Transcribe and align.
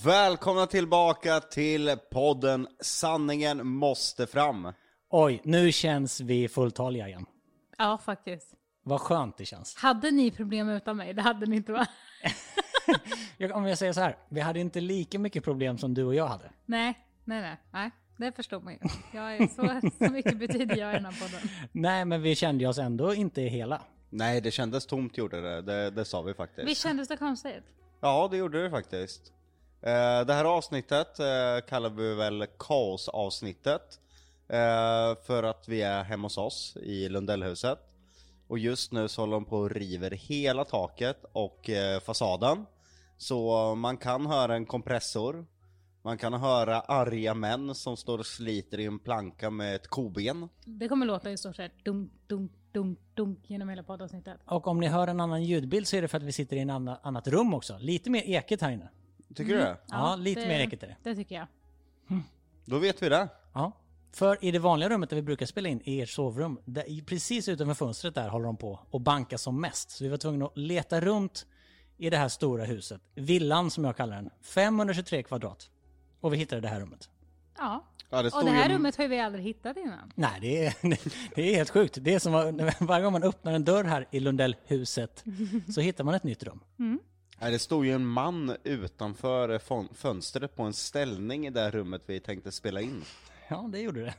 Välkomna 0.00 0.66
tillbaka 0.66 1.40
till 1.40 1.96
podden 2.10 2.68
Sanningen 2.80 3.66
måste 3.66 4.26
fram. 4.26 4.72
Oj, 5.10 5.40
nu 5.44 5.72
känns 5.72 6.20
vi 6.20 6.48
fulltaliga 6.48 7.08
igen. 7.08 7.26
Ja, 7.78 7.98
faktiskt. 7.98 8.54
Vad 8.82 9.00
skönt 9.00 9.36
det 9.38 9.44
känns. 9.44 9.76
Hade 9.76 10.10
ni 10.10 10.30
problem 10.30 10.68
utan 10.68 10.96
mig? 10.96 11.14
Det 11.14 11.22
hade 11.22 11.46
ni 11.46 11.56
inte 11.56 11.72
va? 11.72 11.86
Jag, 13.36 13.56
om 13.56 13.66
jag 13.66 13.78
säger 13.78 13.92
så 13.92 14.00
här, 14.00 14.16
vi 14.28 14.40
hade 14.40 14.60
inte 14.60 14.80
lika 14.80 15.18
mycket 15.18 15.44
problem 15.44 15.78
som 15.78 15.94
du 15.94 16.04
och 16.04 16.14
jag 16.14 16.26
hade. 16.26 16.50
Nej, 16.66 16.98
nej, 17.24 17.40
nej. 17.40 17.56
nej. 17.72 17.90
Det 18.16 18.32
förstod 18.32 18.64
man 18.64 18.72
ju. 18.72 18.78
Jag 19.12 19.36
är 19.36 19.46
så, 19.46 19.88
så 20.04 20.12
mycket 20.12 20.38
betyder 20.38 20.76
jag 20.76 20.90
i 20.90 20.94
den 20.94 21.04
här 21.04 21.20
podden. 21.20 21.48
Nej, 21.72 22.04
men 22.04 22.22
vi 22.22 22.34
kände 22.34 22.66
oss 22.66 22.78
ändå 22.78 23.14
inte 23.14 23.42
hela. 23.42 23.82
Nej, 24.10 24.40
det 24.40 24.50
kändes 24.50 24.86
tomt 24.86 25.18
gjorde 25.18 25.40
det. 25.40 25.62
Det, 25.62 25.90
det 25.90 26.04
sa 26.04 26.22
vi 26.22 26.34
faktiskt. 26.34 26.68
Visst 26.68 26.82
kändes 26.82 27.08
det 27.08 27.16
konstigt? 27.16 27.64
Ja, 28.00 28.28
det 28.30 28.36
gjorde 28.36 28.62
det 28.62 28.70
faktiskt. 28.70 29.32
Eh, 29.82 30.26
det 30.26 30.34
här 30.34 30.44
avsnittet 30.44 31.18
eh, 31.18 31.66
kallar 31.68 31.90
vi 31.90 32.14
väl 32.14 32.46
kaosavsnittet. 32.58 34.00
Eh, 34.48 35.16
för 35.26 35.42
att 35.42 35.68
vi 35.68 35.82
är 35.82 36.04
hemma 36.04 36.26
hos 36.26 36.38
oss 36.38 36.76
i 36.82 37.08
Lundellhuset. 37.08 37.78
Och 38.46 38.58
just 38.58 38.92
nu 38.92 39.08
så 39.08 39.22
håller 39.22 39.32
de 39.32 39.44
på 39.44 39.56
och 39.56 39.70
river 39.70 40.10
hela 40.10 40.64
taket 40.64 41.24
och 41.32 41.70
fasaden. 42.02 42.66
Så 43.16 43.74
man 43.74 43.96
kan 43.96 44.26
höra 44.26 44.54
en 44.54 44.66
kompressor. 44.66 45.46
Man 46.02 46.18
kan 46.18 46.32
höra 46.32 46.80
arga 46.80 47.34
män 47.34 47.74
som 47.74 47.96
står 47.96 48.18
och 48.18 48.26
sliter 48.26 48.80
i 48.80 48.84
en 48.84 48.98
planka 48.98 49.50
med 49.50 49.74
ett 49.74 49.88
koben. 49.88 50.48
Det 50.64 50.88
kommer 50.88 51.06
låta 51.06 51.30
i 51.30 51.36
stort 51.36 51.56
sett 51.56 51.84
dunk, 51.84 52.12
dunk, 52.26 52.52
dunk, 52.72 52.98
dunk 53.14 53.38
genom 53.46 53.68
hela 53.68 53.82
poddavsnittet. 53.82 54.40
Och 54.44 54.66
om 54.66 54.80
ni 54.80 54.86
hör 54.86 55.08
en 55.08 55.20
annan 55.20 55.44
ljudbild 55.44 55.88
så 55.88 55.96
är 55.96 56.02
det 56.02 56.08
för 56.08 56.18
att 56.18 56.24
vi 56.24 56.32
sitter 56.32 56.56
i 56.56 56.60
ett 56.60 56.70
anna, 56.70 57.00
annat 57.02 57.28
rum 57.28 57.54
också. 57.54 57.78
Lite 57.78 58.10
mer 58.10 58.22
ekigt 58.22 58.62
här 58.62 58.70
inne. 58.70 58.88
Tycker 59.34 59.52
du 59.52 59.58
det? 59.58 59.76
Ja, 59.88 60.16
lite 60.16 60.40
det, 60.40 60.48
mer 60.48 60.60
är 60.60 60.66
det. 60.66 60.96
Det 61.02 61.14
tycker 61.14 61.34
jag. 61.34 61.46
Då 62.64 62.78
vet 62.78 63.02
vi 63.02 63.08
det. 63.08 63.28
Ja. 63.52 63.72
För 64.12 64.44
i 64.44 64.50
det 64.50 64.58
vanliga 64.58 64.88
rummet 64.88 65.10
där 65.10 65.16
vi 65.16 65.22
brukar 65.22 65.46
spela 65.46 65.68
in, 65.68 65.80
i 65.84 66.00
ert 66.02 66.08
sovrum, 66.08 66.58
där, 66.64 66.88
i- 66.90 67.02
precis 67.02 67.48
utanför 67.48 67.74
fönstret 67.74 68.14
där 68.14 68.28
håller 68.28 68.46
de 68.46 68.56
på 68.56 68.80
och 68.90 69.00
banka 69.00 69.38
som 69.38 69.60
mest. 69.60 69.90
Så 69.90 70.04
vi 70.04 70.10
var 70.10 70.16
tvungna 70.16 70.44
att 70.46 70.56
leta 70.58 71.00
runt 71.00 71.46
i 71.98 72.10
det 72.10 72.16
här 72.16 72.28
stora 72.28 72.64
huset. 72.64 73.00
Villan 73.14 73.70
som 73.70 73.84
jag 73.84 73.96
kallar 73.96 74.16
den. 74.16 74.30
523 74.42 75.22
kvadrat. 75.22 75.70
Och 76.20 76.32
vi 76.32 76.36
hittade 76.36 76.60
det 76.60 76.68
här 76.68 76.80
rummet. 76.80 77.10
Ja. 77.58 77.84
Ja, 78.10 78.22
det 78.22 78.28
Och 78.28 78.32
stod 78.32 78.44
det 78.44 78.50
här 78.50 78.68
ju- 78.68 78.74
rummet 78.74 78.96
har 78.96 79.04
ju 79.04 79.08
vi 79.10 79.20
aldrig 79.20 79.44
hittat 79.44 79.76
innan. 79.76 80.12
Nej, 80.14 80.38
det 80.40 80.66
är, 80.66 80.74
det 81.34 81.50
är 81.52 81.56
helt 81.56 81.70
sjukt. 81.70 81.98
Det 82.00 82.14
är 82.14 82.18
som 82.18 82.34
att 82.34 82.80
varje 82.80 83.02
gång 83.04 83.12
man 83.12 83.22
öppnar 83.22 83.52
en 83.52 83.64
dörr 83.64 83.84
här 83.84 84.08
i 84.10 84.20
Lundellhuset 84.20 85.24
så 85.74 85.80
hittar 85.80 86.04
man 86.04 86.14
ett 86.14 86.24
nytt 86.24 86.42
rum. 86.42 86.60
Nej, 87.42 87.52
det 87.52 87.58
stod 87.58 87.86
ju 87.86 87.92
en 87.92 88.06
man 88.06 88.56
utanför 88.64 89.58
fon- 89.58 89.94
fönstret 89.94 90.56
på 90.56 90.62
en 90.62 90.72
ställning 90.72 91.46
i 91.46 91.50
det 91.50 91.60
här 91.60 91.70
rummet 91.70 92.02
vi 92.06 92.20
tänkte 92.20 92.52
spela 92.52 92.80
in. 92.80 93.02
Ja, 93.48 93.68
det 93.72 93.78
gjorde 93.80 94.04
det. 94.04 94.14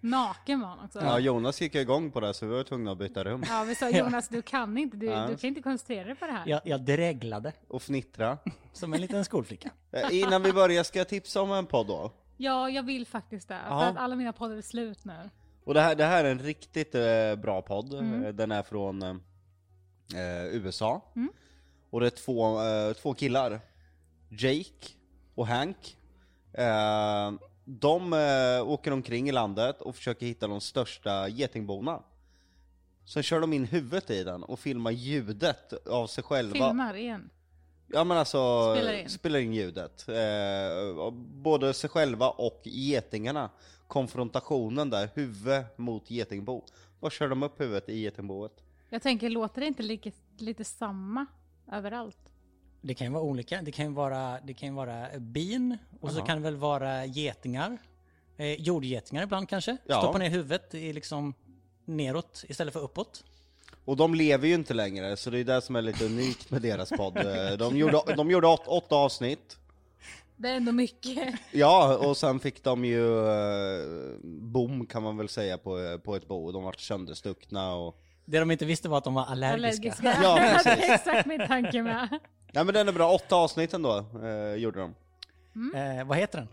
Naken 0.00 0.60
var 0.60 0.68
han 0.68 0.84
också. 0.84 1.00
Ja, 1.00 1.18
Jonas 1.18 1.60
gick 1.60 1.74
igång 1.74 2.10
på 2.10 2.20
det 2.20 2.34
så 2.34 2.46
vi 2.46 2.52
var 2.54 2.62
tvungna 2.64 2.92
att 2.92 2.98
byta 2.98 3.24
rum. 3.24 3.44
Ja, 3.48 3.64
vi 3.68 3.74
sa 3.74 3.90
Jonas, 3.90 4.28
du 4.28 4.42
kan 4.42 4.78
inte, 4.78 4.96
du, 4.96 5.06
Ja. 5.06 5.26
du 5.26 5.36
kan 5.36 5.48
inte 5.48 5.62
koncentrera 5.62 6.04
dig 6.04 6.14
på 6.14 6.26
det 6.26 6.32
här. 6.32 6.42
Jag, 6.46 6.60
jag 6.64 6.80
dreglade 6.82 7.52
Och 7.68 7.82
fnittra. 7.82 8.38
som 8.72 8.94
en 8.94 9.00
liten 9.00 9.24
skolflicka. 9.24 9.70
Eh, 9.92 10.18
Innan 10.20 10.42
vi 10.42 10.52
börjar 10.52 10.82
ska 10.82 10.98
jag 10.98 11.08
tipsa 11.08 11.42
om 11.42 11.52
en 11.52 11.66
podd 11.66 11.86
då. 11.86 12.12
Ja, 12.36 12.70
jag 12.70 12.82
vill 12.82 13.06
faktiskt 13.06 13.48
det. 13.48 13.58
För 13.68 13.84
att 13.84 13.96
alla 13.96 14.16
mina 14.16 14.32
poddar 14.32 14.56
är 14.56 14.62
slut 14.62 15.04
nu. 15.04 15.30
Och 15.64 15.74
det 15.74 15.80
här, 15.80 15.94
det 15.94 16.04
här 16.04 16.24
är 16.24 16.30
en 16.30 16.38
riktigt 16.38 16.94
eh, 16.94 17.34
bra 17.42 17.62
podd. 17.62 17.94
Eh, 17.94 18.28
Den 18.32 18.52
är 18.52 18.62
från 18.62 19.02
eh, 19.02 19.16
USA. 20.52 21.02
Och 21.90 22.00
det 22.00 22.06
är 22.06 22.10
två, 22.10 22.62
eh, 22.62 22.92
två 22.92 23.14
killar. 23.14 23.60
Jake 24.28 24.88
och 25.34 25.46
Hank. 25.46 25.96
Eh, 26.52 27.32
de 27.64 28.12
eh, 28.12 28.68
åker 28.68 28.90
omkring 28.92 29.28
i 29.28 29.32
landet 29.32 29.80
och 29.80 29.96
försöker 29.96 30.26
hitta 30.26 30.46
de 30.46 30.60
största 30.60 31.28
getingborna. 31.28 32.02
Sen 33.04 33.22
kör 33.22 33.40
de 33.40 33.52
in 33.52 33.64
huvudet 33.64 34.10
i 34.10 34.24
den 34.24 34.42
och 34.42 34.58
filmar 34.58 34.90
ljudet 34.90 35.86
av 35.86 36.06
sig 36.06 36.24
själva. 36.24 36.52
Filmar 36.52 36.94
igen. 36.94 37.30
Ja 37.86 38.04
men 38.04 38.16
alltså, 38.18 38.74
Spelar 38.74 38.92
in. 38.92 39.08
spelar 39.08 39.38
in 39.38 39.54
ljudet. 39.54 40.08
Eh, 40.08 41.10
både 41.20 41.74
sig 41.74 41.90
själva 41.90 42.30
och 42.30 42.60
getingarna. 42.64 43.50
Konfrontationen 43.86 44.90
där, 44.90 45.10
huvud 45.14 45.64
mot 45.76 46.10
getingbo. 46.10 46.64
Då 47.00 47.10
kör 47.10 47.28
de 47.28 47.42
upp 47.42 47.60
huvudet 47.60 47.88
i 47.88 47.98
getingboet. 48.00 48.52
Jag 48.88 49.02
tänker, 49.02 49.30
låter 49.30 49.60
det 49.60 49.66
inte 49.66 49.82
lite, 49.82 50.12
lite 50.38 50.64
samma 50.64 51.26
överallt? 51.72 52.18
Det 52.80 52.94
kan 52.94 53.06
ju 53.06 53.12
vara 53.12 53.22
olika. 53.22 53.62
Det 53.62 53.72
kan 53.72 53.84
ju 53.86 53.92
vara, 53.92 54.40
det 54.44 54.54
kan 54.54 54.68
ju 54.68 54.74
vara 54.74 55.08
bin 55.18 55.78
och 56.00 56.10
så 56.10 56.16
Aha. 56.16 56.26
kan 56.26 56.36
det 56.36 56.42
väl 56.42 56.56
vara 56.56 57.04
getingar. 57.06 57.78
Eh, 58.36 58.52
jordgetingar 58.60 59.22
ibland 59.22 59.48
kanske. 59.48 59.76
Ja. 59.86 59.98
Stoppa 59.98 60.18
ner 60.18 60.30
huvudet 60.30 60.74
i 60.74 60.92
liksom 60.92 61.34
neråt 61.84 62.44
istället 62.48 62.72
för 62.72 62.80
uppåt. 62.80 63.24
Och 63.84 63.96
de 63.96 64.14
lever 64.14 64.48
ju 64.48 64.54
inte 64.54 64.74
längre, 64.74 65.16
så 65.16 65.30
det 65.30 65.38
är 65.38 65.44
det 65.44 65.62
som 65.62 65.76
är 65.76 65.82
lite 65.82 66.04
unikt 66.06 66.50
med 66.50 66.62
deras 66.62 66.90
podd. 66.90 67.16
Eh, 67.16 67.52
De 67.58 67.76
gjorde, 67.76 68.14
de 68.16 68.30
gjorde 68.30 68.46
åt, 68.46 68.66
åtta 68.66 68.96
avsnitt. 68.96 69.56
Det 70.36 70.48
är 70.48 70.54
ändå 70.56 70.72
mycket. 70.72 71.34
Ja, 71.52 71.96
och 71.96 72.16
sen 72.16 72.40
fick 72.40 72.64
de 72.64 72.84
ju 72.84 73.26
eh, 73.28 74.16
bom 74.24 74.86
kan 74.86 75.02
man 75.02 75.16
väl 75.16 75.28
säga 75.28 75.58
på, 75.58 75.98
på 76.04 76.16
ett 76.16 76.28
bo. 76.28 76.52
De 76.52 76.62
vart 76.62 76.80
sönderstuckna 76.80 77.74
och... 77.74 78.00
Det 78.30 78.38
de 78.38 78.50
inte 78.50 78.64
visste 78.64 78.88
var 78.88 78.98
att 78.98 79.04
de 79.04 79.14
var 79.14 79.24
allergiska. 79.24 79.92
Allergiska. 79.92 80.22
Ja, 80.22 80.34
det 80.40 80.62
precis. 80.64 80.88
är 80.88 80.94
exakt 80.94 81.26
min 81.26 81.46
tanke 81.46 81.82
med. 81.82 82.08
Nej 82.52 82.64
men 82.64 82.74
den 82.74 82.88
är 82.88 82.92
bra, 82.92 83.12
åtta 83.12 83.36
avsnitt 83.36 83.74
ändå 83.74 84.04
eh, 84.22 84.54
gjorde 84.54 84.80
de. 84.80 84.94
Eh, 85.78 86.04
vad 86.04 86.18
heter 86.18 86.38
den? 86.38 86.48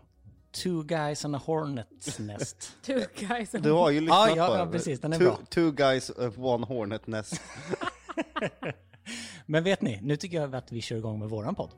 Two 0.51 0.83
guys 0.83 1.25
and 1.25 1.35
a 1.35 1.41
hornet's 1.45 2.21
nest. 2.21 2.71
Two 2.85 2.99
guys. 3.15 3.51
Du 3.51 3.71
har 3.71 3.89
ju 3.89 4.01
lyssnat 4.01 4.29
Ja, 4.29 4.35
ja, 4.35 4.47
på 4.47 4.55
ja, 4.55 4.67
precis, 4.71 4.99
den 4.99 5.13
är 5.13 5.17
two, 5.17 5.23
bra. 5.23 5.37
Two 5.49 5.71
guys, 5.71 6.11
uh, 6.19 6.45
one 6.45 6.65
hornet 6.65 7.07
nest. 7.07 7.41
Men 9.45 9.63
vet 9.63 9.81
ni, 9.81 9.99
nu 10.01 10.15
tycker 10.15 10.41
jag 10.41 10.55
att 10.55 10.71
vi 10.71 10.81
kör 10.81 10.95
igång 10.95 11.19
med 11.19 11.29
våran 11.29 11.55
podd. 11.55 11.69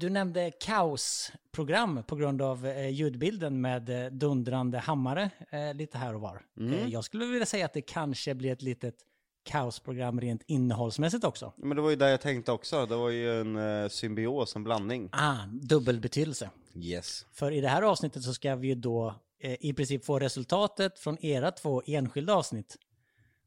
Du 0.00 0.10
nämnde 0.10 0.50
kaosprogram 0.50 2.02
på 2.02 2.16
grund 2.16 2.42
av 2.42 2.66
eh, 2.66 2.88
ljudbilden 2.88 3.60
med 3.60 4.04
eh, 4.04 4.10
dundrande 4.10 4.78
hammare 4.78 5.30
eh, 5.50 5.74
lite 5.74 5.98
här 5.98 6.14
och 6.14 6.20
var. 6.20 6.42
Eh, 6.60 6.88
jag 6.88 7.04
skulle 7.04 7.26
vilja 7.26 7.46
säga 7.46 7.64
att 7.64 7.72
det 7.72 7.82
kanske 7.82 8.34
blir 8.34 8.52
ett 8.52 8.62
litet 8.62 8.94
kaosprogram 9.44 10.20
rent 10.20 10.42
innehållsmässigt 10.46 11.24
också. 11.24 11.52
Men 11.56 11.76
det 11.76 11.82
var 11.82 11.90
ju 11.90 11.96
det 11.96 12.10
jag 12.10 12.20
tänkte 12.20 12.52
också, 12.52 12.86
det 12.86 12.96
var 12.96 13.10
ju 13.10 13.40
en 13.40 13.90
symbios, 13.90 14.56
en 14.56 14.64
blandning. 14.64 15.08
Ah, 15.12 15.36
dubbelbetydelse. 15.46 16.50
Yes. 16.74 17.26
För 17.32 17.50
i 17.50 17.60
det 17.60 17.68
här 17.68 17.82
avsnittet 17.82 18.22
så 18.22 18.34
ska 18.34 18.56
vi 18.56 18.68
ju 18.68 18.74
då 18.74 19.14
i 19.40 19.72
princip 19.72 20.04
få 20.04 20.18
resultatet 20.18 20.98
från 20.98 21.24
era 21.24 21.50
två 21.50 21.82
enskilda 21.86 22.34
avsnitt 22.34 22.76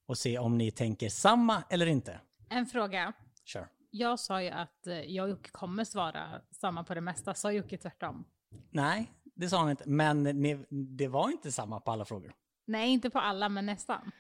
och 0.06 0.18
se 0.18 0.38
om 0.38 0.58
ni 0.58 0.72
tänker 0.72 1.10
samma 1.10 1.64
eller 1.70 1.86
inte. 1.86 2.20
En 2.50 2.66
fråga. 2.66 3.14
Kör. 3.46 3.68
Jag 3.94 4.20
sa 4.20 4.42
ju 4.42 4.50
att 4.50 4.88
eh, 4.88 5.02
jag 5.02 5.24
och 5.24 5.30
Jocke 5.30 5.50
kommer 5.52 5.84
svara 5.84 6.42
samma 6.52 6.84
på 6.84 6.94
det 6.94 7.02
mesta. 7.02 7.34
Sa 7.34 7.52
Jocke 7.52 7.78
tvärtom? 7.78 8.26
Nej, 8.70 9.12
det 9.36 9.50
sa 9.50 9.60
han 9.60 9.70
inte. 9.70 9.90
Men 9.90 10.24
ni, 10.24 10.66
det 10.70 11.08
var 11.08 11.30
inte 11.30 11.52
samma 11.52 11.80
på 11.80 11.92
alla 11.92 12.06
frågor. 12.06 12.34
Nej, 12.66 12.90
inte 12.90 13.10
på 13.10 13.20
alla, 13.20 13.50
men 13.50 13.66
nästan. 13.66 14.12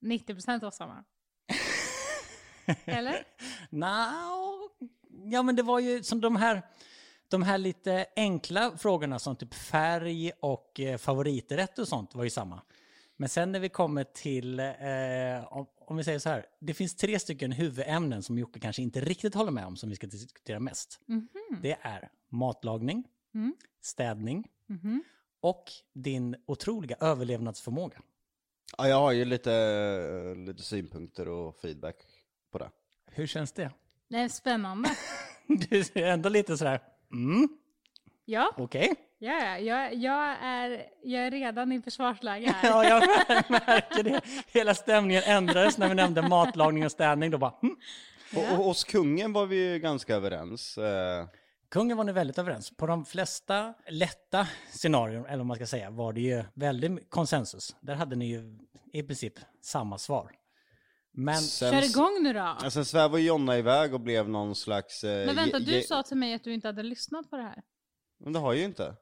90% 0.00 0.60
var 0.60 0.70
samma. 0.70 1.04
Eller? 2.84 3.24
No, 3.70 3.86
ja 5.32 5.42
men 5.42 5.56
det 5.56 5.62
var 5.62 5.78
ju 5.78 6.02
som 6.02 6.20
de 6.20 6.36
här, 6.36 6.62
de 7.28 7.42
här 7.42 7.58
lite 7.58 8.06
enkla 8.16 8.76
frågorna 8.76 9.18
som 9.18 9.36
typ 9.36 9.54
färg 9.54 10.32
och 10.40 10.80
eh, 10.80 10.98
favoriträtt 10.98 11.78
och 11.78 11.88
sånt 11.88 12.14
var 12.14 12.24
ju 12.24 12.30
samma. 12.30 12.62
Men 13.16 13.28
sen 13.28 13.52
när 13.52 13.60
vi 13.60 13.68
kommer 13.68 14.04
till, 14.04 14.60
eh, 14.60 14.66
om, 15.90 15.96
vi 15.96 16.04
säger 16.04 16.18
så 16.18 16.28
här, 16.28 16.46
det 16.60 16.74
finns 16.74 16.94
tre 16.96 17.18
stycken 17.18 17.52
huvudämnen 17.52 18.22
som 18.22 18.38
Jocke 18.38 18.60
kanske 18.60 18.82
inte 18.82 19.00
riktigt 19.00 19.34
håller 19.34 19.50
med 19.52 19.66
om 19.66 19.76
som 19.76 19.88
vi 19.90 19.96
ska 19.96 20.06
diskutera 20.06 20.60
mest. 20.60 21.00
Det 21.62 21.76
är 21.82 22.10
matlagning, 22.28 23.04
Mm. 23.34 23.54
städning 23.80 24.48
Mhm. 24.66 25.02
och 25.40 25.64
din 25.92 26.36
otroliga 26.46 26.96
överlevnadsförmåga. 27.00 28.02
Ja, 28.78 28.88
jag 28.88 28.96
har 29.00 29.12
ju 29.12 29.24
lite, 29.24 30.34
lite 30.34 30.62
synpunkter 30.62 31.28
och 31.28 31.60
feedback 31.60 31.96
på 32.52 32.58
det. 32.58 32.70
Hur 33.06 33.26
känns 33.26 33.52
det? 33.52 33.70
Det 34.08 34.16
är 34.16 34.28
spännande. 34.28 34.88
Du 35.70 35.84
ser 35.84 36.06
ändå 36.06 36.28
lite 36.28 36.58
sådär, 36.58 36.80
mm, 37.12 37.48
Ja, 38.24 38.54
okej. 38.56 38.94
Ja, 39.20 39.32
ja, 39.32 39.58
jag, 39.58 39.94
jag, 39.94 40.36
är, 40.42 40.86
jag 41.02 41.26
är 41.26 41.30
redan 41.30 41.72
i 41.72 41.82
försvarsläge 41.82 42.54
här. 42.56 42.68
Ja, 42.70 42.84
jag 42.84 43.02
märker 43.50 44.02
det. 44.02 44.20
Hela 44.46 44.74
stämningen 44.74 45.22
ändrades 45.26 45.78
när 45.78 45.88
vi 45.88 45.94
nämnde 45.94 46.22
matlagning 46.22 46.84
och 46.84 46.92
städning. 46.92 47.30
Då 47.30 47.38
bara, 47.38 47.54
hm. 47.62 47.76
Och, 48.36 48.42
och 48.42 48.64
hos 48.64 48.84
kungen 48.84 49.32
var 49.32 49.46
vi 49.46 49.72
ju 49.72 49.78
ganska 49.78 50.14
överens. 50.14 50.78
Eh, 50.78 51.26
kungen 51.68 51.96
var 51.96 52.04
ni 52.04 52.12
väldigt 52.12 52.38
överens. 52.38 52.76
På 52.76 52.86
de 52.86 53.04
flesta 53.04 53.74
lätta 53.88 54.46
scenarion, 54.70 55.26
eller 55.26 55.36
vad 55.36 55.46
man 55.46 55.56
ska 55.56 55.66
säga, 55.66 55.90
var 55.90 56.12
det 56.12 56.20
ju 56.20 56.44
väldigt 56.54 57.10
konsensus. 57.10 57.76
Där 57.80 57.94
hade 57.94 58.16
ni 58.16 58.26
ju 58.26 58.58
i 58.92 59.02
princip 59.02 59.34
samma 59.62 59.98
svar. 59.98 60.32
Men 61.12 61.36
Sen, 61.36 61.72
Kör 61.72 61.90
igång 61.90 62.22
nu 62.22 62.32
då. 62.32 62.56
Ja, 62.62 62.70
Sen 62.70 62.84
svävade 62.84 63.22
Jonna 63.22 63.58
iväg 63.58 63.94
och 63.94 64.00
blev 64.00 64.28
någon 64.28 64.54
slags... 64.54 65.04
Eh, 65.04 65.26
Men 65.26 65.36
vänta, 65.36 65.58
du 65.58 65.82
sa 65.82 66.02
till 66.02 66.16
mig 66.16 66.34
att 66.34 66.44
du 66.44 66.54
inte 66.54 66.68
hade 66.68 66.82
lyssnat 66.82 67.30
på 67.30 67.36
det 67.36 67.42
här. 67.42 67.62
Men 68.24 68.32
det 68.32 68.38
har 68.38 68.52
jag 68.52 68.58
ju 68.58 68.64
inte. 68.64 68.94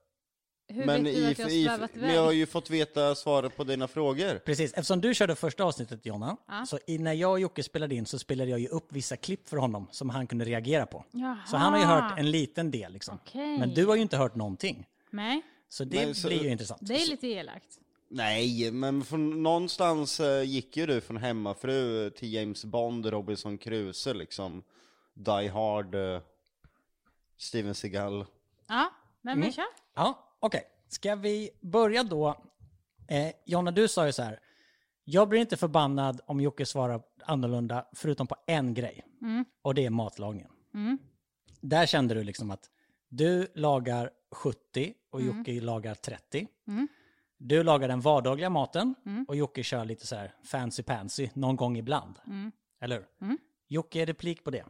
Hur 0.70 0.86
men 0.86 1.04
vet 1.04 1.14
du 1.14 1.20
i, 1.20 1.26
att 1.32 1.38
jag 1.38 1.50
i, 1.52 1.64
svävat 1.64 1.90
men 1.94 2.14
jag 2.14 2.22
har 2.24 2.32
ju 2.32 2.46
fått 2.46 2.70
veta 2.70 3.14
svaret 3.14 3.56
på 3.56 3.64
dina 3.64 3.88
frågor. 3.88 4.38
precis, 4.38 4.72
eftersom 4.72 5.00
du 5.00 5.14
körde 5.14 5.36
första 5.36 5.64
avsnittet 5.64 6.06
Jonna, 6.06 6.36
Ja. 6.48 6.66
så 6.66 6.78
när 6.86 7.12
jag 7.12 7.30
och 7.30 7.40
Jocke 7.40 7.62
spelade 7.62 7.94
in 7.94 8.06
så 8.06 8.18
spelade 8.18 8.50
jag 8.50 8.60
ju 8.60 8.68
upp 8.68 8.86
vissa 8.92 9.16
klipp 9.16 9.48
för 9.48 9.56
honom 9.56 9.86
som 9.90 10.10
han 10.10 10.26
kunde 10.26 10.44
reagera 10.44 10.86
på. 10.86 11.04
Jaha. 11.10 11.38
Så 11.46 11.56
han 11.56 11.72
har 11.72 11.80
ju 11.80 11.86
hört 11.86 12.18
en 12.18 12.30
liten 12.30 12.70
del 12.70 12.92
liksom. 12.92 13.18
Okej. 13.26 13.58
Men 13.58 13.74
du 13.74 13.86
har 13.86 13.94
ju 13.96 14.02
inte 14.02 14.16
hört 14.16 14.34
någonting. 14.34 14.86
Nej, 15.10 15.42
Så 15.68 15.84
det 15.84 16.04
Nej, 16.06 16.14
så- 16.14 16.28
blir 16.28 16.42
ju 16.42 16.48
intressant. 16.50 16.80
det 16.84 17.02
är 17.02 17.06
lite 17.10 17.26
elakt. 17.26 17.78
Nej, 18.10 18.70
men 18.70 19.04
från 19.04 19.42
någonstans 19.42 20.20
eh, 20.20 20.42
gick 20.42 20.76
ju 20.76 20.86
du 20.86 21.00
från 21.00 21.16
hemmafru 21.16 22.10
till 22.10 22.32
James 22.32 22.64
Bond, 22.64 23.06
Robinson 23.06 23.58
Crusoe 23.58 24.14
liksom. 24.14 24.62
Die 25.14 25.48
Hard, 25.48 25.94
eh, 25.94 26.20
Steven 27.36 27.74
Seagal. 27.74 28.26
Ja, 28.68 28.90
men 29.22 29.32
Mm. 29.36 29.46
vi 29.48 29.52
kör. 29.54 29.64
Ja, 29.94 30.27
okej. 30.40 30.62
Ska 30.88 31.14
vi 31.14 31.50
börja 31.61 32.02
då? 32.02 32.29
Eh, 33.08 33.32
Jonna, 33.46 33.70
du 33.70 33.88
sa 33.88 34.06
ju 34.06 34.12
så 34.12 34.23
här. 34.23 34.40
Jag 35.05 35.29
blir 35.29 35.40
inte 35.40 35.56
förbannad 35.56 36.20
om 36.26 36.40
Jocke 36.40 36.67
svarar 36.67 37.02
annorlunda, 37.25 37.87
förutom 37.93 38.26
på 38.26 38.37
en 38.46 38.75
grej. 38.75 39.05
Och 39.62 39.75
det 39.75 39.87
är 39.87 39.90
matlagningen. 39.90 40.50
Mm. 40.75 40.99
Där 41.61 41.87
kände 41.87 42.14
du 42.14 42.25
liksom 42.25 42.50
att 42.50 42.70
du 43.08 43.46
lagar 43.55 44.11
70 44.31 44.94
och 45.11 45.23
Jocke 45.23 45.61
lagar 45.61 45.94
30. 45.94 46.46
Mm. 46.67 46.88
Du 47.38 47.62
lagar 47.62 47.88
den 47.88 48.00
vardagliga 48.00 48.50
maten 48.50 48.94
och 49.29 49.37
Jocke 49.37 49.62
kör 49.62 49.85
lite 49.85 50.06
så 50.06 50.17
här 50.17 50.35
fancy 50.44 50.82
pansy 50.82 51.29
någon 51.35 51.56
gång 51.56 51.76
ibland. 51.76 52.19
Mm. 52.26 52.52
Eller 52.81 52.96
hur? 52.96 53.06
Jocke, 53.69 54.02
är 54.02 54.06
replik 54.06 54.44
på 54.44 54.50
det? 54.50 54.64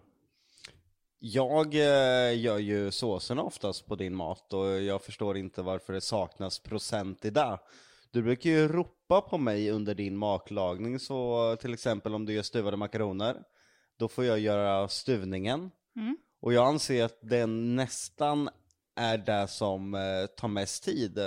Jag 1.20 1.74
eh, 1.74 2.40
gör 2.40 2.58
ju 2.58 2.90
såserna 2.90 3.42
oftast 3.42 3.86
på 3.86 3.96
din 3.96 4.14
mat 4.14 4.52
och 4.52 4.82
jag 4.82 5.02
förstår 5.02 5.36
inte 5.36 5.62
varför 5.62 5.92
det 5.92 6.00
saknas 6.00 6.58
procent 6.58 7.24
i 7.24 7.30
det. 7.30 7.58
Du 8.10 8.22
brukar 8.22 8.50
ju 8.50 8.68
ropa 8.68 9.20
på 9.20 9.38
mig 9.38 9.70
under 9.70 9.94
din 9.94 10.16
matlagning, 10.16 10.98
så 10.98 11.56
till 11.60 11.74
exempel 11.74 12.14
om 12.14 12.26
du 12.26 12.32
gör 12.32 12.42
stuvade 12.42 12.76
makaroner, 12.76 13.42
då 13.98 14.08
får 14.08 14.24
jag 14.24 14.38
göra 14.38 14.88
stuvningen. 14.88 15.70
Och 16.40 16.52
jag 16.52 16.66
anser 16.66 17.04
att 17.04 17.18
den 17.20 17.76
nästan 17.76 18.48
är 18.96 19.18
det 19.18 19.48
som 19.48 19.94
eh, 19.94 20.26
tar 20.36 20.48
mest 20.48 20.84
tid 20.84 21.18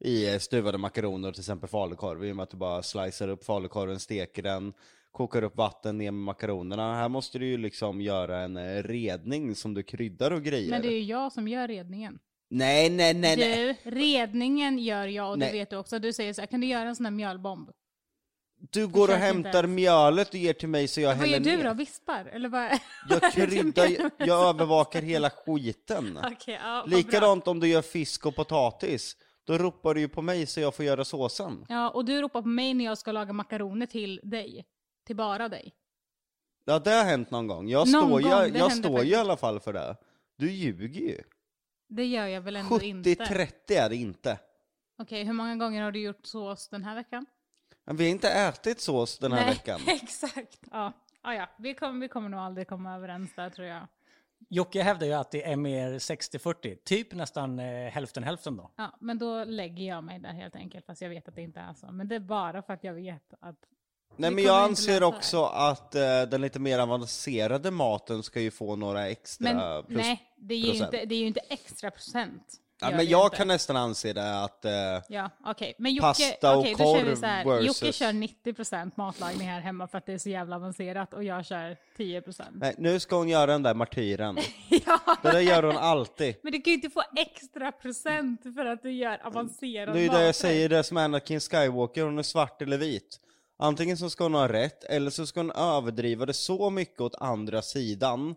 i 0.00 0.32
eh, 0.32 0.38
stuvade 0.38 0.78
makaroner, 0.78 1.32
till 1.32 1.40
exempel 1.40 1.68
falukorv, 1.68 2.24
i 2.24 2.32
och 2.32 2.36
med 2.36 2.42
att 2.42 2.50
du 2.50 2.56
bara 2.56 2.82
slicear 2.82 3.28
upp 3.28 3.44
falukorven, 3.44 4.00
steker 4.00 4.42
den, 4.42 4.72
kokar 5.14 5.42
upp 5.44 5.56
vatten 5.56 5.98
ner 5.98 6.10
med 6.10 6.24
makaronerna. 6.24 6.94
Här 6.94 7.08
måste 7.08 7.38
du 7.38 7.46
ju 7.46 7.58
liksom 7.58 8.00
göra 8.00 8.40
en 8.40 8.56
eh, 8.56 8.82
redning 8.82 9.54
som 9.54 9.74
du 9.74 9.82
kryddar 9.82 10.30
och 10.30 10.42
grejer. 10.42 10.70
Men 10.70 10.82
det 10.82 10.88
är 10.88 10.98
ju 10.98 11.02
jag 11.04 11.32
som 11.32 11.48
gör 11.48 11.68
redningen. 11.68 12.18
Nej, 12.50 12.90
nej, 12.90 13.14
nej, 13.14 13.36
nej. 13.36 13.78
Du, 13.84 13.90
redningen 13.90 14.78
gör 14.78 15.06
jag 15.06 15.30
och 15.30 15.38
Nej. 15.38 15.52
det 15.52 15.58
vet 15.58 15.70
du 15.70 15.76
också. 15.76 15.98
Du 15.98 16.12
säger 16.12 16.32
så 16.32 16.42
här, 16.42 16.46
kan 16.46 16.60
du 16.60 16.66
göra 16.66 16.88
en 16.88 16.96
sån 16.96 17.06
här 17.06 17.10
mjölbomb? 17.10 17.70
Du 18.70 18.86
går 18.86 19.08
och 19.08 19.14
hämtar 19.14 19.66
mjölet 19.66 20.28
och 20.28 20.34
ger 20.34 20.52
till 20.52 20.68
mig 20.68 20.88
så 20.88 21.00
jag 21.00 21.08
Vad 21.16 21.26
gör 21.26 21.34
häller 21.34 21.50
du 21.50 21.56
ner. 21.56 21.64
då? 21.64 21.74
Vispar? 21.74 22.24
Eller 22.24 22.48
vad? 22.48 22.64
Jag 23.08 23.20
vad 23.20 23.32
kryddar, 23.32 23.88
jag 24.18 24.28
så? 24.28 24.48
övervakar 24.48 25.02
hela 25.02 25.30
skiten. 25.30 26.18
Okej, 26.32 26.58
ja, 26.62 26.80
vad 26.80 26.90
bra. 26.90 26.96
Likadant 26.98 27.48
om 27.48 27.60
du 27.60 27.68
gör 27.68 27.82
fisk 27.82 28.26
och 28.26 28.36
potatis. 28.36 29.16
Då 29.46 29.58
ropar 29.58 29.94
du 29.94 30.00
ju 30.00 30.08
på 30.08 30.22
mig 30.22 30.46
så 30.46 30.60
jag 30.60 30.74
får 30.74 30.84
göra 30.84 31.04
såsen. 31.04 31.66
Ja, 31.68 31.90
och 31.90 32.04
du 32.04 32.20
ropar 32.22 32.42
på 32.42 32.48
mig 32.48 32.74
när 32.74 32.84
jag 32.84 32.98
ska 32.98 33.12
laga 33.12 33.32
makaroner 33.32 33.86
till 33.86 34.20
dig. 34.22 34.64
Till 35.04 35.16
bara 35.16 35.48
dig. 35.48 35.74
Ja, 36.64 36.78
det 36.78 36.90
har 36.90 37.04
hänt 37.04 37.30
någon 37.30 37.46
gång. 37.46 37.68
Jag 37.68 37.78
Någon 37.78 37.86
står, 37.86 38.08
gång, 38.08 38.30
jag, 38.30 38.52
det 38.52 38.58
jag 38.58 38.68
händer 38.68 38.88
står 38.88 38.90
ju 38.90 38.96
faktiskt. 38.96 39.12
i 39.12 39.16
alla 39.16 39.36
fall 39.36 39.60
för 39.60 39.72
det. 39.72 39.96
Du 40.36 40.50
ljuger 40.50 41.00
ju. 41.00 41.22
Det 41.88 42.04
gör 42.06 42.26
jag 42.26 42.40
väl 42.40 42.56
ändå 42.56 42.80
inte? 42.80 43.10
70-30 43.10 43.48
är 43.68 43.88
det 43.88 43.96
inte. 43.96 44.38
Okej, 44.98 45.24
hur 45.24 45.32
många 45.32 45.56
gånger 45.56 45.82
har 45.82 45.92
du 45.92 46.00
gjort 46.00 46.26
sås 46.26 46.68
den 46.68 46.84
här 46.84 46.94
veckan? 46.94 47.26
Men 47.84 47.96
vi 47.96 48.04
har 48.04 48.10
inte 48.10 48.28
ätit 48.30 48.80
sås 48.80 49.18
den 49.18 49.32
här 49.32 49.46
veckan. 49.46 49.80
exakt. 49.86 50.60
Ja, 50.70 50.92
ah, 51.22 51.32
ja. 51.34 51.48
Vi, 51.58 51.74
kommer, 51.74 52.00
vi 52.00 52.08
kommer 52.08 52.28
nog 52.28 52.40
aldrig 52.40 52.68
komma 52.68 52.94
överens 52.94 53.34
där 53.34 53.50
tror 53.50 53.66
jag. 53.66 53.86
Jocke 54.48 54.82
hävdar 54.82 55.06
ju 55.06 55.12
att 55.12 55.30
det 55.30 55.42
är 55.44 55.56
mer 55.56 55.92
60-40, 55.92 56.76
typ 56.84 57.14
nästan 57.14 57.58
eh, 57.58 57.90
hälften 57.90 58.22
hälften 58.22 58.56
då. 58.56 58.70
Ja, 58.76 58.96
men 59.00 59.18
då 59.18 59.44
lägger 59.44 59.84
jag 59.84 60.04
mig 60.04 60.18
där 60.18 60.32
helt 60.32 60.56
enkelt, 60.56 60.86
fast 60.86 61.02
jag 61.02 61.08
vet 61.08 61.28
att 61.28 61.34
det 61.34 61.42
inte 61.42 61.60
är 61.60 61.74
så. 61.74 61.92
Men 61.92 62.08
det 62.08 62.14
är 62.14 62.20
bara 62.20 62.62
för 62.62 62.72
att 62.72 62.84
jag 62.84 62.94
vet 62.94 63.34
att... 63.40 63.56
Nej 64.16 64.30
men 64.30 64.44
jag 64.44 64.56
anser 64.64 64.92
lösa 64.92 65.00
det. 65.00 65.06
också 65.06 65.44
att 65.44 65.94
eh, 65.94 66.22
den 66.22 66.40
lite 66.40 66.58
mer 66.58 66.78
avancerade 66.78 67.70
maten 67.70 68.22
ska 68.22 68.40
ju 68.40 68.50
få 68.50 68.76
några 68.76 69.08
extra 69.08 69.54
Men 69.54 69.84
plus. 69.84 69.96
nej, 69.98 70.22
det 70.36 70.54
är, 70.54 70.58
ju 70.58 70.70
procent. 70.70 70.94
inte, 70.94 71.04
det 71.06 71.14
är 71.14 71.18
ju 71.18 71.26
inte 71.26 71.40
extra 71.40 71.90
procent. 71.90 72.42
ja, 72.80 72.90
men 72.90 73.06
jag 73.06 73.26
inte. 73.26 73.36
kan 73.36 73.48
nästan 73.48 73.76
anse 73.76 74.12
det 74.12 74.42
att 74.44 74.64
eh, 74.64 74.72
Ja, 75.08 75.30
okej. 75.44 75.74
Men 75.78 75.94
Jocke, 75.94 76.06
Pasta 76.06 76.56
och 76.56 76.64
kör 76.64 76.68
vi 76.70 76.74
korv 76.74 77.22
här. 77.24 77.44
versus- 77.44 77.66
Jocke 77.66 77.92
kör 77.92 78.12
90% 78.12 78.90
matlagning 78.94 79.48
här 79.48 79.60
hemma 79.60 79.86
för 79.88 79.98
att 79.98 80.06
det 80.06 80.12
är 80.12 80.18
så 80.18 80.28
jävla 80.30 80.56
avancerat 80.56 81.14
och 81.14 81.24
jag 81.24 81.46
kör 81.46 81.76
10%. 81.98 82.42
nej, 82.52 82.74
nu 82.78 83.00
ska 83.00 83.16
hon 83.16 83.28
göra 83.28 83.46
den 83.46 83.62
där 83.62 83.74
martyren. 83.74 84.38
ja, 84.86 85.00
Det 85.22 85.30
där 85.30 85.40
gör 85.40 85.62
hon 85.62 85.76
alltid. 85.76 86.34
men 86.42 86.52
du 86.52 86.60
kan 86.60 86.70
ju 86.70 86.74
inte 86.74 86.90
få 86.90 87.02
extra 87.16 87.72
procent 87.72 88.42
för 88.42 88.64
att 88.66 88.82
du 88.82 88.92
gör 88.92 89.20
avancerad 89.26 89.94
Det 89.94 90.00
är 90.00 90.02
ju 90.02 90.08
det 90.08 90.24
jag 90.26 90.34
säger, 90.34 90.68
det 90.68 90.82
som 90.84 90.96
Anakin 90.96 91.40
Skywalker, 91.40 92.02
hon 92.02 92.18
är 92.18 92.22
svart 92.22 92.62
eller 92.62 92.78
vit. 92.78 93.20
Antingen 93.58 93.96
så 93.96 94.10
ska 94.10 94.24
hon 94.24 94.34
ha 94.34 94.48
rätt, 94.52 94.84
eller 94.84 95.10
så 95.10 95.26
ska 95.26 95.40
hon 95.40 95.50
överdriva 95.50 96.26
det 96.26 96.32
så 96.34 96.70
mycket 96.70 97.00
åt 97.00 97.14
andra 97.14 97.62
sidan. 97.62 98.34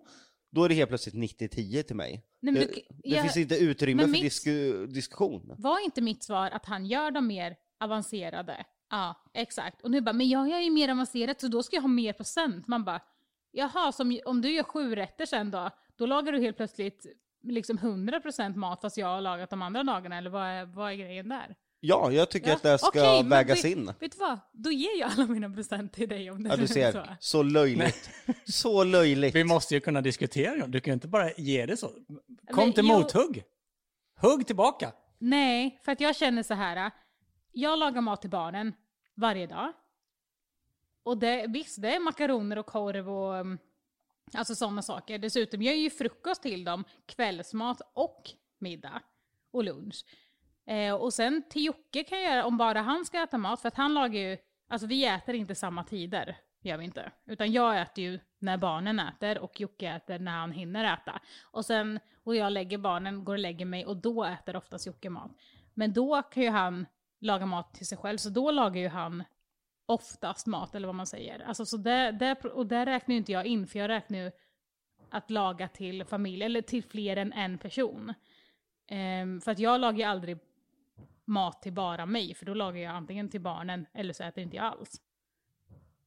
Då 0.51 0.63
är 0.63 0.69
det 0.69 0.75
helt 0.75 0.89
plötsligt 0.89 1.15
90-10 1.15 1.83
till 1.83 1.95
mig. 1.95 2.23
Nej, 2.41 2.53
det 2.53 2.59
du- 2.59 2.65
det 2.89 3.09
jag- 3.09 3.21
finns 3.21 3.37
inte 3.37 3.55
utrymme 3.57 4.03
för 4.03 4.09
mitt- 4.09 4.21
disku, 4.21 4.85
diskussion. 4.87 5.55
Var 5.57 5.85
inte 5.85 6.01
mitt 6.01 6.23
svar 6.23 6.49
att 6.51 6.65
han 6.65 6.85
gör 6.85 7.11
dem 7.11 7.27
mer 7.27 7.55
avancerade? 7.79 8.65
Ja, 8.89 9.15
exakt. 9.33 9.81
Och 9.81 9.91
nu 9.91 10.01
bara, 10.01 10.13
men 10.13 10.29
jag 10.29 10.49
gör 10.49 10.59
ju 10.59 10.71
mer 10.71 10.89
avancerat 10.89 11.41
så 11.41 11.47
då 11.47 11.63
ska 11.63 11.75
jag 11.75 11.81
ha 11.81 11.87
mer 11.87 12.13
procent. 12.13 12.67
Man 12.67 12.83
bara, 12.83 13.01
jaha, 13.51 13.91
som, 13.91 14.19
om 14.25 14.41
du 14.41 14.51
gör 14.51 14.63
sju 14.63 14.95
rätter 14.95 15.25
sen 15.25 15.51
då, 15.51 15.69
då 15.95 16.05
lagar 16.05 16.31
du 16.31 16.39
helt 16.41 16.57
plötsligt 16.57 17.05
liksom 17.43 17.77
100% 17.77 18.55
mat 18.55 18.81
fast 18.81 18.97
jag 18.97 19.07
har 19.07 19.21
lagat 19.21 19.49
de 19.49 19.61
andra 19.61 19.83
dagarna, 19.83 20.17
eller 20.17 20.29
vad 20.29 20.45
är, 20.45 20.65
vad 20.65 20.91
är 20.91 20.95
grejen 20.95 21.29
där? 21.29 21.55
Ja, 21.87 22.11
jag 22.11 22.29
tycker 22.29 22.47
Ja, 22.49 22.55
att 22.55 22.63
det 22.63 22.77
ska 22.77 23.01
men 23.21 23.29
vägas 23.29 23.65
vet, 23.65 23.71
in. 23.77 23.85
Vet 23.99 24.11
du 24.11 24.17
vad? 24.17 24.39
Då 24.53 24.71
ger 24.71 24.99
jag 24.99 25.11
alla 25.11 25.25
mina 25.27 25.49
procent 25.49 25.93
till 25.93 26.09
dig 26.09 26.31
om 26.31 26.43
det 26.43 26.49
Ja, 26.49 26.55
du 26.55 26.63
är 26.63 26.67
ser. 26.67 26.91
så. 26.91 27.03
Så 27.19 27.43
löjligt. 27.43 28.09
Så 28.45 28.83
löjligt. 28.83 29.35
Vi 29.35 29.43
måste 29.43 29.73
ju 29.73 29.79
kunna 29.79 30.01
diskutera, 30.01 30.67
du 30.67 30.79
kan 30.79 30.91
ju 30.91 30.93
inte 30.93 31.07
bara 31.07 31.31
ge 31.33 31.65
det 31.65 31.77
så. 31.77 31.87
Kom 31.87 32.63
Men 32.63 32.73
till 32.73 32.87
jag- 32.87 32.99
mothugg! 32.99 33.43
Hugg 34.21 34.47
tillbaka! 34.47 34.91
Nej, 35.19 35.79
för 35.85 35.91
att 35.91 36.01
jag 36.01 36.15
känner 36.15 36.43
så 36.43 36.53
här. 36.53 36.91
Jag 37.51 37.79
lagar 37.79 38.01
mat 38.01 38.21
till 38.21 38.29
barnen 38.29 38.73
varje 39.15 39.47
dag. 39.47 39.73
Och 41.03 41.17
det, 41.17 41.45
visst, 41.49 41.81
det 41.81 41.95
är 41.95 41.99
makaroner 41.99 42.57
och 42.57 42.65
korv 42.65 43.09
och 43.09 43.33
um, 43.33 43.57
alltså 44.33 44.55
sådana 44.55 44.81
saker. 44.81 45.17
Dessutom 45.17 45.61
jag 45.61 45.75
gör 45.75 45.81
ju 45.81 45.89
frukost 45.89 46.41
till 46.41 46.63
dem, 46.63 46.83
kvällsmat 47.05 47.81
och 47.93 48.29
middag 48.59 49.01
och 49.51 49.63
lunch. 49.63 50.05
Eh, 50.67 50.93
och 50.93 51.13
sen 51.13 51.43
till 51.49 51.65
Jocke 51.65 52.03
kan 52.03 52.21
jag 52.21 52.31
göra, 52.31 52.45
om 52.45 52.57
bara 52.57 52.81
han 52.81 53.05
ska 53.05 53.23
äta 53.23 53.37
mat, 53.37 53.61
för 53.61 53.67
att 53.67 53.75
han 53.77 53.93
lagar 53.93 54.19
ju, 54.19 54.37
alltså 54.69 54.87
vi 54.87 55.05
äter 55.05 55.35
inte 55.35 55.55
samma 55.55 55.83
tider, 55.83 56.37
gör 56.61 56.77
vi 56.77 56.85
inte. 56.85 57.11
Utan 57.25 57.51
jag 57.51 57.81
äter 57.81 58.03
ju 58.03 58.19
när 58.39 58.57
barnen 58.57 58.99
äter 58.99 59.37
och 59.37 59.61
Jocke 59.61 59.89
äter 59.89 60.19
när 60.19 60.31
han 60.31 60.51
hinner 60.51 60.93
äta. 60.93 61.21
Och 61.51 61.65
sen, 61.65 61.99
och 62.23 62.35
jag 62.35 62.53
lägger 62.53 62.77
barnen, 62.77 63.23
går 63.25 63.33
och 63.33 63.39
lägger 63.39 63.65
mig 63.65 63.85
och 63.85 63.97
då 63.97 64.23
äter 64.23 64.55
oftast 64.55 64.87
Jocke 64.87 65.09
mat. 65.09 65.31
Men 65.73 65.93
då 65.93 66.21
kan 66.21 66.43
ju 66.43 66.49
han 66.49 66.85
laga 67.19 67.45
mat 67.45 67.73
till 67.73 67.87
sig 67.87 67.97
själv, 67.97 68.17
så 68.17 68.29
då 68.29 68.51
lagar 68.51 68.81
ju 68.81 68.87
han 68.87 69.23
oftast 69.85 70.47
mat, 70.47 70.75
eller 70.75 70.87
vad 70.87 70.95
man 70.95 71.07
säger. 71.07 71.39
Alltså, 71.39 71.65
så 71.65 71.77
där, 71.77 72.11
där, 72.11 72.45
och 72.45 72.67
där 72.67 72.85
räknar 72.85 73.13
ju 73.13 73.17
inte 73.17 73.31
jag 73.31 73.45
in, 73.45 73.67
för 73.67 73.79
jag 73.79 73.87
räknar 73.87 74.19
ju 74.19 74.31
att 75.09 75.31
laga 75.31 75.67
till 75.67 76.05
familj, 76.05 76.43
eller 76.43 76.61
till 76.61 76.83
fler 76.83 77.17
än 77.17 77.33
en 77.33 77.57
person. 77.57 78.13
Ehm, 78.87 79.41
för 79.41 79.51
att 79.51 79.59
jag 79.59 79.81
lagar 79.81 79.97
ju 79.97 80.03
aldrig 80.03 80.37
mat 81.27 81.61
till 81.61 81.73
bara 81.73 82.05
mig, 82.05 82.33
för 82.35 82.45
då 82.45 82.53
lagar 82.53 82.81
jag 82.81 82.95
antingen 82.95 83.29
till 83.29 83.41
barnen 83.41 83.85
eller 83.93 84.13
så 84.13 84.23
äter 84.23 84.43
inte 84.43 84.55
jag 84.55 84.65
alls. 84.65 85.01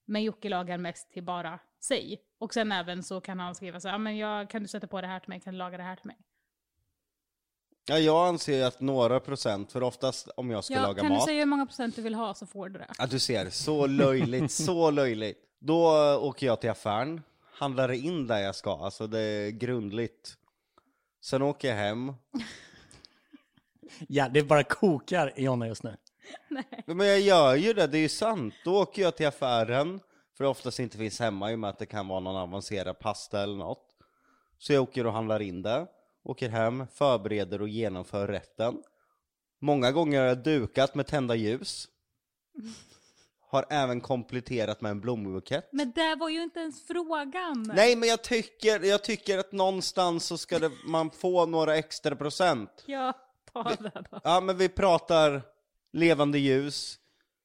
Men 0.05 0.23
Jocke 0.23 0.49
lagar 0.49 0.79
mest 0.79 1.13
till 1.13 1.23
bara 1.23 1.59
sig. 1.81 2.21
Och 2.39 2.55
sen 2.55 2.73
även 2.73 3.03
så 3.03 3.21
kan 3.21 3.41
han 3.41 3.55
skriva 3.55 3.81
så 3.81 3.89
här, 3.89 3.95
"Ja, 3.95 3.99
men 3.99 4.17
jag, 4.17 4.51
kan 4.51 4.63
du 4.63 4.69
sätta 4.69 4.87
på 4.87 5.01
det 5.01 5.07
här 5.07 5.21
till 5.21 5.29
mig, 5.29 5.41
kan 5.41 5.53
du 5.55 5.59
laga 5.59 5.77
det 5.77 5.83
här 5.83 5.97
till 5.97 6.07
mig? 6.07 6.17
Ja, 7.89 7.99
jag 7.99 8.29
anser 8.29 8.65
att 8.67 8.81
några 8.81 9.21
procent, 9.21 9.73
för 9.73 9.83
oftast 9.83 10.29
om 10.37 10.51
jag 10.51 10.65
ska 10.65 10.75
Ja, 10.75 10.83
laga 10.83 11.03
kan 11.03 11.13
mat. 11.13 11.21
du 11.21 11.25
säga 11.25 11.39
hur 11.39 11.47
många 11.47 11.67
procent 11.67 11.97
du 11.97 12.03
vill 12.03 12.15
ha 12.15 12.35
så 12.35 12.47
får 12.47 12.69
du 12.69 12.79
det. 12.79 12.87
Ja, 12.99 13.07
du 13.07 13.19
ser. 13.19 13.51
Så 13.51 13.87
löjligt, 13.87 14.53
så 14.53 14.91
löjligt. 14.91 15.39
Då 15.59 15.87
åker 16.21 16.47
jag 16.47 16.61
till 16.61 16.71
affären, 16.71 17.23
handlar 17.53 17.93
in 17.93 18.27
där 18.27 18.39
jag 18.39 18.55
ska, 18.55 18.77
alltså 18.85 19.07
det 19.07 19.21
är 19.21 19.51
grundligt. 19.51 20.35
Sen 21.25 21.43
åker 21.43 21.69
jag 21.69 21.77
hem. 21.77 22.13
Ja, 24.09 24.29
det 24.29 24.43
bara 24.43 24.65
kokar 24.65 25.33
i 25.37 25.45
Jonna 25.45 25.69
just 25.69 25.83
nu. 25.83 25.97
Ja, 26.87 26.95
Men 26.95 27.07
jag 27.07 27.21
gör 27.21 27.55
ju 27.55 27.73
det, 27.73 27.87
det 27.87 27.99
är 27.99 28.03
ju 28.03 28.09
sant. 28.09 28.55
Då 28.65 28.83
åker 28.83 29.03
jag 29.03 29.17
till 29.17 29.27
affären, 29.27 30.01
för 30.37 30.45
det 30.45 30.51
oftast 30.51 30.79
inte 30.79 30.99
finns 30.99 31.21
hemma 31.21 31.53
i 31.53 31.55
och 31.55 31.59
med 31.59 31.71
att 31.71 31.79
det 31.79 31.87
kan 31.87 32.09
vara 32.09 32.21
någon 32.21 32.37
avancerad 32.37 32.99
pasta 32.99 33.43
eller 33.43 33.57
något. 33.57 33.87
Så 34.59 34.73
jag 34.73 34.83
åker 34.83 35.07
och 35.07 35.13
handlar 35.13 35.43
in 35.43 35.63
det, 35.63 35.87
åker 36.25 36.49
hem, 36.49 36.87
förbereder 36.95 37.63
och 37.63 37.69
genomför 37.69 38.29
rätten. 38.29 38.83
Många 39.61 39.93
gånger 39.93 40.21
har 40.21 40.27
jag 40.27 40.43
dukat 40.43 40.95
med 40.95 41.07
tända 41.07 41.35
ljus. 41.35 41.89
Har 43.51 43.67
även 43.71 44.01
kompletterat 44.01 44.81
med 44.81 44.91
en 44.91 45.01
blombukett. 45.01 45.69
Men 45.73 45.93
det 45.93 46.15
var 46.15 46.29
ju 46.29 46.43
inte 46.43 46.61
ens 46.61 46.87
frågan. 46.87 47.73
Nej 47.75 47.97
men 47.97 48.09
jag 48.09 48.25
tycker, 48.25 48.85
jag 48.85 49.05
tycker 49.05 49.39
att 49.39 49.53
någonstans 49.53 50.25
så 50.25 50.39
ska 50.39 50.59
det, 50.59 50.71
man 50.87 51.11
få 51.11 51.47
några 51.47 51.77
extra 51.77 52.17
procent. 52.17 52.85
Ja, 52.87 53.13
ta 53.53 53.63
det 53.65 54.03
då. 54.11 54.21
Ja 54.25 54.41
men 54.41 54.57
vi 54.57 54.69
pratar 54.69 55.43
levande 55.93 56.39
ljus, 56.39 56.99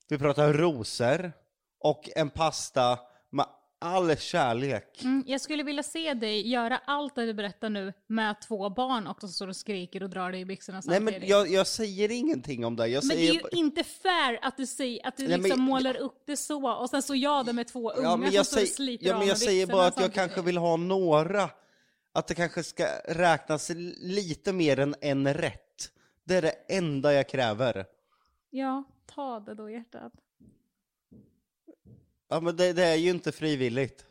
vi 0.09 0.17
pratar 0.17 0.53
rosor 0.53 1.31
och 1.79 2.09
en 2.15 2.29
pasta 2.29 2.99
med 3.29 3.45
all 3.79 4.17
kärlek. 4.17 5.01
Mm, 5.03 5.23
jag 5.27 5.41
skulle 5.41 5.63
vilja 5.63 5.83
se 5.83 6.13
dig 6.13 6.47
göra 6.49 6.81
allt 6.85 7.15
det 7.15 7.25
du 7.25 7.33
berättar 7.33 7.69
nu 7.69 7.93
med 8.07 8.41
två 8.41 8.69
barn 8.69 9.07
också 9.07 9.27
som 9.27 9.33
står 9.33 9.47
och 9.47 9.55
skriker 9.55 10.03
och 10.03 10.09
drar 10.09 10.31
dig 10.31 10.41
i 10.41 10.45
byxorna 10.45 10.81
Nej 10.85 10.97
samtidigt. 10.97 11.21
men 11.21 11.29
jag, 11.29 11.47
jag 11.47 11.67
säger 11.67 12.11
ingenting 12.11 12.65
om 12.65 12.75
det, 12.75 12.87
jag 12.87 13.03
Men 13.03 13.09
det 13.09 13.15
säger... 13.15 13.29
är 13.29 13.33
ju 13.55 13.59
inte 13.59 13.83
fair 13.83 14.39
att 14.41 14.57
du, 14.57 14.65
säger, 14.65 15.07
att 15.07 15.17
du 15.17 15.27
Nej, 15.27 15.37
liksom 15.37 15.59
men- 15.59 15.69
målar 15.69 15.97
upp 15.97 16.23
det 16.25 16.37
så 16.37 16.69
och 16.69 16.89
sen 16.89 17.01
så 17.01 17.15
jag 17.15 17.45
där 17.45 17.53
med 17.53 17.67
två 17.67 17.91
unga 17.91 18.07
ja, 18.07 18.15
som 18.17 18.23
jag, 18.33 18.45
står 18.45 18.61
och 18.61 18.67
sliter 18.67 19.05
ja, 19.05 19.11
men 19.11 19.19
med 19.19 19.27
jag 19.27 19.37
säger 19.37 19.67
bara 19.67 19.85
att 19.87 19.99
jag 19.99 20.13
kanske 20.13 20.41
vill 20.41 20.57
ha 20.57 20.77
några. 20.77 21.49
Att 22.15 22.27
det 22.27 22.35
kanske 22.35 22.63
ska 22.63 22.87
räknas 23.05 23.71
lite 23.97 24.53
mer 24.53 24.79
än 24.79 24.95
en 25.01 25.33
rätt. 25.33 25.91
Det 26.23 26.35
är 26.35 26.41
det 26.41 26.55
enda 26.67 27.13
jag 27.13 27.29
kräver. 27.29 27.85
Ja, 28.49 28.83
ta 29.05 29.39
det 29.39 29.53
då 29.53 29.69
hjärtat. 29.69 30.13
Ja 32.29 32.39
men 32.39 32.55
det, 32.55 32.73
det 32.73 32.83
är 32.83 32.95
ju 32.95 33.09
inte 33.09 33.31
frivilligt. 33.31 34.05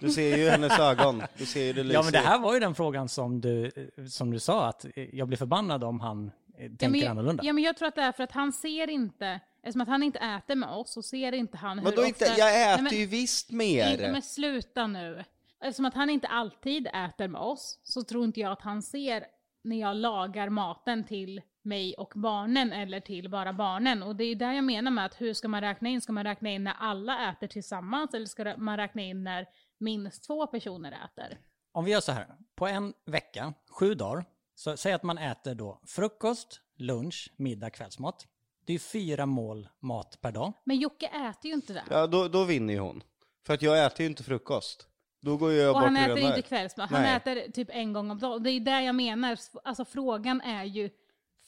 Du 0.00 0.10
ser 0.10 0.36
ju 0.36 0.48
hennes 0.48 0.78
ögon. 0.78 1.22
Du 1.38 1.46
ser 1.46 1.62
ju 1.62 1.72
det 1.72 1.82
lyser. 1.82 1.94
Ja, 1.94 2.02
men 2.02 2.12
det 2.12 2.18
här 2.18 2.38
var 2.38 2.54
ju 2.54 2.60
den 2.60 2.74
frågan 2.74 3.08
som 3.08 3.40
du, 3.40 3.70
som 4.10 4.30
du 4.30 4.40
sa, 4.40 4.68
att 4.68 4.86
jag 5.12 5.28
blir 5.28 5.38
förbannad 5.38 5.84
om 5.84 6.00
han 6.00 6.30
eh, 6.58 6.70
tänker 6.70 6.84
ja, 6.84 6.90
men, 6.90 7.08
annorlunda. 7.08 7.44
Ja 7.44 7.52
men 7.52 7.64
jag 7.64 7.76
tror 7.76 7.88
att 7.88 7.94
det 7.94 8.02
är 8.02 8.12
för 8.12 8.22
att 8.22 8.32
han 8.32 8.52
ser 8.52 8.90
inte, 8.90 9.40
eftersom 9.62 9.80
att 9.80 9.88
han 9.88 10.02
inte 10.02 10.18
äter 10.18 10.54
med 10.54 10.68
oss 10.68 10.92
så 10.92 11.02
ser 11.02 11.32
inte 11.32 11.56
han 11.56 11.78
hur 11.78 11.84
Men 11.84 11.94
då 11.94 12.04
inte, 12.04 12.24
ofta... 12.24 12.38
jag 12.38 12.72
äter 12.72 12.82
Nej, 12.82 12.92
men- 12.92 13.00
ju 13.00 13.06
visst 13.06 13.50
mer. 13.50 13.90
Inte, 13.92 14.12
men 14.12 14.22
sluta 14.22 14.86
nu. 14.86 15.24
Eftersom 15.62 15.84
att 15.84 15.94
han 15.94 16.10
inte 16.10 16.28
alltid 16.28 16.86
äter 16.86 17.28
med 17.28 17.40
oss 17.40 17.80
så 17.82 18.02
tror 18.02 18.24
inte 18.24 18.40
jag 18.40 18.52
att 18.52 18.62
han 18.62 18.82
ser 18.82 19.26
när 19.64 19.80
jag 19.80 19.96
lagar 19.96 20.48
maten 20.48 21.04
till 21.04 21.42
mig 21.62 21.94
och 21.94 22.12
barnen 22.14 22.72
eller 22.72 23.00
till 23.00 23.30
bara 23.30 23.52
barnen. 23.52 24.02
Och 24.02 24.16
det 24.16 24.24
är 24.24 24.28
ju 24.28 24.34
där 24.34 24.52
jag 24.52 24.64
menar 24.64 24.90
med 24.90 25.06
att 25.06 25.20
hur 25.20 25.34
ska 25.34 25.48
man 25.48 25.60
räkna 25.60 25.88
in? 25.88 26.00
Ska 26.00 26.12
man 26.12 26.24
räkna 26.24 26.50
in 26.50 26.64
när 26.64 26.74
alla 26.78 27.30
äter 27.30 27.46
tillsammans 27.46 28.14
eller 28.14 28.26
ska 28.26 28.56
man 28.56 28.76
räkna 28.76 29.02
in 29.02 29.24
när 29.24 29.46
minst 29.78 30.26
två 30.26 30.46
personer 30.46 30.92
äter? 31.04 31.38
Om 31.72 31.84
vi 31.84 31.90
gör 31.90 32.00
så 32.00 32.12
här, 32.12 32.26
på 32.54 32.66
en 32.66 32.94
vecka, 33.06 33.54
sju 33.70 33.94
dagar, 33.94 34.24
så 34.54 34.76
säg 34.76 34.92
att 34.92 35.02
man 35.02 35.18
äter 35.18 35.54
då 35.54 35.80
frukost, 35.86 36.60
lunch, 36.76 37.32
middag, 37.36 37.70
kvällsmat. 37.70 38.26
Det 38.66 38.72
är 38.72 38.78
fyra 38.78 39.26
mål 39.26 39.68
mat 39.80 40.18
per 40.20 40.32
dag. 40.32 40.52
Men 40.64 40.76
Jocke 40.76 41.06
äter 41.06 41.48
ju 41.48 41.52
inte 41.52 41.72
det. 41.72 41.84
Ja, 41.90 42.06
då, 42.06 42.28
då 42.28 42.44
vinner 42.44 42.74
ju 42.74 42.80
hon. 42.80 43.02
För 43.46 43.54
att 43.54 43.62
jag 43.62 43.86
äter 43.86 44.00
ju 44.00 44.06
inte 44.06 44.22
frukost. 44.22 44.88
Då 45.24 45.36
går 45.36 45.52
jag 45.52 45.68
Och 45.68 45.74
bort 45.74 45.82
han 45.84 45.96
äter 45.96 46.18
inte 46.18 46.42
kvällsmat, 46.42 46.90
han 46.90 47.02
Nej. 47.02 47.16
äter 47.16 47.50
typ 47.52 47.68
en 47.70 47.92
gång 47.92 48.10
om 48.10 48.18
dagen. 48.18 48.42
Det 48.42 48.50
är 48.50 48.60
det 48.60 48.82
jag 48.82 48.94
menar, 48.94 49.38
alltså 49.64 49.84
frågan 49.84 50.40
är 50.40 50.64
ju 50.64 50.90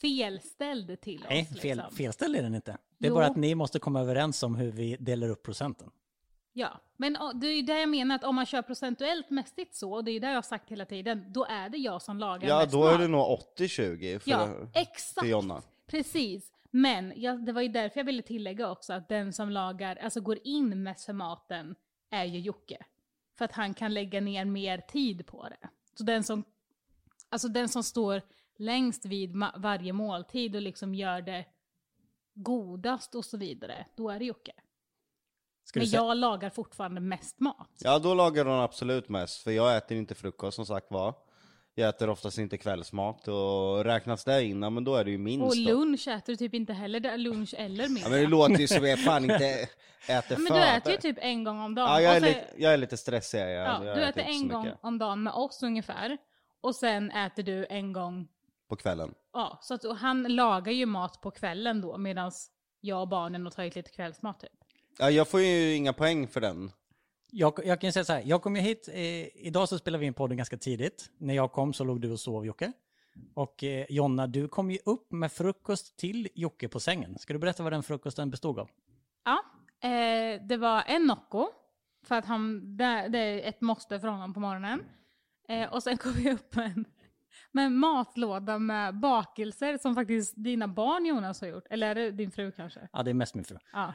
felställd 0.01 1.01
till 1.01 1.19
oss. 1.21 1.25
Nej, 1.29 1.45
fel, 1.45 1.77
liksom. 1.77 1.95
felställd 1.95 2.35
är 2.35 2.43
den 2.43 2.55
inte. 2.55 2.77
Det 2.97 3.07
är 3.07 3.09
Jo. 3.09 3.15
bara 3.15 3.25
att 3.25 3.35
ni 3.35 3.55
måste 3.55 3.79
komma 3.79 4.01
överens 4.01 4.43
om 4.43 4.55
hur 4.55 4.71
vi 4.71 4.97
delar 4.99 5.29
upp 5.29 5.43
procenten. 5.43 5.89
Ja, 6.53 6.81
men 6.97 7.17
det 7.33 7.47
är 7.47 7.55
ju 7.55 7.61
det 7.61 7.79
jag 7.79 7.89
menar 7.89 8.15
att 8.15 8.23
om 8.23 8.35
man 8.35 8.45
kör 8.45 8.61
procentuellt 8.61 9.29
mässigt 9.29 9.75
så, 9.75 9.93
och 9.93 10.03
det 10.03 10.11
är 10.11 10.13
ju 10.13 10.19
det 10.19 10.27
jag 10.27 10.35
har 10.35 10.41
sagt 10.41 10.69
hela 10.71 10.85
tiden, 10.85 11.25
då 11.33 11.45
är 11.49 11.69
det 11.69 11.77
jag 11.77 12.01
som 12.01 12.17
lagar 12.19 12.49
Ja, 12.49 12.59
mest 12.59 12.71
då 12.71 12.85
är 12.87 12.91
mat. 12.91 12.99
det 13.01 13.07
nog 13.07 13.39
80-20 13.57 14.19
för, 14.19 14.31
Ja, 14.31 14.45
för 14.47 14.69
exakt. 14.73 15.27
Jonna. 15.27 15.61
Precis. 15.87 16.51
Men 16.71 17.13
ja, 17.15 17.33
det 17.33 17.51
var 17.51 17.61
ju 17.61 17.67
därför 17.67 17.99
jag 17.99 18.05
ville 18.05 18.21
tillägga 18.21 18.71
också 18.71 18.93
att 18.93 19.09
den 19.09 19.33
som 19.33 19.49
lagar, 19.49 19.95
alltså 19.95 20.21
går 20.21 20.39
in 20.43 20.83
mest 20.83 21.05
för 21.05 21.13
maten, 21.13 21.75
är 22.11 22.23
ju 22.25 22.39
Jocke. 22.39 22.77
För 23.37 23.45
att 23.45 23.51
han 23.51 23.73
kan 23.73 23.93
lägga 23.93 24.21
ner 24.21 24.45
mer 24.45 24.77
tid 24.77 25.27
på 25.27 25.47
det. 25.49 25.69
Så 25.93 26.03
den 26.03 26.23
som, 26.23 26.43
alltså 27.29 27.47
den 27.47 27.69
som 27.69 27.83
står 27.83 28.21
längst 28.57 29.05
vid 29.05 29.43
varje 29.57 29.93
måltid 29.93 30.55
och 30.55 30.61
liksom 30.61 30.95
gör 30.95 31.21
det 31.21 31.45
godast 32.33 33.15
och 33.15 33.25
så 33.25 33.37
vidare, 33.37 33.85
då 33.95 34.09
är 34.09 34.19
det 34.19 34.25
Jocke. 34.25 34.53
Men 35.75 35.89
jag 35.89 36.17
lagar 36.17 36.49
fortfarande 36.49 37.01
mest 37.01 37.39
mat. 37.39 37.69
Ja, 37.79 37.99
då 37.99 38.13
lagar 38.13 38.45
hon 38.45 38.59
absolut 38.59 39.09
mest, 39.09 39.43
för 39.43 39.51
jag 39.51 39.77
äter 39.77 39.97
inte 39.97 40.15
frukost 40.15 40.55
som 40.55 40.65
sagt 40.65 40.91
var. 40.91 41.13
Jag 41.77 41.89
äter 41.89 42.09
oftast 42.09 42.37
inte 42.37 42.57
kvällsmat 42.57 43.27
och 43.27 43.83
räknas 43.83 44.23
det 44.23 44.43
in, 44.43 44.61
ja, 44.61 44.69
men 44.69 44.83
då 44.83 44.95
är 44.95 45.03
det 45.03 45.11
ju 45.11 45.17
minst 45.17 45.43
Och 45.45 45.55
då. 45.65 45.71
lunch 45.71 46.07
äter 46.07 46.33
du 46.33 46.37
typ 46.37 46.53
inte 46.53 46.73
heller, 46.73 46.99
det 46.99 47.09
är 47.09 47.17
lunch 47.17 47.53
eller 47.57 47.89
middag. 47.89 48.01
Ja, 48.05 48.09
men 48.09 48.19
det 48.21 48.27
låter 48.27 48.55
ju 48.59 48.67
som 48.67 48.85
jag 48.85 48.99
fan 48.99 49.23
inte 49.23 49.45
äter 50.09 50.37
Men 50.37 50.47
för 50.47 50.53
du 50.55 50.63
äter 50.63 50.91
ju 50.91 50.97
typ 50.97 51.17
en 51.21 51.43
gång 51.43 51.59
om 51.59 51.75
dagen. 51.75 51.87
Ja, 51.89 52.01
jag 52.01 52.15
är, 52.15 52.19
så- 52.19 52.25
lite, 52.25 52.45
jag 52.57 52.73
är 52.73 52.77
lite 52.77 52.97
stressig. 52.97 53.39
Jag, 53.39 53.49
ja, 53.49 53.85
jag 53.85 53.97
du 53.97 54.03
äter 54.03 54.21
en 54.23 54.47
gång 54.47 54.63
mycket 54.63 54.79
om 54.81 54.97
dagen 54.97 55.23
med 55.23 55.33
oss 55.33 55.63
ungefär. 55.63 56.17
Och 56.61 56.75
sen 56.75 57.11
äter 57.11 57.43
du 57.43 57.65
en 57.69 57.93
gång, 57.93 58.27
På 58.69 58.75
kvällen. 58.75 59.13
ja, 59.33 59.59
så 59.61 59.73
att 59.73 59.99
han 59.99 60.23
lagar 60.23 60.71
ju 60.71 60.85
mat 60.85 61.21
på 61.21 61.31
kvällen 61.31 61.81
då 61.81 61.97
medan 61.97 62.31
jag 62.81 63.01
och 63.01 63.07
barnen 63.07 63.51
tar 63.51 63.63
hit 63.63 63.75
lite 63.75 63.91
kvällsmat 63.91 64.39
typ. 64.39 64.49
Ja, 64.99 65.09
jag 65.09 65.27
får 65.27 65.41
ju 65.41 65.75
inga 65.75 65.93
poäng 65.93 66.27
för 66.27 66.41
den. 66.41 66.71
Jag, 67.35 67.59
jag 67.65 67.81
kan 67.81 67.93
säga 67.93 68.03
så 68.05 68.13
här, 68.13 68.23
jag 68.25 68.41
kom 68.41 68.55
ju 68.55 68.61
hit, 68.61 68.89
eh, 68.93 69.45
idag 69.47 69.69
så 69.69 69.77
spelade 69.77 69.99
vi 69.99 70.05
in 70.05 70.13
podden 70.13 70.37
ganska 70.37 70.57
tidigt. 70.57 71.11
När 71.17 71.33
jag 71.33 71.51
kom 71.51 71.73
så 71.73 71.83
låg 71.83 72.01
du 72.01 72.11
och 72.11 72.19
sov 72.19 72.45
Jocke. 72.45 72.71
Och 73.33 73.63
eh, 73.63 73.85
Jonna, 73.89 74.27
du 74.27 74.47
kom 74.47 74.71
ju 74.71 74.77
upp 74.85 75.11
med 75.11 75.31
frukost 75.31 75.97
till 75.97 76.29
Jocke 76.35 76.67
på 76.67 76.79
sängen. 76.79 77.17
Ska 77.17 77.33
du 77.33 77.39
berätta 77.39 77.63
vad 77.63 77.71
den 77.71 77.83
frukosten 77.83 78.29
bestod 78.29 78.59
av? 78.59 78.69
Ja, 79.25 79.43
eh, 79.89 80.41
det 80.41 80.57
var 80.57 80.83
en 80.87 81.01
Nocco. 81.01 81.47
För 82.03 82.15
att 82.15 82.25
han, 82.25 82.77
det, 82.77 83.07
det 83.07 83.19
är 83.19 83.49
ett 83.49 83.61
måste 83.61 83.99
för 83.99 84.07
honom 84.07 84.33
på 84.33 84.39
morgonen. 84.39 84.83
Eh, 85.47 85.73
och 85.73 85.83
sen 85.83 85.97
kom 85.97 86.11
vi 86.11 86.31
upp 86.31 86.55
med 86.55 86.65
en, 86.65 86.85
med 87.51 87.65
en 87.65 87.75
matlåda 87.75 88.59
med 88.59 88.99
bakelser 88.99 89.77
som 89.77 89.95
faktiskt 89.95 90.33
dina 90.37 90.67
barn 90.67 91.05
Jonas 91.05 91.41
har 91.41 91.47
gjort. 91.47 91.67
Eller 91.69 91.87
är 91.87 91.95
det 91.95 92.11
din 92.11 92.31
fru 92.31 92.51
kanske? 92.51 92.89
Ja, 92.93 93.03
det 93.03 93.09
är 93.09 93.13
mest 93.13 93.35
min 93.35 93.43
fru. 93.43 93.57
Ja. 93.73 93.93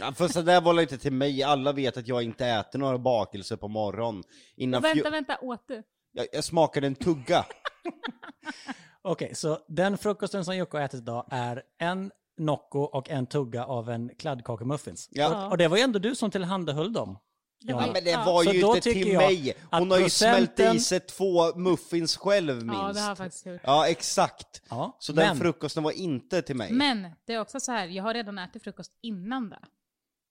Ja, 0.00 0.12
för 0.12 0.28
så 0.28 0.42
där 0.42 0.60
var 0.60 0.74
det 0.74 0.82
inte 0.82 0.98
till 0.98 1.12
mig, 1.12 1.42
alla 1.42 1.72
vet 1.72 1.96
att 1.96 2.08
jag 2.08 2.22
inte 2.22 2.46
äter 2.46 2.78
några 2.78 2.98
bakelser 2.98 3.56
på 3.56 3.68
morgon. 3.68 4.22
Innan 4.56 4.78
Och 4.78 5.12
vänta, 5.12 5.38
åt 5.42 5.64
du? 5.68 5.82
jag, 6.12 6.26
jag 6.32 6.44
smakade 6.44 6.86
en 6.86 6.94
tugga. 6.94 7.44
Okej, 9.02 9.34
så 9.34 9.58
den 9.68 9.98
frukosten 9.98 10.44
som 10.44 10.56
Jocke 10.56 10.76
har 10.76 10.84
ätit 10.84 11.00
idag 11.00 11.26
är 11.30 11.62
en 11.78 12.10
Nocco 12.38 12.78
och 12.78 13.10
en 13.10 13.26
tugga 13.26 13.64
av 13.64 13.90
en 13.90 14.10
kladdkakemuffins. 14.18 15.08
Ja. 15.10 15.46
Och, 15.46 15.50
och 15.52 15.58
det 15.58 15.68
var 15.68 15.76
ju 15.76 15.82
ändå 15.82 15.98
du 15.98 16.14
som 16.14 16.30
tillhandahöll 16.30 16.92
dem. 16.92 17.18
Det 17.60 17.72
var. 17.72 17.80
Ja, 17.86 17.92
men 17.92 18.04
det 18.04 18.10
Ja. 18.10 18.24
var 18.24 18.44
Så 18.44 18.52
ju 18.52 18.60
då 18.60 18.68
inte 18.68 18.80
tycker 18.80 19.02
till 19.02 19.12
jag 19.12 19.22
mig. 19.22 19.54
att 19.70 19.78
Hon 19.80 19.90
har 19.90 19.98
ju 19.98 20.10
smält 20.10 20.56
procenten- 20.56 20.76
i 20.76 20.80
sig 20.80 21.00
två 21.00 21.54
muffins 21.58 22.16
själv 22.16 22.54
minst. 22.56 22.74
Ja, 22.82 22.92
det 22.92 23.00
har 23.00 23.08
jag 23.08 23.18
faktiskt 23.18 23.46
gjort. 23.46 23.60
Ja, 23.64 23.88
exakt. 23.88 24.62
Ja, 24.70 24.96
Så 24.98 25.12
den 25.12 25.26
men- 25.28 25.36
frukosten 25.36 25.82
var 25.82 25.90
inte 25.92 26.42
till 26.42 26.56
mig. 26.56 26.72
Men 26.72 27.06
det 27.26 27.34
är 27.34 27.40
också 27.40 27.60
så 27.60 27.72
här, 27.72 27.86
jag 27.86 28.02
har 28.04 28.14
redan 28.14 28.38
ätit 28.38 28.62
frukost 28.64 28.92
innan 29.02 29.50
det. 29.50 29.58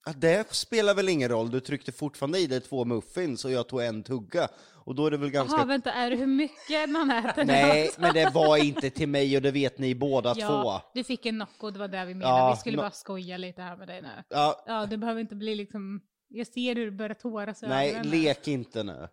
Ja, 0.05 0.13
det 0.15 0.53
spelar 0.53 0.95
väl 0.95 1.09
ingen 1.09 1.29
roll, 1.29 1.51
du 1.51 1.59
tryckte 1.59 1.91
fortfarande 1.91 2.39
i 2.39 2.47
dig 2.47 2.61
två 2.61 2.85
muffins 2.85 3.45
och 3.45 3.51
jag 3.51 3.67
tog 3.67 3.81
en 3.81 4.03
tugga. 4.03 4.47
Och 4.83 4.95
då 4.95 5.05
är 5.05 5.11
det 5.11 5.17
väl 5.17 5.29
ganska... 5.29 5.57
Jaha, 5.57 5.65
vänta, 5.65 5.91
är 5.91 6.09
det 6.09 6.15
hur 6.15 6.27
mycket 6.27 6.89
man 6.89 7.11
äter? 7.11 7.45
Nej, 7.45 7.91
men 7.97 8.13
det 8.13 8.29
var 8.33 8.57
inte 8.57 8.89
till 8.89 9.09
mig 9.09 9.35
och 9.35 9.41
det 9.41 9.51
vet 9.51 9.77
ni 9.77 9.95
båda 9.95 10.33
Ja, 10.37 10.47
två. 10.47 10.89
du 10.99 11.03
fick 11.03 11.25
en 11.25 11.37
Nocco, 11.37 11.69
det 11.71 11.79
var 11.79 11.87
det 11.87 12.05
vi 12.05 12.13
menade. 12.15 12.39
Ja, 12.39 12.51
vi 12.51 12.59
skulle 12.59 12.77
no- 12.77 12.81
bara 12.81 12.91
skoja 12.91 13.37
lite 13.37 13.61
här 13.61 13.77
med 13.77 13.87
dig 13.87 14.01
nu. 14.01 14.23
Ja, 14.29 14.63
Ja, 14.67 14.85
det 14.85 14.97
behöver 14.97 15.21
inte 15.21 15.35
bli 15.35 15.55
liksom... 15.55 16.01
Jag 16.27 16.47
ser 16.47 16.75
hur 16.75 16.85
du 16.85 16.91
börjar 16.91 17.13
tåras 17.13 17.61
nej, 17.61 17.89
ögonen. 17.89 18.09
lek 18.09 18.47
inte 18.47 18.83
nu. 18.83 19.07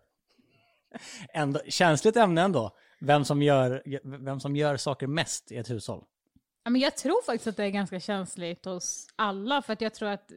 Ändå, 1.33 1.59
känsligt 1.67 2.17
ämne 2.17 2.41
ändå. 2.41 2.71
Vem 2.99 3.25
som, 3.25 3.41
gör, 3.41 3.83
vem 4.25 4.39
som 4.39 4.55
gör 4.55 4.77
saker 4.77 5.07
mest 5.07 5.51
i 5.51 5.57
ett 5.57 5.69
hushåll. 5.69 6.03
Ja, 6.63 6.69
men 6.69 6.81
jag 6.81 6.97
tror 6.97 7.21
faktiskt 7.25 7.47
att 7.47 7.57
det 7.57 7.63
är 7.63 7.69
ganska 7.69 7.99
känsligt 7.99 8.65
hos 8.65 9.07
alla, 9.15 9.61
för 9.61 9.73
att 9.73 9.81
jag 9.81 9.93
tror 9.93 10.09
att 10.09 10.31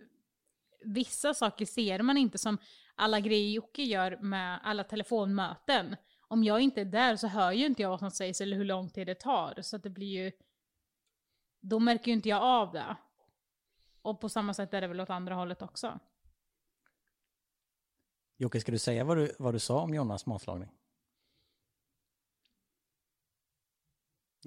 vissa 0.84 1.34
saker 1.34 1.66
ser 1.66 2.02
man 2.02 2.16
inte 2.16 2.38
som 2.38 2.58
alla 2.94 3.20
grejer 3.20 3.50
Jocke 3.50 3.82
gör 3.82 4.16
med 4.16 4.60
alla 4.62 4.84
telefonmöten. 4.84 5.96
Om 6.20 6.44
jag 6.44 6.60
inte 6.60 6.80
är 6.80 6.84
där 6.84 7.16
så 7.16 7.26
hör 7.26 7.52
ju 7.52 7.66
inte 7.66 7.82
jag 7.82 7.90
vad 7.90 7.98
som 7.98 8.10
sägs 8.10 8.40
eller 8.40 8.56
hur 8.56 8.64
lång 8.64 8.90
tid 8.90 9.06
det 9.06 9.14
tar. 9.14 9.62
Så 9.62 9.76
att 9.76 9.82
det 9.82 9.90
blir 9.90 10.24
ju... 10.24 10.32
Då 11.60 11.78
märker 11.78 12.06
ju 12.06 12.12
inte 12.12 12.28
jag 12.28 12.42
av 12.42 12.72
det. 12.72 12.96
Och 14.02 14.20
på 14.20 14.28
samma 14.28 14.54
sätt 14.54 14.74
är 14.74 14.80
det 14.80 14.86
väl 14.86 15.00
åt 15.00 15.10
andra 15.10 15.34
hållet 15.34 15.62
också. 15.62 16.00
Jocke, 18.36 18.60
ska 18.60 18.72
du 18.72 18.78
säga 18.78 19.04
vad 19.04 19.16
du, 19.16 19.34
vad 19.38 19.54
du 19.54 19.58
sa 19.58 19.80
om 19.82 19.94
Jonas 19.94 20.26
matlagning? 20.26 20.68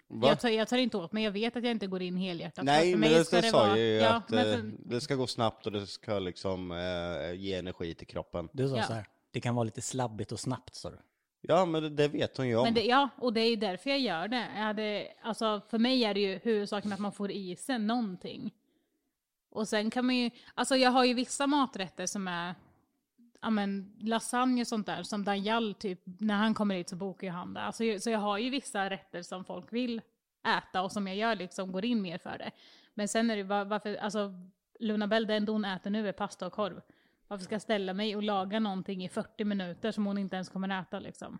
Jag 0.07 0.39
tar, 0.39 0.49
jag 0.49 0.67
tar 0.67 0.77
inte 0.77 0.97
åt 0.97 1.11
mig, 1.11 1.23
jag 1.23 1.31
vet 1.31 1.55
att 1.55 1.63
jag 1.63 1.71
inte 1.71 1.87
går 1.87 2.01
in 2.01 2.17
helhjärtat. 2.17 2.65
Nej, 2.65 2.91
För 2.91 2.97
men 2.97 3.09
mig 3.09 3.19
det, 3.19 3.25
ska 3.25 3.41
det 3.41 3.49
sa 3.49 3.67
jag 3.67 3.77
ju 3.77 3.83
ja, 3.83 4.09
att 4.13 4.29
men 4.29 4.47
eh, 4.49 4.55
för, 4.55 4.71
det 4.77 5.01
ska 5.01 5.15
gå 5.15 5.27
snabbt 5.27 5.65
och 5.65 5.71
det 5.71 5.87
ska 5.87 6.19
liksom 6.19 6.71
eh, 6.71 7.33
ge 7.33 7.53
energi 7.53 7.95
till 7.95 8.07
kroppen. 8.07 8.49
Du 8.53 8.69
sa 8.69 8.77
Ja. 8.77 8.83
så 8.83 8.93
här, 8.93 9.05
det 9.31 9.41
kan 9.41 9.55
vara 9.55 9.63
lite 9.63 9.81
slabbigt 9.81 10.31
och 10.31 10.39
snabbt 10.39 10.75
sa 10.75 10.89
du. 10.89 10.97
Ja, 11.41 11.65
men 11.65 11.83
det, 11.83 11.89
det 11.89 12.07
vet 12.07 12.37
hon 12.37 12.47
ju 12.47 12.55
om. 12.55 12.63
men 12.63 12.73
det, 12.73 12.83
ja, 12.83 13.09
och 13.17 13.33
det 13.33 13.41
är 13.41 13.49
ju 13.49 13.55
därför 13.55 13.89
jag 13.89 13.99
gör 13.99 14.27
det. 14.27 14.47
Jag 14.55 14.63
hade, 14.63 15.07
alltså, 15.23 15.61
för 15.69 15.77
mig 15.77 16.03
är 16.03 16.13
det 16.13 16.19
ju 16.19 16.39
huvudsaken 16.43 16.93
att 16.93 16.99
man 16.99 17.11
får 17.11 17.31
i 17.31 17.55
sig 17.55 17.79
någonting. 17.79 18.51
Och 19.51 19.67
sen 19.67 19.89
kan 19.89 20.05
man 20.05 20.15
ju, 20.15 20.29
alltså 20.53 20.75
jag 20.75 20.91
har 20.91 21.05
ju 21.05 21.13
vissa 21.13 21.47
maträtter 21.47 22.05
som 22.05 22.27
är, 22.27 22.55
ja 23.45 23.49
men 23.49 23.95
lasagne 23.99 24.61
och 24.61 24.67
sånt 24.67 24.85
där, 24.85 25.03
som 25.03 25.23
Daniel 25.23 25.73
typ, 25.73 25.99
när 26.05 26.35
han 26.35 26.53
kommer 26.53 26.75
hit 26.75 26.89
så 26.89 26.95
bokar 26.95 27.27
ju 27.27 27.33
han 27.33 27.53
det. 27.53 27.61
Alltså, 27.61 27.83
så 27.99 28.09
jag 28.09 28.19
har 28.19 28.37
ju 28.37 28.49
vissa 28.49 28.89
rätter 28.89 29.21
som 29.21 29.45
folk 29.45 29.73
vill 29.73 30.01
äta 30.57 30.81
och 30.81 30.91
som 30.91 31.07
jag 31.07 31.15
gör 31.15 31.35
liksom 31.35 31.71
går 31.71 31.85
in 31.85 32.01
mer 32.01 32.17
för 32.17 32.37
det. 32.37 32.51
Men 32.93 33.07
sen 33.07 33.29
är 33.29 33.35
det 33.37 33.43
var- 33.43 33.65
varför, 33.65 33.95
alltså 33.95 34.33
Luna 34.79 35.07
Bell, 35.07 35.27
det 35.27 35.35
enda 35.35 35.51
hon 35.51 35.65
äter 35.65 35.89
nu 35.89 36.07
är 36.09 36.11
pasta 36.11 36.47
och 36.47 36.53
korv. 36.53 36.81
Varför 37.27 37.43
ska 37.45 37.55
jag 37.55 37.61
ställa 37.61 37.93
mig 37.93 38.15
och 38.15 38.23
laga 38.23 38.59
någonting 38.59 39.03
i 39.05 39.09
40 39.09 39.43
minuter 39.45 39.91
som 39.91 40.05
hon 40.05 40.17
inte 40.17 40.35
ens 40.35 40.49
kommer 40.49 40.81
äta 40.81 40.99
liksom? 40.99 41.39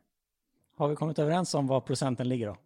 Har 0.78 0.88
vi 0.88 0.96
kommit 0.96 1.20
överens 1.20 1.54
om 1.54 1.68
vad 1.68 1.86
procenten 1.86 2.30
ligger 2.30 2.48
då? 2.48 2.58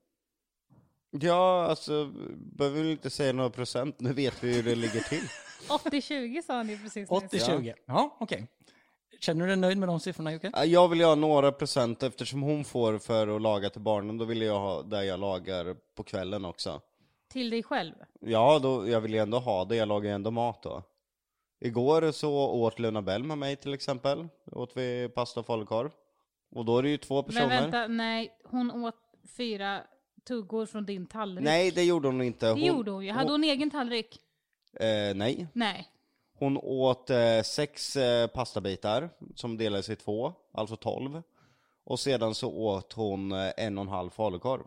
Ja, 1.12 1.66
alltså, 1.70 2.12
behöver 2.36 2.84
vi 2.84 2.92
inte 2.92 3.10
säga 3.10 3.34
några 3.34 3.50
procent, 3.50 4.00
nu 4.00 4.14
vet 4.14 4.44
vi 4.44 4.56
hur 4.56 4.64
det 4.64 4.76
ligger 4.76 5.00
till. 5.02 5.24
80-20 5.70 6.42
sa 6.42 6.64
ju 6.64 6.78
precis 6.78 6.96
nyss. 7.12 7.24
80-20. 7.24 7.74
Ja, 7.86 8.18
okej. 8.20 8.48
Känner 9.20 9.42
du 9.46 9.48
dig 9.48 9.58
nöjd 9.58 9.78
med 9.78 9.90
de 9.90 10.00
siffrorna 10.00 10.34
Jocke? 10.34 10.52
Ja, 10.54 10.66
Jag 10.66 10.88
vill 10.88 11.02
ha 11.02 11.16
några 11.16 11.52
procent 11.52 12.04
eftersom 12.04 12.42
hon 12.42 12.64
får 12.64 12.98
för 12.98 13.36
att 13.36 13.42
laga 13.42 13.70
till 13.70 13.82
barnen, 13.82 14.18
då 14.18 14.26
vill 14.26 14.42
jag 14.42 14.60
ha 14.60 14.82
där 14.82 15.02
jag 15.02 15.20
lagar 15.20 15.76
på 15.96 16.04
kvällen 16.04 16.46
också. 16.46 16.82
Till 17.30 17.50
dig 17.50 17.64
själv? 17.64 17.94
Ja, 18.20 18.60
då, 18.60 18.90
jag 18.90 19.02
vill 19.02 19.14
ju 19.14 19.20
ändå 19.20 19.40
ha 19.40 19.66
det, 19.66 19.76
jag 19.76 19.88
lagar 19.88 20.10
ju 20.10 20.16
ändå 20.16 20.32
mat 20.32 20.64
då. 20.64 20.84
Igår 21.60 22.12
så 22.12 22.32
åt 22.50 22.80
Luna 22.80 23.02
Bell 23.02 23.24
med 23.24 23.38
mig 23.38 23.56
till 23.56 23.74
exempel, 23.74 24.28
åt 24.52 24.78
vi 24.78 25.10
pasta 25.10 25.40
och 25.40 25.46
falukorv. 25.46 25.92
Och 26.52 26.66
då 26.66 26.78
är 26.78 26.84
det 26.84 26.90
ju 26.90 26.98
två 26.98 27.24
personer. 27.24 27.48
Men 27.48 27.62
vänta, 27.62 27.88
nej, 27.88 28.38
hon 28.44 28.72
åt 28.72 28.96
fyra 29.38 29.82
tuggor 30.28 30.66
från 30.66 30.86
din 30.86 31.06
tallrik. 31.06 31.44
Nej, 31.44 31.72
det 31.72 31.84
gjorde 31.84 32.08
hon 32.08 32.22
inte. 32.22 32.46
det 32.46 32.52
Hon, 32.52 32.62
gjorde 32.62 32.92
hon 32.92 33.06
ju. 33.06 33.12
Hade 33.12 33.32
hon 33.32 33.44
egen 33.44 33.72
tallrik? 33.72 34.20
Eh, 34.74 35.16
nej. 35.16 35.48
Nej. 35.54 35.88
Hon 36.40 36.58
åt 36.58 37.10
eh, 37.10 37.42
sex 37.44 37.96
eh, 37.96 38.28
pastabitar 38.28 39.10
som 39.36 39.58
delades 39.58 39.90
i 39.90 39.96
två, 39.96 40.34
alltså 40.52 40.76
tolv. 40.76 41.22
Och 41.84 42.00
sedan 42.00 42.36
så 42.36 42.52
åt 42.54 42.94
hon 42.94 43.32
eh, 43.32 43.52
en 43.58 43.78
och 43.78 43.82
en 43.82 43.88
halv 43.88 44.10
falukorv. 44.10 44.62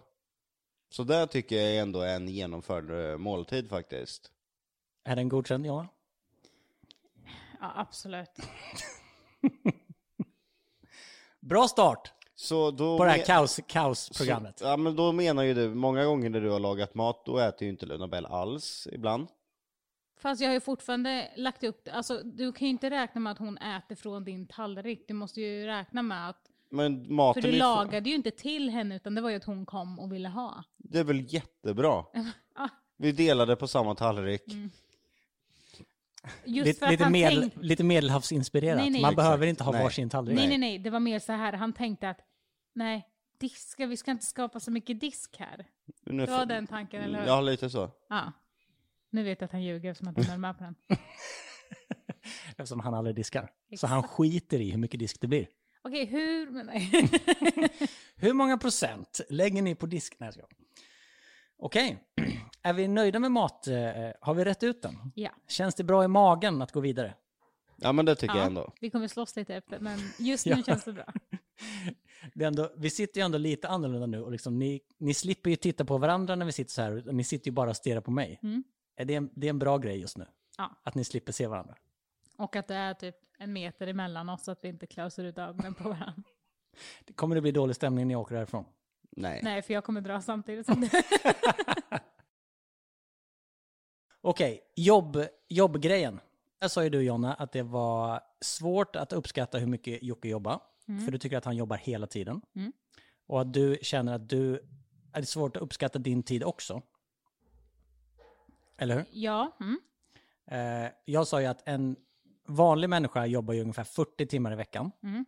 Så 0.91 1.03
det 1.05 1.27
tycker 1.27 1.57
jag 1.57 1.77
ändå 1.77 2.01
är 2.01 2.17
en 2.17 2.29
genomförd 2.29 2.91
eh, 2.91 3.19
måltid 3.19 3.69
faktiskt. 3.69 4.31
Är 5.05 5.17
den 5.17 5.29
godkänd, 5.29 5.67
Jonna? 5.67 5.89
Ja, 7.61 7.73
absolut. 7.77 8.31
Bra 11.41 11.69
start 11.69 12.13
Så 12.35 12.71
då 12.71 12.99
på 12.99 13.05
det 13.05 13.11
här 13.11 13.17
men- 13.19 13.27
kaos, 13.27 13.61
kaosprogrammet. 13.67 14.59
Så, 14.59 14.65
ja 14.65 14.77
men 14.77 14.97
då 14.97 15.13
menar 15.13 15.43
ju 15.43 15.55
du, 15.55 15.75
många 15.75 16.05
gånger 16.05 16.31
när 16.31 16.41
du 16.41 16.51
har 16.51 16.61
lagat 16.61 16.95
mat, 16.95 17.23
då 17.27 17.39
äter 17.39 17.63
ju 17.63 17.69
inte 17.71 17.87
Luna 17.87 18.09
Bell 18.09 18.27
alls 18.27 18.89
ibland. 18.93 19.29
Fast 20.23 20.41
jag 20.41 20.49
har 20.49 20.55
ju 20.55 20.61
fortfarande 20.61 21.31
lagt 21.37 21.65
upp 21.65 21.85
det. 21.85 21.93
Alltså, 21.93 22.23
du 22.25 22.53
kan 22.53 22.67
ju 22.67 22.71
inte 22.71 22.91
räkna 22.91 23.21
med 23.21 23.31
att 23.33 23.39
hon 23.39 23.59
äter 23.59 23.95
från 23.95 24.25
din 24.25 24.47
tallrik. 24.47 25.05
Du 25.09 25.15
måste 25.15 25.41
ju 25.41 25.67
räkna 25.67 26.03
med 26.03 26.29
att... 26.29 26.49
Men 26.71 27.05
För 27.05 27.13
maten 27.13 27.43
du 27.43 27.49
är, 27.49 27.59
lagade 27.59 28.09
ju 28.09 28.15
inte 28.15 28.31
till 28.31 28.71
henne, 28.71 28.97
utan 28.97 29.15
det 29.15 29.21
var 29.21 29.31
ju 29.31 29.37
att 29.37 29.45
hon 29.45 29.67
kom 29.67 29.99
och 29.99 30.13
ville 30.13 30.29
ha. 30.29 30.65
det 30.77 30.99
är 30.99 31.05
väl 31.05 31.35
jättebra? 31.35 32.05
Ja. 32.57 32.69
Vi 32.97 33.13
delade 33.13 33.57
på 33.57 33.69
samma 33.69 33.95
tallrik. 33.95 34.43
Just 36.45 36.67
Lite, 36.67 36.79
för 36.79 36.87
att 36.87 36.93
lite, 36.93 37.03
han 37.05 37.13
medel, 37.13 37.41
tänkte... 37.41 37.61
lite 37.61 37.85
medelhavsinspirerat. 37.85 38.77
Nej, 38.79 38.91
nej. 38.91 39.01
Man 39.03 39.11
Exakt. 39.11 39.17
behöver 39.17 39.47
inte 39.47 39.65
ha 39.65 39.73
Nej. 39.73 39.83
varsin 39.83 40.11
tallrik. 40.11 40.37
Nej, 40.37 40.49
nej, 40.49 40.59
nej. 40.59 40.79
Det 40.79 40.91
var 40.91 41.01
mer 41.01 41.19
så 41.19 41.33
här. 41.33 41.53
Han 41.53 41.73
tänkte 41.73 42.09
att 42.11 42.21
nej, 42.75 43.09
diska, 43.41 43.87
vi 43.87 43.97
ska 43.97 44.11
inte 44.11 44.27
skapa 44.27 44.61
så 44.61 44.71
mycket 44.71 45.01
disk 45.01 45.37
här. 45.39 45.67
Nu 46.05 46.27
Det 46.27 46.31
var 46.33 46.39
får- 46.39 46.47
den 46.47 46.67
tanken, 46.67 47.03
eller 47.03 47.21
hur? 47.21 47.27
Ja, 47.27 47.41
lite 47.41 47.71
så. 47.71 47.91
Ja. 48.09 48.33
Nu 49.13 49.23
vet 49.23 49.41
jag 49.41 49.47
att 49.47 49.53
han 49.53 49.63
ljuger 49.63 49.91
eftersom 49.91 50.09
att 50.09 50.27
han 50.27 50.35
är 50.35 50.39
med 50.39 50.59
på 50.59 50.65
den. 50.65 50.75
Eftersom 52.49 52.81
han 52.81 52.95
aldrig 52.95 53.17
diskar. 53.17 53.51
Så 53.77 53.87
han 53.87 54.03
skiter 54.03 54.61
i 54.61 54.71
hur 54.71 54.79
mycket 54.79 55.01
disk 55.01 55.21
det 55.21 55.27
blir. 55.27 55.49
Okej, 55.83 56.05
hur... 56.05 56.51
Men 56.51 56.67
nej. 56.67 56.91
Hur 58.17 58.33
många 58.33 58.59
procent 58.59 59.21
lägger 59.29 59.63
ni 59.63 59.75
på 59.75 59.87
disk? 59.87 60.17
Nej, 60.19 60.31
jag. 60.37 60.49
Okej, 61.57 61.99
är 62.63 62.73
vi 62.73 62.89
nöjda 62.89 63.19
med 63.19 63.33
mat? 63.33 63.67
Eh, 63.67 63.75
Har 64.21 64.35
vi 64.35 64.45
rätt 64.45 64.63
ut 64.63 64.83
den? 64.83 65.13
ja. 65.15 65.31
Känns 65.49 65.75
det 65.75 65.85
bra 65.85 66.05
i 66.05 66.09
magen 66.09 66.63
att 66.63 66.73
gå 66.73 66.81
vidare? 66.81 67.15
Ja 67.77 67.93
men 67.93 68.05
det 68.05 68.15
tycker 68.15 68.35
jag 68.35 68.43
ja. 68.43 68.47
ändå. 68.47 68.73
Vi 68.81 68.91
kommer 68.91 69.09
slåss 69.09 69.37
lite 69.37 69.55
efter, 69.55 69.79
men 69.79 69.99
just 70.19 70.47
nu 70.57 70.63
känns 70.63 70.85
det 70.85 70.93
bra. 70.93 71.13
Det 72.35 72.45
ändå, 72.45 72.73
vi 72.77 72.91
sitter 72.91 73.21
ju 73.21 73.25
ändå 73.25 73.39
lite 73.39 73.69
annorlunda 73.69 74.07
nu 74.07 74.23
och 74.23 74.33
liksom, 74.33 74.59
ni, 74.59 74.81
ni 74.99 75.15
slipper 75.15 75.51
ju 75.51 75.57
titta 75.57 75.85
på 75.85 75.99
varandra 75.99 76.35
när 76.35 76.47
vi 76.47 76.53
sitter 76.53 76.73
så 76.73 76.83
här. 76.83 77.13
Ni 77.13 77.25
sitter 77.25 77.47
ju 77.47 77.53
bara 77.53 77.71
och 77.71 77.77
stirrar 77.77 78.01
på 78.01 78.11
mig. 78.11 78.41
Mm. 78.43 78.65
Är 79.03 79.07
det, 79.07 79.15
en, 79.15 79.31
det 79.35 79.47
är 79.47 79.51
en 79.51 79.59
bra 79.59 79.79
grej 79.79 80.01
just 80.01 80.19
nu? 80.19 80.27
Ja. 80.59 80.81
Att 80.83 80.95
ni 80.95 81.05
slipper 81.05 81.33
se 81.33 81.47
varandra? 81.47 81.75
Och 82.37 82.57
att 82.57 82.69
det 82.69 82.75
är 82.75 82.95
typ 82.95 83.17
en 83.39 83.53
meter 83.53 83.87
emellan 83.87 84.29
oss 84.29 84.45
så 84.45 84.51
att 84.51 84.65
vi 84.65 84.69
inte 84.69 84.87
klöser 84.87 85.25
ut 85.25 85.39
ögonen 85.39 85.75
på 85.75 85.85
varandra. 85.85 86.23
Det 87.05 87.13
kommer 87.13 87.35
det 87.35 87.41
bli 87.41 87.53
dålig 87.53 87.77
stämning 87.77 88.09
när 88.09 88.15
jag 88.15 88.21
åker 88.21 88.35
härifrån? 88.35 88.65
Nej. 89.11 89.41
Nej, 89.43 89.63
för 89.63 89.75
jag 89.75 89.85
kommer 89.85 90.01
dra 90.01 90.21
samtidigt 90.21 90.67
som 90.67 90.81
du. 90.81 90.89
Okej, 94.21 94.61
jobb, 94.77 95.27
jobbgrejen. 95.49 96.21
Där 96.61 96.69
sa 96.69 96.85
ju 96.85 96.91
du 96.91 97.03
Jonna 97.03 97.35
att 97.35 97.53
det 97.53 97.63
var 97.63 98.21
svårt 98.41 98.97
att 98.97 99.13
uppskatta 99.13 99.59
hur 99.59 99.67
mycket 99.67 100.03
Jocke 100.03 100.29
jobbar. 100.29 100.61
För 101.05 101.13
du 101.13 101.19
tycker 101.19 101.39
att 101.39 101.45
han 101.45 101.57
jobbar 101.57 101.77
hela 101.77 102.07
tiden. 102.07 102.43
Mm. 102.57 102.73
Och 103.27 103.41
att 103.41 103.53
du 103.53 103.79
känner 103.83 104.15
att 104.15 104.29
du 104.29 104.55
är 105.13 105.21
det 105.21 105.27
svårt 105.27 105.57
att 105.57 105.63
uppskatta 105.63 105.99
din 105.99 106.23
tid 106.23 106.45
också. 106.45 106.83
Eller 108.77 108.95
hur? 108.95 109.05
Ja, 109.11 109.57
mm. 109.61 109.81
Eh, 110.47 110.91
jag 111.05 111.27
sa 111.27 111.41
ju 111.41 111.47
att 111.47 111.69
en 111.69 111.97
vanlig 112.47 112.91
människa 112.91 113.27
jobbar 113.27 113.55
ju 113.55 113.61
ungefär 113.61 113.85
40 113.85 114.27
timmar 114.27 114.53
i 114.53 114.57
veckan. 114.57 114.91
Mm. 115.03 115.25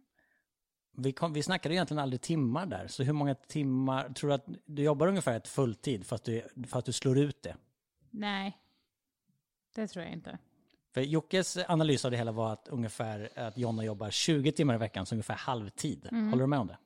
Vi, 0.97 1.13
kom, 1.13 1.33
vi 1.33 1.43
snackade 1.43 1.75
egentligen 1.75 1.99
aldrig 1.99 2.21
timmar 2.21 2.67
där, 2.67 2.87
så 2.87 3.03
hur 3.03 3.13
många 3.13 3.35
timmar, 3.35 4.09
tror 4.09 4.29
du 4.29 4.35
att 4.35 4.47
du 4.67 4.83
jobbar 4.83 5.07
ungefär 5.07 5.37
ett 5.37 5.49
fulltid 5.49 6.07
fast 6.07 6.25
du, 6.25 6.43
fast 6.69 6.87
du 6.87 6.93
slår 6.93 7.19
ut 7.19 7.43
det? 7.43 7.57
nej. 8.11 8.59
Det 9.75 9.87
tror 9.87 10.05
jag 10.05 10.13
inte. 10.13 10.39
För 10.95 11.01
Jockes 11.01 11.59
analys 11.69 12.05
av 12.05 12.11
det 12.11 12.17
hela 12.17 12.33
var 12.33 12.53
att 12.53 12.69
ungefär 12.69 13.31
att 13.37 13.59
Jonna 13.59 13.85
jobbar 13.85 14.11
20 14.11 14.53
timmar 14.53 14.75
i 14.75 14.79
veckan, 14.79 15.07
så 15.07 15.15
ungefär 15.15 15.35
halvtid. 15.35 16.09
Mm. 16.11 16.29
Håller 16.31 16.43
du 16.43 16.47
med 16.47 16.59
om 16.59 16.67
det? 16.67 16.79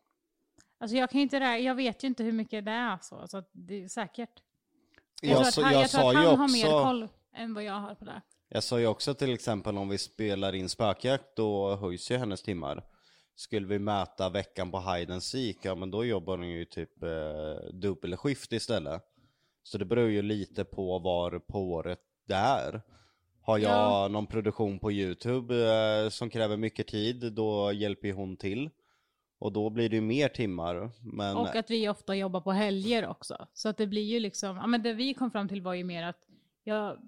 Alltså 0.79 0.97
jag 0.97 1.11
kan 1.11 1.21
inte 1.21 1.37
jag 1.37 1.75
vet 1.75 2.05
ju 2.05 2.09
inte 2.09 2.25
hur 2.25 2.33
mycket 2.33 2.65
det 2.65 2.71
är 2.71 2.99
så, 3.03 3.29
så 3.29 3.43
det 3.53 3.85
är 3.85 3.89
säkert. 3.89 4.43
Jag, 5.23 5.31
Jag, 5.41 5.53
tror 5.53 5.65
att 5.65 5.73
han, 5.73 5.81
jag, 5.81 5.91
tror 5.91 6.09
att 6.11 6.17
han 6.17 6.37
har 6.39 6.49
mer 6.53 6.85
koll 6.85 7.09
än 7.37 7.55
vad 7.55 7.65
jag 7.65 7.73
har 7.81 7.95
på 7.95 8.05
det. 8.05 8.23
jag 8.49 8.63
sa 8.63 8.81
ju 8.81 8.87
också 8.87 9.15
till 9.15 9.35
exempel 9.35 9.79
om 9.79 9.89
vi 9.89 9.99
spelar 9.99 10.55
in 10.55 10.69
spökjakt, 10.69 11.37
då 11.37 11.77
höjs 11.77 12.11
ju 12.11 12.17
hennes 12.17 12.43
timmar. 12.43 12.85
Skulle 13.35 13.67
vi 13.67 13.79
mäta 13.79 14.29
veckan 14.29 14.71
på 14.71 14.81
hide 14.81 15.13
and 15.13 15.23
seek, 15.23 15.59
ja 15.63 15.75
men 15.75 15.91
då 15.91 16.05
jobbar 16.05 16.39
hon 16.39 16.49
ju 16.49 16.65
typ 16.65 17.03
eh, 17.03 17.71
dubbelskift 17.73 18.53
istället. 18.53 19.03
Så 19.63 19.79
det 19.79 19.85
beror 19.85 20.09
ju 20.11 20.23
lite 20.23 20.65
på 20.65 20.99
var 20.99 21.39
på 21.39 21.59
året 21.73 21.99
det 22.29 22.35
är. 22.35 22.83
Har 23.43 23.59
jag 23.59 23.71
Ja. 23.73 24.09
någon 24.09 24.27
produktion 24.27 24.79
på 24.79 24.93
YouTube 24.93 25.55
eh, 25.71 26.09
som 26.11 26.31
kräver 26.31 26.57
mycket 26.57 26.87
tid, 26.89 27.33
då 27.33 27.73
hjälper 27.73 28.09
ju 28.09 28.15
hon 28.15 28.37
till. 28.37 28.71
Och 29.39 29.53
då 29.53 29.71
blir 29.71 29.89
det 29.89 29.97
ju 29.97 30.03
mer 30.03 30.29
timmar. 30.29 30.91
Men 31.03 31.37
Och 31.37 31.57
att 31.57 31.71
vi 31.71 31.89
ofta 31.89 32.15
jobbar 32.15 32.41
på 32.41 32.53
helger 32.53 33.07
också. 33.07 33.47
Så 33.53 33.69
att 33.69 33.77
det 33.77 33.87
blir 33.87 34.03
ju 34.03 34.21
liksom, 34.21 34.57
ja 34.57 34.67
men 34.67 34.83
det 34.83 34.93
vi 34.93 35.15
kom 35.15 35.31
fram 35.31 35.49
till 35.49 35.63
var 35.63 35.75
ju 35.75 35.85
mer 35.85 36.03
att 36.03 36.27
jag, 36.65 36.99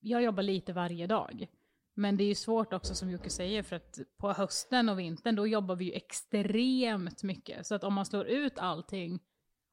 jag 0.00 0.22
jobbar 0.22 0.42
lite 0.42 0.72
varje 0.72 1.06
dag. 1.06 1.46
Men 1.94 2.16
det 2.16 2.24
är 2.24 2.28
ju 2.28 2.34
svårt 2.34 2.72
också 2.72 2.94
som 2.94 3.10
Jocke 3.10 3.30
säger 3.30 3.62
för 3.62 3.76
att 3.76 3.98
på 4.16 4.32
hösten 4.32 4.88
och 4.88 4.98
vintern 4.98 5.36
då 5.36 5.46
jobbar 5.46 5.76
vi 5.76 5.84
ju 5.84 5.92
extremt 5.92 7.22
mycket. 7.22 7.66
Så 7.66 7.74
att 7.74 7.84
om 7.84 7.94
man 7.94 8.06
slår 8.06 8.26
ut 8.26 8.58
allting 8.58 9.20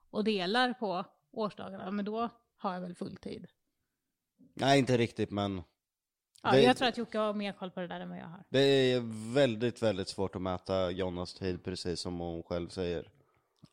och 0.10 0.24
delar 0.24 0.74
på 0.74 1.06
årsdagarna, 1.32 1.92
men 1.92 2.06
då 2.06 2.30
har 2.58 2.74
jag 2.74 2.82
väl 2.82 2.96
full 2.96 3.18
tid. 3.18 3.48
nej 4.54 4.80
inte 4.80 4.98
riktigt 4.98 5.32
men 5.32 5.62
Ja, 6.46 6.52
Det- 6.52 6.62
Jag 6.62 6.78
tror 6.78 6.88
att 6.88 6.98
Jocke 6.98 7.18
har 7.18 7.34
mer 7.34 7.52
koll 7.52 7.72
på 7.72 7.80
det 7.80 7.88
där 7.88 8.00
än 8.00 8.10
vad 8.10 8.18
jag 8.20 8.26
har. 8.26 8.44
det 8.50 8.60
är 8.60 9.02
väldigt, 9.34 9.82
väldigt 9.84 10.08
svårt 10.10 10.36
att 10.36 10.42
mäta 10.42 10.92
Jonas 10.92 11.34
tid 11.34 11.64
precis 11.64 12.00
som 12.00 12.20
hon 12.20 12.44
själv 12.44 12.70
säger. 12.70 13.10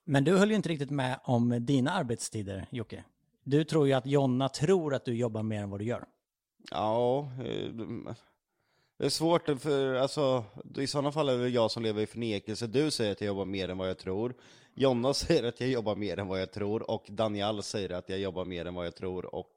Men 0.05 0.25
du 0.25 0.37
höll 0.37 0.51
ju 0.51 0.57
inte 0.57 0.69
riktigt 0.69 0.91
med 0.91 1.19
om 1.25 1.67
dina 1.67 1.91
arbetstider, 1.91 2.67
Jocke. 2.71 3.05
Du 3.45 3.65
tror 3.65 3.87
ju 3.87 3.93
att 3.93 4.07
Jonna 4.07 4.49
tror 4.49 4.95
att 4.95 5.05
du 5.05 5.15
jobbar 5.15 5.43
mer 5.43 5.63
än 5.63 5.71
vad 5.71 5.81
du 5.81 5.85
gör. 5.85 6.05
Ja, 6.71 7.31
eh, 7.45 7.71
Det 8.99 9.05
är 9.05 9.09
svårt, 9.09 9.61
för 9.61 9.95
alltså, 9.95 10.45
i 10.77 10.87
sådana 10.87 11.13
fall 11.13 11.29
är 11.29 11.39
det 11.39 11.49
jag 11.49 11.71
som 11.71 11.83
lever 11.83 12.03
i 12.03 12.07
förnekelse. 12.07 12.67
Du 12.67 12.91
säger 12.91 13.13
att 13.13 13.21
jag 13.21 13.27
jobbar 13.27 13.45
mer 13.45 13.69
än 13.69 13.79
vad 13.79 13.89
jag 13.89 13.99
tror. 13.99 14.35
Jonna 14.75 15.15
säger 15.15 15.43
att 15.45 15.61
jag 15.61 15.71
jobbar 15.71 15.97
mer 15.97 16.19
än 16.19 16.29
vad 16.29 16.41
jag 16.41 16.53
tror. 16.53 16.91
Och 16.91 17.05
Daniel 17.09 17.63
säger 17.63 17.91
att 17.91 18.09
jag 18.09 18.19
jobbar 18.19 18.45
mer 18.45 18.65
än 18.67 18.75
vad 18.75 18.87
jag 18.87 18.95
tror. 18.97 19.35
Och 19.35 19.49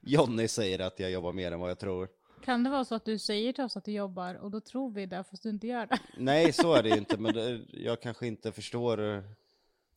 Jonny 0.00 0.48
säger 0.48 0.78
att 0.78 1.00
jag 1.00 1.10
jobbar 1.10 1.32
mer 1.32 1.52
än 1.52 1.60
vad 1.60 1.70
jag 1.70 1.78
tror. 1.78 2.08
Kan 2.44 2.64
det 2.64 2.70
vara 2.70 2.84
så 2.84 2.94
att 2.94 3.04
du 3.04 3.18
säger 3.18 3.52
till 3.52 3.64
oss 3.64 3.76
att 3.76 3.84
du 3.84 3.92
jobbar 3.92 4.34
och 4.34 4.50
då 4.50 4.60
tror 4.60 4.90
vi 4.90 5.06
det 5.06 5.24
fast 5.24 5.42
du 5.42 5.48
inte 5.50 5.66
gör 5.66 5.86
det? 5.86 5.98
Nej, 6.16 6.52
så 6.52 6.74
är 6.74 6.82
det 6.82 6.88
ju 6.88 6.96
inte. 6.96 7.18
Men 7.18 7.34
det, 7.34 7.60
jag 7.72 8.02
kanske 8.02 8.26
inte 8.26 8.52
förstår 8.52 9.14
eh, 9.16 9.22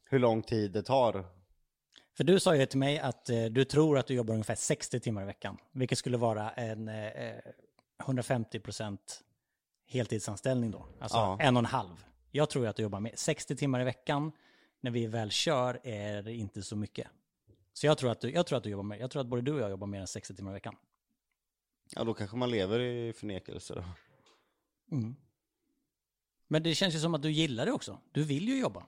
hur 0.04 0.20
lång 0.20 0.44
tid 0.44 0.72
det 0.72 0.84
tar. 0.84 1.26
För 2.18 2.24
du 2.24 2.40
sa 2.40 2.56
ju 2.56 2.66
till 2.66 2.80
mig 2.80 3.00
att 3.00 3.30
eh, 3.30 3.46
du 3.46 3.66
tror 3.66 3.98
att 3.98 4.08
du 4.08 4.14
jobbar 4.14 4.34
ungefär 4.34 4.56
60 4.56 5.00
timmar 5.00 5.22
i 5.22 5.26
veckan, 5.26 5.58
vilket 5.72 5.98
skulle 5.98 6.18
vara 6.18 6.52
en 6.52 6.88
eh, 6.88 7.36
150 8.04 8.60
procent 8.60 9.22
heltidsanställning 9.88 10.72
då. 10.72 10.86
Alltså 11.00 11.18
Ja. 11.18 11.38
en 11.42 11.56
och 11.58 11.62
en 11.62 11.66
halv. 11.66 12.06
Jag 12.32 12.50
tror 12.50 12.68
att 12.68 12.76
du 12.76 12.84
jobbar 12.84 13.00
med 13.00 13.12
60 13.20 13.56
timmar 13.56 13.82
i 13.82 13.84
veckan. 13.84 14.32
När 14.82 14.92
vi 14.92 15.08
väl 15.08 15.32
kör 15.32 15.80
är 15.84 16.22
det 16.22 16.34
inte 16.34 16.62
så 16.62 16.76
mycket. 16.76 17.08
Så 17.74 17.86
jag 17.86 17.98
tror 17.98 18.12
att 18.12 18.22
du, 18.22 18.32
jag 18.32 18.46
tror 18.46 18.58
att 18.58 18.64
du 18.64 18.70
jobbar 18.70 18.84
mer. 18.84 18.98
Jag 18.98 19.12
tror 19.12 19.22
att 19.22 19.28
både 19.28 19.42
du 19.42 19.54
och 19.54 19.60
jag 19.60 19.70
jobbar 19.70 19.88
mer 19.88 20.02
än 20.02 20.08
60 20.08 20.36
timmar 20.36 20.52
i 20.52 20.54
veckan. 20.54 20.76
Ja, 21.90 22.04
då 22.04 22.14
kanske 22.14 22.38
man 22.38 22.52
lever 22.52 22.80
i 22.80 23.14
förnekelse 23.14 23.76
då. 23.76 23.84
Men 26.48 26.64
det 26.64 26.76
känns 26.76 26.96
ju 26.96 27.00
som 27.00 27.16
att 27.16 27.22
du 27.22 27.32
gillar 27.32 27.66
det 27.66 27.72
också. 27.72 28.00
Du 28.12 28.24
vill 28.24 28.48
ju 28.48 28.60
jobba. 28.60 28.86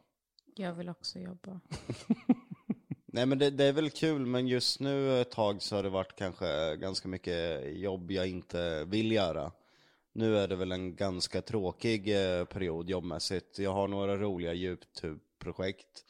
Jag 0.56 0.74
vill 0.74 0.90
också 0.90 1.20
jobba. 1.20 1.60
Nej 3.06 3.26
men 3.26 3.38
det, 3.38 3.50
det 3.50 3.64
är 3.64 3.74
väl 3.74 3.90
kul, 3.90 4.26
men 4.26 4.48
just 4.48 4.80
nu 4.80 5.22
ett 5.22 5.32
tag 5.32 5.62
så 5.62 5.76
har 5.76 5.84
det 5.84 5.90
varit 5.90 6.16
kanske 6.16 6.76
ganska 6.76 7.08
mycket 7.08 7.64
jobb 7.78 8.12
jag 8.12 8.28
inte 8.28 8.84
vill 8.86 9.12
göra. 9.12 9.52
Nu 10.14 10.38
är 10.38 10.48
det 10.48 10.56
väl 10.56 10.72
en 10.72 10.96
ganska 10.96 11.42
tråkig 11.42 12.08
eh, 12.16 12.46
period 12.46 12.90
jobbmässigt. 12.90 13.60
Jag 13.60 13.74
har 13.74 13.88
några 13.88 14.18
roliga 14.18 14.54
YouTube-projekt. 14.54 16.06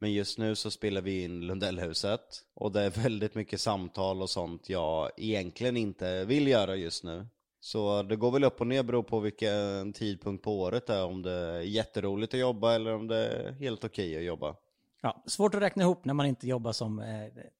Men 0.00 0.12
just 0.12 0.38
nu 0.38 0.54
så 0.54 0.70
spelar 0.70 1.00
vi 1.00 1.24
in 1.24 1.40
Lundellhuset. 1.40 2.20
Och 2.54 2.72
det 2.72 2.82
är 2.82 2.90
väldigt 2.90 3.34
mycket 3.34 3.60
samtal 3.60 4.22
och 4.22 4.30
sånt 4.30 4.68
jag 4.68 5.10
egentligen 5.16 5.76
inte 5.76 6.24
vill 6.24 6.48
göra 6.48 6.76
just 6.76 7.04
nu. 7.04 7.26
Så 7.60 8.02
det 8.02 8.16
går 8.16 8.30
väl 8.30 8.44
upp 8.44 8.60
och 8.60 8.66
ner 8.66 8.82
beror 8.82 9.02
på 9.02 9.20
vilken 9.20 9.92
tidpunkt 9.92 10.44
på 10.44 10.60
året 10.60 10.86
det 10.86 10.94
är. 10.94 11.04
Om 11.04 11.22
det 11.22 11.32
är 11.32 11.60
jätteroligt 11.60 12.34
att 12.34 12.40
jobba 12.40 12.74
eller 12.74 12.94
om 12.94 13.08
det 13.08 13.16
är 13.16 13.52
helt 13.52 13.84
okej 13.84 14.16
att 14.16 14.24
jobba. 14.24 14.56
Ja, 15.02 15.22
svårt 15.26 15.54
att 15.54 15.62
räkna 15.62 15.82
ihop 15.82 16.04
när 16.04 16.14
man 16.14 16.26
inte 16.26 16.46
jobbar 16.46 16.72
som 16.72 16.98
eh, 16.98 17.06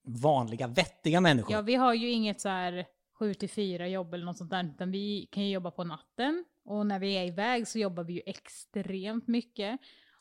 vanliga, 0.05 0.67
vettiga 0.67 1.21
människor. 1.21 1.53
Ja, 1.53 1.63
vi 1.63 1.75
har 1.75 1.95
ju 1.95 2.11
inget 2.11 2.41
så 2.41 2.49
här 2.49 2.87
7 3.19 3.35
till 3.35 3.51
4 3.51 3.89
jobb 3.89 4.15
eller 4.15 4.25
något 4.25 4.39
sånt 4.39 4.51
där, 4.51 4.65
utan 4.65 4.91
vi 4.91 5.29
kan 5.33 5.43
ju 5.43 5.51
jobba 5.51 5.71
på 5.71 5.85
natten. 5.85 6.45
Och 6.65 6.87
när 6.87 6.99
vi 6.99 7.15
är 7.15 7.25
iväg 7.25 7.69
så 7.69 7.79
jobbar 7.79 8.05
vi 8.05 8.13
ju 8.13 8.23
extremt 8.27 9.29
mycket. 9.29 9.81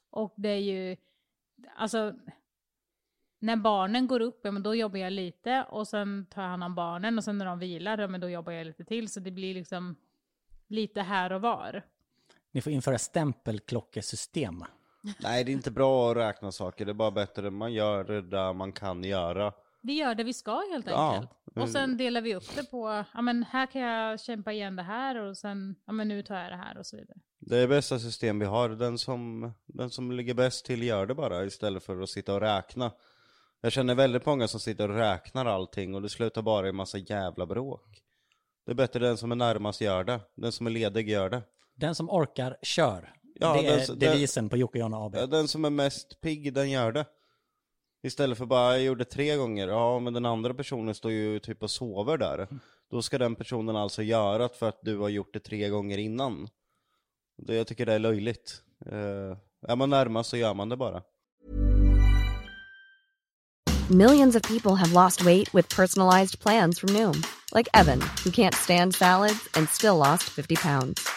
Och 0.09 0.33
det 0.37 0.49
är 0.49 0.59
ju, 0.59 0.97
alltså, 1.75 2.13
när 3.39 3.55
barnen 3.55 4.07
går 4.07 4.19
upp, 4.19 4.39
ja 4.43 4.51
men 4.51 4.63
då 4.63 4.75
jobbar 4.75 4.99
jag 4.99 5.13
lite 5.13 5.65
och 5.69 5.87
sen 5.87 6.25
tar 6.29 6.41
jag 6.41 6.49
hand 6.49 6.63
om 6.63 6.75
barnen 6.75 7.17
och 7.17 7.23
sen 7.23 7.37
när 7.37 7.45
de 7.45 7.59
vilar, 7.59 7.97
ja 7.97 8.07
men 8.07 8.21
då 8.21 8.29
jobbar 8.29 8.51
jag 8.51 8.67
lite 8.67 8.83
till. 8.85 9.09
Så 9.09 9.19
det 9.19 9.31
blir 9.31 9.53
liksom 9.53 9.95
lite 10.67 11.01
här 11.01 11.31
och 11.31 11.41
var. 11.41 11.83
Ni 12.51 12.61
får 12.61 12.73
införa 12.73 12.97
stämpelklockesystem. 12.97 14.63
Nej, 15.19 15.43
det 15.43 15.51
är 15.51 15.53
inte 15.53 15.71
bra 15.71 16.11
att 16.11 16.17
räkna 16.17 16.51
saker. 16.51 16.85
Det 16.85 16.91
är 16.91 16.93
bara 16.93 17.11
bättre 17.11 17.47
att 17.47 17.53
man 17.53 17.73
gör 17.73 18.03
det 18.03 18.21
där 18.21 18.53
man 18.53 18.71
kan 18.71 19.03
göra. 19.03 19.53
Vi 19.87 19.93
gör 19.93 20.15
det 20.15 20.23
vi 20.23 20.33
ska 20.33 20.63
helt 20.71 20.87
Ja. 20.87 21.13
enkelt. 21.13 21.31
Och 21.55 21.69
sen 21.69 21.97
delar 21.97 22.21
vi 22.21 22.35
upp 22.35 22.55
det 22.55 22.63
på, 22.63 23.03
ja 23.13 23.21
men 23.21 23.43
här 23.43 23.65
kan 23.65 23.81
jag 23.81 24.19
kämpa 24.19 24.51
igen 24.53 24.75
det 24.75 24.83
här 24.83 25.15
och 25.15 25.37
sen, 25.37 25.75
ja 25.85 25.93
men 25.93 26.07
nu 26.07 26.23
tar 26.23 26.35
jag 26.35 26.51
det 26.51 26.55
här 26.55 26.77
och 26.77 26.85
så 26.85 26.95
vidare. 26.97 27.17
Det 27.39 27.57
är 27.57 27.67
bästa 27.67 27.99
system 27.99 28.39
vi 28.39 28.45
har. 28.45 28.69
Den 28.69 28.97
som, 28.97 29.51
den 29.65 29.89
som 29.89 30.11
ligger 30.11 30.33
bäst 30.33 30.65
till 30.65 30.83
gör 30.83 31.05
det 31.05 31.15
bara 31.15 31.45
istället 31.45 31.83
för 31.83 32.01
att 32.01 32.09
sitta 32.09 32.33
och 32.33 32.41
räkna. 32.41 32.91
Jag 33.61 33.71
känner 33.71 33.95
väldigt 33.95 34.25
många 34.25 34.47
som 34.47 34.59
sitter 34.59 34.89
och 34.89 34.95
räknar 34.97 35.45
allting 35.45 35.95
och 35.95 36.01
det 36.01 36.09
slutar 36.09 36.41
bara 36.41 36.67
i 36.69 36.71
massa 36.71 36.97
jävla 36.97 37.45
bråk. 37.45 38.01
Det 38.65 38.71
är 38.71 38.75
bättre 38.75 38.99
den 38.99 39.17
som 39.17 39.31
är 39.31 39.35
närmast 39.35 39.81
gör 39.81 40.03
det. 40.03 40.19
Den 40.35 40.51
som 40.51 40.67
är 40.67 40.71
ledig 40.71 41.09
gör 41.09 41.29
det. 41.29 41.41
Den 41.75 41.95
som 41.95 42.09
orkar, 42.09 42.57
kör. 42.61 43.13
Ja, 43.39 43.53
det 43.53 43.67
är 43.67 43.77
den- 43.77 43.87
den- 43.87 43.99
devisen 43.99 44.49
på 44.49 44.57
Jocke 44.57 44.79
Jonna 44.79 44.97
AB. 45.05 45.15
Ja, 45.17 45.25
Den 45.27 45.47
som 45.47 45.65
är 45.65 45.69
mest 45.69 46.21
pigg, 46.21 46.53
den 46.53 46.69
gör 46.71 46.91
det. 46.91 47.05
Istället 48.07 48.37
för 48.37 48.45
bara, 48.45 48.71
jag 48.71 48.83
gjorde 48.83 49.05
tre 49.05 49.35
gånger, 49.35 49.67
ja 49.67 49.99
men 49.99 50.13
den 50.13 50.25
andra 50.25 50.53
personen 50.53 50.95
står 50.95 51.11
ju 51.11 51.39
typ 51.39 51.63
och 51.63 51.71
sover 51.71 52.17
där. 52.17 52.47
Då 52.91 53.01
ska 53.01 53.17
den 53.17 53.35
personen 53.35 53.75
alltså 53.75 54.03
göra 54.03 54.37
det 54.37 54.49
för 54.59 54.69
att 54.69 54.79
du 54.81 54.97
har 54.97 55.09
gjort 55.09 55.33
det 55.33 55.39
tre 55.39 55.69
gånger 55.69 55.97
innan. 55.97 56.49
Det, 57.37 57.55
jag 57.55 57.67
tycker 57.67 57.85
det 57.85 57.93
är 57.93 57.99
löjligt. 57.99 58.61
Uh, 58.91 59.37
är 59.67 59.75
man 59.75 59.89
närmast 59.89 60.29
så 60.29 60.37
gör 60.37 60.53
man 60.53 60.69
det 60.69 60.77
bara. 60.77 61.01
Millions 63.89 64.35
of 64.35 64.41
people 64.41 64.75
have 64.75 64.93
lost 64.93 65.21
weight 65.21 65.55
with 65.55 65.75
personalized 65.75 66.39
plans 66.39 66.79
from 66.79 66.93
Noom, 66.93 67.23
like 67.55 67.69
Evan, 67.73 68.01
who 68.23 68.31
can't 68.31 68.55
stand 68.55 68.95
salads 68.95 69.49
and 69.53 69.69
still 69.69 69.97
lost 69.97 70.23
50 70.23 70.55
pounds. 70.55 71.07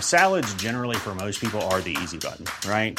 Salads, 0.00 0.62
generally, 0.62 0.96
for 0.96 1.14
most 1.14 1.40
people, 1.40 1.60
are 1.60 1.80
the 1.80 1.96
easy 2.02 2.18
button, 2.18 2.46
right? 2.68 2.98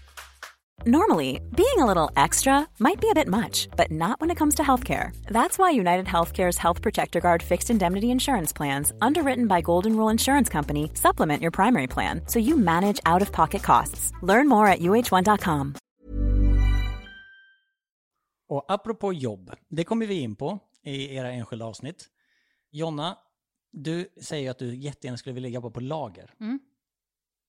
Normally, 0.85 1.39
being 1.55 1.77
a 1.77 1.85
little 1.85 2.09
extra 2.15 2.67
might 2.79 2.99
be 2.99 3.07
a 3.11 3.13
bit 3.13 3.27
much, 3.27 3.69
but 3.77 3.91
not 3.91 4.19
when 4.19 4.31
it 4.31 4.37
comes 4.37 4.55
to 4.55 4.63
healthcare. 4.63 5.11
That's 5.27 5.59
why 5.59 5.69
United 5.69 6.07
Healthcare's 6.07 6.57
Health 6.57 6.81
Protector 6.81 7.19
Guard 7.19 7.43
fixed 7.43 7.69
indemnity 7.69 8.07
insurance 8.09 8.51
plans, 8.51 8.91
underwritten 8.99 9.47
by 9.47 9.61
Golden 9.61 9.95
Rule 9.95 10.09
Insurance 10.11 10.49
Company, 10.49 10.89
supplement 10.95 11.39
your 11.39 11.51
primary 11.51 11.85
plan 11.85 12.21
so 12.27 12.39
you 12.39 12.57
manage 12.57 12.99
out 13.05 13.21
of 13.21 13.31
pocket 13.31 13.61
costs. 13.61 14.11
Learn 14.23 14.47
more 14.47 14.65
at 14.67 14.79
uh1.com. 14.79 15.75
Och 18.47 18.65
apropå 18.67 19.13
jobb, 19.13 19.51
det 19.69 19.83
kommer 19.83 20.05
vi 20.05 20.19
in 20.19 20.35
på 20.35 20.59
i 20.83 21.15
era 21.15 21.31
enskilda 21.31 21.65
avsnitt. 21.65 22.09
Jonna, 22.71 23.17
du 23.71 24.07
säger 24.21 24.51
att 24.51 24.59
du 24.59 24.75
jättegärna 24.75 25.17
skulle 25.17 25.33
vilja 25.33 25.49
jobba 25.49 25.69
på 25.69 25.79
lager. 25.79 26.33
Mm. 26.39 26.59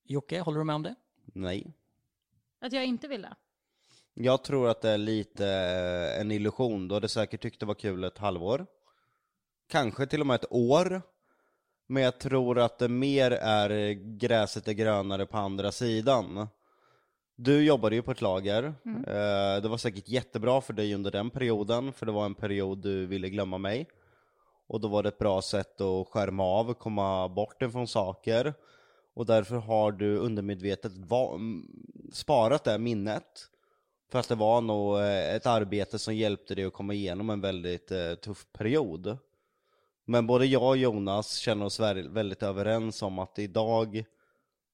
Jocke, 0.05 0.41
håller 0.41 0.59
du 0.59 0.65
med 0.65 0.75
om 0.77 0.83
det? 0.83 0.95
Nej. 1.35 1.75
Att 2.63 2.73
jag 2.73 2.85
inte 2.85 3.09
vill 3.09 3.23
det. 3.23 3.35
Jag 4.15 4.45
tror 4.45 4.69
att 4.69 4.81
det 4.81 4.91
är 4.91 4.99
lite 4.99 5.47
eh, 5.47 6.21
en 6.21 6.31
illusion. 6.31 6.89
Du 6.89 6.95
hade 6.95 7.09
säkert 7.09 7.43
tyckt 7.43 7.61
det 7.61 7.67
var 7.67 7.75
kul 7.75 8.05
ett 8.05 8.19
halvår. 8.19 8.67
Kanske 9.69 10.07
till 10.07 10.21
och 10.21 10.27
med 10.27 10.35
ett 10.35 10.53
år. 10.53 11.03
Men 11.87 12.03
jag 12.03 12.21
tror 12.21 12.59
att 12.59 12.79
det 12.79 12.89
mer 12.89 13.31
är 13.31 13.93
gräset 14.19 14.69
är 14.69 14.73
grönare 14.73 15.27
på 15.27 15.37
andra 15.39 15.73
sidan. 15.73 16.49
Du 17.37 17.65
jobbade 17.65 17.95
ju 17.95 18.03
på 18.03 18.11
ett 18.11 18.21
lager. 18.21 18.65
Eh, 18.85 19.63
Det 19.63 19.69
var 19.69 19.77
säkert 19.77 20.09
jättebra 20.09 20.61
för 20.61 20.73
dig 20.73 20.95
under 20.95 21.11
den 21.11 21.31
perioden, 21.31 21.93
för 21.93 22.07
det 22.07 22.13
var 22.13 22.25
en 22.27 22.35
period 22.35 22.79
du 22.83 23.07
ville 23.07 23.31
glömma 23.31 23.59
mig. 23.59 23.89
Och 24.67 24.81
då 24.81 24.89
var 24.89 25.03
det 25.03 25.09
ett 25.09 25.19
bra 25.19 25.43
sätt 25.43 25.81
att 25.81 26.09
skärma 26.09 26.45
av, 26.45 26.75
komma 26.75 27.29
bort 27.29 27.63
ifrån 27.63 27.89
saker. 27.89 28.55
Och 29.15 29.27
därför 29.27 29.57
har 29.57 29.93
du 29.93 30.17
undermedvetet 30.17 30.93
sparat 32.13 32.65
det 32.65 32.79
minnet. 32.79 33.49
För 34.11 34.19
att 34.19 34.29
det 34.29 34.35
var 34.35 34.61
nog 34.61 34.99
eh, 34.99 35.35
ett 35.35 35.47
arbete 35.47 35.99
som 35.99 36.15
hjälpte 36.15 36.55
dig 36.55 36.65
att 36.65 36.73
komma 36.73 36.95
igenom 36.95 37.31
en 37.31 37.41
väldigt 37.41 37.91
eh, 37.91 38.15
tuff 38.15 38.47
period. 38.53 39.19
Men 40.05 40.27
både 40.27 40.47
jag 40.47 40.63
och 40.69 40.77
Jonas 40.77 41.37
känner 41.37 41.65
oss 41.67 41.81
vä- 41.81 42.09
väldigt 42.09 42.43
överens 42.43 43.03
om 43.03 43.19
att 43.19 43.39
idag 43.39 44.05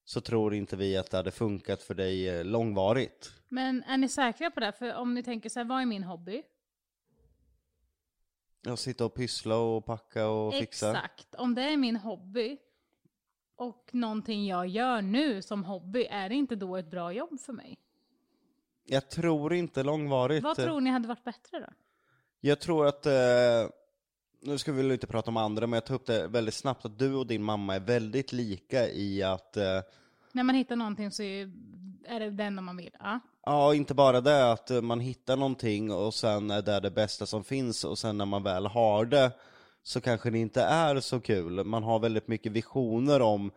så 0.05 0.21
tror 0.21 0.55
inte 0.55 0.77
vi 0.77 0.97
att 0.97 1.11
det 1.11 1.17
hade 1.17 1.31
funkat 1.31 1.83
för 1.83 1.95
dig 1.95 2.29
eh, 2.29 2.45
långvarigt. 2.45 3.33
Men 3.49 3.83
är 3.83 3.99
ni 3.99 4.09
säkra 4.09 4.51
på 4.51 4.61
det? 4.61 4.73
För 4.73 4.95
om 4.95 5.15
ni 5.15 5.23
tänker 5.23 5.49
så 5.49 5.61
här, 5.61 5.65
vad 5.65 5.81
är 5.83 5.87
min 5.87 6.05
hobby? 6.05 6.43
Att 8.67 8.81
sitta 8.81 9.05
och 9.05 9.15
pyssla 9.15 9.57
och 9.57 9.87
packa 9.87 10.29
och 10.29 10.55
fixa. 10.55 10.91
Exakt. 10.91 11.35
Om 11.35 11.55
det 11.55 11.63
är 11.63 11.77
min 11.77 11.97
hobby 11.97 12.59
och 13.59 13.91
någonting 13.93 14.47
jag 14.47 14.67
gör 14.67 15.03
nu 15.03 15.43
som 15.43 15.65
hobby, 15.65 16.07
är 16.11 16.29
det 16.29 16.35
inte 16.35 16.57
då 16.57 16.77
ett 16.77 16.91
bra 16.91 17.13
jobb 17.13 17.41
för 17.41 17.53
mig? 17.53 17.79
Jag 18.85 19.11
tror 19.11 19.55
inte 19.55 19.83
långvarigt. 19.83 20.45
Vad 20.45 20.57
tror 20.57 20.81
ni 20.81 20.91
hade 20.91 21.09
varit 21.09 21.25
bättre 21.25 21.61
då? 21.61 21.67
Jag 22.41 22.61
tror 22.61 22.87
att, 22.87 23.07
eh, 23.07 23.13
nu 24.43 24.59
ska 24.59 24.73
vi 24.73 24.83
väl 24.83 24.93
inte 24.93 25.07
prata 25.07 25.31
om 25.31 25.37
andra, 25.37 25.67
men 25.67 25.77
jag 25.77 25.85
tar 25.85 25.95
upp 25.95 26.07
det 26.07 26.29
väldigt 26.29 26.55
snabbt 26.55 26.85
att 26.85 26.99
du 26.99 27.15
och 27.15 27.27
din 27.27 27.43
mamma 27.43 27.75
är 27.75 27.81
väldigt 27.81 28.33
lika 28.33 28.89
i 28.89 29.23
att, 29.23 29.57
eh, 29.57 29.81
När 30.33 30.43
man 30.43 30.55
hittar 30.55 30.77
någonting 30.77 31.11
så 31.11 31.23
är 31.23 32.21
det 32.21 32.31
det 32.31 32.45
enda 32.45 32.63
man 32.63 32.77
vill. 32.77 32.97
Ja. 33.01 33.21
ja 33.47 33.75
inte 33.75 33.95
bara 33.95 34.21
det 34.21 34.53
att 34.53 34.71
eh, 34.71 34.83
man 34.83 35.01
hittar 35.01 35.37
någonting 35.37 35.93
och 35.93 36.15
sen 36.15 36.51
är 36.51 36.63
det 36.63 36.81
det 36.81 36.91
bästa 36.91 37.27
som 37.27 37.45
finns 37.45 37.85
och 37.85 37.99
sen 37.99 38.19
när 38.19 38.27
man 38.27 38.43
väl 38.43 38.67
har 38.67 39.05
det 39.05 39.33
så 39.83 40.01
kanske 40.01 40.31
det 40.31 40.39
inte 40.39 40.63
är 40.63 41.01
så 41.01 41.21
kul. 41.21 41.65
Man 41.65 41.83
har 41.83 41.99
väldigt 41.99 42.29
mycket 42.29 42.53
visioner 42.53 43.23
om 43.23 43.51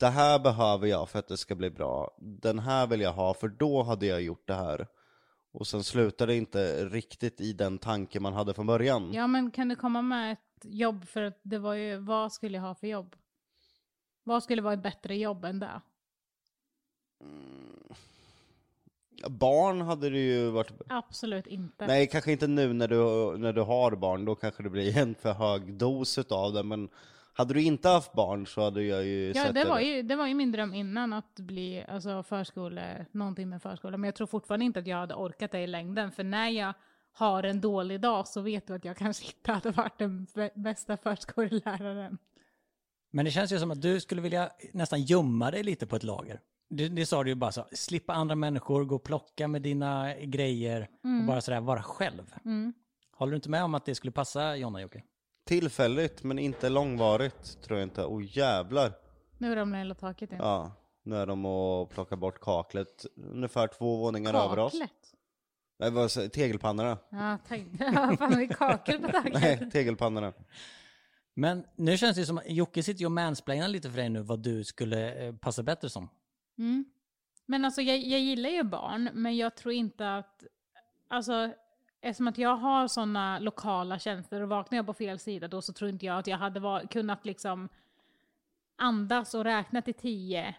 det 0.00 0.08
här 0.08 0.38
behöver 0.38 0.86
jag 0.86 1.08
för 1.08 1.18
att 1.18 1.28
det 1.28 1.36
ska 1.36 1.54
bli 1.54 1.70
bra. 1.70 2.16
Den 2.18 2.58
här 2.58 2.86
vill 2.86 3.00
jag 3.00 3.12
ha 3.12 3.34
för 3.34 3.48
då 3.48 3.82
hade 3.82 4.06
jag 4.06 4.22
gjort 4.22 4.46
det 4.46 4.54
här. 4.54 4.86
Och 5.52 5.66
sen 5.66 5.84
slutar 5.84 6.26
det 6.26 6.36
inte 6.36 6.84
riktigt 6.84 7.40
i 7.40 7.52
den 7.52 7.78
tanke 7.78 8.20
man 8.20 8.32
hade 8.32 8.54
från 8.54 8.66
början. 8.66 9.12
Ja, 9.12 9.26
men 9.26 9.50
kan 9.50 9.68
det 9.68 9.76
komma 9.76 10.02
med 10.02 10.32
ett 10.32 10.64
jobb 10.64 11.04
för 11.04 11.22
att 11.22 11.40
det 11.42 11.58
var 11.58 11.74
ju, 11.74 11.96
vad 11.96 12.32
skulle 12.32 12.56
jag 12.58 12.62
ha 12.62 12.74
för 12.74 12.86
jobb? 12.86 13.16
Vad 14.24 14.42
skulle 14.42 14.62
vara 14.62 14.74
ett 14.74 14.82
bättre 14.82 15.16
jobb 15.16 15.44
än 15.44 15.58
det? 15.58 15.80
Barn 19.28 19.80
hade 19.80 20.10
det 20.10 20.18
ju 20.18 20.50
varit... 20.50 20.72
Absolut 20.88 21.46
inte. 21.46 21.86
Nej, 21.86 22.06
kanske 22.06 22.32
inte 22.32 22.46
nu 22.46 22.72
när 22.72 22.88
du, 22.88 22.96
när 23.38 23.52
du 23.52 23.60
har 23.60 23.96
barn, 23.96 24.24
då 24.24 24.34
kanske 24.34 24.62
det 24.62 24.70
blir 24.70 24.98
en 24.98 25.14
för 25.14 25.32
hög 25.32 25.74
dos 25.74 26.18
av 26.18 26.52
det, 26.52 26.62
men 26.62 26.88
hade 27.34 27.54
du 27.54 27.62
inte 27.62 27.88
haft 27.88 28.12
barn 28.12 28.46
så 28.46 28.62
hade 28.62 28.82
jag 28.82 29.04
ju 29.04 29.32
Ja, 29.34 29.42
sett 29.44 29.54
det 29.54 29.64
var, 29.64 29.80
ju, 29.80 30.02
det 30.02 30.16
var 30.16 30.26
ju 30.26 30.34
min 30.34 30.52
dröm 30.52 30.74
innan 30.74 31.12
att 31.12 31.34
bli 31.34 31.84
alltså, 31.88 32.22
förskole, 32.22 33.06
någonting 33.12 33.48
med 33.48 33.62
förskola. 33.62 33.96
Men 33.96 34.08
jag 34.08 34.14
tror 34.14 34.26
fortfarande 34.26 34.64
inte 34.64 34.80
att 34.80 34.86
jag 34.86 34.96
hade 34.96 35.14
orkat 35.14 35.50
det 35.50 35.60
i 35.60 35.66
längden. 35.66 36.12
För 36.12 36.24
när 36.24 36.48
jag 36.48 36.74
har 37.12 37.42
en 37.42 37.60
dålig 37.60 38.00
dag 38.00 38.28
så 38.28 38.40
vet 38.40 38.66
du 38.66 38.74
att 38.74 38.84
jag 38.84 38.96
kanske 38.96 39.26
inte 39.26 39.52
hade 39.52 39.70
varit 39.70 39.98
den 39.98 40.26
bä- 40.34 40.50
bästa 40.54 40.96
förskoleläraren. 40.96 42.18
Men 43.10 43.24
det 43.24 43.30
känns 43.30 43.52
ju 43.52 43.58
som 43.58 43.70
att 43.70 43.82
du 43.82 44.00
skulle 44.00 44.20
vilja 44.20 44.50
nästan 44.72 45.02
gömma 45.02 45.50
dig 45.50 45.62
lite 45.62 45.86
på 45.86 45.96
ett 45.96 46.02
lager. 46.02 46.40
Det, 46.74 46.88
det 46.88 47.06
sa 47.06 47.24
du 47.24 47.30
ju 47.30 47.34
bara 47.34 47.52
så, 47.52 47.66
slippa 47.72 48.12
andra 48.12 48.34
människor, 48.34 48.84
gå 48.84 48.94
och 48.94 49.02
plocka 49.04 49.48
med 49.48 49.62
dina 49.62 50.14
grejer 50.16 50.88
och 51.20 51.26
bara 51.26 51.40
sådär 51.40 51.60
vara 51.60 51.82
själv. 51.82 52.34
Håller 53.16 53.30
du 53.30 53.36
inte 53.36 53.50
med 53.50 53.64
om 53.64 53.74
att 53.74 53.84
det 53.84 53.94
skulle 53.94 54.12
passa 54.12 54.56
Jonna 54.56 54.80
Jocke? 54.80 55.02
Tillfälligt, 55.46 56.22
men 56.22 56.38
inte 56.38 56.68
långvarigt, 56.68 57.62
tror 57.62 57.78
jag 57.78 57.86
inte. 57.86 58.04
Och 58.04 58.22
jävlar! 58.22 58.92
Nu 59.38 59.54
ramlar 59.54 59.78
hela 59.78 59.94
taket 59.94 60.32
in. 60.32 60.38
Ja, 60.40 60.72
nu 61.02 61.16
är 61.16 61.26
de 61.26 61.46
och 61.46 61.90
plockar 61.90 62.16
bort 62.16 62.40
kaklet 62.40 63.06
ungefär 63.16 63.66
två 63.68 63.96
våningar 63.96 64.34
över 64.34 64.58
oss. 64.58 64.72
Kaklet? 64.72 65.14
Nej, 65.78 65.90
vad 65.90 66.32
tegelpannorna. 66.32 66.98
Ja, 67.10 67.38
tänkte. 67.48 67.84
Fan, 68.18 68.32
det 68.32 68.42
är 68.44 68.54
kakel 68.54 69.00
på 69.00 69.12
taket. 69.12 69.32
Nej, 69.34 69.70
tegelpannorna. 69.70 70.32
Men 71.34 71.64
nu 71.76 71.98
känns 71.98 72.16
det 72.16 72.26
som 72.26 72.38
att 72.38 72.50
Jocke 72.50 72.82
sitter 72.82 73.00
ju 73.00 73.06
och 73.06 73.12
mansplainar 73.12 73.68
lite 73.68 73.90
för 73.90 73.96
dig 73.96 74.08
nu 74.08 74.22
vad 74.22 74.42
du 74.42 74.64
skulle 74.64 75.26
eh, 75.26 75.34
passa 75.34 75.62
bättre 75.62 75.88
som. 75.90 76.08
Mm. 76.58 76.84
Men 77.46 77.64
alltså 77.64 77.82
jag, 77.82 77.98
jag 77.98 78.20
gillar 78.20 78.50
ju 78.50 78.62
barn, 78.62 79.10
men 79.12 79.36
jag 79.36 79.54
tror 79.54 79.74
inte 79.74 80.16
att... 80.16 80.44
Alltså, 81.08 81.50
eftersom 82.00 82.28
att 82.28 82.38
jag 82.38 82.56
har 82.56 82.88
sådana 82.88 83.38
lokala 83.38 83.98
tjänster 83.98 84.40
och 84.40 84.48
vaknar 84.48 84.76
jag 84.76 84.86
på 84.86 84.94
fel 84.94 85.18
sida 85.18 85.48
då 85.48 85.62
så 85.62 85.72
tror 85.72 85.90
inte 85.90 86.06
jag 86.06 86.18
att 86.18 86.26
jag 86.26 86.38
hade 86.38 86.60
var, 86.60 86.80
kunnat 86.80 87.26
liksom 87.26 87.68
andas 88.76 89.34
och 89.34 89.44
räkna 89.44 89.82
till 89.82 89.94
tio 89.94 90.54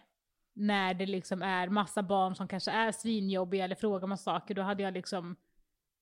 när 0.52 0.94
det 0.94 1.06
liksom 1.06 1.42
är 1.42 1.68
massa 1.68 2.02
barn 2.02 2.34
som 2.34 2.48
kanske 2.48 2.70
är 2.70 2.92
svinjobbiga 2.92 3.64
eller 3.64 3.74
frågar 3.74 4.08
massa 4.08 4.24
saker. 4.24 4.54
Då 4.54 4.62
hade 4.62 4.82
jag 4.82 4.94
liksom 4.94 5.36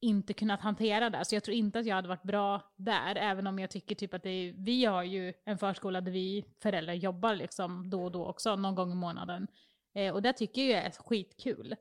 inte 0.00 0.32
kunnat 0.32 0.60
hantera 0.60 1.10
det. 1.10 1.24
Så 1.24 1.34
jag 1.34 1.44
tror 1.44 1.56
inte 1.56 1.78
att 1.78 1.86
jag 1.86 1.96
hade 1.96 2.08
varit 2.08 2.22
bra 2.22 2.72
där, 2.76 3.16
även 3.16 3.46
om 3.46 3.58
jag 3.58 3.70
tycker 3.70 3.94
typ 3.94 4.14
att 4.14 4.22
det 4.22 4.30
är, 4.30 4.52
vi 4.52 4.84
har 4.84 5.02
ju 5.02 5.32
en 5.44 5.58
förskola 5.58 6.00
där 6.00 6.12
vi 6.12 6.44
föräldrar 6.62 6.94
jobbar 6.94 7.34
liksom 7.34 7.90
då 7.90 8.04
och 8.04 8.12
då 8.12 8.26
också, 8.26 8.56
någon 8.56 8.74
gång 8.74 8.92
i 8.92 8.94
månaden. 8.94 9.46
Eh, 9.94 10.14
och 10.14 10.22
det 10.22 10.32
tycker 10.32 10.70
jag 10.70 10.84
är 10.84 10.90
skitkul. 10.90 11.76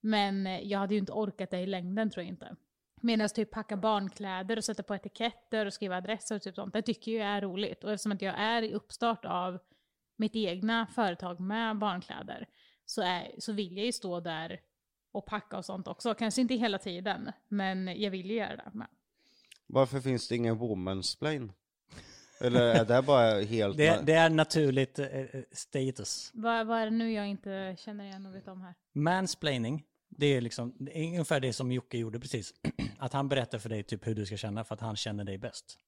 Men 0.00 0.46
eh, 0.46 0.60
jag 0.60 0.78
hade 0.78 0.94
ju 0.94 1.00
inte 1.00 1.12
orkat 1.12 1.50
det 1.50 1.60
i 1.60 1.66
längden 1.66 2.10
tror 2.10 2.24
jag 2.24 2.32
inte. 2.32 2.56
Medan 3.00 3.28
typ 3.28 3.50
packa 3.50 3.76
barnkläder 3.76 4.56
och 4.56 4.64
sätta 4.64 4.82
på 4.82 4.94
etiketter 4.94 5.66
och 5.66 5.72
skriva 5.72 5.96
adresser 5.96 6.36
och 6.36 6.42
typ 6.42 6.54
sånt, 6.54 6.72
det 6.72 6.82
tycker 6.82 7.12
jag 7.12 7.28
är 7.28 7.40
roligt. 7.40 7.84
Och 7.84 7.92
eftersom 7.92 8.12
att 8.12 8.22
jag 8.22 8.34
är 8.38 8.62
i 8.62 8.74
uppstart 8.74 9.24
av 9.24 9.58
mitt 10.16 10.36
egna 10.36 10.86
företag 10.86 11.40
med 11.40 11.78
barnkläder 11.78 12.48
så, 12.84 13.02
är, 13.02 13.34
så 13.38 13.52
vill 13.52 13.76
jag 13.76 13.86
ju 13.86 13.92
stå 13.92 14.20
där 14.20 14.60
och 15.12 15.26
packa 15.26 15.56
och 15.56 15.64
sånt 15.64 15.88
också. 15.88 16.14
Kanske 16.14 16.40
inte 16.40 16.54
hela 16.54 16.78
tiden, 16.78 17.32
men 17.48 18.00
jag 18.00 18.10
vill 18.10 18.30
ju 18.30 18.36
göra 18.36 18.56
det 18.56 18.70
med. 18.72 18.88
Varför 19.66 20.00
finns 20.00 20.28
det 20.28 20.36
ingen 20.36 20.58
womansplain? 20.58 21.52
Eller 22.42 22.60
är 22.60 22.84
det 22.84 23.02
bara 23.02 23.40
helt... 23.40 23.76
Det, 23.76 24.00
det 24.06 24.12
är 24.12 24.30
naturligt 24.30 24.98
eh, 24.98 25.06
eh, 25.06 25.26
status. 25.52 26.30
Vad, 26.34 26.66
vad 26.66 26.78
är 26.78 26.84
det 26.84 26.90
nu 26.90 27.12
jag 27.12 27.28
inte 27.28 27.76
känner 27.78 28.04
igen 28.04 28.26
och 28.26 28.34
vet 28.34 28.48
om 28.48 28.60
här? 28.60 28.74
Mansplaining, 28.94 29.82
det 30.08 30.26
är 30.26 30.40
liksom 30.40 30.74
det 30.78 30.98
är 30.98 31.04
ungefär 31.06 31.40
det 31.40 31.52
som 31.52 31.72
Jocke 31.72 31.98
gjorde 31.98 32.20
precis. 32.20 32.54
Att 32.98 33.12
han 33.12 33.28
berättar 33.28 33.58
för 33.58 33.68
dig 33.68 33.82
typ 33.82 34.06
hur 34.06 34.14
du 34.14 34.26
ska 34.26 34.36
känna 34.36 34.64
för 34.64 34.74
att 34.74 34.80
han 34.80 34.96
känner 34.96 35.24
dig 35.24 35.38
bäst. 35.38 35.78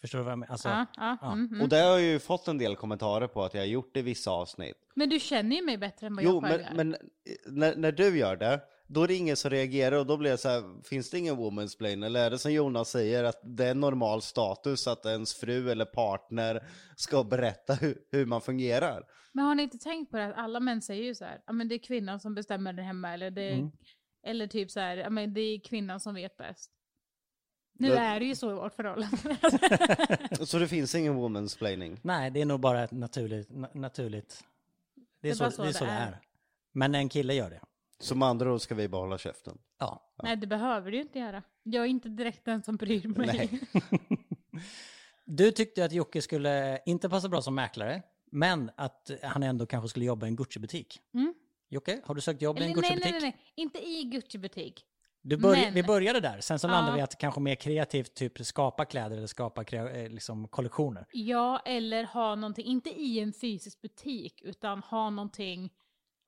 Förstår 0.00 0.18
du 0.18 0.24
vad 0.24 0.32
jag 0.32 0.38
menar? 0.38 0.52
Alltså, 0.52 0.68
Ja, 0.68 0.86
ja, 0.96 1.32
mm, 1.32 1.46
mm. 1.46 1.60
Och 1.60 1.68
det 1.68 1.76
har 1.76 1.90
jag 1.90 2.00
ju 2.02 2.18
fått 2.18 2.48
en 2.48 2.58
del 2.58 2.76
kommentarer 2.76 3.26
på 3.26 3.44
att 3.44 3.54
jag 3.54 3.60
har 3.60 3.66
gjort 3.66 3.96
i 3.96 4.02
vissa 4.02 4.30
avsnitt. 4.30 4.76
Men 4.94 5.08
du 5.08 5.20
känner 5.20 5.56
ju 5.56 5.62
mig 5.62 5.78
bättre 5.78 6.06
än 6.06 6.16
vad 6.16 6.24
Jo, 6.24 6.40
jag 6.42 6.50
själv 6.50 6.62
men, 6.74 6.88
gör. 6.88 6.96
men 7.44 7.58
när, 7.58 7.76
när 7.76 7.92
du 7.92 8.18
gör 8.18 8.36
det, 8.36 8.60
då 8.90 9.02
är 9.02 9.08
det 9.08 9.14
ingen 9.14 9.36
som 9.36 9.50
reagerar 9.50 9.96
och 9.98 10.06
då 10.06 10.16
blir 10.16 10.30
det 10.30 10.38
så 10.38 10.48
här, 10.48 10.82
finns 10.84 11.10
det 11.10 11.18
ingen 11.18 11.36
womansplain? 11.36 12.02
Eller 12.02 12.24
är 12.26 12.30
det 12.30 12.38
som 12.38 12.52
Jonas 12.52 12.90
säger, 12.90 13.24
att 13.24 13.40
det 13.44 13.64
är 13.66 13.74
normal 13.74 14.22
status 14.22 14.86
att 14.86 15.06
ens 15.06 15.34
fru 15.34 15.70
eller 15.70 15.84
partner 15.84 16.68
ska 16.96 17.24
berätta 17.24 17.74
hur, 17.74 17.98
hur 18.10 18.26
man 18.26 18.40
fungerar? 18.40 19.04
Men 19.32 19.44
har 19.44 19.54
ni 19.54 19.62
inte 19.62 19.78
tänkt 19.78 20.10
på 20.10 20.16
det 20.16 20.24
att 20.26 20.36
alla 20.38 20.60
män 20.60 20.82
säger 20.82 21.02
ju 21.04 21.14
så 21.14 21.24
här, 21.24 21.40
ja 21.46 21.52
men 21.52 21.68
det 21.68 21.74
är 21.74 21.78
kvinnan 21.78 22.20
som 22.20 22.34
bestämmer 22.34 22.72
det 22.72 22.82
hemma 22.82 23.14
eller 23.14 23.30
det 23.30 23.42
är, 23.42 23.52
Mm. 23.54 23.70
eller 24.26 24.46
typ 24.46 24.70
så 24.70 24.80
här, 24.80 24.96
ja 24.96 25.10
men 25.10 25.34
det 25.34 25.40
är 25.40 25.60
kvinnan 25.60 26.00
som 26.00 26.14
vet 26.14 26.36
bäst. 26.36 26.70
Nu 27.80 27.88
Det- 27.88 27.96
är 27.98 28.20
det 28.20 28.26
ju 28.26 28.34
så 28.36 28.50
i 28.50 28.54
vårt 28.54 28.74
förhållande. 28.74 29.16
Så 30.46 30.58
det 30.58 30.68
finns 30.68 30.94
ingen 30.94 31.14
womansplaining? 31.14 32.00
Nej, 32.02 32.30
det 32.30 32.40
är 32.40 32.44
nog 32.44 32.60
bara 32.60 32.88
naturligt. 32.90 33.48
Na 33.50 33.68
naturligt. 33.74 34.44
Det 34.94 35.28
är, 35.28 35.32
Det 35.36 35.44
är 35.44 35.50
så, 35.50 35.50
så 35.50 35.62
det 35.62 35.68
är 35.68 35.72
så 35.72 35.84
det 35.84 35.90
är. 35.90 36.20
Men 36.72 36.94
en 36.94 37.08
kille 37.08 37.34
gör 37.34 37.50
det. 37.50 37.60
Med 38.14 38.28
andra 38.28 38.52
ord 38.52 38.60
ska 38.60 38.74
vi 38.74 38.88
bara 38.88 39.02
hålla 39.02 39.18
käften? 39.18 39.58
Ja. 39.78 40.12
Nej 40.22 40.36
det 40.36 40.46
behöver 40.46 40.90
du 40.90 40.96
ju 40.96 41.02
inte 41.02 41.18
göra. 41.18 41.42
Jag 41.62 41.84
är 41.84 41.88
inte 41.88 42.08
direkt 42.08 42.44
den 42.44 42.62
som 42.62 42.76
bryr 42.76 43.08
mig. 43.08 43.26
Nej. 43.26 43.60
Du 45.24 45.50
tyckte 45.52 45.84
att 45.84 45.92
Jocke 45.92 46.22
skulle 46.22 46.78
inte 46.86 47.08
passa 47.08 47.28
bra 47.28 47.42
som 47.42 47.54
mäklare, 47.54 48.02
men 48.30 48.70
att 48.76 49.10
han 49.22 49.42
ändå 49.42 49.66
kanske 49.66 49.88
skulle 49.88 50.04
jobba 50.04 50.26
i 50.26 50.28
en 50.28 50.36
Gucci-butik. 50.36 51.00
Mm. 51.14 51.34
Jocke, 51.68 52.00
har 52.04 52.14
du 52.14 52.20
sökt 52.20 52.42
jobb 52.42 52.58
i 52.58 52.62
en 52.64 52.70
Eller, 52.70 52.82
nej, 52.82 52.90
Gucci-butik? 52.90 53.12
nej, 53.12 53.20
nej, 53.20 53.36
nej, 53.36 53.52
inte 53.54 53.78
i 53.88 54.02
Gucci-butik. 54.04 54.84
Du 55.22 55.36
börj- 55.36 55.64
Men- 55.64 55.74
Vi 55.74 55.82
började 55.82 56.20
där, 56.20 56.40
sen 56.40 56.58
så 56.58 56.66
Ja. 56.66 56.70
landade 56.72 56.96
vi 56.96 57.02
att 57.02 57.18
kanske 57.18 57.40
mer 57.40 57.54
kreativt 57.54 58.14
typ 58.14 58.46
skapa 58.46 58.84
kläder 58.84 59.16
eller 59.16 59.26
skapa 59.26 59.62
eh, 59.62 60.08
liksom 60.10 60.48
kollektioner. 60.48 61.06
Ja, 61.12 61.62
eller 61.64 62.04
ha 62.04 62.34
någonting, 62.34 62.66
inte 62.66 62.90
i 63.00 63.20
en 63.20 63.32
fysisk 63.32 63.80
butik, 63.80 64.40
utan 64.44 64.82
ha 64.82 65.10
någonting 65.10 65.70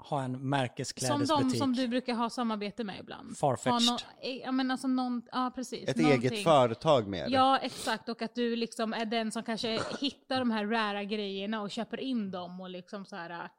Ha 0.00 0.22
en 0.22 0.32
som 0.34 0.48
märkesklädesbutik. 0.50 1.52
de 1.52 1.58
som 1.58 1.72
du 1.72 1.88
brukar 1.88 2.14
ha 2.14 2.30
samarbete 2.30 2.84
med 2.84 3.00
ibland. 3.00 3.36
Farfetched. 3.38 4.06
Eh, 4.22 4.36
ja, 4.36 4.52
men 4.52 4.70
alltså 4.70 4.88
någon, 4.88 5.22
ja 5.32 5.52
precis. 5.54 5.88
Ett 5.88 5.96
någonting. 5.96 6.30
eget 6.30 6.44
företag 6.44 7.06
med 7.08 7.26
det? 7.30 7.34
Ja, 7.34 7.58
exakt. 7.58 8.08
Och 8.08 8.22
att 8.22 8.34
du 8.34 8.56
liksom 8.56 8.92
är 8.92 9.04
den 9.04 9.32
som 9.32 9.42
kanske 9.42 9.80
hittar 10.00 10.38
de 10.38 10.50
här 10.50 10.66
rara 10.66 11.04
grejerna 11.04 11.60
och 11.62 11.70
köper 11.70 12.00
in 12.00 12.30
dem 12.30 12.60
och 12.60 12.70
liksom 12.70 13.04
så 13.04 13.16
här. 13.16 13.30
äh, 13.30 13.50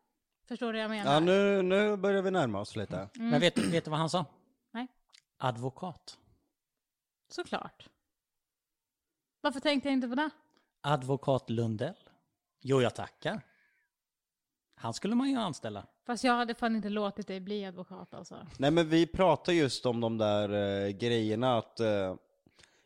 Förstår 0.47 0.73
du 0.73 0.80
vad 0.80 0.84
jag 0.84 0.89
menar? 0.89 1.13
Ja, 1.13 1.19
nu, 1.19 1.62
nu 1.62 1.97
börjar 1.97 2.21
vi 2.21 2.32
närma 2.32 2.60
oss 2.60 2.75
lite. 2.75 3.10
Men 3.13 3.39
vet, 3.39 3.56
du- 3.56 3.69
vet 3.71 3.86
du 3.86 3.91
vad 3.91 3.99
han 3.99 4.10
sa? 4.10 4.25
Nej. 4.71 4.88
Advokat. 5.38 6.17
Såklart. 7.30 7.89
Varför 9.41 9.60
tänkte 9.60 9.89
jag 9.89 9.93
inte 9.93 10.08
på 10.08 10.15
det? 10.15 10.30
Advokat 10.82 11.49
Lundell. 11.49 11.95
Jo, 12.62 12.82
jag 12.82 12.95
tackar. 12.95 13.41
Han 14.75 14.93
skulle 14.93 15.15
man 15.15 15.30
ju 15.30 15.36
anställa. 15.38 15.86
Fast 16.05 16.23
jag 16.23 16.33
hade 16.33 16.55
fan 16.55 16.75
inte 16.75 16.89
låtit 16.89 17.27
dig 17.27 17.39
bli 17.39 17.65
advokat 17.65 18.13
alltså. 18.13 18.35
Nej 18.57 18.71
men 18.71 18.89
vi 18.89 19.07
pratar 19.07 19.53
just 19.53 19.85
om 19.85 20.01
de 20.01 20.17
där 20.17 20.49
eh, 20.85 20.89
grejerna 20.89 21.57
att 21.57 21.79
eh, 21.79 22.15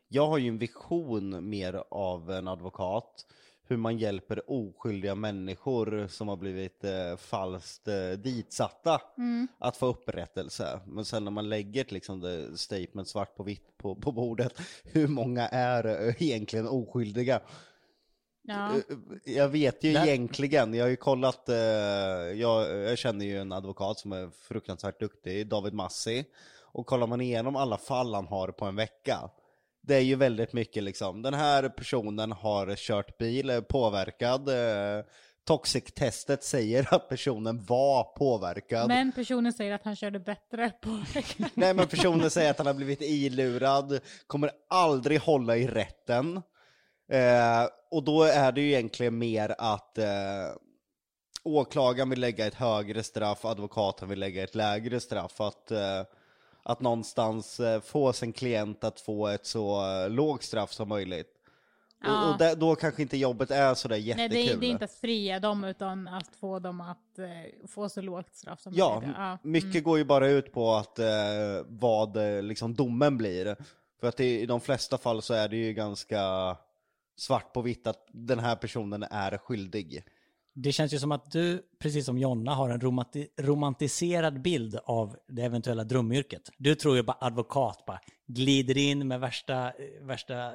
jag 0.08 0.28
har 0.28 0.38
ju 0.38 0.48
en 0.48 0.58
vision 0.58 1.50
mer 1.50 1.84
av 1.92 2.32
en 2.32 2.48
advokat. 2.48 3.26
Hur 3.68 3.78
man 3.78 3.98
hjälper 3.98 4.52
oskyldiga 4.52 5.16
människor 5.16 6.08
som 6.08 6.28
har 6.28 6.36
blivit 6.36 6.84
eh, 6.84 7.18
falskt 7.18 7.88
eh, 7.88 8.10
ditsatta 8.10 9.02
att 9.58 9.78
få 9.78 9.86
upprättelse. 9.86 10.80
Men 10.86 11.06
sen 11.06 11.24
när 11.24 11.32
man 11.32 11.50
lägger 11.50 11.86
liksom, 11.90 12.20
det 12.20 12.58
statement 12.58 13.08
svart 13.08 13.36
på 13.36 13.44
vitt 13.44 13.78
på, 13.78 13.96
på 13.96 14.12
bordet, 14.12 14.62
hur 14.84 15.08
många 15.08 15.48
är 15.48 16.08
eh, 16.08 16.22
egentligen 16.24 16.68
oskyldiga? 16.68 17.42
Ja. 18.48 18.76
Eh, 18.76 18.82
Jag 19.36 19.50
vet 19.50 19.84
ju 19.84 19.94
Där- 19.94 20.08
egentligen, 20.08 20.74
jag 20.74 20.84
har 20.86 20.90
ju 20.90 20.96
kollat, 20.96 21.50
eh, 21.50 21.56
jag, 21.56 22.72
jag 22.78 22.98
känner 22.98 23.26
ju 23.26 23.40
en 23.42 23.52
advokat 23.52 24.00
som 24.00 24.12
är 24.12 24.30
fruktansvärt 24.48 25.00
duktig, 25.00 25.48
David 25.48 25.74
Massi. 25.74 26.26
Och 26.62 26.86
kollar 26.86 27.08
man 27.08 27.22
igenom 27.22 27.56
alla 27.56 27.78
fall 27.78 28.14
han 28.14 28.28
har 28.28 28.48
på 28.48 28.66
en 28.66 28.76
vecka, 28.76 29.30
det 29.82 29.96
är 29.96 30.00
ju 30.02 30.16
väldigt 30.16 30.54
mycket 30.54 30.84
liksom, 30.84 31.22
den 31.22 31.34
här 31.34 31.70
personen 31.70 32.32
har 32.32 32.76
kört 32.76 33.18
bil, 33.18 33.50
är 33.50 33.62
påverkad, 33.62 34.50
eh, 34.50 35.06
Toxic-testet 35.48 36.44
säger 36.44 36.94
att 36.96 37.10
personen 37.10 37.64
var 37.66 38.04
påverkad. 38.04 38.88
Men 38.88 39.12
personen 39.12 39.54
säger 39.54 39.74
att 39.74 39.84
han 39.84 39.96
körde 39.96 40.20
bättre 40.20 40.72
på 40.82 41.04
Nej 41.54 41.74
men 41.74 41.88
personen 41.88 42.30
säger 42.30 42.52
att 42.52 42.58
han 42.58 42.68
har 42.68 42.74
blivit 42.74 43.02
ilurad, 43.02 44.00
kommer 44.28 44.52
aldrig 44.70 45.20
hålla 45.20 45.58
i 45.58 45.68
rätten. 45.68 46.42
Eh, 47.12 47.68
och 47.96 48.04
då 48.04 48.24
är 48.24 48.52
det 48.52 48.62
ju 48.62 48.68
egentligen 48.68 49.18
mer 49.18 49.56
att 49.58 49.98
eh, 49.98 50.06
åklagaren 51.44 52.10
vill 52.10 52.20
lägga 52.20 52.48
ett 52.48 52.54
högre 52.54 53.04
straff, 53.04 53.46
advokaten 53.46 54.10
vill 54.10 54.20
lägga 54.20 54.44
ett 54.44 54.56
lägre 54.56 55.00
straff. 55.00 55.42
Att, 55.42 55.72
eh, 55.72 56.02
att 56.64 56.82
någonstans 56.82 57.60
eh, 57.60 57.82
få 57.82 58.14
sin 58.14 58.34
klient 58.34 58.84
att 58.84 59.00
få 59.00 59.28
ett 59.28 59.46
så 59.46 59.92
eh, 59.92 60.10
lågt 60.10 60.44
straff 60.44 60.74
som 60.74 60.90
möjligt. 60.90 61.32
Och, 62.06 62.32
och 62.32 62.38
där, 62.38 62.56
då 62.56 62.76
kanske 62.76 63.02
inte 63.02 63.18
jobbet 63.18 63.52
är 63.52 63.74
sådär 63.74 63.96
Nej, 63.96 64.08
jättekul. 64.08 64.30
det 64.32 64.52
är, 64.54 64.58
det 64.58 64.66
är 64.66 64.70
inte 64.70 64.86
att 64.86 64.92
fria 64.92 65.40
dem 65.40 65.64
utan 65.64 66.08
att 66.08 66.36
få 66.40 66.60
dem 66.60 66.82
att 66.82 67.20
eh, 67.20 67.68
få 67.68 67.90
så 67.90 68.02
lågt 68.02 68.36
straff 68.36 68.62
som 68.62 68.74
Ja, 68.76 69.00
möjligt. 69.00 69.16
Ja. 69.18 69.38
mycket 69.42 69.84
går 69.84 69.98
ju 69.98 70.04
bara 70.04 70.28
ut 70.28 70.54
på 70.54 70.74
att 70.74 71.00
eh, 71.00 71.06
vad 71.66 72.18
eh, 72.18 72.44
liksom 72.44 72.76
domen 72.76 73.18
blir. 73.18 73.56
För 74.00 74.08
att 74.08 74.18
det, 74.18 74.40
i 74.40 74.46
de 74.46 74.62
flesta 74.62 74.98
fall 74.98 75.22
så 75.22 75.34
är 75.34 75.48
det 75.48 75.56
ju 75.58 75.74
ganska 75.74 76.56
svart 77.18 77.54
på 77.54 77.62
vitt 77.62 77.88
att 77.88 78.08
den 78.12 78.40
här 78.40 78.56
personen 78.56 79.04
är 79.04 79.38
skyldig. 79.38 80.04
Det 80.58 80.72
känns 80.72 80.94
ju 80.94 81.00
som 81.00 81.12
att 81.12 81.32
du, 81.32 81.62
precis 81.80 82.06
som 82.06 82.18
Jonna, 82.18 82.54
har 82.56 82.70
en 82.70 82.82
romanti- 82.82 83.28
romantiserad 83.42 84.42
bild 84.42 84.80
av 84.86 85.16
det 85.28 85.42
eventuella 85.42 85.84
drömyrket. 85.84 86.50
Du 86.58 86.76
tror 86.76 86.96
ju 86.96 87.04
bara 87.04 87.18
advokat, 87.22 87.84
bara 87.88 88.00
glider 88.28 88.78
in 88.78 89.08
med 89.08 89.20
värsta, 89.20 89.74
värsta 90.02 90.52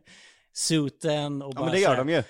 suiten 0.52 1.42
och 1.42 1.50
Ja 1.50 1.54
bara 1.54 1.64
men 1.64 1.74
det 1.74 1.80
gör 1.80 1.90
här, 1.90 2.04
de 2.04 2.08
ju. 2.08 2.22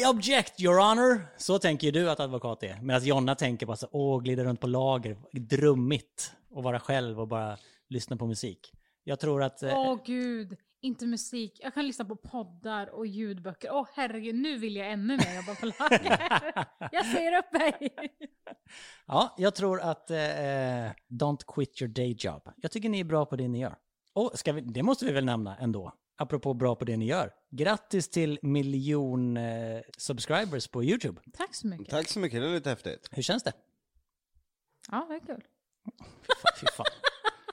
I 0.00 0.06
object 0.16 0.60
your 0.60 0.78
honor! 0.88 1.20
Så 1.36 1.58
tänker 1.58 1.86
ju 1.86 1.90
du 1.90 2.10
att 2.10 2.20
advokat 2.20 2.62
är. 2.62 2.78
Medan 2.82 3.04
Jonna 3.04 3.34
tänker 3.34 3.66
bara 3.66 3.76
så, 3.76 3.88
åh, 3.92 4.22
glida 4.22 4.44
runt 4.44 4.60
på 4.60 4.66
lager, 4.66 5.16
drummigt 5.32 6.32
och 6.50 6.62
vara 6.62 6.80
själv 6.80 7.20
och 7.20 7.28
bara 7.28 7.56
lyssna 7.88 8.16
på 8.16 8.26
musik. 8.26 8.72
Jag 9.04 9.20
tror 9.20 9.42
att... 9.42 9.62
eh, 9.62 9.74
Åh 9.74 9.98
gud, 10.06 10.56
inte 10.80 11.06
musik. 11.06 11.60
Jag 11.62 11.74
kan 11.74 11.86
lyssna 11.86 12.04
på 12.04 12.16
poddar 12.16 12.86
och 12.86 13.06
ljudböcker. 13.06 13.68
Åh 13.72 13.88
herregud, 13.94 14.34
nu 14.34 14.58
vill 14.58 14.76
jag 14.76 14.90
ännu 14.92 15.16
mer 15.16 15.36
jobba 15.36 15.54
på 15.54 15.66
lager. 15.66 16.66
jag 16.92 17.06
säger 17.06 17.38
upp 17.38 17.52
mig. 17.52 17.94
Ja, 19.06 19.34
jag 19.38 19.54
tror 19.54 19.80
att 19.80 20.10
eh, 20.10 20.16
Don't 21.08 21.44
quit 21.46 21.82
your 21.82 21.92
day 21.92 22.16
job. 22.18 22.48
Jag 22.56 22.70
tycker 22.70 22.88
ni 22.88 23.00
är 23.00 23.04
bra 23.04 23.26
på 23.26 23.36
det 23.36 23.48
ni 23.48 23.60
gör. 23.60 23.76
Och 24.12 24.38
ska 24.38 24.52
vi, 24.52 24.60
det 24.60 24.82
måste 24.82 25.04
vi 25.04 25.12
väl 25.12 25.24
nämna 25.24 25.56
ändå, 25.56 25.92
apropå 26.18 26.54
bra 26.54 26.74
på 26.76 26.84
det 26.84 26.96
ni 26.96 27.06
gör. 27.06 27.30
Grattis 27.50 28.08
till 28.10 28.38
miljon 28.42 29.36
eh, 29.36 29.80
subscribers 29.98 30.68
på 30.68 30.84
YouTube. 30.84 31.20
Tack 31.32 31.54
så 31.54 31.66
mycket. 31.66 31.88
Tack 31.88 32.08
så 32.08 32.18
mycket, 32.18 32.40
det 32.40 32.46
är 32.48 32.52
lite 32.54 32.70
häftigt. 32.70 33.08
Hur 33.10 33.22
känns 33.22 33.42
det? 33.42 33.52
Ja, 34.90 35.06
det 35.08 35.14
är 35.14 35.20
kul. 35.34 35.44
Fy 36.60 36.66
fan. 36.76 36.86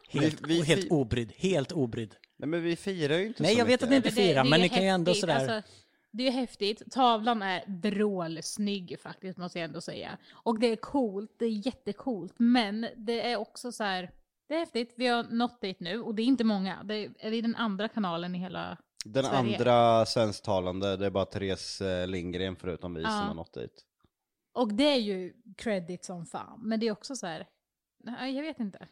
Helt, 0.09 0.41
Vi- 0.41 0.47
vi- 0.59 0.63
helt 0.65 0.91
obrydd, 0.91 1.31
helt 1.35 1.71
obrydd. 1.71 2.15
Nej 2.37 2.49
men 2.49 2.63
vi 2.63 2.75
firar 2.75 3.17
ju 3.17 3.27
inte 3.27 3.43
Nej, 3.43 3.53
så 3.53 3.59
jag 3.59 3.65
vet 3.65 3.71
mycket. 3.71 3.83
att 3.83 3.89
ni 3.89 3.95
inte 3.95 4.09
det- 4.09 4.15
firar, 4.15 4.43
det 4.43 4.49
men 4.49 4.59
är 4.59 4.63
ni 4.63 4.69
kan 4.69 4.83
ju 4.83 4.89
ändå 4.89 5.09
häftigt, 5.11 5.21
sådär... 5.21 5.35
alltså, 5.53 5.71
det 6.11 6.27
är 6.27 6.31
häftigt. 6.31 6.91
Tavlan 6.91 7.41
är 7.41 7.63
vrålsnygg 7.67 8.99
faktiskt, 9.01 9.37
måste 9.37 9.59
jag 9.59 9.65
ändå 9.65 9.81
säga. 9.81 10.17
Och 10.31 10.59
det 10.59 10.67
är 10.67 10.75
coolt, 10.75 11.31
det 11.39 11.45
är 11.45 11.65
jättecoolt. 11.67 12.33
Men 12.37 12.87
det 12.95 13.31
är 13.31 13.35
också 13.37 13.71
så 13.71 13.83
här, 13.83 14.11
det 14.47 14.53
är 14.55 14.59
häftigt. 14.59 14.93
Vi 14.97 15.07
har 15.07 15.23
nått 15.23 15.61
dit 15.61 15.79
nu 15.79 16.01
och 16.01 16.15
det 16.15 16.21
är 16.21 16.25
inte 16.25 16.43
många. 16.43 16.83
Det 16.83 16.95
är, 16.95 17.11
är 17.19 17.29
vi 17.31 17.41
den 17.41 17.55
andra 17.55 17.87
kanalen 17.89 18.35
i 18.35 18.37
hela 18.39 18.77
Den 19.05 19.23
Sverige. 19.23 19.57
andra 19.57 20.05
svensktalande, 20.05 20.97
det 20.97 21.05
är 21.05 21.09
bara 21.09 21.25
Therese 21.25 21.81
eh, 21.81 22.07
Lindgren 22.07 22.55
förutom 22.55 22.93
vi 22.93 23.01
Ja. 23.01 23.09
som 23.09 23.27
har 23.27 23.33
nått 23.35 23.53
dit. 23.53 23.83
Och 24.53 24.73
det 24.73 24.83
är 24.83 24.99
ju 24.99 25.33
credit 25.57 26.05
som 26.05 26.25
fan. 26.25 26.59
Men 26.63 26.79
det 26.79 26.87
är 26.87 26.91
också 26.91 27.15
så 27.15 27.27
här, 27.27 27.47
nej, 28.03 28.35
jag 28.35 28.43
vet 28.43 28.59
inte. 28.59 28.87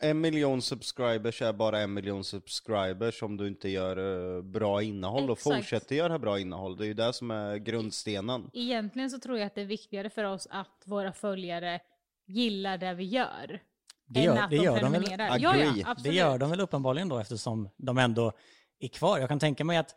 En 0.00 0.20
miljon 0.20 0.62
subscribers 0.62 1.42
är 1.42 1.52
bara 1.52 1.80
en 1.80 1.94
miljon 1.94 2.24
subscribers 2.24 3.22
om 3.22 3.36
du 3.36 3.48
inte 3.48 3.68
gör 3.68 4.36
eh, 4.36 4.42
bra 4.42 4.82
innehåll 4.82 5.30
och 5.30 5.38
Exakt. 5.38 5.56
fortsätter 5.56 5.96
göra 5.96 6.18
bra 6.18 6.38
innehåll. 6.38 6.76
Det 6.76 6.84
är 6.84 6.86
ju 6.86 6.94
det 6.94 7.12
som 7.12 7.30
är 7.30 7.56
grundstenen. 7.56 8.50
Egentligen 8.52 9.10
så 9.10 9.18
tror 9.18 9.38
jag 9.38 9.46
att 9.46 9.54
det 9.54 9.60
är 9.60 9.64
viktigare 9.66 10.10
för 10.10 10.24
oss 10.24 10.46
att 10.50 10.82
våra 10.84 11.12
följare 11.12 11.80
gillar 12.26 12.78
det 12.78 12.94
vi 12.94 13.04
gör. 13.04 13.60
Det 14.06 14.20
än 14.20 14.24
gör- 14.26 14.42
att 14.42 14.50
det 14.50 14.56
de 14.56 14.64
gör 14.64 14.80
de 14.80 14.92
väl? 14.92 15.04
Ja, 15.18 15.56
ja. 15.56 15.96
Det 16.04 16.10
gör 16.14 16.38
de 16.38 16.50
väl 16.50 16.60
uppenbarligen 16.60 17.08
då 17.08 17.18
eftersom 17.18 17.68
de 17.76 17.98
ändå 17.98 18.32
är 18.78 18.88
kvar. 18.88 19.18
Jag 19.18 19.28
kan 19.28 19.38
tänka 19.38 19.64
mig 19.64 19.76
att 19.76 19.94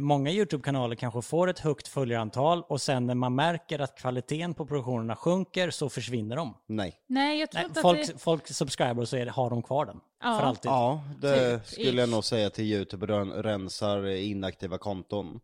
många 0.00 0.30
YouTube-kanaler 0.30 0.96
kanske 0.96 1.22
får 1.22 1.48
ett 1.50 1.58
högt 1.58 1.88
följarantal 1.88 2.62
och 2.68 2.80
sen 2.80 3.06
när 3.06 3.14
man 3.14 3.34
märker 3.34 3.78
att 3.78 3.98
kvaliteten 3.98 4.54
på 4.54 4.66
produktionerna 4.66 5.16
sjunker 5.16 5.70
så 5.70 5.88
försvinner 5.88 6.36
de. 6.36 6.54
Nej. 6.66 6.94
Nej, 7.06 7.40
jag 7.40 7.50
tror 7.50 7.60
Nej, 7.60 7.68
inte 7.68 7.80
folk, 7.80 8.00
att 8.00 8.06
det... 8.06 8.18
folk 8.18 8.48
subscriber 8.48 9.00
och 9.02 9.08
så 9.08 9.16
är 9.16 9.26
har 9.26 9.50
de 9.50 9.62
kvar 9.62 9.86
den. 9.86 10.00
Ja. 10.22 10.38
För 10.38 10.46
alltid. 10.46 10.70
Ja, 10.70 11.02
det 11.20 11.58
Typ, 11.58 11.66
skulle 11.66 12.00
jag 12.00 12.08
nog 12.08 12.24
säga 12.24 12.50
till 12.50 12.64
YouTube 12.64 13.06
ren- 13.06 13.32
rensar 13.32 14.06
inaktiva 14.06 14.78
konton. 14.78 15.40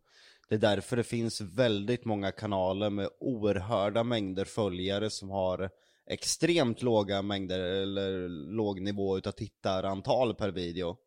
Det 0.49 0.55
är 0.55 0.59
därför 0.59 0.97
det 0.97 1.03
finns 1.03 1.41
väldigt 1.41 2.05
många 2.05 2.31
kanaler 2.31 2.89
med 2.89 3.09
oerhörda 3.19 4.03
mängder 4.03 4.45
följare 4.45 5.09
som 5.09 5.29
har 5.29 5.69
extremt 6.07 6.81
låga 6.81 7.21
mängder 7.21 7.59
eller 7.59 8.29
låg 8.55 8.81
nivå 8.81 9.17
utav 9.17 9.31
tittarantal 9.31 10.35
per 10.35 10.49
video. 10.51 10.97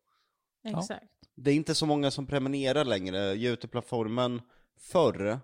Exakt. 0.65 1.05
Det 1.35 1.51
är 1.51 1.55
inte 1.55 1.75
så 1.75 1.85
många 1.85 2.11
som 2.11 2.27
prenumererar 2.27 2.85
längre. 2.85 3.35
Youtube-plattformen 3.35 4.41
förr, 4.77 5.39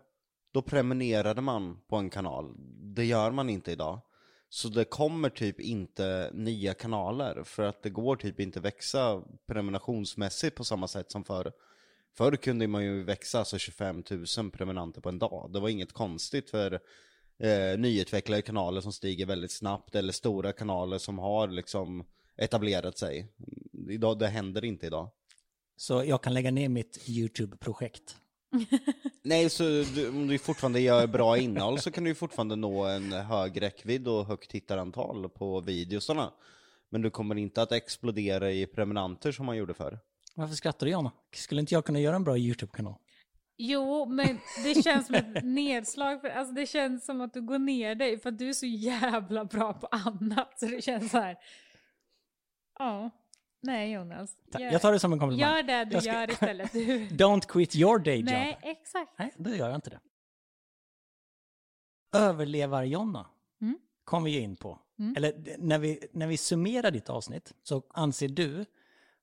då 0.51 0.61
prenumererade 0.61 1.41
man 1.41 1.81
på 1.87 1.95
en 1.95 2.09
kanal. 2.09 2.53
Det 2.95 3.05
gör 3.05 3.31
man 3.31 3.49
inte 3.49 3.71
idag. 3.71 4.01
Så 4.49 4.69
det 4.69 4.85
kommer 4.85 5.29
typ 5.29 5.59
inte 5.59 6.31
nya 6.33 6.73
kanaler 6.73 7.43
för 7.43 7.63
att 7.63 7.83
det 7.83 7.89
går 7.89 8.15
typ 8.15 8.39
inte 8.39 8.59
växa 8.59 9.23
prenumerationsmässigt 9.47 10.55
på 10.55 10.63
samma 10.63 10.87
sätt 10.87 11.11
som 11.11 11.23
förr. 11.23 11.51
Förr 12.13 12.35
kunde 12.35 12.67
man 12.67 12.83
ju 12.83 13.03
växa 13.03 13.39
alltså 13.39 13.57
25 13.57 14.03
000 14.37 14.51
prenumeranter 14.51 15.01
på 15.01 15.09
en 15.09 15.19
dag. 15.19 15.49
Det 15.53 15.59
var 15.59 15.69
inget 15.69 15.93
konstigt 15.93 16.49
för 16.49 16.79
eh, 17.37 17.79
nyutvecklade 17.79 18.41
kanaler 18.41 18.81
som 18.81 18.93
stiger 18.93 19.25
väldigt 19.25 19.51
snabbt 19.51 19.95
eller 19.95 20.13
stora 20.13 20.53
kanaler 20.53 20.97
som 20.97 21.19
har 21.19 21.47
liksom 21.47 22.05
etablerat 22.37 22.97
sig. 22.97 23.27
Idag, 23.89 24.19
det 24.19 24.27
händer 24.27 24.65
inte 24.65 24.85
idag. 24.85 25.09
Så 25.75 26.03
jag 26.03 26.23
kan 26.23 26.33
lägga 26.33 26.51
ner 26.51 26.69
mitt 26.69 27.09
YouTube-projekt. 27.09 28.15
Nej, 29.23 29.49
så 29.49 29.63
du, 29.63 30.09
om 30.09 30.27
du 30.27 30.37
fortfarande 30.37 30.79
gör 30.79 31.07
bra 31.07 31.37
innehåll 31.37 31.79
så 31.79 31.91
kan 31.91 32.03
du 32.03 32.15
fortfarande 32.15 32.55
nå 32.55 32.85
en 32.85 33.11
hög 33.11 33.61
räckvidd 33.61 34.07
och 34.07 34.25
högt 34.25 34.51
tittarantal 34.51 35.29
på 35.29 35.61
videosarna. 35.61 36.33
Men 36.89 37.01
du 37.01 37.09
kommer 37.09 37.35
inte 37.35 37.61
att 37.61 37.71
explodera 37.71 38.51
i 38.51 38.65
prenumeranter 38.65 39.31
som 39.31 39.45
man 39.45 39.57
gjorde 39.57 39.73
förr. 39.73 39.99
Varför 40.35 40.55
skrattar 40.55 40.85
du 40.85 40.91
Jonna? 40.91 41.11
Skulle 41.35 41.61
inte 41.61 41.73
jag 41.73 41.85
kunna 41.85 41.99
göra 41.99 42.15
en 42.15 42.23
bra 42.23 42.37
YouTube-kanal? 42.37 42.95
Jo, 43.57 44.05
men 44.05 44.39
det 44.63 44.83
känns 44.83 45.05
som 45.07 45.15
ett 45.15 45.43
nedslag. 45.43 46.21
För, 46.21 46.29
alltså 46.29 46.53
det 46.53 46.65
känns 46.65 47.05
som 47.05 47.21
att 47.21 47.33
du 47.33 47.41
går 47.41 47.59
ner 47.59 47.95
dig 47.95 48.19
för 48.19 48.29
att 48.29 48.39
du 48.39 48.49
är 48.49 48.53
så 48.53 48.65
jävla 48.65 49.45
bra 49.45 49.73
på 49.73 49.87
annat. 49.87 50.59
Så 50.59 50.65
det 50.65 50.81
känns 50.81 51.11
så 51.11 51.17
här. 51.17 51.37
Ja. 52.79 53.09
Nej 53.61 53.91
Jonas. 53.91 54.35
Gör, 54.53 54.59
Jag 54.71 54.81
tar 54.81 54.91
det 54.91 54.99
som 54.99 55.13
en 55.13 55.19
komplimang. 55.19 55.49
gör 55.55 55.63
det 55.63 55.85
du 55.85 56.01
ska- 56.01 56.13
gör 56.13 56.31
istället. 56.31 56.71
Du. 56.73 57.07
Don't 57.09 57.47
quit 57.47 57.75
your 57.75 57.99
day 57.99 58.17
job. 58.17 58.25
Nej, 58.25 58.59
exakt. 58.61 59.11
Nej, 59.19 59.33
då 59.37 59.49
gör 59.55 59.67
jag 59.67 59.75
inte 59.75 59.89
det. 59.89 59.99
Överlevar-Jonna 62.17 63.25
Mm. 63.61 63.77
kom 64.03 64.23
vi 64.23 64.31
ju 64.31 64.39
in 64.39 64.55
på. 64.55 64.79
Mm. 64.99 65.15
Eller 65.17 65.55
när 65.57 65.79
vi, 65.79 65.99
när 66.11 66.27
vi 66.27 66.37
summerar 66.37 66.91
ditt 66.91 67.09
avsnitt 67.09 67.53
så 67.63 67.83
anser 67.89 68.27
du 68.27 68.65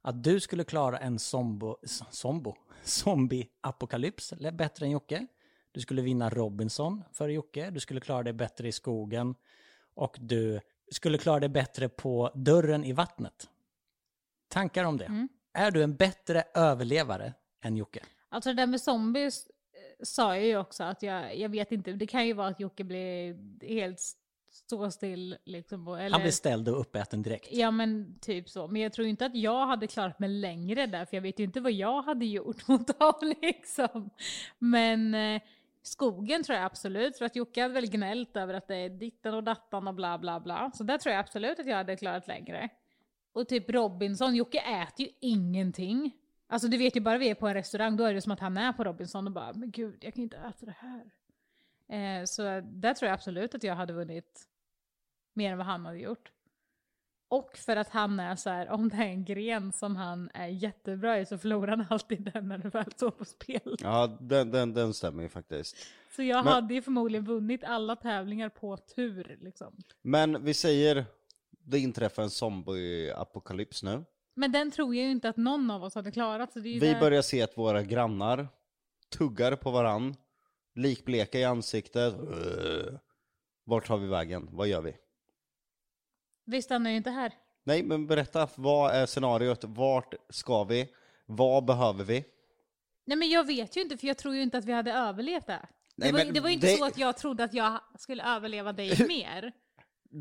att 0.03 0.25
du 0.25 0.41
skulle 0.41 0.65
klara 0.65 0.99
en 0.99 1.19
zombo, 1.19 1.77
s- 1.83 2.03
zombo, 2.11 2.55
zombie-apokalyps 2.85 4.53
bättre 4.53 4.87
än 4.87 4.91
Jocke. 4.93 5.27
Du 5.73 5.81
skulle 5.81 6.03
vinna 6.03 6.31
Robinson 6.31 7.05
före 7.13 7.33
Jocke. 7.33 7.71
Du 7.71 7.81
skulle 7.81 8.01
klara 8.01 8.23
dig 8.23 8.33
bättre 8.33 8.69
i 8.69 8.73
skogen. 8.73 9.35
Och 9.95 10.17
du 10.21 10.61
skulle 10.91 11.19
klara 11.19 11.41
dig 11.41 11.49
bättre 11.49 11.89
på 11.89 12.31
dörren 12.35 12.85
i 12.85 12.93
vattnet. 12.93 13.49
Tankar 14.49 14.85
om 14.85 14.97
det? 14.97 15.05
Mm. 15.05 15.29
Är 15.53 15.71
du 15.71 15.83
en 15.83 15.97
bättre 15.97 16.45
överlevare 16.55 17.33
än 17.65 17.77
Jocke? 17.77 18.01
Alltså 18.29 18.51
det 18.51 18.57
där 18.57 18.67
med 18.67 18.81
zombies 18.81 19.47
eh, 19.47 20.05
sa 20.05 20.37
jag 20.37 20.45
ju 20.45 20.57
också 20.57 20.85
att 20.85 21.03
jag, 21.03 21.37
jag 21.37 21.49
vet 21.49 21.73
inte. 21.73 21.93
Det 21.93 22.07
kan 22.07 22.27
ju 22.27 22.33
vara 22.33 22.49
att 22.49 22.61
Jocke 22.61 22.85
blir 22.85 23.37
helt 23.67 24.01
stå 24.51 24.91
still 24.91 25.37
liksom. 25.45 25.89
Eller, 25.89 26.11
Han 26.11 26.21
blir 26.21 26.33
ställd 26.33 26.69
och 26.69 26.81
uppäten 26.81 27.23
direkt. 27.23 27.49
Ja 27.53 27.71
men 27.71 28.19
typ 28.21 28.49
så. 28.49 28.69
Men 28.69 28.83
jag 28.83 28.93
tror 28.93 29.07
inte 29.07 29.27
att 29.27 29.35
jag 29.35 29.67
hade 29.67 29.87
klarat 29.87 30.19
mig 30.19 30.29
längre 30.29 30.87
där, 30.87 31.05
för 31.05 31.17
jag 31.17 31.23
vet 31.23 31.41
ju 31.41 31.45
inte 31.45 31.61
vad 31.61 31.73
jag 31.73 32.03
hade 32.03 32.27
gjort 32.27 32.69
mot 32.69 32.99
dem 32.99 33.35
liksom. 33.43 34.11
Men 34.59 35.15
eh, 35.15 35.43
skogen 35.83 36.43
tror 36.43 36.57
jag 36.57 36.65
absolut, 36.65 37.19
för 37.19 37.25
att 37.25 37.37
Jocke 37.37 37.63
hade 37.63 37.75
väl 37.75 37.91
gnällt 37.91 38.37
över 38.37 38.55
att 38.55 38.69
det 38.69 38.77
är 38.77 38.89
ditten 38.89 39.35
och 39.35 39.45
dattan 39.45 39.89
och 39.89 39.95
bla 39.95 40.19
bla 40.19 40.41
bla. 40.41 40.71
Så 40.75 40.85
där 40.85 40.99
tror 40.99 41.13
jag 41.13 41.21
absolut 41.21 41.59
att 41.59 41.67
jag 41.67 41.77
hade 41.77 41.97
klarat 41.97 42.29
längre. 42.29 42.69
Och 43.39 43.49
typ 43.49 43.71
Robinson, 43.71 44.35
Jocke 44.35 44.59
äter 44.61 45.07
ju 45.07 45.13
ingenting. 45.21 46.13
Alltså 46.47 46.69
du 46.69 46.77
vet 46.77 46.97
ju 46.97 47.01
bara 47.01 47.19
vi 47.19 47.29
är 47.31 47.35
på 47.35 47.49
en 47.49 47.55
restaurang, 47.55 47.97
då 47.97 48.05
är 48.05 48.15
det 48.15 48.21
som 48.23 48.33
att 48.33 48.41
han 48.41 48.57
är 48.57 48.73
på 48.73 48.85
Robinson 48.85 49.27
och 49.27 49.33
bara, 49.33 49.53
men 49.53 49.71
gud 49.71 49.99
jag 50.05 50.15
kan 50.15 50.23
inte 50.23 50.37
äta 50.37 50.67
det 50.67 50.77
här. 50.79 51.11
Eh, 52.21 52.25
så 52.25 52.43
där 52.65 52.95
tror 52.95 53.07
jag 53.09 53.15
absolut 53.15 53.55
att 53.55 53.63
jag 53.63 53.75
hade 53.75 53.93
vunnit 53.93 54.49
mer 55.35 55.53
än 55.53 55.59
vad 55.59 55.67
han 55.67 55.87
hade 55.87 55.99
gjort. 55.99 56.33
Och 57.29 57.57
för 57.57 57.77
att 57.77 57.89
han 57.89 58.21
är 58.21 58.37
så 58.37 58.51
här, 58.51 58.69
om 58.71 58.89
det 58.89 58.97
är 58.97 59.03
en 59.09 59.25
gren 59.25 59.73
som 59.73 59.97
han 59.97 60.31
är 60.35 60.47
jättebra 60.47 61.19
i 61.21 61.27
så 61.27 61.39
förlorar 61.39 61.77
han 61.77 61.87
alltid 61.91 62.31
den 62.35 62.49
när 62.49 62.59
det 62.59 62.69
väl 62.69 62.93
står 62.93 63.11
på 63.11 63.25
spel. 63.25 63.77
Ja, 63.81 64.19
den, 64.21 64.51
den, 64.51 64.75
den 64.75 64.95
stämmer 64.95 65.23
ju 65.23 65.29
faktiskt. 65.29 65.77
Så 66.17 66.23
jag 66.23 66.45
Men- 66.45 66.53
hade 66.55 66.75
ju 66.75 66.83
förmodligen 66.83 67.25
vunnit 67.25 67.65
alla 67.65 67.97
tävlingar 67.97 68.49
på 68.49 68.77
tur 68.77 69.37
liksom. 69.41 69.77
Men 70.03 70.45
vi 70.45 70.55
säger, 70.55 71.05
det 71.71 71.79
inträffar 71.79 72.23
en 72.23 72.29
zombie-apokalyps 72.31 73.83
nu. 73.85 74.05
Men 74.35 74.53
den 74.53 74.71
tror 74.71 74.95
jag 74.95 75.05
ju 75.05 75.11
inte 75.11 75.29
att 75.29 75.37
någon 75.37 75.71
av 75.71 75.85
oss 75.85 75.95
hade 75.95 76.11
klarat. 76.13 76.53
Så 76.53 76.59
det 76.59 76.69
är 76.69 76.73
ju 76.73 76.81
Vi 76.81 76.93
där- 76.93 77.01
börjar 77.01 77.23
se 77.23 77.43
att 77.43 77.59
våra 77.59 77.83
grannar 77.83 78.49
tuggar 79.11 79.57
på 79.57 79.71
varann, 79.71 80.17
likbleka 80.75 81.39
i 81.39 81.45
ansiktet. 81.45 82.15
Vart 83.65 83.87
tar 83.87 83.97
vi 83.97 84.07
vägen? 84.07 84.49
Vad 84.53 84.69
gör 84.69 84.81
vi? 84.83 84.97
Vi 86.45 86.63
stannar 86.63 86.91
ju 86.91 86.97
inte 86.97 87.11
här. 87.11 87.33
Nej, 87.65 87.83
men 87.83 88.07
berätta, 88.07 88.49
vad 88.55 88.95
är 88.95 89.07
scenariot? 89.07 89.65
Vart 89.65 90.15
ska 90.31 90.65
vi? 90.65 90.89
Vad 91.27 91.65
behöver 91.65 92.05
vi? 92.05 92.25
Nej 93.05 93.17
men 93.17 93.31
jag 93.31 93.47
vet 93.47 93.77
ju 93.77 93.81
inte 93.81 93.97
för 93.99 94.07
jag 94.07 94.19
tror 94.19 94.35
ju 94.35 94.43
inte 94.43 94.59
att 94.59 94.65
vi 94.65 94.73
hade 94.73 94.93
överlevt 94.93 95.47
det. 95.47 95.69
Nej, 95.95 96.09
det, 96.09 96.13
var, 96.19 96.25
men 96.25 96.35
det 96.35 96.41
var 96.41 96.49
ju 96.49 96.55
inte 96.55 96.67
det- 96.67 96.77
så 96.77 96.85
att 96.85 96.99
jag 96.99 97.17
trodde 97.17 97.45
att 97.45 97.55
jag 97.55 97.81
skulle 97.99 98.23
överleva 98.37 98.73
dig 98.73 99.07
mer. 99.09 99.53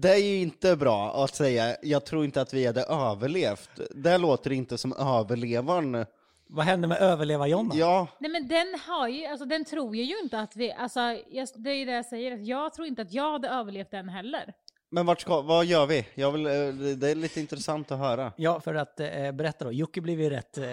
Det 0.02 0.14
är 0.14 0.18
ju 0.18 0.38
inte 0.38 0.76
bra 0.76 1.24
att 1.24 1.36
säga, 1.36 1.78
jag 1.82 2.06
tror 2.06 2.26
inte 2.26 2.42
att 2.42 2.54
vi 2.54 2.66
hade 2.66 2.84
överlevt. 2.84 3.70
Det 3.96 4.18
låter 4.18 4.52
inte 4.52 4.78
som 4.78 4.94
överlevaren. 4.94 6.06
Vad 6.48 6.66
hände 6.66 6.88
med 6.88 6.98
överleva-Jonna? 7.02 7.76
Ja, 7.76 8.08
Nej 8.20 8.32
men 8.32 8.48
den 8.48 8.80
har 8.88 9.08
ju, 9.08 9.26
alltså 9.26 9.46
den 9.46 9.66
tror 9.66 9.96
jag 9.96 10.06
ju 10.06 10.20
inte 10.24 10.40
att 10.40 10.56
vi, 10.56 10.72
alltså 10.72 11.00
jag, 11.32 11.48
det 11.56 11.70
är 11.70 11.74
ju 11.76 11.86
det 11.86 11.92
jag 11.92 12.06
säger, 12.06 12.32
att 12.32 12.46
jag 12.46 12.74
tror 12.74 12.88
inte 12.88 13.02
att 13.02 13.14
jag 13.14 13.32
hade 13.32 13.50
överlevt 13.50 13.92
den 13.92 14.10
heller. 14.10 14.54
Men 14.92 15.06
vart 15.06 15.22
ska, 15.22 15.42
vad 15.42 15.66
gör 15.66 15.86
vi? 15.86 16.08
Jag 16.16 16.32
vill, 16.32 16.46
eh, 16.46 16.52
det 16.98 17.12
är 17.12 17.16
lite 17.16 17.40
intressant 17.40 17.92
att 17.92 18.00
höra. 18.00 18.34
Ja, 18.38 18.60
för 18.60 18.76
att 18.76 19.00
eh, 19.00 19.32
berätta 19.32 19.66
då. 19.66 19.72
Jocke 19.72 20.02
blev 20.02 20.22
ju 20.22 20.30
rätt... 20.30 20.58
Eh, 20.58 20.66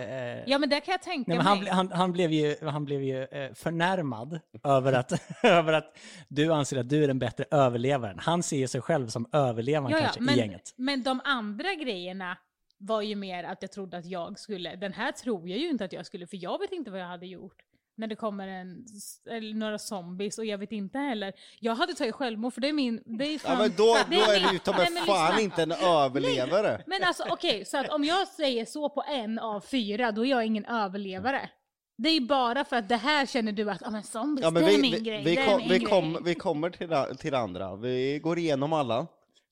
Ja 0.47 0.59
men 0.59 0.69
det 0.69 0.81
kan 0.81 0.93
jag 0.93 1.03
tänka 1.03 1.29
Nej, 1.29 1.37
men 1.39 1.47
mig. 1.47 1.47
han, 1.47 1.59
ble- 1.65 1.71
han, 1.71 1.93
han 1.93 2.13
blev 2.13 2.33
ju, 2.33 2.57
han 2.63 2.85
blev 2.85 3.03
ju 3.03 3.23
eh, 3.25 3.53
förnärmad 3.55 4.41
över 4.65 4.93
att, 4.93 5.13
över 5.45 5.73
att 5.73 5.97
du 6.29 6.53
anser 6.53 6.77
att 6.81 6.89
du 6.89 7.05
är 7.05 7.09
den 7.09 7.19
bättre 7.19 7.45
överlevaren. 7.51 8.19
Han 8.19 8.43
ser 8.43 8.67
sig 8.67 8.81
själv 8.81 9.09
som 9.09 9.27
överlevaren 9.33 9.91
ja, 9.91 9.97
ja, 9.99 10.03
kanske 10.03 10.21
i 10.21 10.23
men, 10.23 10.37
gänget. 10.37 10.75
men 10.77 11.03
de 11.03 11.21
andra 11.25 11.75
grejerna 11.75 12.39
var 12.79 13.03
ju 13.03 13.15
mer 13.17 13.45
att 13.45 13.63
jag 13.63 13.73
trodde 13.73 13.97
att 13.97 14.07
jag 14.07 14.39
skulle, 14.39 14.77
den 14.77 14.93
här 14.93 15.13
tror 15.13 15.49
jag 15.49 15.59
ju 15.59 15.69
inte 15.71 15.85
att 15.85 15.93
jag 15.93 16.07
skulle, 16.07 16.27
för 16.27 16.37
jag 16.43 16.59
vet 16.61 16.73
inte 16.73 16.91
vad 16.91 17.01
jag 17.01 17.07
hade 17.07 17.27
gjort. 17.27 17.57
När 17.97 18.07
det 18.07 18.17
kommer 18.17 18.49
en, 18.49 18.85
eller 19.31 19.55
några 19.55 19.79
zombies 19.79 20.39
och 20.39 20.45
jag 20.45 20.59
vet 20.59 20.73
inte 20.73 20.99
heller. 20.99 21.33
Jag 21.61 21.75
hade 21.75 21.95
tagit 21.95 22.15
självmord 22.15 22.55
för 22.55 22.61
det 22.61 22.69
är 22.69 22.73
min, 22.73 23.03
det 23.19 23.25
är 23.25 23.33
Ja 23.33 23.39
fan, 23.39 23.59
men 23.59 23.73
då, 23.77 23.95
det 24.11 24.17
då 24.17 24.23
är 24.23 24.35
min- 24.41 24.43
det 24.49 24.53
ju 24.53 24.59
ta 24.59 24.73
Nej, 24.73 24.91
mig 24.93 25.03
fan 25.03 25.41
inte 25.41 25.63
en 25.63 25.73
överlevare. 25.73 26.83
Men 26.87 27.05
alltså 27.05 27.25
okej, 27.31 27.65
så 27.65 27.77
att 27.79 27.89
om 27.89 28.05
jag 28.05 28.29
säger 28.29 28.65
så 28.65 28.89
på 28.89 29.05
en 29.09 29.39
av 29.39 29.61
fyra, 29.61 30.13
då 30.13 30.27
är 30.27 30.31
jag 30.31 30.47
ingen 30.47 30.65
överlevare. 30.65 31.51
Det 31.99 32.09
är 32.09 32.21
bara 32.21 32.65
för 32.65 32.77
att 32.77 32.89
det 32.89 32.97
här 32.97 33.27
känner 33.27 33.53
du 33.53 33.71
att, 33.71 33.83
ah, 33.87 33.91
men 33.91 34.03
zombies, 34.03 34.45
Ja, 34.45 34.51
men 34.51 34.63
det 34.65 34.75
är 34.75 34.81
min 34.81 34.93
vi, 34.93 35.01
grej, 35.01 35.25
vi, 35.25 35.35
det 35.35 35.41
är 35.43 35.47
kom, 35.49 35.59
min 35.59 35.69
vi, 35.69 35.79
grej. 35.79 35.87
kom, 35.89 36.19
vi 36.25 36.35
kommer 36.35 36.71
till, 36.71 36.89
det- 36.89 37.15
till 37.15 37.35
andra. 37.35 37.77
Vi 37.77 38.19
går 38.23 38.39
igenom 38.39 38.73
alla. 38.73 39.07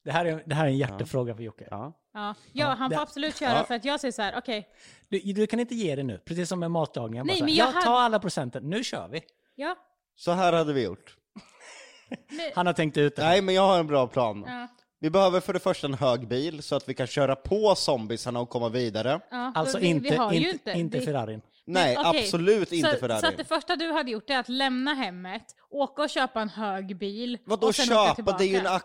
Det 0.05 0.11
här 0.11 0.25
är, 0.25 0.43
det 0.47 0.55
här 0.55 0.65
är 0.65 0.69
en 0.69 0.77
hjärtefråga 0.79 1.35
för 1.35 1.43
Jocke. 1.43 1.69
Ja. 1.71 1.93
Ja, 2.15 2.35
ja 2.53 2.67
han 2.67 2.91
får 2.91 2.97
det- 2.97 3.03
absolut 3.03 3.39
köra 3.39 3.57
Ja. 3.59 3.65
för 3.65 3.75
att 3.75 3.85
jag 3.85 4.01
säger 4.01 4.13
så 4.13 4.23
här, 4.23 4.35
okej, 4.39 4.69
Du, 5.09 5.19
du 5.33 5.47
kan 5.47 5.61
inte 5.61 5.75
ge 5.75 5.97
det 5.97 6.03
nu, 6.03 6.19
precis 6.19 6.49
som 6.49 6.61
med 6.61 6.71
matlagningen. 6.71 7.27
Bara 7.27 7.33
Nej, 7.33 7.39
så 7.39 7.45
här, 7.45 7.49
men 7.51 7.55
jag 7.57 7.69
ja, 7.69 7.73
hade- 7.73 7.87
ta 7.87 7.99
alla 7.99 8.19
procenten, 8.19 8.71
nu 8.71 8.85
kör 8.85 9.09
vi. 9.09 9.21
ja. 9.55 9.77
Så 10.17 10.31
här 10.33 10.53
hade 10.53 10.73
vi 10.73 10.83
gjort. 10.85 11.17
Men, 12.31 12.51
Han 12.55 12.67
har 12.67 12.73
tänkt 12.73 12.97
ut 12.97 13.17
det. 13.17 13.23
Nej 13.23 13.43
men 13.43 13.55
jag 13.55 13.63
har 13.67 13.79
en 13.79 13.87
bra 13.87 14.07
plan. 14.07 14.45
ja, 14.47 14.69
Vi 15.01 15.11
behöver 15.11 15.41
för 15.41 15.53
det 15.53 15.61
första 15.61 15.87
en 15.87 15.95
hög 15.95 16.29
bil 16.29 16.63
så 16.63 16.77
att 16.77 16.89
vi 16.89 16.95
kan 16.95 17.07
köra 17.07 17.37
på 17.37 17.75
zombiesarna 17.75 18.41
och 18.41 18.49
komma 18.49 18.69
vidare. 18.69 19.21
ja, 19.31 19.53
Alltså 19.55 19.79
vi, 19.79 19.87
inte, 19.87 20.11
vi 20.11 20.17
har 20.17 20.33
ju 20.33 20.51
inte, 20.51 20.71
inte 20.73 20.99
vi- 20.99 21.05
Ferrarin. 21.07 21.43
Nej, 21.65 21.97
Men, 21.97 22.07
okej, 22.07 22.25
absolut 22.25 22.73
inte 22.73 22.91
så, 22.91 22.97
Ferrari. 22.97 23.21
Så 23.21 23.31
det 23.37 23.45
första 23.45 23.77
du 23.77 23.93
hade 23.93 24.11
gjort 24.11 24.31
är 24.31 24.39
att 24.39 24.49
lämna 24.49 24.95
hemmet, 24.95 25.43
åka 25.71 26.03
och 26.03 26.11
köpa 26.11 26.41
en 26.41 26.49
hög 26.49 26.99
bil. 26.99 27.39
Vadå 27.45 27.73
köpa? 27.73 28.37
Det 28.39 28.45
är 28.45 28.49
ju 28.49 28.57
en 28.57 28.81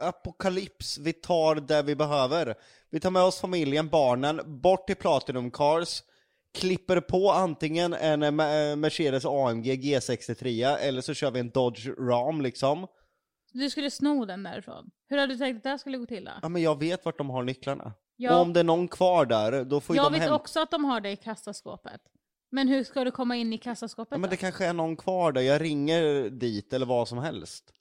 apokalyps. 0.00 0.98
Vi 0.98 1.12
tar 1.12 1.54
det 1.54 1.82
vi 1.82 1.96
behöver. 1.96 2.54
Vi 2.90 3.00
tar 3.00 3.10
med 3.10 3.22
oss 3.22 3.40
familjen, 3.40 3.88
barnen, 3.88 4.60
bort 4.60 4.86
till 4.86 4.96
Platinum 4.96 5.50
Cars, 5.50 6.02
klipper 6.54 7.00
på 7.00 7.30
antingen 7.30 7.94
en 7.94 8.22
eh, 8.22 8.76
Mercedes 8.76 9.24
AMG 9.24 9.66
G63 9.66 10.76
eller 10.76 11.00
så 11.00 11.14
kör 11.14 11.30
vi 11.30 11.40
en 11.40 11.50
Dodge 11.50 11.88
Ram 11.98 12.40
liksom. 12.40 12.86
Du 13.52 13.70
skulle 13.70 13.90
sno 13.90 14.24
den 14.24 14.42
därifrån. 14.42 14.90
Hur 15.08 15.18
hade 15.18 15.34
du 15.34 15.38
tänkt 15.38 15.56
att 15.56 15.62
det 15.62 15.68
här 15.68 15.78
skulle 15.78 15.98
gå 15.98 16.06
till 16.06 16.24
då? 16.24 16.30
Ja 16.42 16.48
men 16.48 16.62
jag 16.62 16.78
vet 16.78 17.04
vart 17.04 17.18
de 17.18 17.30
har 17.30 17.42
nycklarna. 17.42 17.92
Ja. 18.16 18.34
Och 18.34 18.40
om 18.40 18.52
det 18.52 18.60
är 18.60 18.64
någon 18.64 18.88
kvar 18.88 19.26
där, 19.26 19.64
då 19.64 19.80
får 19.80 19.96
ju 19.96 20.02
Jag 20.02 20.12
de 20.12 20.18
vet 20.18 20.22
hem... 20.22 20.32
också 20.32 20.60
att 20.60 20.70
de 20.70 20.84
har 20.84 21.00
det 21.00 21.10
i 21.10 21.16
kassaskåpet. 21.16 22.00
Men 22.52 22.68
hur 22.68 22.84
ska 22.84 23.04
du 23.04 23.10
komma 23.10 23.36
in 23.36 23.52
i 23.52 23.58
kassaskåpet 23.58 24.08
Ja, 24.12 24.18
men 24.18 24.28
då? 24.28 24.30
det 24.30 24.36
kanske 24.36 24.64
är 24.66 24.72
någon 24.72 24.96
kvar 24.96 25.32
där, 25.32 25.40
jag 25.40 25.60
ringer 25.62 26.30
dit 26.30 26.72
eller 26.72 26.86
vad 26.86 27.08
som 27.08 27.18
helst. 27.18 27.72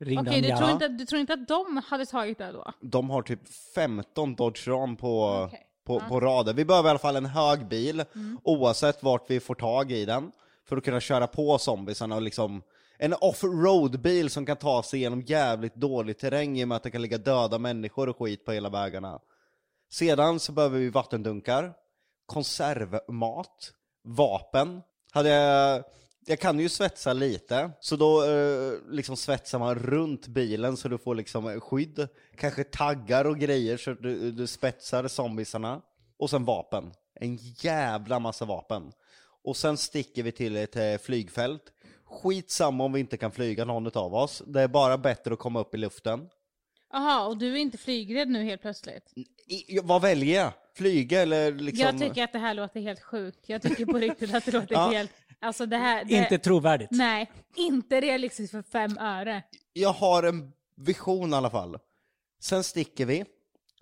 Ringde 0.00 0.30
Okej, 0.30 0.50
han 0.50 0.50
du, 0.50 0.56
tror 0.56 0.70
inte, 0.70 0.88
du 0.88 1.06
tror 1.06 1.20
inte 1.20 1.32
att 1.32 1.48
de 1.48 1.82
hade 1.86 2.06
tagit 2.06 2.38
det 2.38 2.52
då? 2.52 2.72
De 2.80 3.10
har 3.10 3.22
typ 3.22 3.40
15 3.74 4.34
Dodge 4.34 4.68
Ram 4.68 4.96
på, 4.96 5.24
Okej. 5.46 5.66
på, 5.86 5.92
Ja. 5.94 5.98
Mm. 5.98 6.08
på 6.08 6.20
raden. 6.20 6.56
Vi 6.56 6.64
behöver 6.64 6.88
i 6.88 6.90
alla 6.90 6.98
fall 6.98 7.16
en 7.16 7.26
hög 7.26 7.68
bil, 7.68 8.04
oavsett 8.44 9.02
vart 9.02 9.30
vi 9.30 9.40
får 9.40 9.54
tag 9.54 9.92
i 9.92 10.04
den, 10.04 10.32
för 10.68 10.76
att 10.76 10.84
kunna 10.84 11.00
köra 11.00 11.26
på 11.26 11.58
zombiesarna 11.58 12.14
och 12.16 12.22
liksom 12.22 12.62
en 12.98 13.14
off-road-bil 13.20 14.30
som 14.30 14.46
kan 14.46 14.56
ta 14.56 14.82
sig 14.82 15.00
igenom 15.00 15.20
jävligt 15.20 15.74
dålig 15.74 16.18
terräng 16.18 16.58
i 16.58 16.64
och 16.64 16.68
med 16.68 16.76
att 16.76 16.82
det 16.82 16.90
kan 16.90 17.02
ligga 17.02 17.18
döda 17.18 17.58
människor 17.58 18.08
och 18.08 18.18
skit 18.18 18.44
på 18.44 18.52
hela 18.52 18.68
vägarna. 18.68 19.18
Sedan 19.92 20.40
så 20.40 20.52
behöver 20.52 20.78
vi 20.78 20.88
vattendunkar, 20.90 21.72
konservmat, 22.26 23.72
vapen. 24.04 24.82
Hade 25.12 25.28
jag, 25.28 25.84
jag 26.26 26.40
kan 26.40 26.60
ju 26.60 26.68
svetsa 26.68 27.12
lite, 27.12 27.70
så 27.80 27.96
då 27.96 28.24
eh, 28.24 28.72
liksom 28.90 29.16
svetsar 29.16 29.58
man 29.58 29.74
runt 29.74 30.26
bilen 30.26 30.76
så 30.76 30.88
du 30.88 30.98
får 30.98 31.14
liksom 31.14 31.60
skydd. 31.60 32.08
Kanske 32.36 32.64
taggar 32.64 33.24
och 33.24 33.38
grejer 33.38 33.76
så 33.76 33.94
du, 33.94 34.32
du 34.32 34.46
spetsar 34.46 35.08
zombiesarna. 35.08 35.82
Och 36.18 36.30
sen 36.30 36.44
vapen. 36.44 36.92
En 37.14 37.36
jävla 37.36 38.18
massa 38.18 38.44
vapen. 38.44 38.92
Och 39.44 39.56
sen 39.56 39.76
sticker 39.76 40.22
vi 40.22 40.32
till 40.32 40.56
ett 40.56 40.76
eh, 40.76 40.96
flygfält. 40.96 41.62
Skitsamma 42.04 42.84
om 42.84 42.92
vi 42.92 43.00
inte 43.00 43.16
kan 43.16 43.32
flyga 43.32 43.64
någon 43.64 43.86
av 43.94 44.14
oss. 44.14 44.42
Det 44.46 44.60
är 44.60 44.68
bara 44.68 44.98
bättre 44.98 45.32
att 45.32 45.38
komma 45.38 45.60
upp 45.60 45.74
i 45.74 45.78
luften. 45.78 46.28
Jaha, 46.92 47.26
och 47.26 47.38
du 47.38 47.52
är 47.52 47.56
inte 47.56 47.78
flygrädd 47.78 48.28
nu 48.28 48.44
helt 48.44 48.62
plötsligt? 48.62 49.12
I, 49.46 49.80
vad 49.82 50.02
väljer 50.02 50.42
jag? 50.42 50.52
Flyga 50.80 51.22
eller 51.22 51.52
liksom... 51.52 51.86
Jag 51.86 51.98
tycker 51.98 52.24
att 52.24 52.32
det 52.32 52.38
här 52.38 52.54
låter 52.54 52.80
helt 52.80 53.00
sjukt. 53.02 53.38
Jag 53.46 53.62
tycker 53.62 53.86
på 53.86 53.98
riktigt 53.98 54.34
att 54.34 54.44
det 54.44 54.52
låter 54.52 54.74
Ja. 54.74 54.90
helt... 54.90 55.10
Alltså 55.40 55.66
det 55.66 55.76
här... 55.76 56.04
Det, 56.04 56.14
Inte 56.14 56.38
trovärdigt. 56.38 56.90
Nej, 56.90 57.30
inte 57.56 58.00
realistiskt 58.00 58.50
för 58.50 58.62
fem 58.62 58.98
öre. 58.98 59.42
jag 59.72 59.92
har 59.92 60.22
en 60.22 60.52
vision 60.76 61.32
i 61.32 61.36
alla 61.36 61.50
fall. 61.50 61.78
Sen 62.40 62.64
sticker 62.64 63.06
vi, 63.06 63.24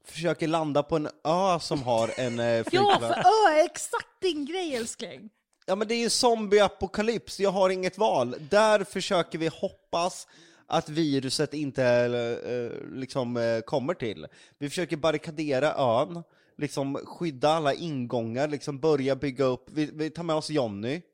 försöker 0.05 0.49
landa 0.49 0.83
på 0.83 0.97
en 0.97 1.07
ö 1.25 1.59
som 1.61 1.83
har 1.83 2.11
en 2.21 2.39
eh, 2.39 2.47
Ja, 2.57 2.65
flygplats. 2.65 3.01
för 3.01 3.13
ö 3.15 3.61
är 3.61 3.65
exakt 3.65 4.21
din 4.21 4.45
grej 4.47 4.77
älskling. 4.77 5.31
Ja 5.67 5.77
men 5.77 5.89
det 5.89 5.95
är 5.95 5.99
ju 6.01 6.09
zombie-apokalyps, 6.09 7.41
jag 7.41 7.51
har 7.51 7.71
inget 7.71 7.99
val. 7.99 8.35
Där 8.51 8.85
försöker 8.85 9.39
vi 9.39 9.49
hoppas 9.49 10.27
att 10.67 10.89
viruset 10.89 11.55
inte 11.55 11.85
eh, 11.85 12.97
liksom 12.97 13.37
eh, 13.37 13.61
kommer 13.61 13.95
till. 13.95 14.27
Vi 14.59 14.69
försöker 14.69 14.97
barrikadera 14.97 15.75
ön, 15.75 16.23
liksom 16.59 16.95
skydda 17.05 17.49
alla 17.49 17.75
ingångar, 17.75 18.49
liksom 18.49 18.81
börja 18.81 19.17
bygga 19.17 19.45
upp, 19.45 19.65
vi, 19.73 19.91
vi 19.95 20.11
tar 20.11 20.23
med 20.23 20.37
oss 20.37 20.51
Jonny. 20.51 21.03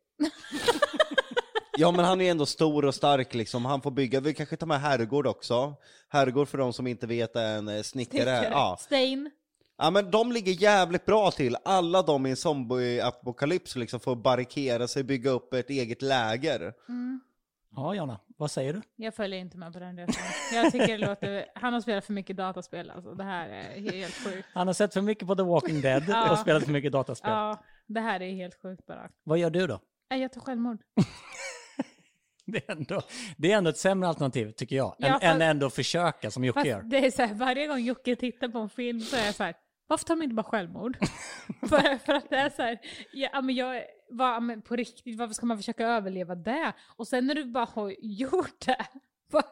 Ja 1.78 1.90
men 1.92 2.05
han 2.05 2.20
är 2.20 2.30
ändå 2.30 2.47
stor 2.47 2.84
och 2.84 2.95
stark 2.95 3.34
liksom, 3.34 3.64
han 3.64 3.82
får 3.82 3.90
bygga, 3.90 4.20
vi 4.20 4.34
kanske 4.34 4.57
tar 4.57 4.66
med 4.66 4.80
Herrgård 4.80 5.26
också. 5.26 5.74
Herrgård 6.09 6.49
för 6.49 6.59
de 6.59 6.72
som 6.72 6.86
inte 6.86 7.07
vet 7.07 7.36
är 7.36 7.57
en 7.59 7.68
eh, 7.68 7.82
snickare. 7.82 8.49
Ja. 8.51 8.76
Stein. 8.80 9.30
Ja 9.78 9.90
men 9.90 10.11
de 10.11 10.32
ligger 10.32 10.53
jävligt 10.53 11.07
bra 11.07 11.30
till, 11.30 11.57
alla 11.64 12.03
de 12.03 12.26
i 12.26 12.30
en 12.30 12.36
zombie-apokalyps 12.36 13.76
liksom 13.76 14.01
får 14.01 14.16
barrikera 14.16 14.88
sig, 14.88 15.05
bygga 15.05 15.30
upp 15.30 15.55
ett 15.55 15.70
eget 15.70 16.03
läger. 16.03 16.72
Ja, 17.77 17.95
Jonna, 17.95 18.20
vad 18.37 18.51
säger 18.51 18.72
du? 18.72 18.83
Jag 18.97 19.14
följer 19.14 19.39
inte 19.39 19.59
med 19.59 19.72
på 19.72 19.79
den 19.79 19.97
resan. 19.97 20.22
Jag 20.53 20.72
tycker 20.72 20.99
det 20.99 21.07
låter... 21.07 21.47
Han 21.55 21.72
har 21.75 21.81
spelat 21.81 22.05
för 22.05 22.12
mycket 22.12 22.37
dataspel 22.37 22.91
alltså. 22.91 23.14
Det 23.14 23.25
här 23.25 23.49
är 23.49 23.91
helt 23.93 24.14
sjukt. 24.14 24.49
Han 24.55 24.66
har 24.66 24.75
sett 24.75 24.95
för 24.95 25.01
mycket 25.01 25.27
på 25.29 25.37
The 25.37 25.43
Walking 25.43 25.81
Dead 25.81 26.05
Ja. 26.09 26.31
och 26.33 26.39
spelat 26.39 26.64
för 26.64 26.72
mycket 26.72 26.93
dataspel. 26.93 27.31
Ja, 27.31 27.62
det 27.87 28.01
här 28.01 28.22
är 28.22 28.33
helt 28.35 28.62
sjukt 28.62 28.87
bara. 28.87 29.11
Vad 29.25 29.39
gör 29.39 29.51
du 29.51 29.66
då? 29.66 29.81
Nej, 30.11 30.20
Jag 30.20 30.33
tar 30.33 30.41
självmord. 30.41 30.79
Det 32.47 32.68
är, 32.68 32.72
ändå, 32.72 33.03
det 33.37 33.53
är 33.53 33.57
ändå 33.57 33.70
ett 33.70 33.77
sämre 33.79 34.09
alternativ, 34.09 34.51
tycker 34.53 34.77
jag, 34.77 34.95
Ja, 34.99 35.07
än, 35.07 35.12
fast- 35.12 35.25
än 35.25 35.43
ändå 35.43 35.70
försöka 35.70 36.31
som 36.31 36.45
Jocke 36.45 36.68
gör. 36.68 36.83
det 36.83 37.07
är 37.07 37.11
så 37.11 37.22
här, 37.22 37.35
varje 37.35 37.66
gång 37.66 37.79
Jocke 37.81 38.16
tittar 38.16 38.49
på 38.49 38.59
en 38.59 38.68
film 38.68 39.01
så 39.01 39.16
är 39.16 39.25
jag 39.27 39.35
så 39.35 39.43
här, 39.45 39.55
varför 39.87 40.05
tar 40.05 40.16
man 40.16 40.22
inte 40.22 40.35
bara 40.35 40.43
självmord? 40.43 40.97
för, 41.68 41.99
för 41.99 42.12
att 42.14 42.31
det 42.31 42.37
är 42.37 42.51
så 42.51 42.62
här, 42.62 42.79
ja, 43.12 43.41
men 43.41 43.55
jag, 43.55 43.83
vad, 44.11 44.42
men 44.42 44.62
på 44.62 44.76
riktigt, 44.76 45.18
varför 45.18 45.34
ska 45.34 45.46
man 45.46 45.57
försöka 45.57 45.86
överleva 45.86 46.34
det? 46.34 46.72
Och 46.96 47.09
sen 47.09 47.26
när 47.26 47.34
du 47.34 47.44
bara 47.44 47.64
har 47.64 47.94
gjort 48.00 48.66
det, 48.66 48.86
vad, 49.30 49.44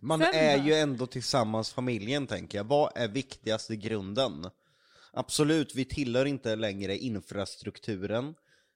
Man 0.00 0.18
Sen 0.20 0.34
är 0.34 0.58
då? 0.58 0.64
ju 0.64 0.74
ändå 0.74 1.06
tillsammans 1.06 1.72
familjen 1.72 2.26
tänker 2.26 2.58
jag. 2.58 2.64
Vad 2.64 2.92
är 2.94 3.08
viktigast 3.08 3.70
i 3.70 3.76
grunden? 3.76 4.50
Absolut, 5.12 5.74
vi 5.74 5.84
tillhör 5.84 6.26
inte 6.26 6.56
längre 6.56 6.96
infrastrukturen. 6.96 8.34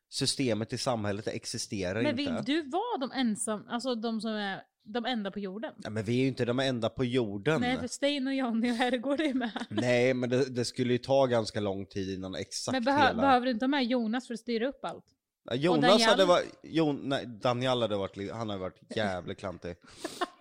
Systemet 0.08 0.72
i 0.72 0.78
samhället 0.78 1.26
existerar 1.26 2.02
Men 2.02 2.18
inte. 2.18 2.32
vill 2.32 2.44
du 2.44 2.70
vara 2.70 2.98
de 3.00 3.12
ensam, 3.12 3.68
alltså 3.68 3.94
de 3.94 4.20
som 4.20 4.30
är 4.30 4.62
de 4.86 5.04
enda 5.06 5.30
på 5.30 5.38
jorden? 5.38 5.72
Ja, 5.84 5.90
men 5.90 6.04
vi 6.04 6.12
är 6.18 6.22
ju 6.22 6.28
inte 6.28 6.44
de 6.44 6.58
enda 6.60 6.88
på 6.88 7.04
jorden. 7.04 7.60
Nej, 7.60 7.78
för 7.78 7.86
Stein 7.86 8.26
och 8.26 8.34
Johnny 8.34 8.70
och 8.70 8.74
Herrgård 8.74 9.20
är 9.20 9.34
med. 9.34 9.66
Nej, 9.68 10.14
men 10.14 10.30
det, 10.30 10.44
det 10.44 10.64
skulle 10.64 10.92
ju 10.92 10.98
ta 10.98 11.26
ganska 11.26 11.60
lång 11.60 11.86
tid 11.86 12.14
innan 12.14 12.34
exakt 12.34 12.72
Men 12.72 12.82
behö- 12.84 13.06
hela... 13.08 13.20
behöver 13.22 13.46
du 13.46 13.50
inte 13.52 13.64
ha 13.64 13.68
med 13.68 13.84
Jonas 13.84 14.26
för 14.26 14.34
att 14.34 14.40
styra 14.40 14.68
upp 14.68 14.84
allt? 14.84 15.04
Ja, 15.44 15.54
Jonas 15.54 16.02
hade 16.04 16.24
varit... 16.24 16.58
Jon, 16.62 17.00
nej, 17.04 17.26
Daniel 17.26 17.82
hade 17.82 17.96
varit... 17.96 18.32
Han 18.32 18.48
har 18.48 18.58
varit 18.58 18.80
jävligt 18.96 19.38
klantig. 19.38 19.76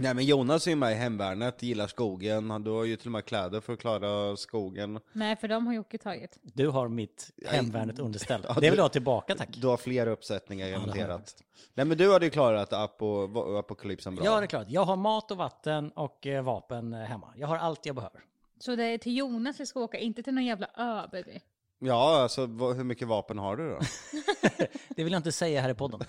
nej 0.00 0.14
men 0.14 0.24
Jonas 0.24 0.66
är 0.66 0.70
ju 0.70 0.76
med 0.76 0.92
i 0.92 0.94
hemvärnet, 0.94 1.62
gillar 1.62 1.86
skogen. 1.86 2.62
Du 2.64 2.70
har 2.70 2.84
ju 2.84 2.96
till 2.96 3.08
och 3.08 3.12
med 3.12 3.24
kläder 3.24 3.60
för 3.60 3.72
att 3.72 3.78
klara 3.78 4.36
skogen. 4.36 5.00
Nej, 5.12 5.36
för 5.36 5.48
de 5.48 5.66
har 5.66 5.74
Jocke 5.74 5.98
tagit. 5.98 6.38
Du 6.42 6.68
har 6.68 6.88
mitt 6.88 7.30
hemvärnet 7.46 7.98
underställt. 7.98 8.44
Ja, 8.48 8.54
det 8.54 8.60
vill 8.60 8.70
du- 8.70 8.76
jag 8.76 8.82
ha 8.84 8.88
tillbaka 8.88 9.34
tack. 9.34 9.48
Du 9.56 9.66
har 9.66 9.76
fler 9.76 10.06
uppsättningar 10.06 10.66
jag 10.66 10.80
garanterat. 10.80 11.42
Nej 11.74 11.86
men 11.86 11.98
du 11.98 12.12
hade 12.12 12.24
ju 12.24 12.30
klarat 12.30 12.72
apo, 12.72 13.38
apokalypsen 13.58 14.14
bra. 14.16 14.24
Ja, 14.24 14.36
det 14.40 14.44
är 14.44 14.46
klart. 14.46 14.66
Jag 14.70 14.84
har 14.84 14.96
mat 14.96 15.30
och 15.30 15.36
vatten 15.36 15.90
och 15.90 16.26
eh, 16.26 16.42
vapen 16.44 16.92
eh, 16.92 17.00
hemma. 17.00 17.32
Jag 17.36 17.46
har 17.48 17.56
allt 17.56 17.86
jag 17.86 17.94
behöver. 17.94 18.20
Så 18.58 18.76
det 18.76 18.84
är 18.84 18.98
till 18.98 19.16
Jonas 19.16 19.60
vi 19.60 19.66
ska 19.66 19.80
åka, 19.80 19.98
inte 19.98 20.22
till 20.22 20.34
någon 20.34 20.44
jävla 20.44 20.66
ö, 20.76 21.08
baby. 21.12 21.40
Ja, 21.82 22.22
alltså 22.22 22.46
vad, 22.46 22.76
hur 22.76 22.84
mycket 22.84 23.08
vapen 23.08 23.38
har 23.38 23.56
du 23.56 23.70
då? 23.70 23.78
Det 24.96 25.04
vill 25.04 25.12
jag 25.12 25.18
inte 25.20 25.32
säga 25.32 25.60
här 25.60 25.68
i 25.68 25.74
podden. 25.74 26.00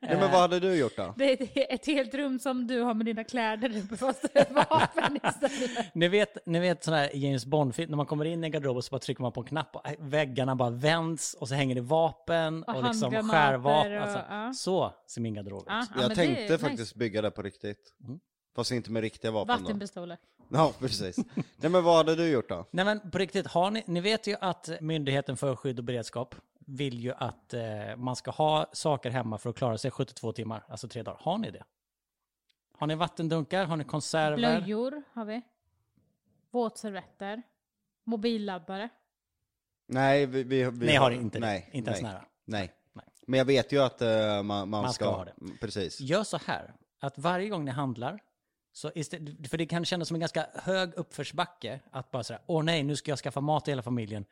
Nej 0.00 0.16
men 0.16 0.20
vad 0.30 0.40
hade 0.40 0.60
du 0.60 0.74
gjort 0.74 0.96
då? 0.96 1.14
Det 1.16 1.24
är 1.24 1.42
ett- 1.42 1.70
ett 1.80 1.86
helt 1.86 2.14
rum 2.14 2.38
som 2.38 2.66
du 2.66 2.80
har 2.80 2.94
med 2.94 3.06
dina 3.06 3.24
kläder, 3.24 3.96
fast 3.96 4.22
det 4.22 4.38
är 4.38 4.54
vapen 4.54 5.18
istället. 5.24 5.86
Ni 5.94 6.08
vet, 6.08 6.46
ni 6.46 6.60
vet 6.60 6.84
sån 6.84 6.94
här 6.94 7.10
James 7.16 7.46
Bond-film, 7.46 7.90
när 7.90 7.96
man 7.96 8.06
kommer 8.06 8.24
in 8.24 8.44
i 8.44 8.46
en 8.46 8.52
garderob 8.52 8.76
och 8.76 8.84
så 8.84 8.90
bara 8.90 8.98
trycker 8.98 9.22
man 9.22 9.32
på 9.32 9.40
en 9.40 9.46
knapp 9.46 9.76
och 9.76 9.88
äh, 9.88 9.94
väggarna 9.98 10.56
bara 10.56 10.70
vänds 10.70 11.34
och 11.34 11.48
så 11.48 11.54
hänger 11.54 11.74
det 11.74 11.80
vapen 11.80 12.62
och, 12.64 12.76
Och 12.76 12.84
liksom 12.84 13.02
handgranater 13.02 13.38
skärvapen. 13.38 13.96
och- 13.96 14.02
Alltså, 14.02 14.20
ja. 14.30 14.52
Så 14.54 14.94
ser 15.06 15.20
min 15.20 15.34
garderob 15.34 15.60
ut. 15.62 15.66
Ja, 15.68 15.86
ja, 15.94 16.00
jag 16.00 16.08
men 16.08 16.16
tänkte 16.16 16.42
det 16.46 16.54
är 16.54 16.58
faktiskt 16.58 16.80
nice. 16.80 16.98
bygga 16.98 17.22
det 17.22 17.30
på 17.30 17.42
riktigt. 17.42 17.94
Mm. 18.06 18.20
Fast 18.56 18.70
inte 18.70 18.90
med 18.92 19.02
riktiga 19.02 19.30
vapen 19.30 19.56
då. 19.56 19.62
Vattenpistoler. 19.62 20.16
Ja, 20.54 20.72
precis. 20.78 21.16
Nej 21.56 21.70
men 21.70 21.84
vad 21.84 21.96
hade 21.96 22.14
du 22.16 22.28
gjort 22.28 22.48
då? 22.48 22.66
Nej 22.70 22.84
men 22.84 23.10
på 23.10 23.18
riktigt, 23.18 23.46
har 23.46 23.70
ni, 23.70 23.82
ni 23.86 24.00
vet 24.00 24.26
ju 24.26 24.36
att 24.40 24.70
Myndigheten 24.80 25.36
för 25.36 25.56
skydd 25.56 25.78
och 25.78 25.84
beredskap 25.84 26.34
vill 26.58 27.00
ju 27.00 27.12
att 27.12 27.54
eh, 27.54 27.62
man 27.96 28.16
ska 28.16 28.30
ha 28.30 28.66
saker 28.72 29.10
hemma 29.10 29.38
för 29.38 29.50
att 29.50 29.56
klara 29.56 29.78
sig 29.78 29.90
72 29.90 30.32
timmar, 30.32 30.64
alltså 30.68 30.88
tre 30.88 31.02
dagar. 31.02 31.18
Har 31.20 31.38
ni 31.38 31.50
det? 31.50 31.64
Har 32.78 32.86
ni 32.86 32.94
vattendunkar? 32.94 33.64
Har 33.64 33.76
ni 33.76 33.84
konserver? 33.84 34.36
Blöjor 34.36 35.02
har 35.12 35.24
vi. 35.24 35.42
Våtservetter. 36.50 37.42
Mobilladdare. 38.04 38.88
Nej, 39.88 40.26
vi, 40.26 40.42
vi, 40.42 40.70
vi 40.70 40.86
Ni 40.86 40.94
har 40.96 41.10
inte 41.10 41.38
det? 41.38 41.46
nej, 41.46 41.68
Inte 41.72 41.90
ens 41.90 42.02
nej, 42.02 42.12
nära? 42.12 42.24
Nej. 42.44 42.72
Nej. 42.92 43.04
Men 43.26 43.38
jag 43.38 43.44
vet 43.44 43.72
ju 43.72 43.82
att 43.82 44.02
eh, 44.02 44.08
man, 44.08 44.44
man, 44.46 44.68
Man 44.68 44.92
ska, 44.92 45.04
ska 45.04 45.14
ha 45.14 45.24
det. 45.24 45.34
Precis. 45.60 46.00
Gör 46.00 46.24
så 46.24 46.38
här, 46.46 46.74
att 47.00 47.18
varje 47.18 47.48
gång 47.48 47.64
ni 47.64 47.70
handlar, 47.70 48.22
så 48.76 48.90
istället, 48.94 49.50
för 49.50 49.58
det 49.58 49.66
kan 49.66 49.84
kännas 49.84 50.08
som 50.08 50.14
en 50.14 50.20
ganska 50.20 50.46
hög 50.54 50.94
uppförsbacke 50.94 51.80
att 51.90 52.10
bara 52.10 52.22
säga, 52.24 52.40
åh 52.46 52.62
nej, 52.64 52.82
nu 52.82 52.96
ska 52.96 53.10
jag 53.10 53.18
skaffa 53.18 53.40
mat 53.40 53.64
till 53.64 53.72
hela 53.72 53.82
familjen 53.82 54.24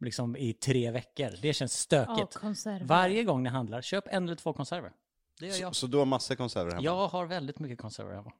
liksom 0.00 0.36
i 0.36 0.52
tre 0.52 0.90
veckor. 0.90 1.30
Det 1.42 1.52
känns 1.54 1.86
Ja, 1.90 2.04
stökigt. 2.04 2.34
konserver. 2.34 2.84
Varje 2.86 3.24
gång 3.24 3.42
ni 3.42 3.48
handlar, 3.48 3.82
köp 3.82 4.04
en 4.08 4.24
eller 4.24 4.36
två 4.36 4.52
konserver. 4.52 4.92
Det 5.40 5.46
gör 5.46 5.52
Så, 5.52 5.62
jag. 5.62 5.74
så 5.76 5.86
du 5.86 5.98
har 5.98 6.04
massa 6.04 6.36
konserver 6.36 6.70
hemma? 6.70 6.82
Jag 6.84 7.08
har 7.08 7.26
väldigt 7.26 7.58
mycket 7.58 7.78
konserver 7.78 8.14
hemma. 8.14 8.32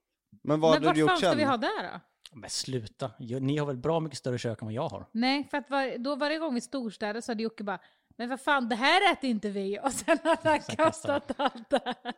Men 0.43 0.61
vad 0.61 0.71
Men 0.75 0.83
hade 0.85 0.95
du 0.95 1.01
gjort 1.01 1.11
fan 1.11 1.19
ska 1.19 1.29
sen? 1.29 1.39
vi 1.39 1.45
ha 1.45 1.57
där 1.57 1.93
då? 1.93 2.01
Men 2.41 2.51
sluta, 2.51 3.11
ni 3.41 3.57
har 3.59 3.67
väl 3.67 3.77
bra 3.77 4.01
mycket 4.01 4.19
större 4.19 4.39
kök 4.39 4.61
än 4.63 4.67
vad 4.67 4.75
jag 4.75 4.89
har? 4.89 5.07
Nej, 5.13 5.49
för 5.51 5.59
att 5.59 5.71
var, 5.71 5.99
då 5.99 6.17
varje 6.17 6.39
gång 6.39 6.55
vi 6.55 6.61
storstäder 6.61 7.21
så 7.21 7.31
hade 7.33 7.43
Jocke 7.43 7.65
bara 7.65 7.79
men 8.17 8.29
vad 8.29 8.41
fan, 8.41 8.69
det 8.69 8.77
här 8.77 9.13
äter 9.13 9.31
inte 9.31 9.51
vi. 9.51 9.79
Och 9.83 9.93
sen 9.93 10.19
hade 10.25 10.41
Sen 10.43 10.51
han. 10.69 10.77
kastat 10.77 11.31
allt 11.37 11.71
det 11.71 11.81
här. 11.85 12.13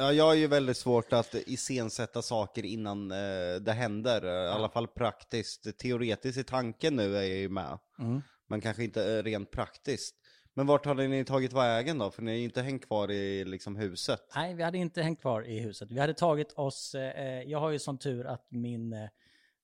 Ja, 0.00 0.12
jag 0.12 0.24
har 0.24 0.34
ju 0.34 0.46
väldigt 0.46 0.76
svårt 0.76 1.12
att 1.12 1.34
iscensätta 1.34 2.22
saker 2.22 2.64
innan 2.64 3.10
eh, 3.10 3.56
det 3.60 3.72
händer. 3.72 4.24
eh, 4.24 4.30
I 4.30 4.48
alla 4.48 4.68
fall 4.68 4.88
praktiskt. 4.88 5.78
Teoretiskt 5.78 6.38
i 6.38 6.44
tanken 6.44 6.96
nu 6.96 7.16
är 7.16 7.22
jag 7.22 7.36
ju 7.36 7.48
med. 7.48 7.78
Mm. 7.98 8.22
Men 8.46 8.60
kanske 8.60 8.84
inte 8.84 9.12
eh, 9.18 9.22
rent 9.22 9.50
praktiskt. 9.50 10.16
Men 10.54 10.66
vart 10.66 10.86
hade 10.86 11.08
ni 11.08 11.24
tagit 11.24 11.52
vägen 11.52 11.98
då? 11.98 12.10
För 12.10 12.22
ni 12.22 12.30
har 12.30 12.38
ju 12.38 12.44
inte 12.44 12.62
hängt 12.62 12.86
kvar 12.86 13.10
i 13.10 13.44
liksom 13.44 13.76
huset. 13.76 14.20
Nej, 14.34 14.54
vi 14.54 14.62
hade 14.62 14.78
inte 14.78 15.02
hängt 15.02 15.20
kvar 15.20 15.46
i 15.46 15.58
huset. 15.58 15.90
Vi 15.90 16.00
hade 16.00 16.14
tagit 16.14 16.52
oss, 16.52 16.94
eh, 16.94 17.42
jag 17.42 17.58
har 17.58 17.70
ju 17.70 17.78
sån 17.78 17.98
tur 17.98 18.26
att 18.26 18.46
min 18.50 18.92
eh, 18.92 19.08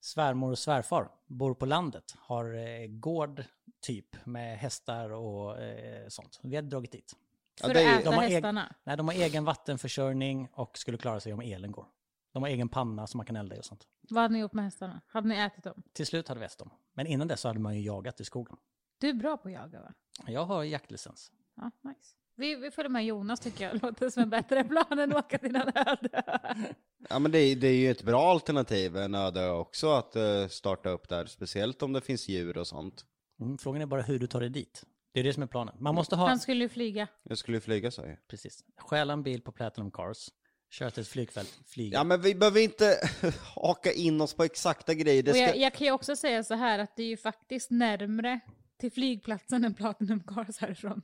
svärmor 0.01 0.51
och 0.51 0.59
svärfar 0.59 1.09
bor 1.27 1.55
på 1.55 1.67
landet. 1.67 2.05
Har 2.19 2.55
eh, 2.55 2.87
gård 2.87 3.45
typ 3.83 4.27
med 4.27 4.59
hästar 4.59 5.11
och 5.11 5.63
eh, 5.63 6.09
sånt. 6.09 6.41
Vi 6.43 6.57
hade 6.57 6.69
dragit 6.69 6.93
dit. 6.93 7.13
Ja, 7.61 7.67
För 7.67 7.75
det 7.75 7.83
är 7.83 7.95
att 7.95 8.01
äta 8.01 8.11
de 8.11 8.17
hästarna. 8.17 8.75
Nej, 8.85 8.97
de 8.97 9.09
har 9.09 9.15
egen 9.15 9.45
vattenförsörjning 9.45 10.49
och 10.53 10.79
skulle 10.79 10.99
klara 10.99 11.21
sig 11.21 11.33
om 11.33 11.41
elen 11.41 11.73
går. 11.73 11.87
De 12.33 12.43
har 12.43 12.51
egen 12.51 12.69
panna 12.69 13.07
som 13.07 13.19
man 13.19 13.27
kan 13.27 13.37
elda 13.37 13.57
i 13.57 13.61
och 13.61 13.65
sånt. 13.65 13.87
Vad 14.11 14.23
hade 14.23 14.35
ni 14.35 14.41
gjort 14.41 14.53
med 14.53 14.65
hästarna? 14.65 15.01
Hade 15.07 15.29
ni 15.29 15.37
ätit 15.37 15.65
dem? 15.65 15.83
Till 15.93 16.07
slut 16.07 16.29
hade 16.29 16.41
vi 16.41 16.47
ätit 16.47 16.59
dem. 16.59 16.71
Men 16.95 17.07
innan 17.07 17.29
dess 17.29 17.41
så 17.41 17.49
hade 17.49 17.61
man 17.61 17.77
ju 17.77 17.81
jagat 17.81 18.21
i 18.21 18.25
skogen. 18.25 18.57
Du 18.99 19.09
är 19.09 19.15
bra 19.15 19.37
på 19.37 19.49
att 19.49 19.55
jaga 19.55 19.81
va? 19.81 19.95
Jag 20.27 20.45
har 20.45 20.65
jaktlicens. 20.65 21.31
Ja, 21.57 21.71
nice. 21.83 22.17
Vi, 22.37 22.55
vi 22.55 22.71
följer 22.71 22.91
med 22.91 23.05
Jonas 23.05 23.41
tycker 23.41 23.65
jag. 23.65 23.83
Låter 23.83 24.11
som 24.11 24.23
en 24.23 24.31
bättre 24.31 24.65
plan 24.65 24.99
än 24.99 25.13
att 25.13 25.25
åka 25.25 25.39
till 25.39 25.57
en 25.57 25.73
öde. 25.75 26.23
Ja 27.09 27.19
men 27.19 27.33
det 27.33 27.39
är, 27.39 27.57
det 27.57 27.69
är 27.69 27.75
ju 27.77 27.91
ett 27.91 28.03
bra 28.03 28.31
alternativ, 28.31 28.97
en 28.97 29.15
öde 29.15 29.51
också, 29.51 29.93
att 29.93 30.17
eh, 30.17 30.47
starta 30.49 30.89
upp 30.89 31.09
där. 31.09 31.27
Speciellt 31.27 31.83
om 31.83 31.93
det 31.93 32.01
finns 32.01 32.29
djur 32.29 32.59
och 32.59 32.67
sånt. 32.67 33.05
Mm, 33.41 33.59
frågan 33.59 33.83
är 33.83 33.87
bara 33.87 34.03
hur 34.03 34.19
du 34.19 34.27
tar 34.27 34.41
dig 34.41 34.51
dit. 34.51 34.85
Det 35.15 35.21
är 35.21 35.25
det 35.25 35.33
som 35.33 35.43
är 35.43 35.47
planen. 35.47 35.75
Man 35.79 35.95
måste 35.95 36.17
ha... 36.17 36.29
Han 36.29 36.39
skulle 36.39 36.65
ju 36.65 36.69
flyga. 36.69 37.09
Jag 37.23 37.39
skulle 37.39 37.57
ju 37.57 37.61
flyga 37.61 37.91
så 37.91 38.03
här. 38.03 38.19
Precis. 38.29 38.65
Stjäla 38.77 39.13
en 39.13 39.23
bil 39.23 39.43
på 39.43 39.53
Platinum 39.53 39.91
Cars. 39.91 40.29
Köra 40.71 40.91
till 40.91 41.01
ett 41.01 41.09
flygfält. 41.09 41.61
Flyga. 41.67 41.99
Ja 41.99 42.05
men 42.05 42.21
vi 42.21 42.35
behöver 42.35 42.61
inte 42.61 42.97
haka 43.55 43.93
in 43.93 44.21
oss 44.21 44.35
på 44.35 44.45
exakta 44.45 44.95
grejer. 44.95 45.23
Det 45.23 45.31
Och 45.31 45.37
ska... 45.37 45.47
jag, 45.47 45.57
jag 45.57 45.75
kan 45.75 45.87
ju 45.87 45.93
också 45.93 46.17
säga 46.17 46.45
så 46.45 46.55
här 46.55 46.79
att 46.79 46.97
det 46.97 47.03
är 47.03 47.07
ju 47.07 47.17
faktiskt 47.17 47.71
närmre 47.71 48.41
till 48.81 48.93
flygplatsen 48.93 49.65
än 49.65 49.75
Platinum 49.75 50.21
Cars 50.21 50.59
härifrån. 50.59 51.03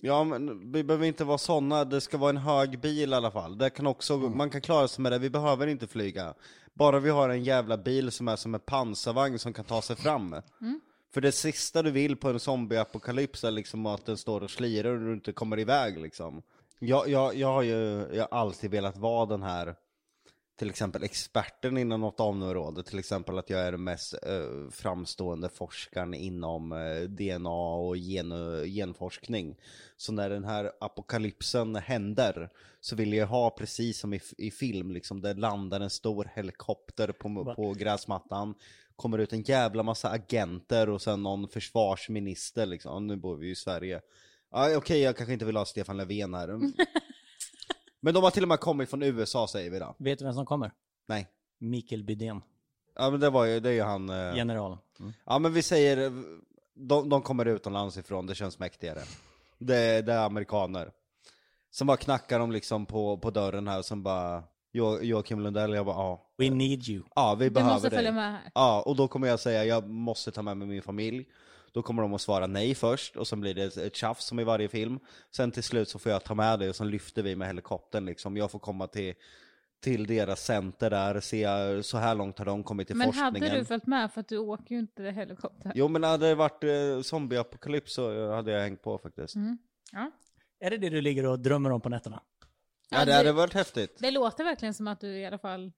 Ja 0.00 0.24
men 0.24 0.72
vi 0.72 0.84
behöver 0.84 1.06
inte 1.06 1.24
vara 1.24 1.38
sådana, 1.38 1.84
det 1.84 2.00
ska 2.00 2.18
vara 2.18 2.30
en 2.30 2.36
hög 2.36 2.80
bil 2.80 3.10
i 3.10 3.14
alla 3.14 3.30
fall. 3.30 3.58
Det 3.58 3.70
kan 3.70 3.86
också, 3.86 4.16
man 4.16 4.50
kan 4.50 4.60
klara 4.60 4.88
sig 4.88 5.02
med 5.02 5.12
det, 5.12 5.18
vi 5.18 5.30
behöver 5.30 5.66
inte 5.66 5.86
flyga. 5.86 6.34
Bara 6.74 7.00
vi 7.00 7.10
har 7.10 7.28
en 7.28 7.44
jävla 7.44 7.78
bil 7.78 8.10
som 8.10 8.28
är 8.28 8.36
som 8.36 8.54
en 8.54 8.60
pansarvagn 8.60 9.38
som 9.38 9.52
kan 9.52 9.64
ta 9.64 9.82
sig 9.82 9.96
fram. 9.96 10.36
För 11.16 11.20
det 11.20 11.32
sista 11.32 11.82
du 11.82 11.90
vill 11.90 12.16
på 12.16 12.28
en 12.28 12.40
zombieapokalyps 12.40 13.44
är 13.44 13.50
liksom 13.50 13.86
att 13.86 14.06
den 14.06 14.16
står 14.16 14.40
och 14.40 14.50
slirar 14.50 14.92
och 14.92 15.00
du 15.00 15.12
inte 15.12 15.32
kommer 15.32 15.58
iväg 15.58 15.98
liksom. 15.98 16.42
Jag, 16.78 17.08
jag, 17.08 17.34
jag 17.34 17.52
har 17.52 17.62
ju 17.62 18.06
jag 18.12 18.28
har 18.30 18.38
alltid 18.38 18.70
velat 18.70 18.96
vara 18.96 19.26
den 19.26 19.42
här 19.42 19.74
till 20.58 20.70
exempel 20.70 21.04
experten 21.04 21.78
inom 21.78 22.00
något 22.00 22.20
område, 22.20 22.82
till 22.82 22.98
exempel 22.98 23.38
att 23.38 23.50
jag 23.50 23.60
är 23.60 23.72
den 23.72 23.84
mest 23.84 24.14
eh, 24.14 24.70
framstående 24.70 25.48
forskaren 25.48 26.14
inom 26.14 26.72
eh, 26.72 27.00
DNA 27.00 27.74
och 27.74 27.96
gen, 27.96 28.32
genforskning. 28.64 29.56
Så 29.96 30.12
när 30.12 30.30
den 30.30 30.44
här 30.44 30.72
apokalypsen 30.80 31.76
händer 31.76 32.50
så 32.80 32.96
vill 32.96 33.12
jag 33.12 33.26
ha 33.26 33.50
precis 33.50 33.98
som 33.98 34.14
i, 34.14 34.20
i 34.38 34.50
film, 34.50 34.90
liksom, 34.90 35.20
det 35.20 35.34
landar 35.34 35.80
en 35.80 35.90
stor 35.90 36.30
helikopter 36.34 37.12
på, 37.12 37.54
på 37.56 37.72
gräsmattan, 37.72 38.54
kommer 38.96 39.18
ut 39.18 39.32
en 39.32 39.42
jävla 39.42 39.82
massa 39.82 40.10
agenter 40.10 40.88
och 40.88 41.02
sen 41.02 41.22
någon 41.22 41.48
försvarsminister 41.48 42.66
liksom, 42.66 42.92
Ja, 42.92 42.98
nu 43.00 43.16
bor 43.16 43.36
vi 43.36 43.46
ju 43.46 43.52
i 43.52 43.56
Sverige. 43.56 44.00
Ja, 44.50 44.76
Okej, 44.76 45.00
jag 45.00 45.16
kanske 45.16 45.32
inte 45.32 45.44
vill 45.44 45.56
ha 45.56 45.64
Stefan 45.64 45.96
Löfven 45.96 46.34
här. 46.34 46.48
Men 48.00 48.14
de 48.14 48.22
har 48.24 48.30
till 48.30 48.42
och 48.42 48.48
med 48.48 48.60
kommit 48.60 48.90
från 48.90 49.02
USA 49.02 49.48
säger 49.48 49.70
vi 49.70 49.78
då. 49.78 49.94
Vet 49.98 50.18
du 50.18 50.24
vem 50.24 50.34
som 50.34 50.46
kommer? 50.46 50.72
Nej. 51.06 51.28
Mikael 51.58 52.04
Bydén. 52.04 52.42
Ja 52.98 53.10
men 53.10 53.20
det 53.20 53.30
var 53.30 53.44
ju, 53.44 53.60
det 53.60 53.68
är 53.68 53.72
ju 53.72 53.82
han. 53.82 54.10
eh, 54.10 54.36
General. 54.36 54.78
Ja 55.24 55.38
men 55.38 55.52
vi 55.52 55.62
säger, 55.62 56.12
de, 56.74 57.08
de 57.08 57.22
kommer 57.22 57.46
utomlands 57.46 57.96
ifrån, 57.96 58.26
det 58.26 58.34
känns 58.34 58.58
mäktigare. 58.58 59.00
Det, 59.58 60.02
det 60.02 60.12
är 60.12 60.26
amerikaner. 60.26 60.90
Som 61.70 61.86
bara 61.86 61.96
knackar 61.96 62.38
de 62.38 62.52
liksom 62.52 62.86
på, 62.86 63.18
på 63.18 63.30
dörren 63.30 63.68
här 63.68 63.82
som 63.82 64.02
bara, 64.02 64.42
jo, 64.76 65.00
Joakim 65.02 65.40
Lundell, 65.40 65.74
jag 65.74 65.86
bara 65.86 65.96
ja. 65.96 66.26
We 66.38 66.50
need 66.50 66.88
you. 66.88 67.02
Ja 67.14 67.34
vi 67.38 67.44
Du 67.44 67.50
behöver 67.50 67.72
måste 67.74 67.88
dig. 67.88 67.98
följa 67.98 68.12
med 68.12 68.32
här. 68.32 68.50
Ja, 68.54 68.82
och 68.86 68.96
då 68.96 69.08
kommer 69.08 69.28
jag 69.28 69.40
säga 69.40 69.64
jag 69.64 69.88
måste 69.88 70.30
ta 70.30 70.42
med 70.42 70.56
mig 70.56 70.68
min 70.68 70.82
familj. 70.82 71.26
Då 71.72 71.82
kommer 71.82 72.02
de 72.02 72.14
att 72.14 72.20
svara 72.20 72.46
nej 72.46 72.74
först, 72.74 73.16
och 73.16 73.26
sen 73.26 73.40
blir 73.40 73.54
det 73.54 73.76
ett- 73.76 73.94
tjafs 73.96 74.24
som 74.24 74.40
i 74.40 74.44
varje 74.44 74.68
film. 74.68 74.98
Sen 75.36 75.50
till 75.50 75.62
slut 75.62 75.88
så 75.88 75.98
får 75.98 76.12
jag 76.12 76.24
ta 76.24 76.34
med 76.34 76.58
dig 76.58 76.68
och 76.68 76.76
sen 76.76 76.90
lyfter 76.90 77.22
vi 77.22 77.36
med 77.36 77.46
helikoptern 77.48 78.04
liksom. 78.06 78.36
Jag 78.36 78.50
får 78.50 78.58
komma 78.58 78.86
till, 78.86 79.14
till 79.82 80.06
deras 80.06 80.44
center 80.44 80.90
där, 80.90 81.20
se 81.20 81.46
så 81.82 81.98
här 81.98 82.14
långt 82.14 82.38
har 82.38 82.44
de 82.46 82.62
kommit 82.64 82.86
till 82.86 82.96
Men 82.96 83.06
forskningen. 83.06 83.42
hade 83.50 83.58
du 83.58 83.64
följt 83.64 83.86
med 83.86 84.12
för 84.12 84.20
att 84.20 84.28
du 84.28 84.38
åker 84.38 84.74
ju 84.74 84.78
inte 84.78 85.02
helikopter. 85.02 85.72
Jo 85.74 85.88
men 85.88 86.02
hade 86.02 86.28
det 86.28 86.34
varit 86.34 86.64
eh, 86.64 87.02
zombieapokalyps 87.02 87.94
så 87.94 88.30
hade 88.32 88.52
jag 88.52 88.60
hängt 88.60 88.82
på 88.82 88.98
faktiskt. 88.98 89.34
Mm. 89.34 89.58
Ja. 89.92 90.10
Är 90.60 90.70
det 90.70 90.76
det 90.78 90.88
du 90.90 91.00
ligger 91.00 91.26
och 91.26 91.38
drömmer 91.40 91.70
om 91.72 91.80
på 91.80 91.88
nätterna? 91.88 92.20
Ja, 92.90 93.04
det 93.04 93.12
hade 93.14 93.32
varit 93.32 93.54
häftigt. 93.54 93.96
Det 94.00 94.10
låter 94.10 94.44
verkligen 94.44 94.74
som 94.74 94.88
att 94.88 95.00
du 95.00 95.18
i 95.18 95.26
alla 95.26 95.38
fall 95.38 95.72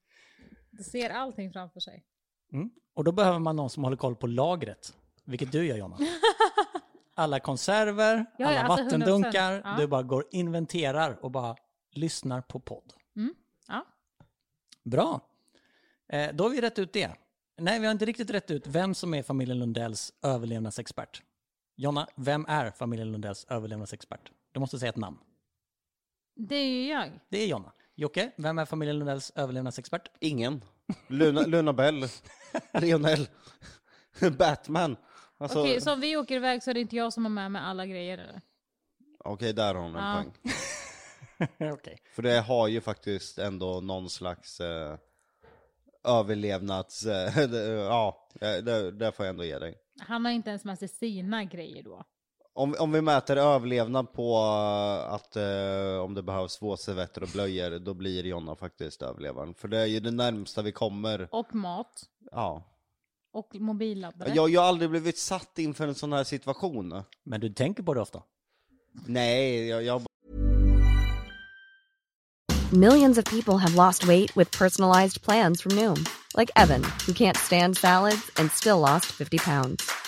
ser 0.93 1.11
allting 1.11 1.53
framför 1.53 1.81
sig. 1.81 2.05
Mm. 2.53 2.71
Och 2.95 3.05
då 3.05 3.13
behöver 3.13 3.39
man 3.39 3.57
någon 3.57 3.71
som 3.71 3.85
håller 3.85 3.97
koll 3.97 4.17
på 4.17 4.27
lagret, 4.27 4.95
vilket 5.25 5.53
du 5.53 5.67
gör 5.67 5.77
Jonna. 5.77 5.99
Alla 7.15 7.41
konserver, 7.41 8.27
ja, 8.39 8.47
alla 8.49 8.61
alltså 8.61 8.85
100%. 8.85 8.85
vattendunkar, 8.85 9.63
Ja. 9.65 9.77
du 9.79 9.87
bara 9.87 10.03
går 10.03 10.25
inventerar 10.31 11.25
och 11.25 11.31
bara 11.31 11.57
lyssnar 11.93 12.41
på 12.41 12.61
podd. 12.61 12.93
Ja. 13.69 13.87
Bra. 14.85 15.21
Eh, 16.09 16.35
då 16.35 16.45
har 16.45 16.51
vi 16.51 16.61
rätt 16.61 16.79
ut 16.79 16.93
det. 16.93 17.11
Nej, 17.57 17.81
vi 17.81 17.87
har 17.87 17.93
inte 17.93 18.05
riktigt 18.05 18.31
rätt 18.31 18.51
ut 18.51 18.67
vem 18.67 18.95
som 18.95 19.15
är 19.15 19.23
familjen 19.23 19.59
Lundells 19.59 20.13
överlevnadsexpert. 20.23 21.23
Jonna, 21.77 22.09
vem 22.17 22.47
är 22.49 22.71
familjen 22.71 23.13
Lundells 23.13 23.47
överlevnadsexpert? 23.49 24.33
Du 24.53 24.61
måste 24.61 24.79
säga 24.79 24.91
ett 24.91 24.97
namn. 24.97 25.19
Det 26.41 26.57
är 26.57 26.69
ju 26.69 26.89
jag. 26.89 27.21
Det 27.29 27.39
är 27.43 27.47
Jonna. 27.47 27.73
Jocke, 27.95 28.31
vem 28.37 28.59
är 28.59 28.65
familjen 28.65 28.99
Lundells 28.99 29.33
överlevnadsexpert? 29.35 30.09
Ingen. 30.21 30.65
Luna, 31.07 31.41
Luna 31.41 31.73
Bell. 31.73 32.05
Lionel. 32.81 33.29
Batman. 34.39 34.97
Alltså, 35.39 35.61
Okej, 35.61 35.71
Okej, 35.73 35.81
så 35.81 35.93
om 35.93 36.01
vi 36.01 36.17
åker 36.17 36.37
iväg 36.37 36.63
så 36.63 36.71
är 36.71 36.75
det 36.75 36.81
inte 36.81 36.97
jag 36.97 37.13
som 37.13 37.25
har 37.25 37.31
med 37.31 37.53
mig 37.53 37.63
alla 37.65 37.87
grejer 37.87 38.19
eller? 38.19 39.53
där 39.53 39.75
har 39.75 39.83
hon 39.83 39.97
en 39.97 40.03
Ja. 40.05 40.25
poäng. 41.59 41.73
Okej. 41.73 41.99
För 42.15 42.23
det 42.23 42.41
har 42.41 42.69
ju 42.69 42.81
faktiskt 42.81 43.39
ändå 43.39 43.81
någon 43.81 44.11
slags 44.11 44.61
eh, 44.61 44.97
överlevnads... 46.05 47.07
Eh, 47.07 47.37
det- 47.49 47.67
ja, 47.69 48.29
det, 48.41 48.91
det 48.91 49.13
får 49.13 49.27
jag 49.27 49.31
ändå 49.31 49.45
ge 49.45 49.59
dig. 49.59 49.75
Han 50.01 50.25
har 50.25 50.33
inte 50.33 50.51
ens 50.51 50.65
med 50.65 50.79
sig 50.79 50.89
sina 50.89 51.45
grejer 51.45 51.83
då. 51.83 52.05
Om, 52.59 52.75
om 52.79 52.93
vi 52.93 53.01
mäter 53.01 53.37
överlevnad 53.37 54.13
på 54.13 54.35
eh, 54.35 55.15
att 55.15 55.37
eh, 55.37 56.05
om 56.05 56.15
det 56.15 56.23
behövs 56.23 56.63
våtservetter 56.63 57.23
och 57.23 57.29
blöjor, 57.29 57.79
då 57.79 57.95
blir 57.95 58.27
Jonna 58.27 58.57
faktiskt 58.57 59.03
överlevaren. 59.03 59.55
För 59.55 59.69
det 59.69 59.79
är 59.79 59.87
ju 59.87 60.01
det 60.01 60.11
närmsta 60.11 60.63
vi 60.63 60.73
kommer. 60.73 61.29
Och 61.31 61.55
mat. 61.55 62.03
Ja. 62.33 62.63
Och 63.33 63.55
mobilladdare. 63.55 64.33
Jag, 64.35 64.51
jag 64.51 64.61
har 64.61 64.69
aldrig 64.69 64.91
blivit 64.91 65.19
satt 65.19 65.59
inför 65.59 65.89
en 65.89 65.95
sån 65.95 66.13
här 66.13 66.25
situation. 66.25 67.03
Men 67.25 67.41
du 67.41 67.49
tänker 67.49 67.83
på 67.83 67.95
det 67.95 68.01
ofta? 68.01 68.23
Nej, 69.07 69.69
jag, 69.69 69.83
jag 69.83 70.03
Millions 72.73 73.19
of 73.19 73.25
people 73.25 73.55
have 73.59 73.75
lost 73.87 74.05
weight 74.05 74.37
with 74.37 74.59
personalized 74.59 75.23
plans 75.23 75.63
from 75.63 75.77
Noom, 75.77 76.05
like 76.37 76.51
Evan, 76.57 76.83
who 77.07 77.13
can't 77.13 77.37
stand 77.37 77.77
salads 77.77 78.31
and 78.37 78.53
still 78.53 78.79
lost 78.79 79.07
50 79.07 79.39
pounds. 79.39 80.08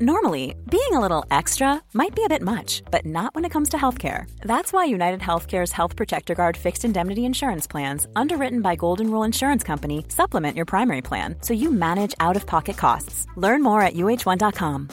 Normally, 0.00 0.56
being 0.70 0.92
a 0.92 1.00
little 1.00 1.24
extra 1.30 1.80
might 1.92 2.14
be 2.16 2.24
a 2.24 2.28
bit 2.28 2.42
much, 2.42 2.82
but 2.90 3.04
not 3.06 3.32
when 3.34 3.44
it 3.44 3.52
comes 3.52 3.68
to 3.68 3.76
healthcare. 3.76 4.24
That's 4.40 4.72
why 4.72 4.86
United 4.86 5.20
Healthcare's 5.20 5.70
Health 5.72 5.94
Protector 5.96 6.34
Guard 6.34 6.56
fixed 6.56 6.84
indemnity 6.84 7.20
insurance 7.20 7.68
plans, 7.70 8.06
underwritten 8.16 8.60
by 8.62 8.74
Golden 8.76 9.06
Rule 9.10 9.22
Insurance 9.26 9.62
Company, 9.66 10.04
supplement 10.08 10.56
your 10.56 10.66
primary 10.66 11.00
plan 11.02 11.36
so 11.42 11.54
you 11.54 11.70
manage 11.70 12.12
out 12.18 12.36
of 12.36 12.46
pocket 12.46 12.76
costs. 12.76 13.26
Learn 13.36 13.62
more 13.62 13.82
at 13.82 13.94
uh1.com. 13.94 14.88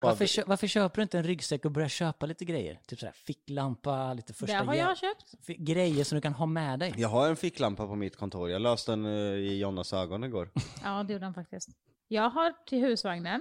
Varför, 0.00 0.26
kö- 0.26 0.44
varför 0.46 0.66
köper 0.66 0.96
du 0.96 1.02
inte 1.02 1.18
en 1.18 1.24
ryggsäck 1.24 1.64
och 1.64 1.70
börjar 1.72 1.88
köpa 1.88 2.26
lite 2.26 2.44
grejer? 2.44 2.80
Typ 2.86 2.98
sådär 2.98 3.12
ficklampa, 3.26 4.14
lite 4.14 4.32
första 4.34 4.58
det 4.58 4.64
har 4.64 4.74
jag 4.74 4.98
köpt. 4.98 5.34
Grejer 5.58 6.04
som 6.04 6.16
du 6.16 6.22
kan 6.22 6.32
ha 6.32 6.46
med 6.46 6.78
dig. 6.78 6.94
Jag 6.96 7.08
har 7.08 7.28
en 7.28 7.36
ficklampa 7.36 7.86
på 7.86 7.94
mitt 7.96 8.16
kontor, 8.16 8.50
jag 8.50 8.62
löste 8.62 8.92
den 8.92 9.04
eh, 9.06 9.10
i 9.32 9.58
Jonas 9.60 9.92
ögon 9.92 10.24
igår. 10.24 10.50
Ja, 10.84 11.02
det 11.02 11.12
gjorde 11.12 11.24
han 11.24 11.34
faktiskt. 11.34 11.68
Jag 12.12 12.30
har 12.30 12.54
till 12.66 12.80
husvagnen. 12.80 13.40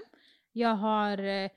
Jag 0.51 0.75
har 0.75 1.17
eh, 1.17 1.49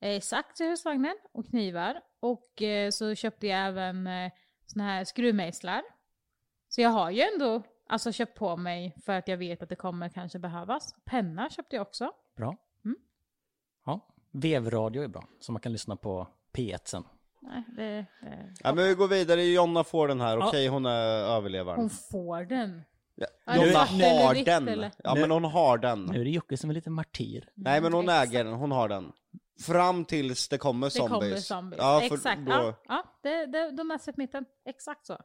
eh, 0.00 0.20
sax 0.20 0.54
till 0.54 0.66
husvagnen 0.66 1.16
och 1.32 1.46
knivar. 1.46 2.00
Och 2.20 2.62
eh, 2.62 2.90
så 2.90 3.14
köpte 3.14 3.46
jag 3.46 3.66
även 3.66 4.06
eh, 4.06 4.32
såna 4.66 4.84
här 4.84 5.04
skruvmejslar. 5.04 5.82
Så 6.68 6.80
jag 6.80 6.90
har 6.90 7.10
ju 7.10 7.20
ändå 7.20 7.62
alltså, 7.88 8.12
köpt 8.12 8.38
på 8.38 8.56
mig 8.56 8.96
för 9.04 9.12
att 9.12 9.28
jag 9.28 9.36
vet 9.36 9.62
att 9.62 9.68
det 9.68 9.76
kommer 9.76 10.08
kanske 10.08 10.38
behövas. 10.38 10.94
Penna 11.04 11.50
köpte 11.50 11.76
jag 11.76 11.82
också. 11.82 12.12
Bra. 12.36 12.56
Mm. 12.84 12.96
Ja. 13.86 14.00
Vevradio 14.30 15.02
är 15.02 15.08
bra, 15.08 15.24
så 15.40 15.52
man 15.52 15.60
kan 15.60 15.72
lyssna 15.72 15.96
på 15.96 16.28
P1 16.52 16.78
sen. 16.84 17.04
Nej, 17.40 17.62
det, 17.76 18.06
det, 18.20 18.54
Ja 18.62 18.74
men 18.74 18.84
vi 18.84 18.94
går 18.94 19.08
vidare, 19.08 19.42
Jonna 19.42 19.84
får 19.84 20.08
den 20.08 20.20
här, 20.20 20.38
Ja. 20.38 20.48
okej 20.48 20.68
hon 20.68 20.86
är 20.86 21.06
överlevaren. 21.36 21.80
hon 21.80 21.90
får 21.90 22.44
den. 22.44 22.82
Ja. 23.14 23.26
Jonna 23.56 23.78
har 23.78 24.34
vitt, 24.34 24.46
den! 24.46 24.68
eller? 24.68 24.90
Ja 25.04 25.14
men 25.14 25.30
hon 25.30 25.44
har 25.44 25.78
den. 25.78 26.04
Nu 26.04 26.20
är 26.20 26.24
det 26.24 26.30
Jocke 26.30 26.56
som 26.56 26.70
är 26.70 26.74
lite 26.74 26.90
martyr. 26.90 27.48
Nej 27.54 27.80
men 27.80 27.92
hon 27.92 28.04
exakt. 28.04 28.28
äger 28.30 28.44
den, 28.44 28.52
hon 28.52 28.72
har 28.72 28.88
den. 28.88 29.12
Fram 29.60 30.04
tills 30.04 30.48
det 30.48 30.58
kommer 30.58 30.86
Det 30.86 30.90
zombies. 30.90 31.20
kommer 31.20 31.36
zombies. 31.36 31.78
Ja, 31.78 32.00
för 32.08 32.14
Exakt. 32.16 32.46
Då, 32.46 32.52
Ja, 32.52 32.74
ja 32.88 33.04
det, 33.22 33.46
det, 33.46 33.70
de 33.70 33.90
är 33.90 33.98
sett 33.98 34.16
mitten. 34.16 34.44
Exakt 34.68 35.06
så. 35.06 35.18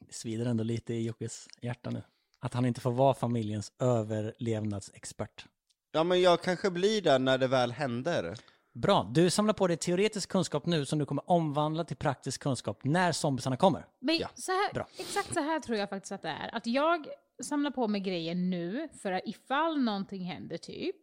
Det 0.00 0.14
svider 0.14 0.46
ändå 0.46 0.64
lite 0.64 0.94
i 0.94 1.06
Jockes 1.06 1.46
hjärta 1.62 1.90
nu. 1.90 2.02
Att 2.40 2.54
han 2.54 2.64
inte 2.66 2.80
får 2.80 2.90
vara 2.92 3.14
familjens 3.14 3.72
överlevnadsexpert. 3.78 5.46
Ja 5.92 6.04
men 6.04 6.20
jag 6.22 6.42
kanske 6.42 6.70
blir 6.70 7.02
där 7.02 7.18
när 7.18 7.38
det 7.38 7.46
väl 7.46 7.72
händer. 7.72 8.36
Bra, 8.72 9.10
du 9.14 9.30
samlar 9.30 9.54
på 9.54 9.66
dig 9.66 9.76
teoretisk 9.76 10.28
kunskap 10.28 10.66
nu 10.66 10.84
som 10.86 10.98
du 10.98 11.06
kommer 11.06 11.30
omvandla 11.30 11.84
till 11.84 11.96
praktisk 11.96 12.42
kunskap 12.42 12.84
när 12.84 13.12
zombisarna 13.12 13.56
kommer. 13.56 13.86
Men 13.98 14.16
Ja, 14.16 14.28
så 14.34 14.52
här, 14.52 14.74
bra. 14.74 14.86
exakt 14.98 15.34
så 15.34 15.40
här 15.40 15.60
tror 15.60 15.78
jag 15.78 15.88
faktiskt 15.88 16.12
att 16.12 16.22
det 16.22 16.28
är. 16.28 16.54
Att 16.54 16.66
jag 16.66 17.06
samlar 17.42 17.70
på 17.70 17.88
mig 17.88 18.00
grejer 18.00 18.34
nu 18.34 18.88
för 19.02 19.12
att 19.12 19.22
ifall 19.24 19.80
någonting 19.82 20.24
händer 20.24 20.56
typ. 20.56 20.96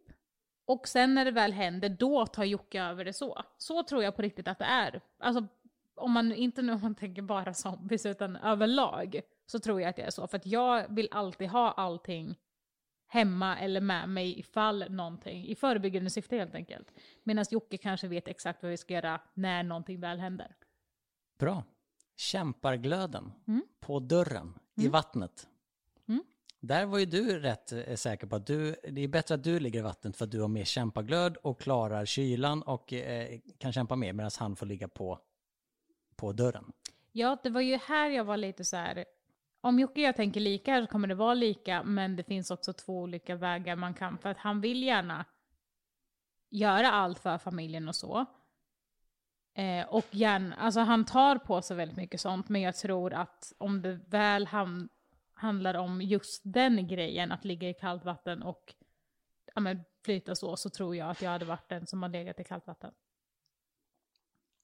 Och 0.66 0.88
sen 0.88 1.14
när 1.14 1.24
det 1.24 1.30
väl 1.30 1.52
händer, 1.52 1.88
då 1.88 2.26
tar 2.26 2.44
Jocke 2.44 2.82
över 2.82 3.04
det 3.04 3.12
så. 3.12 3.42
Så 3.58 3.82
tror 3.82 4.02
jag 4.04 4.16
på 4.16 4.22
riktigt 4.22 4.48
att 4.48 4.58
det 4.58 4.64
är. 4.64 5.00
Alltså, 5.20 5.46
om 5.94 6.12
man 6.12 6.32
inte 6.32 6.62
nu 6.62 6.72
om 6.72 6.80
man 6.80 6.94
tänker 6.94 7.22
bara 7.22 7.54
zombies, 7.54 8.06
utan 8.06 8.36
överlag. 8.36 9.20
Så 9.46 9.58
tror 9.58 9.80
jag 9.80 9.90
att 9.90 9.96
det 9.96 10.02
är 10.02 10.10
så. 10.10 10.26
För 10.26 10.36
att 10.36 10.46
jag 10.46 10.94
vill 10.94 11.08
alltid 11.10 11.48
ha 11.48 11.70
allting 11.72 12.38
hemma 13.16 13.58
eller 13.58 13.80
med 13.80 14.08
mig 14.08 14.38
ifall 14.38 14.84
någonting, 14.90 15.46
i 15.46 15.54
förebyggande 15.54 16.10
syfte 16.10 16.36
helt 16.36 16.54
enkelt. 16.54 16.92
Medan 17.22 17.44
Jocke 17.50 17.76
kanske 17.76 18.08
vet 18.08 18.28
exakt 18.28 18.62
vad 18.62 18.70
vi 18.70 18.76
ska 18.76 18.94
göra 18.94 19.20
när 19.34 19.62
någonting 19.62 20.00
väl 20.00 20.18
händer. 20.18 20.56
Bra. 21.38 21.64
Kämparglöden 22.16 23.32
Mm. 23.46 23.62
på 23.80 24.00
dörren 24.00 24.58
i 24.76 24.88
vattnet. 24.88 25.48
Mm. 26.08 26.24
Där 26.60 26.86
var 26.86 26.98
ju 26.98 27.06
du 27.06 27.38
rätt 27.38 27.72
eh, 27.72 27.94
säker 27.94 28.26
på 28.26 28.36
att 28.36 28.46
du, 28.46 28.76
det 28.88 29.00
är 29.00 29.08
bättre 29.08 29.34
att 29.34 29.44
du 29.44 29.60
ligger 29.60 29.78
i 29.78 29.82
vattnet 29.82 30.16
för 30.16 30.24
att 30.24 30.30
du 30.30 30.40
har 30.40 30.48
mer 30.48 30.64
kämpaglöd 30.64 31.36
och 31.36 31.60
klarar 31.60 32.04
kylan 32.04 32.62
och 32.62 32.92
eh, 32.92 33.40
kan 33.58 33.72
kämpa 33.72 33.96
mer 33.96 34.12
medan 34.12 34.30
han 34.38 34.56
får 34.56 34.66
ligga 34.66 34.88
på, 34.88 35.18
på 36.16 36.32
dörren. 36.32 36.72
Ja, 37.12 37.38
det 37.42 37.50
var 37.50 37.60
ju 37.60 37.76
här 37.76 38.10
jag 38.10 38.24
var 38.24 38.36
lite 38.36 38.64
så 38.64 38.76
här. 38.76 39.04
Om 39.66 39.78
Jocke 39.78 40.00
och 40.00 40.06
jag 40.06 40.16
tänker 40.16 40.40
lika 40.40 40.72
här 40.72 40.80
så 40.82 40.86
kommer 40.86 41.08
det 41.08 41.14
vara 41.14 41.34
lika, 41.34 41.82
men 41.82 42.16
det 42.16 42.22
finns 42.22 42.50
också 42.50 42.72
två 42.72 43.00
olika 43.00 43.36
vägar 43.36 43.76
man 43.76 43.94
kan. 43.94 44.18
För 44.18 44.28
att 44.28 44.38
han 44.38 44.60
vill 44.60 44.82
gärna 44.82 45.24
göra 46.50 46.90
allt 46.90 47.18
för 47.18 47.38
familjen 47.38 47.88
och 47.88 47.96
så. 47.96 48.26
Eh, 49.54 49.86
och 49.88 50.04
gärna, 50.10 50.56
alltså 50.56 50.80
han 50.80 51.04
tar 51.04 51.38
på 51.38 51.62
sig 51.62 51.76
väldigt 51.76 51.96
mycket 51.96 52.20
sånt, 52.20 52.48
men 52.48 52.60
jag 52.60 52.76
tror 52.76 53.12
att 53.12 53.52
om 53.58 53.82
det 53.82 54.00
väl 54.08 54.46
ham- 54.46 54.88
handlar 55.34 55.74
om 55.74 56.02
just 56.02 56.42
den 56.44 56.86
grejen, 56.88 57.32
att 57.32 57.44
ligga 57.44 57.68
i 57.68 57.74
kallt 57.74 58.04
vatten 58.04 58.42
och 58.42 58.74
ja, 59.54 59.60
men, 59.60 59.84
flyta 60.04 60.34
så, 60.34 60.56
så 60.56 60.70
tror 60.70 60.96
jag 60.96 61.10
att 61.10 61.22
jag 61.22 61.30
hade 61.30 61.44
varit 61.44 61.68
den 61.68 61.86
som 61.86 62.02
har 62.02 62.10
legat 62.10 62.40
i 62.40 62.44
kallt 62.44 62.66
vatten. 62.66 62.92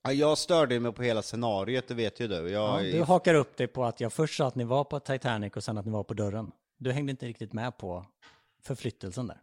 Ja, 0.03 0.12
jag 0.12 0.38
störde 0.38 0.80
mig 0.80 0.92
på 0.92 1.03
hela 1.03 1.22
scenariet, 1.22 1.88
det 1.88 1.94
vet 1.94 2.20
ju 2.20 2.28
du. 2.28 2.34
Ja, 2.50 2.82
Jag, 2.82 2.92
du 2.92 3.03
hakar 3.03 3.34
upp 3.34 3.57
dig 3.57 3.66
på 3.66 3.84
att 3.84 4.00
jag 4.00 4.12
först 4.12 4.36
sa 4.36 4.46
att 4.46 4.55
ni 4.55 4.64
var 4.64 4.84
på 4.84 5.00
Titanic 5.00 5.53
och 5.57 5.64
sen 5.64 5.78
att 5.78 5.86
ni 5.86 5.92
var 5.92 6.03
på 6.05 6.14
dörren. 6.14 6.53
Du 6.78 6.92
hängde 6.92 7.11
inte 7.11 7.26
riktigt 7.26 7.53
med 7.53 7.78
på 7.78 8.07
förflyttelsen 8.62 9.26
där. 9.26 9.40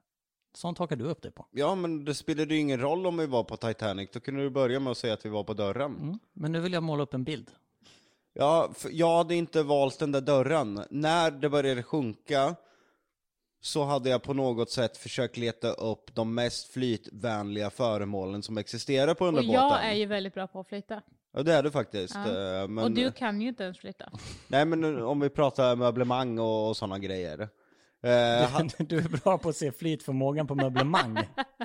Sånt 0.53 0.77
hakar 0.77 0.95
du 0.95 1.05
upp 1.05 1.21
dig 1.21 1.31
på. 1.31 1.45
ja 1.51 1.75
men 1.75 2.05
det 2.05 2.15
spelade 2.15 2.53
ju 2.53 2.59
ingen 2.59 2.79
roll 2.79 3.05
om 3.05 3.17
vi 3.17 3.25
var 3.25 3.43
på 3.43 3.57
Titanic, 3.57 4.09
då 4.13 4.19
kunde 4.19 4.41
du 4.41 4.49
börja 4.49 4.79
med 4.79 4.91
att 4.91 4.97
säga 4.97 5.13
att 5.13 5.25
vi 5.25 5.29
var 5.29 5.43
på 5.43 5.53
dörren. 5.53 5.97
Mm. 6.01 6.19
Men 6.33 6.51
nu 6.51 6.59
vill 6.59 6.73
jag 6.73 6.83
måla 6.83 7.03
upp 7.03 7.13
en 7.13 7.23
bild. 7.23 7.51
Ja, 8.33 8.69
jag 8.91 9.17
hade 9.17 9.35
inte 9.35 9.63
valt 9.63 9.99
den 9.99 10.11
där 10.11 10.21
dörren. 10.21 10.85
När 10.89 11.31
det 11.31 11.49
började 11.49 11.83
sjunka 11.83 12.55
så 13.61 13.83
hade 13.83 14.09
jag 14.09 14.23
på 14.23 14.33
något 14.33 14.69
sätt 14.71 14.97
försökt 14.97 15.37
leta 15.37 15.71
upp 15.71 16.15
de 16.15 16.35
mest 16.35 16.73
flytvänliga 16.73 17.69
föremålen 17.69 18.43
som 18.43 18.57
existerar 18.57 19.13
på 19.13 19.23
Och 19.23 19.27
underbåten. 19.29 19.53
jag 19.53 19.85
är 19.85 19.93
ju 19.93 20.05
väldigt 20.05 20.33
bra 20.33 20.47
på 20.47 20.59
att 20.59 20.67
flyta. 20.67 21.01
Ja 21.33 21.43
det 21.43 21.53
är 21.53 21.63
du 21.63 21.71
faktiskt. 21.71 22.15
Ja. 22.15 22.61
eh, 22.61 22.67
Men... 22.67 22.83
Och 22.83 22.91
du 22.91 23.11
kan 23.11 23.41
ju 23.41 23.47
inte 23.47 23.63
ens 23.63 23.77
flytta. 23.79 24.11
Nej 24.47 24.65
men 24.65 25.01
om 25.01 25.19
vi 25.19 25.29
pratar 25.29 25.75
möblemang 25.75 26.39
och, 26.39 26.67
och 26.69 26.77
sådana 26.77 26.99
grejer. 26.99 27.39
Eh, 28.03 28.61
Du 28.79 28.97
är 28.97 29.21
bra 29.23 29.37
på 29.37 29.49
att 29.49 29.55
se 29.55 29.71
flytförmågan 29.71 30.47
på 30.47 30.55
möblemang. 30.55 31.17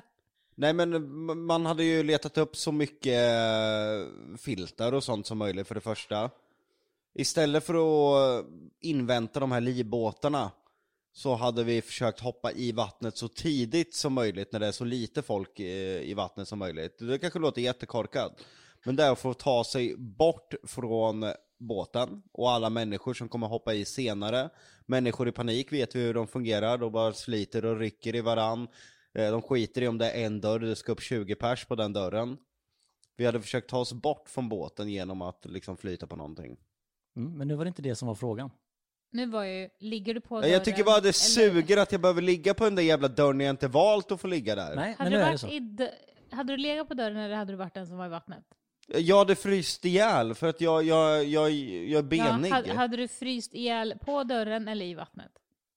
Nej 0.57 0.73
men 0.73 0.95
m- 0.95 1.47
man 1.47 1.67
hade 1.67 1.85
ju 1.85 2.03
letat 2.03 2.39
upp 2.39 2.57
så 2.57 2.73
mycket 2.73 3.31
eh, 3.31 4.37
filtar 4.39 4.93
och 4.93 5.05
sånt 5.05 5.27
som 5.27 5.39
möjligt 5.39 5.69
för 5.69 5.75
det 5.75 5.81
första. 5.81 6.31
Istället 7.15 7.65
för 7.65 7.75
att 7.75 8.45
invänta 8.81 9.41
de 9.41 9.53
här 9.53 9.61
livbåtarna 9.61 10.51
så 11.17 11.35
hade 11.35 11.65
vi 11.65 11.83
försökt 11.83 12.21
hoppa 12.21 12.53
i 12.53 12.73
vattnet 12.73 13.17
så 13.17 13.29
tidigt 13.29 13.95
som 13.95 14.13
möjligt 14.13 14.53
när 14.53 14.61
det 14.61 14.67
är 14.67 14.73
så 14.73 14.85
lite 14.85 15.23
folk 15.23 15.61
eh, 15.61 16.03
i 16.03 16.15
vattnet 16.15 16.49
som 16.49 16.59
möjligt. 16.59 16.99
Det 16.99 17.19
kanske 17.19 17.39
låter 17.39 17.63
jättekorkat. 17.63 18.45
Men 18.85 18.97
det 18.97 19.05
är 19.05 19.13
att 19.13 19.19
få 19.19 19.35
ta 19.35 19.65
sig 19.65 19.97
bort 19.97 20.55
från 20.63 21.25
båten 21.59 22.23
och 22.33 22.51
alla 22.51 22.71
människor 22.71 23.15
som 23.15 23.29
kommer 23.29 23.47
hoppa 23.47 23.75
i 23.75 23.85
senare. 23.85 24.51
Människor 24.87 25.29
i 25.29 25.33
panik 25.33 25.73
vet 25.73 25.95
vi 25.95 26.01
hur 26.01 26.15
de 26.15 26.27
fungerar, 26.27 26.79
de 26.79 26.93
bara 26.93 27.13
sliter 27.13 27.65
och 27.65 27.79
rycker 27.79 28.15
i 28.15 28.21
varann. 28.21 28.69
Eh, 29.15 29.31
de 29.31 29.43
skiter 29.43 29.83
i 29.83 29.89
om 29.89 29.99
det 29.99 30.11
är 30.11 30.27
en 30.27 30.41
dörr, 30.41 30.61
det 30.61 30.77
ska 30.77 30.93
upp 30.93 31.03
20 31.03 31.35
pers 31.35 31.65
på 31.65 31.75
den 31.75 31.93
dörren. 31.93 32.37
Vi 33.17 33.27
hade 33.27 33.41
försökt 33.41 33.71
ta 33.71 33.79
oss 33.79 33.93
bort 33.93 34.29
från 34.29 34.49
båten 34.49 34.89
genom 34.89 35.23
att 35.23 35.45
liksom 35.45 35.77
flyta 35.77 36.07
på 36.07 36.17
någonting. 36.17 36.57
Mm, 37.17 37.39
men 37.39 37.49
nu 37.49 37.55
var 37.55 37.65
det 37.65 37.69
inte 37.69 37.83
det 37.83 37.95
som 37.95 38.09
var 38.09 38.15
frågan. 38.15 38.51
Nu 39.15 39.27
var 39.27 39.45
ju, 39.45 39.69
ligger 39.79 40.15
du 40.15 40.21
på 40.21 40.41
dörren? 40.41 40.53
Jag 40.53 40.65
tycker 40.65 40.85
bara 40.85 40.97
det 41.01 41.01
eller- 41.01 41.13
suger 41.13 41.77
att 41.77 41.93
jag 41.93 42.01
behöver 42.01 42.23
ligga 42.23 42.55
på 42.55 42.65
den 42.65 42.75
där 42.75 42.83
jävla 42.83 43.09
dörren 43.09 43.39
när 43.39 43.45
jag 43.45 43.53
inte 43.53 43.69
valt 43.69 44.13
att 44.13 44.21
få 44.21 44.27
ligga 44.27 44.55
där. 44.55 44.77
Nej, 44.77 44.95
Hade 44.99 45.11
men 45.11 45.13
du, 45.13 45.19
nu 45.19 45.23
är 45.23 45.27
det 45.27 45.31
varit 45.31 45.41
så. 45.41 45.49
i 45.49 45.61
dö- 45.61 45.91
hade 46.31 46.53
du 46.53 46.57
legat 46.57 46.89
på 46.89 46.95
dörren 46.95 47.17
eller 47.17 47.37
hade 47.37 47.53
du 47.53 47.57
varit 47.57 47.75
den 47.75 47.87
som 47.87 47.97
var 47.97 48.07
i 48.07 48.09
vattnet? 48.09 48.45
Jag 48.87 49.19
hade 49.19 49.35
fryst 49.37 49.85
ihjäl 49.85 50.35
för 50.35 50.49
att 50.49 50.61
jag, 50.61 50.83
jag, 50.85 51.25
jag, 51.25 51.51
jag 51.51 51.99
är 51.99 52.03
benig. 52.03 52.51
Ja, 52.51 52.55
hade, 52.55 52.73
hade 52.75 52.97
du 52.97 53.09
fryst 53.09 53.55
ihjäl 53.55 53.95
på 54.01 54.25
dörren 54.25 54.69
eller 54.69 54.87
i 54.87 54.95
vattnet? 54.95 55.33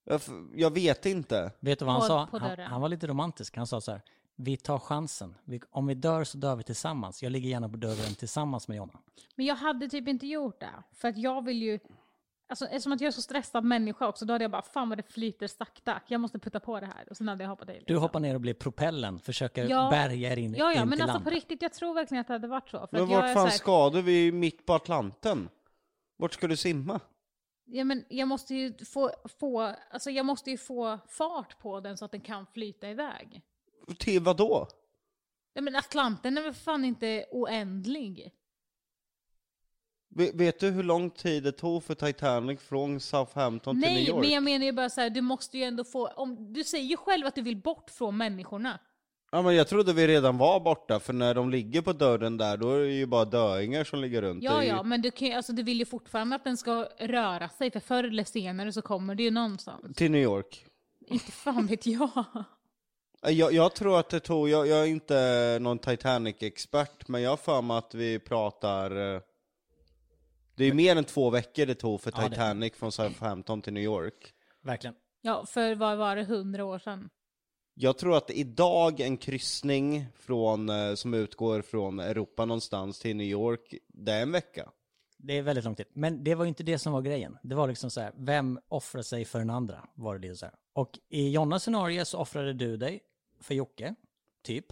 Jag, 0.06 0.16
f- 0.16 0.30
jag 0.56 0.74
vet 0.74 1.06
inte. 1.06 1.52
Vet 1.60 1.80
du 1.80 1.86
vad 1.86 1.94
han 1.94 2.02
På- 2.02 2.08
sa? 2.08 2.28
på 2.32 2.38
han, 2.38 2.50
dörren. 2.50 2.72
han 2.72 2.82
var 2.82 2.90
lite 2.90 3.08
romantisk. 3.08 3.58
Han 3.58 3.68
sa 3.68 3.82
så 3.82 3.92
här. 3.92 4.02
Vi 4.36 4.58
tar 4.58 4.80
chansen. 4.80 5.36
Vi, 5.44 5.62
om 5.72 5.88
vi 5.88 5.94
dör 5.94 6.24
så 6.24 6.38
dör 6.38 6.56
vi 6.56 6.64
tillsammans. 6.64 7.24
Jag 7.24 7.32
ligger 7.32 7.50
gärna 7.50 7.70
på 7.70 7.78
dörren 7.78 8.16
tillsammans 8.16 8.68
med 8.68 8.78
Jonna. 8.78 9.00
Men 9.36 9.46
jag 9.46 9.56
hade 9.56 9.90
typ 9.90 10.08
inte 10.08 10.28
gjort 10.28 10.60
det. 10.60 10.70
För 10.94 11.08
att 11.08 11.18
jag 11.18 11.46
vill 11.46 11.62
ju... 11.62 11.80
Alltså 12.50 12.66
eftersom 12.66 12.91
att 12.91 13.02
jag 13.02 13.08
är 13.08 13.12
så 13.12 13.22
stressad 13.22 13.64
människa 13.64 14.08
också, 14.08 14.26
då 14.26 14.34
hade 14.34 14.43
jag 14.43 14.52
bara 14.52 14.62
fan 14.62 14.89
vad 14.89 14.98
det 14.98 15.04
flyter 15.04 15.48
sakta. 15.48 16.02
Jag 16.08 16.22
måste 16.22 16.39
putta 16.39 16.60
på 16.60 16.80
det 16.80 16.86
här. 16.86 17.08
Och 17.10 17.18
sen 17.18 17.28
hade 17.28 17.43
jag 17.43 17.50
hoppat 17.50 17.70
i. 17.70 17.74
Du 17.74 17.80
liksom. 17.80 17.98
hoppar 17.98 18.20
ner 18.20 18.36
och 18.36 18.41
blir 18.41 18.54
propellen, 18.54 19.20
försöker 19.20 19.70
Ja. 19.70 19.89
bärga 19.91 20.32
er 20.32 20.38
in, 20.38 20.54
Ja, 20.56 20.74
ja, 20.74 20.82
in 20.82 20.89
men 20.89 20.98
till 20.98 21.02
alltså 21.02 21.14
land. 21.14 21.24
på 21.26 21.30
riktigt, 21.30 21.62
jag 21.62 21.74
tror 21.74 21.93
verkligen 21.93 22.22
att 22.22 22.28
det 22.28 22.34
hade 22.34 22.48
varit 22.48 22.70
så. 22.70 22.88
För 22.88 22.98
Men 22.98 23.08
vart 23.08 23.34
fan 23.34 23.48
här, 23.48 23.50
ska 23.50 23.89
du? 23.89 24.02
Vi 24.02 24.20
är 24.20 24.24
ju 24.24 24.32
mitt 24.32 24.66
på 24.66 24.74
Atlanten. 24.74 25.50
Vart 26.18 26.34
ska 26.34 26.48
du 26.48 26.58
simma? 26.58 27.00
ja, 27.66 27.84
men 27.84 28.06
jag 28.10 28.28
måste 28.28 28.56
ju 28.56 28.74
få, 28.86 29.12
få, 29.39 29.74
alltså 29.91 30.10
jag 30.12 30.26
måste 30.26 30.52
ju 30.52 30.58
få 30.58 31.00
fart 31.08 31.60
på 31.60 31.80
den 31.80 31.98
så 31.98 32.06
att 32.06 32.12
den 32.12 32.22
kan 32.22 32.45
flyta 32.45 32.89
iväg. 32.89 33.41
Till 34.00 34.22
vad 34.24 34.38
då? 34.38 34.68
Ja, 35.54 35.62
men 35.62 35.76
Atlanten 35.76 36.38
är 36.38 36.41
väl 36.41 36.54
fan 36.54 36.86
inte 36.86 37.26
oändlig? 37.32 38.32
Ve- 40.16 40.32
Vet 40.34 40.60
du 40.60 40.70
hur 40.70 40.84
lång 40.84 41.10
tid 41.10 41.43
det 41.43 41.51
tog 41.51 41.84
för 41.84 41.95
Titanic 41.95 42.60
från 42.62 42.99
Southampton 42.99 43.76
till 43.82 43.89
New 43.89 43.93
Nej, 43.97 44.10
York? 44.10 44.20
men 44.22 44.30
jag 44.30 44.43
menar 44.43 44.66
ju 44.66 44.72
bara 44.72 44.89
så 44.89 45.01
här, 45.01 45.10
du 45.10 45.22
måste 45.22 45.58
ju 45.58 45.64
ändå 45.64 45.84
få, 45.84 46.08
om, 46.08 46.53
du 46.53 46.64
säger 46.64 46.86
ju 46.86 46.97
själv 46.97 47.26
att 47.28 47.36
du 47.36 47.41
vill 47.41 47.58
bort 47.58 47.89
från 47.89 48.18
människorna. 48.18 48.80
Ja 49.32 49.41
men 49.41 49.55
jag 49.55 49.68
trodde 49.68 49.93
vi 49.93 50.08
redan 50.08 50.38
var 50.38 50.60
borta, 50.60 50.99
för 50.99 51.14
när 51.14 51.34
de 51.34 51.49
ligger 51.49 51.82
på 51.82 51.93
dörren 51.93 52.38
där, 52.38 52.58
då 52.58 52.72
är 52.72 52.80
det 52.80 52.93
ju 52.93 53.05
bara 53.05 53.26
döingar 53.26 53.84
som 53.84 54.01
ligger 54.01 54.22
runt. 54.22 54.43
Ja, 54.43 54.64
ju- 54.64 54.70
ja, 54.70 54.84
men 54.84 55.01
du, 55.01 55.12
kan, 55.12 55.32
alltså, 55.34 55.53
du 55.53 55.64
vill 55.64 55.80
ju 55.80 55.86
fortfarande 55.86 56.36
att 56.36 56.43
den 56.43 56.58
ska 56.58 56.88
röra 56.99 57.49
sig, 57.49 57.72
för 57.72 57.80
förr 57.80 58.03
eller 58.03 58.24
senare 58.24 58.74
så 58.74 58.82
kommer 58.82 59.16
det 59.16 59.24
ju 59.24 59.32
någonstans. 59.32 59.95
Till 59.97 60.12
New 60.12 60.22
York. 60.22 60.66
Inte 61.08 61.32
fan 61.32 61.68
vet 61.68 61.86
jag. 61.86 62.10
Jag, 63.22 63.53
jag 63.53 63.74
tror 63.76 63.99
att 63.99 64.10
det 64.10 64.20
tog, 64.20 64.49
jag, 64.49 64.68
jag 64.68 64.80
är 64.80 64.86
inte 64.86 65.58
någon 65.62 65.80
Titanic-expert, 65.80 67.08
men 67.08 67.22
jag 67.22 67.30
har 67.30 67.38
för 67.38 67.62
mig 67.62 67.78
att 67.78 67.93
vi 67.95 68.20
pratar... 68.20 68.91
Det 70.58 70.66
är 70.66 70.74
mer 70.74 70.95
än 70.95 71.03
två 71.03 71.30
veckor 71.30 71.66
det 71.66 71.76
tog 71.76 72.01
för 72.01 72.12
Ja, 72.16 72.22
det- 72.22 72.30
Titanic 72.30 72.74
från 72.74 72.91
Southampton 72.91 73.62
till 73.62 73.74
New 73.74 73.84
York. 73.84 74.34
Verkligen. 74.62 74.95
Ja, 75.22 75.45
för 75.45 75.76
vad 75.76 75.97
var 75.97 76.16
det, 76.16 76.24
hundra 76.24 76.66
år 76.66 76.80
sedan? 76.80 77.10
Jag 77.74 77.97
tror 77.97 78.18
att 78.18 78.32
idag 78.32 78.99
en 78.99 79.18
kryssning 79.18 80.05
från, 80.16 80.70
eh, 80.70 80.93
som 80.95 81.14
utgår 81.14 81.62
från 81.62 81.99
Europa 81.99 82.45
någonstans 82.45 82.99
till 82.99 83.16
New 83.16 83.28
York, 83.28 83.76
det 83.88 84.12
är 84.12 84.22
en 84.22 84.32
vecka. 84.32 84.70
Det 85.18 85.38
är 85.38 85.41
väldigt 85.41 85.66
lång 85.66 85.76
tid. 85.76 85.86
Men 85.93 86.24
det 86.24 86.36
var 86.36 86.45
ju 86.45 86.49
inte 86.49 86.64
det 86.64 86.80
som 86.80 86.93
var 86.93 87.01
grejen. 87.01 87.38
Det 87.43 87.55
var 87.55 87.68
liksom 87.68 87.91
så 87.91 88.01
här, 88.01 88.14
vem 88.18 88.60
offrar 88.68 89.01
sig 89.01 89.26
för 89.26 89.39
den 89.39 89.49
andra? 89.49 89.88
Var 89.95 90.16
det 90.18 90.28
lite 90.28 90.36
så 90.36 90.45
här. 90.45 90.55
Och 90.74 90.99
i 91.10 91.30
Jonnas 91.30 91.64
scenario 91.64 92.05
så 92.05 92.18
offrade 92.18 92.53
du 92.53 92.78
dig 92.78 92.99
för 93.41 93.53
Jocke, 93.55 93.95
typ. 94.43 94.66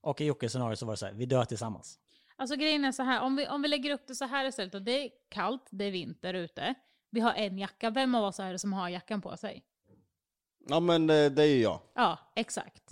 Och 0.00 0.20
i 0.20 0.24
Jockes 0.24 0.52
scenario 0.52 0.76
så 0.76 0.86
var 0.86 0.92
det 0.92 0.96
så 0.96 1.06
här, 1.06 1.12
vi 1.12 1.26
dör 1.26 1.44
tillsammans. 1.44 1.98
Alltså 2.40 2.56
grejen 2.56 2.84
är 2.84 2.92
så 2.92 3.02
här, 3.02 3.20
om 3.20 3.36
vi, 3.36 3.48
om 3.48 3.62
vi 3.62 3.68
lägger 3.68 3.90
upp 3.90 4.06
det 4.06 4.14
så 4.14 4.24
här 4.24 4.44
istället, 4.44 4.74
och 4.74 4.82
det 4.82 5.04
är 5.04 5.10
kallt, 5.28 5.68
det 5.70 5.84
är 5.84 5.90
vinter 5.90 6.34
ute. 6.34 6.74
Vi 7.10 7.20
har 7.20 7.32
en 7.32 7.58
jacka, 7.58 7.90
vem 7.90 8.14
av 8.14 8.24
oss 8.24 8.40
är 8.40 8.52
det 8.52 8.58
som 8.58 8.72
har 8.72 8.88
jackan 8.88 9.20
på 9.20 9.36
sig? 9.36 9.64
Ja 10.68 10.80
men 10.80 11.10
eh, 11.10 11.30
det 11.30 11.42
är 11.42 11.46
ju 11.46 11.62
jag. 11.62 11.80
Ja, 11.94 12.18
exakt. 12.36 12.82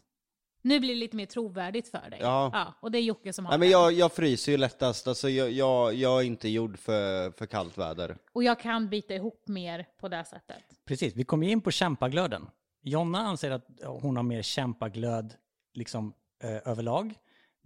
Nu 0.62 0.80
blir 0.80 0.88
det 0.88 1.00
lite 1.00 1.16
mer 1.16 1.26
trovärdigt 1.26 1.88
för 1.88 2.10
dig. 2.10 2.18
Ja. 2.22 2.74
och 2.80 2.90
det 2.90 2.98
är 2.98 3.02
Jocke 3.02 3.32
som 3.32 3.44
har 3.46 3.52
Nej 3.52 3.58
men 3.58 3.70
jag, 3.70 3.92
jag 3.92 4.12
fryser 4.12 4.52
ju 4.52 4.58
lättast, 4.58 5.08
alltså 5.08 5.28
jag, 5.28 5.50
jag, 5.50 5.94
jag 5.94 6.20
är 6.20 6.24
inte 6.24 6.48
gjord 6.48 6.78
för, 6.78 7.30
för 7.30 7.46
kallt 7.46 7.78
väder. 7.78 8.16
Och 8.32 8.44
jag 8.44 8.60
kan 8.60 8.88
bita 8.88 9.14
ihop 9.14 9.48
mer 9.48 9.86
på 9.98 10.08
det 10.08 10.24
sättet. 10.24 10.64
Precis, 10.84 11.14
vi 11.14 11.24
kom 11.24 11.42
ju 11.42 11.50
in 11.50 11.60
på 11.60 11.70
kämpaglöden. 11.70 12.46
Jonna 12.82 13.18
anser 13.18 13.50
att 13.50 13.66
hon 13.86 14.16
har 14.16 14.22
mer 14.22 14.42
kämpaglöd 14.42 15.34
liksom 15.74 16.12
eh, 16.42 16.70
överlag. 16.70 17.14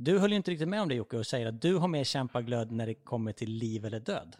Du 0.05 0.19
höll 0.19 0.31
ju 0.31 0.37
inte 0.37 0.51
riktigt 0.51 0.69
med 0.69 0.83
om 0.83 0.89
det 0.89 0.95
Jocke 0.95 1.17
och 1.17 1.27
säger 1.27 1.47
att 1.47 1.63
du 1.63 1.77
har 1.77 1.89
mer 1.89 2.05
kämpaglöd 2.05 2.73
när 2.73 2.87
det 2.87 2.95
kommer 2.95 3.33
till 3.33 3.51
liv 3.51 3.85
eller 3.85 4.01
död. 4.01 4.37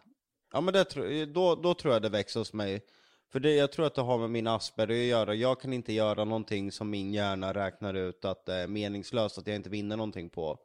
Ja 0.53 0.61
men 0.61 0.73
det, 0.73 1.25
då, 1.25 1.55
då 1.55 1.73
tror 1.73 1.93
jag 1.93 2.01
det 2.01 2.09
växer 2.09 2.39
hos 2.39 2.53
mig. 2.53 2.85
För 3.31 3.39
det, 3.39 3.55
jag 3.55 3.71
tror 3.71 3.85
att 3.85 3.95
det 3.95 4.01
har 4.01 4.17
med 4.17 4.29
min 4.29 4.47
Asperger 4.47 5.01
att 5.01 5.07
göra. 5.07 5.35
Jag 5.35 5.61
kan 5.61 5.73
inte 5.73 5.93
göra 5.93 6.25
någonting 6.25 6.71
som 6.71 6.89
min 6.89 7.13
hjärna 7.13 7.53
räknar 7.53 7.93
ut 7.93 8.25
att 8.25 8.45
det 8.45 8.53
är 8.53 8.67
meningslöst, 8.67 9.37
att 9.37 9.47
jag 9.47 9.55
inte 9.55 9.69
vinner 9.69 9.97
någonting 9.97 10.29
på. 10.29 10.59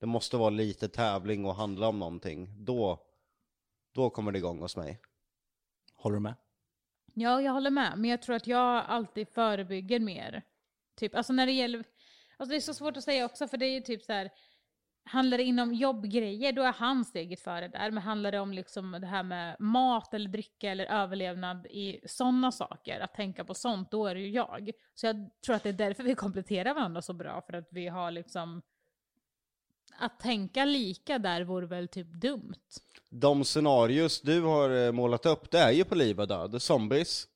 Det 0.00 0.06
måste 0.06 0.36
vara 0.36 0.50
lite 0.50 0.88
tävling 0.88 1.44
och 1.44 1.54
handla 1.54 1.88
om 1.88 1.98
någonting. 1.98 2.64
Då, 2.64 2.98
då 3.94 4.10
kommer 4.10 4.32
det 4.32 4.38
igång 4.38 4.60
hos 4.60 4.76
mig. 4.76 5.00
Håller 5.94 6.14
du 6.14 6.20
med? 6.20 6.34
Ja, 7.14 7.42
jag 7.42 7.52
håller 7.52 7.70
med. 7.70 7.92
Men 7.96 8.10
jag 8.10 8.22
tror 8.22 8.36
att 8.36 8.46
jag 8.46 8.84
alltid 8.86 9.28
förebygger 9.28 10.00
mer. 10.00 10.42
Typ, 10.94 11.14
alltså 11.14 11.32
när 11.32 11.46
det 11.46 11.52
gäller... 11.52 11.84
Alltså 12.40 12.50
det 12.50 12.56
är 12.56 12.60
så 12.60 12.74
svårt 12.74 12.96
att 12.96 13.04
säga 13.04 13.24
också, 13.24 13.48
för 13.48 13.56
det 13.56 13.66
är 13.66 13.74
ju 13.74 13.80
typ 13.80 14.02
så 14.02 14.12
här... 14.12 14.30
Handlar 15.04 15.38
det 15.38 15.44
inom 15.44 15.74
jobbgrejer, 15.74 16.52
då 16.52 16.62
är 16.62 16.72
han 16.72 17.04
steget 17.04 17.40
före 17.40 17.68
där. 17.68 17.90
Men 17.90 18.02
handlar 18.02 18.32
det 18.32 18.40
om 18.40 18.52
liksom 18.52 18.92
det 19.00 19.06
här 19.06 19.22
med 19.22 19.56
mat 19.60 20.14
eller 20.14 20.28
dricka 20.28 20.70
eller 20.70 20.84
överlevnad 20.84 21.66
i 21.66 22.00
sådana 22.06 22.52
saker, 22.52 23.00
att 23.00 23.14
tänka 23.14 23.44
på 23.44 23.54
sånt, 23.54 23.90
då 23.90 24.06
är 24.06 24.14
det 24.14 24.20
ju 24.20 24.30
jag. 24.30 24.70
Så 24.94 25.06
jag 25.06 25.30
tror 25.46 25.56
att 25.56 25.62
det 25.62 25.68
är 25.68 25.72
därför 25.72 26.02
vi 26.02 26.14
kompletterar 26.14 26.74
varandra 26.74 27.02
så 27.02 27.12
bra, 27.12 27.42
för 27.46 27.52
att 27.52 27.68
vi 27.70 27.88
har 27.88 28.10
liksom... 28.10 28.62
Att 29.98 30.20
tänka 30.20 30.64
lika 30.64 31.18
där 31.18 31.44
vore 31.44 31.66
väl 31.66 31.88
typ 31.88 32.12
dumt. 32.12 32.54
De 33.10 33.44
scenarios 33.44 34.20
du 34.20 34.42
har 34.42 34.86
eh, 34.86 34.92
målat 34.92 35.26
upp, 35.26 35.50
det 35.50 35.58
är 35.58 35.70
ju 35.70 35.84
på 35.84 35.94
liv 35.94 36.20
och 36.20 36.28
död. 36.28 36.62
Zombies. 36.62 37.29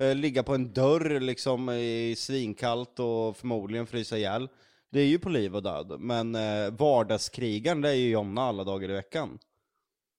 Eh, 0.00 0.14
ligga 0.14 0.42
på 0.42 0.54
en 0.54 0.72
dörr 0.72 1.20
liksom 1.20 1.70
i 1.70 2.14
svinkallt 2.18 2.98
och 2.98 3.36
förmodligen 3.36 3.86
frysa 3.86 4.18
ihjäl. 4.18 4.48
Det 4.90 5.00
är 5.00 5.06
ju 5.06 5.18
på 5.18 5.28
liv 5.28 5.56
och 5.56 5.62
död. 5.62 6.00
Men 6.00 6.34
eh, 6.34 6.70
vardagskrigaren, 6.70 7.80
det 7.80 7.88
är 7.88 7.94
ju 7.94 8.10
Jonna 8.10 8.42
alla 8.42 8.64
dagar 8.64 8.90
i 8.90 8.92
veckan. 8.92 9.38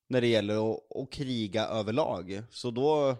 När 0.09 0.21
det 0.21 0.27
gäller 0.27 0.73
att, 0.73 0.79
att 0.95 1.11
kriga 1.11 1.65
överlag. 1.65 2.43
Så 2.49 2.71
då, 2.71 3.15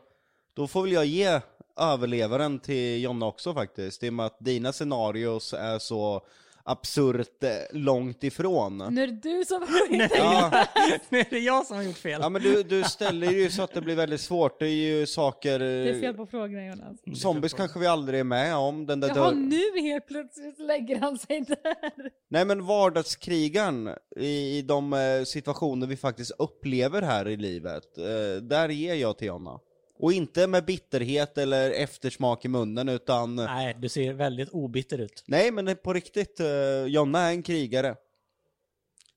då 0.53 0.67
får 0.67 0.83
väl 0.83 0.91
jag 0.91 1.05
ge 1.05 1.41
överlevaren 1.77 2.59
till 2.59 3.03
Jonna 3.03 3.25
också 3.25 3.53
faktiskt. 3.53 4.03
I 4.03 4.09
och 4.09 4.13
med 4.13 4.25
att 4.25 4.37
dina 4.39 4.73
scenarios 4.73 5.53
är 5.53 5.79
så 5.79 6.25
absurt 6.65 7.43
eh, 7.43 7.49
långt 7.71 8.23
ifrån. 8.23 8.77
Nu 8.77 9.03
är 9.03 9.07
det 9.07 9.21
du 9.21 9.45
som... 9.45 9.67
Ja. 10.17 10.67
nu 11.09 11.19
är 11.19 11.27
det 11.29 11.39
jag 11.39 11.65
som 11.65 11.77
har 11.77 11.83
gjort 11.83 11.97
fel. 11.97 12.21
Ja 12.21 12.29
men 12.29 12.41
du, 12.41 12.63
du 12.63 12.83
ställer 12.83 13.31
ju 13.31 13.49
så 13.49 13.61
att 13.63 13.73
det 13.73 13.81
blir 13.81 13.95
väldigt 13.95 14.21
svårt, 14.21 14.59
det 14.59 14.65
är 14.65 14.99
ju 14.99 15.05
saker... 15.05 15.59
Det 15.59 15.89
är 15.89 15.99
fel 15.99 16.13
på 16.13 16.25
frågorna 16.25 16.65
Jonas. 16.65 17.21
Zombies 17.21 17.53
kanske 17.53 17.79
vi 17.79 17.87
aldrig 17.87 18.19
är 18.19 18.23
med 18.23 18.55
om, 18.55 18.85
den 18.85 18.99
där 18.99 19.07
Jaha, 19.15 19.31
nu 19.31 19.81
helt 19.81 20.07
plötsligt 20.07 20.59
lägger 20.59 20.99
han 20.99 21.17
sig 21.17 21.41
där. 21.41 22.11
Nej 22.29 22.45
men 22.45 22.65
vardagskrigaren 22.65 23.89
i, 24.15 24.57
i 24.57 24.61
de 24.61 24.93
eh, 24.93 25.23
situationer 25.25 25.87
vi 25.87 25.97
faktiskt 25.97 26.31
upplever 26.39 27.01
här 27.01 27.27
i 27.27 27.37
livet, 27.37 27.97
eh, 27.97 28.41
där 28.41 28.69
ger 28.69 28.95
jag 28.95 29.17
till 29.17 29.27
Jonna. 29.27 29.59
Och 30.03 30.13
inte 30.13 30.47
med 30.47 30.65
bitterhet 30.65 31.37
eller 31.37 31.71
eftersmak 31.71 32.45
i 32.45 32.47
munnen 32.47 32.89
utan... 32.89 33.35
Nej, 33.35 33.75
du 33.79 33.89
ser 33.89 34.13
väldigt 34.13 34.49
obitter 34.49 34.97
ut. 34.97 35.23
Nej 35.27 35.51
men 35.51 35.75
på 35.83 35.93
riktigt, 35.93 36.39
eh, 36.39 36.85
Jonna 36.87 37.19
är 37.19 37.31
en 37.31 37.43
krigare. 37.43 37.95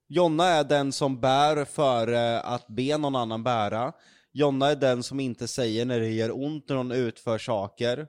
Jonna 0.09 0.45
är 0.47 0.65
den 0.65 0.93
som 0.93 1.21
bär 1.21 1.65
för 1.65 2.13
eh, 2.13 2.53
att 2.53 2.67
be 2.67 2.99
någon 2.99 3.17
annan 3.17 3.43
bära. 3.43 3.93
Jonna 4.33 4.71
är 4.71 4.77
den 4.77 5.03
som 5.03 5.21
inte 5.21 5.49
säger 5.49 5.85
när 5.85 6.01
det 6.01 6.09
gör 6.11 6.37
ont 6.45 6.69
när 6.69 6.77
någon 6.77 6.93
utför 6.93 7.39
saker. 7.39 8.07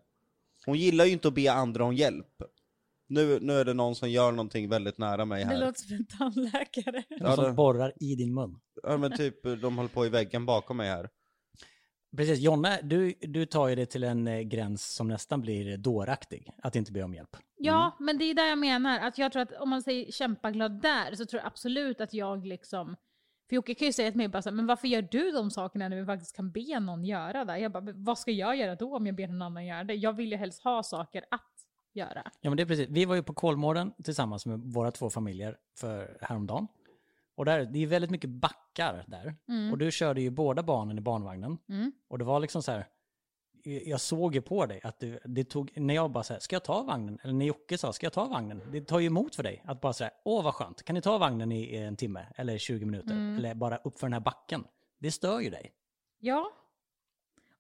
Hon 0.66 0.78
gillar 0.78 1.06
ju 1.06 1.12
inte 1.12 1.28
att 1.28 1.34
be 1.34 1.52
andra 1.52 1.84
om 1.84 1.96
hjälp. 1.96 2.42
Nu, 3.10 3.40
nu 3.42 3.54
är 3.54 3.66
det 3.66 3.74
någon 3.74 3.96
som 3.96 4.10
gör 4.10 4.32
någonting 4.32 4.70
väldigt 4.70 4.98
nära 4.98 5.26
mig 5.26 5.44
Det 5.44 5.50
här. 5.50 5.60
låter 5.60 5.82
som 5.82 5.96
en 5.96 6.06
tandläkare. 6.06 7.04
Någon 7.22 7.36
som 7.36 7.46
det- 7.46 7.52
borrar 7.52 7.94
i 8.00 8.16
din 8.16 8.34
mun. 8.34 8.60
Ja 8.84 8.98
men 8.98 9.18
typ, 9.18 9.44
de 9.62 9.78
håller 9.78 9.90
på 9.90 10.06
i 10.06 10.10
väggen 10.10 10.46
bakom 10.46 10.78
mig 10.78 10.90
här. 10.90 11.10
Precis, 12.16 12.40
Jonna, 12.40 12.82
du, 12.82 13.14
du 13.22 13.46
tar 13.46 13.68
ju 13.68 13.76
det 13.76 13.86
till 13.86 14.04
en 14.04 14.28
eh, 14.28 14.42
gräns 14.42 14.96
som 14.96 15.08
nästan 15.08 15.42
blir 15.42 15.78
dåraktig. 15.78 16.52
Att 16.64 16.76
inte 16.76 16.92
be 16.92 17.04
om 17.04 17.14
hjälp. 17.14 17.38
Ja, 17.58 17.98
men 18.00 18.18
det 18.18 18.26
är 18.26 18.34
där 18.34 18.48
jag 18.48 18.58
menar. 18.58 19.00
Att 19.00 19.18
jag 19.18 19.32
tror 19.32 19.42
att 19.42 19.52
om 19.52 19.70
man 19.70 19.82
säger 19.82 20.12
kämpaglad 20.12 20.82
där 20.82 21.16
så 21.16 21.26
tror 21.26 21.42
jag 21.42 21.48
absolut 21.48 22.02
att 22.02 22.14
jag 22.14 22.46
liksom... 22.46 22.96
För 23.50 23.56
Jocke 23.56 23.76
kan 23.76 23.86
ju 23.86 23.94
säga 23.94 24.12
till 24.12 24.18
mig 24.18 24.28
bara 24.28 24.42
så 24.42 24.50
här, 24.50 24.56
men 24.56 24.68
varför 24.68 24.88
gör 24.88 25.02
du 25.02 25.32
de 25.32 25.52
sakerna 25.52 25.90
när 25.90 25.98
vi 25.98 26.06
faktiskt 26.06 26.36
kan 26.36 26.52
be 26.52 26.80
någon 26.80 27.06
göra 27.06 27.46
det? 27.46 27.58
Jag 27.60 27.72
bara, 27.72 27.84
vad 27.96 28.20
ska 28.20 28.32
jag 28.32 28.56
göra 28.56 28.76
då 28.76 28.96
om 28.96 29.08
jag 29.08 29.16
ber 29.16 29.28
någon 29.28 29.42
annan 29.42 29.66
göra 29.66 29.84
det? 29.84 29.94
Jag 29.94 30.14
vill 30.14 30.32
ju 30.32 30.38
helst 30.38 30.64
ha 30.64 30.84
saker 30.84 31.26
att 31.32 31.42
göra. 31.94 32.32
Ja 32.42 32.50
men 32.50 32.58
det 32.58 32.64
är 32.64 32.68
precis, 32.68 32.88
vi 32.90 33.06
var 33.06 33.16
ju 33.16 33.24
på 33.24 33.34
Kolmården 33.34 33.94
tillsammans 34.04 34.46
med 34.46 34.60
våra 34.60 34.92
två 34.92 35.10
familjer 35.10 35.58
för 35.80 36.18
häromdagen. 36.22 36.68
Och 37.38 37.46
där, 37.46 37.66
det 37.66 37.84
är 37.84 37.88
väldigt 37.88 38.12
mycket 38.12 38.30
backar 38.30 39.04
där. 39.08 39.36
Och 39.72 39.78
du 39.78 39.92
körde 39.92 40.22
ju 40.22 40.30
båda 40.30 40.64
barnen 40.64 40.98
i 40.98 41.02
barnvagnen. 41.02 41.58
Mm. 41.70 41.92
Och 42.08 42.18
det 42.18 42.26
var 42.26 42.40
liksom 42.40 42.64
så 42.64 42.72
här, 42.72 42.88
jag 43.64 44.02
såg 44.02 44.36
ju 44.36 44.42
på 44.42 44.66
dig 44.66 44.82
att 44.84 45.00
det, 45.00 45.20
det 45.26 45.44
tog, 45.44 45.72
när 45.76 45.94
jag 45.94 46.12
bara 46.12 46.24
så 46.24 46.34
här, 46.34 46.40
ska 46.40 46.56
jag 46.56 46.64
ta 46.64 46.84
vagnen? 46.84 47.20
Eller 47.24 47.34
när 47.34 47.46
Jocke 47.46 47.78
sa, 47.78 47.94
ska 47.94 48.06
jag 48.06 48.14
ta 48.14 48.26
vagnen? 48.26 48.62
Det 48.72 48.82
tar 48.82 49.00
ju 49.00 49.08
emot 49.08 49.36
för 49.36 49.44
dig 49.44 49.64
att 49.66 49.82
bara 49.82 49.94
säga, 49.94 50.12
åh 50.26 50.44
vad 50.44 50.54
skönt, 50.54 50.84
kan 50.84 50.94
ni 50.94 51.02
ta 51.02 51.18
vagnen 51.18 51.52
i 51.52 51.76
en 51.76 51.96
timme? 51.96 52.26
Eller 52.36 52.58
20 52.58 52.86
minuter? 52.86 53.38
Eller 53.38 53.56
bara 53.56 53.78
upp 53.78 54.00
för 54.00 54.08
den 54.08 54.14
här 54.14 54.20
backen? 54.20 54.64
Det 55.00 55.12
stör 55.12 55.40
ju 55.40 55.50
dig. 55.50 55.72
Ja. 56.20 56.52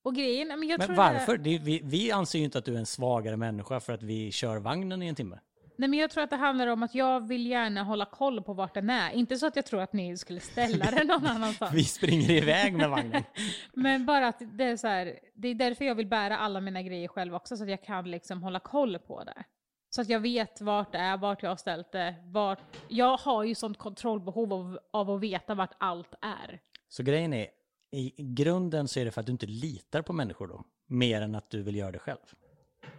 Och 0.02 0.16
grejen, 0.16 0.48
men 0.48 0.68
jag 0.68 0.80
Men 0.80 0.88
tror 0.88 0.98
varför? 0.98 1.38
Det, 1.38 1.58
vi, 1.58 1.82
vi 1.84 2.12
anser 2.12 2.40
ju 2.40 2.46
inte 2.46 2.58
att 2.58 2.66
du 2.66 2.74
är 2.74 2.80
en 2.80 2.86
svagare 2.86 3.38
människa 3.38 3.80
för 3.80 3.94
att 3.94 4.04
vi 4.04 4.32
kör 4.32 4.58
vagnen 4.58 5.04
i 5.04 5.08
en 5.08 5.16
timme. 5.16 5.40
Nej 5.78 5.90
men 5.90 6.00
jag 6.00 6.10
tror 6.10 6.24
att 6.24 6.30
det 6.30 6.36
handlar 6.36 6.68
om 6.68 6.84
att 6.84 6.96
jag 6.96 7.28
vill 7.28 7.48
gärna 7.48 7.84
hålla 7.84 8.06
koll 8.06 8.44
på 8.44 8.54
vart 8.54 8.74
den 8.74 8.90
är. 8.90 9.12
Inte 9.12 9.38
så 9.38 9.48
att 9.48 9.56
jag 9.56 9.66
tror 9.66 9.82
att 9.82 9.94
ni 9.94 10.18
skulle 10.18 10.40
ställa 10.40 10.92
den 10.92 11.08
någon 11.08 11.26
annanstans. 11.26 11.74
Vi 11.74 11.84
springer 11.84 12.32
iväg 12.32 12.74
med 12.74 12.90
vagnen. 12.90 13.24
Men 13.74 14.06
bara 14.06 14.28
att 14.28 14.42
det 14.58 14.64
är 14.64 14.78
så 14.78 14.88
här, 14.88 15.20
det 15.34 15.48
är 15.48 15.56
därför 15.56 15.86
jag 15.86 15.96
vill 15.96 16.08
bära 16.08 16.38
alla 16.38 16.62
mina 16.62 16.82
grejer 16.82 17.08
själv 17.08 17.36
också, 17.36 17.58
så 17.58 17.64
att 17.64 17.70
jag 17.70 17.84
kan 17.84 18.12
liksom 18.12 18.44
hålla 18.44 18.60
koll 18.60 19.00
på 19.00 19.24
det. 19.24 19.44
Så 19.90 20.02
att 20.02 20.10
jag 20.10 20.20
vet 20.20 20.62
vart 20.62 20.92
det 20.92 20.98
är, 20.98 21.18
vart 21.18 21.44
jag 21.44 21.50
har 21.50 21.56
ställt 21.56 21.92
det, 21.92 22.16
vart... 22.26 22.60
Jag 22.88 23.18
har 23.18 23.44
ju 23.44 23.56
sånt 23.56 23.78
kontrollbehov 23.78 24.54
av, 24.54 24.80
av 24.92 25.12
att 25.12 25.22
veta 25.22 25.56
vart 25.56 25.74
allt 25.78 26.14
är. 26.22 26.60
Så 26.90 27.04
grejen 27.04 27.34
är, 27.34 27.48
i 27.92 28.14
grunden 28.18 28.88
så 28.88 29.00
är 29.00 29.06
det 29.06 29.12
för 29.12 29.22
att 29.22 29.26
du 29.26 29.32
inte 29.32 29.46
litar 29.46 30.02
på 30.02 30.14
människor 30.14 30.48
då. 30.48 30.64
Mer 30.88 31.22
än 31.22 31.36
att 31.36 31.50
du 31.50 31.64
vill 31.64 31.76
göra 31.76 31.92
det 31.92 32.00
själv. 32.00 32.18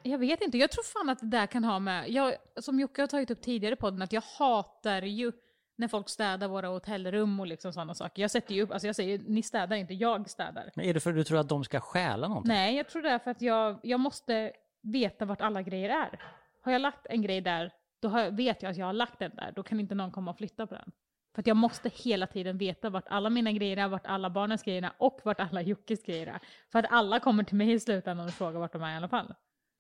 Jag 0.03 0.19
vet 0.19 0.43
inte, 0.43 0.59
jag 0.59 0.71
tror 0.71 0.85
fan 0.85 1.09
att 1.09 1.19
det 1.19 1.27
där 1.27 1.47
kan 1.47 1.65
ha 1.65 1.79
med... 1.79 2.11
Jag, 2.11 2.35
som 2.61 2.81
Jocke 2.81 3.03
har 3.03 3.07
tagit 3.07 3.31
upp 3.31 3.43
tidigare 3.43 3.77
på 3.77 3.81
podden, 3.81 4.03
att 4.03 4.13
jag 4.13 4.23
hatar 4.39 5.03
ju 5.03 5.33
när 5.77 5.89
folk 5.89 6.09
städar 6.09 6.49
våra 6.49 6.69
hotellrum 6.69 7.41
och 7.41 7.47
liksom 7.47 7.73
sådana 7.73 7.95
saker. 7.95 8.23
Jag 8.23 8.31
sätter 8.31 8.55
ju 8.55 8.63
upp, 8.63 8.73
alltså 8.73 8.87
jag 8.87 8.97
säger 8.97 9.19
ni 9.19 9.43
städar 9.43 9.77
inte, 9.77 9.95
jag 9.95 10.31
städar. 10.31 10.71
Men 10.75 10.85
är 10.85 10.95
det 10.95 11.01
för 11.01 11.11
att 11.11 11.17
du 11.17 11.25
tror 11.25 11.39
att 11.39 11.49
de 11.49 11.65
ska 11.65 11.81
stjäla 11.81 12.29
någonting? 12.29 12.53
Nej, 12.53 12.77
jag 12.77 12.89
tror 12.89 13.03
det 13.03 13.11
är 13.11 13.19
för 13.19 13.31
att 13.31 13.43
jag, 13.43 13.79
jag 13.83 14.01
måste 14.01 14.53
veta 14.83 15.25
vart 15.25 15.41
alla 15.41 15.63
grejer 15.63 15.89
är. 15.89 16.21
Har 16.63 16.73
jag 16.73 16.81
lagt 16.81 17.07
en 17.07 17.23
grej 17.23 17.41
där, 17.41 17.73
då 18.01 18.09
har 18.09 18.31
vet 18.31 18.63
jag 18.63 18.71
att 18.71 18.77
jag 18.77 18.87
har 18.87 18.93
lagt 18.93 19.19
den 19.19 19.31
där. 19.35 19.53
Då 19.57 19.63
kan 19.63 19.81
inte 19.81 19.95
någon 19.95 20.11
komma 20.11 20.31
och 20.31 20.39
flytta 20.39 20.67
på 20.67 20.75
den. 20.75 20.93
För 21.35 21.43
att 21.43 21.47
jag 21.47 21.57
måste 21.57 21.91
hela 21.95 22.27
tiden 22.27 22.59
veta 22.59 22.91
vart 22.91 23.09
alla 23.09 23.31
mina 23.31 23.53
grejer 23.53 23.77
är, 23.77 23.89
vart 23.89 24.07
alla 24.07 24.31
barnens 24.31 24.63
grejer 24.63 24.83
är 24.83 24.93
och 24.99 25.21
vart 25.25 25.41
alla 25.41 25.63
Jockes 25.63 26.03
grejer 26.03 26.27
är. 26.27 26.41
För 26.73 26.79
att 26.79 26.87
alla 26.91 27.21
kommer 27.21 27.45
till 27.45 27.57
mig 27.57 27.73
i 27.73 27.81
slutändan 27.81 28.27
och 28.27 28.33
frågar 28.33 28.61
vart 28.61 28.73
de 28.73 28.83
är 28.83 28.95
i 28.95 28.97
alla 28.97 29.09
fall. 29.09 29.35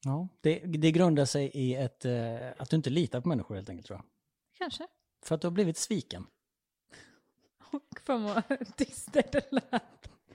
Ja, 0.04 0.28
det, 0.40 0.58
det 0.58 0.92
grundar 0.92 1.24
sig 1.24 1.50
i 1.54 1.74
ett, 1.74 2.04
eh, 2.04 2.36
att 2.58 2.70
du 2.70 2.76
inte 2.76 2.90
litar 2.90 3.20
på 3.20 3.28
människor 3.28 3.54
helt 3.54 3.68
enkelt 3.68 3.86
tror 3.86 3.96
jag. 3.98 4.04
Kanske. 4.58 4.86
För 5.22 5.34
att 5.34 5.40
du 5.40 5.46
har 5.46 5.52
blivit 5.52 5.76
sviken. 5.76 6.26
Och 7.72 8.00
fan 8.06 8.22
vad 8.22 8.42
dystert 8.76 9.32
det 9.32 9.52
lät. 9.52 9.82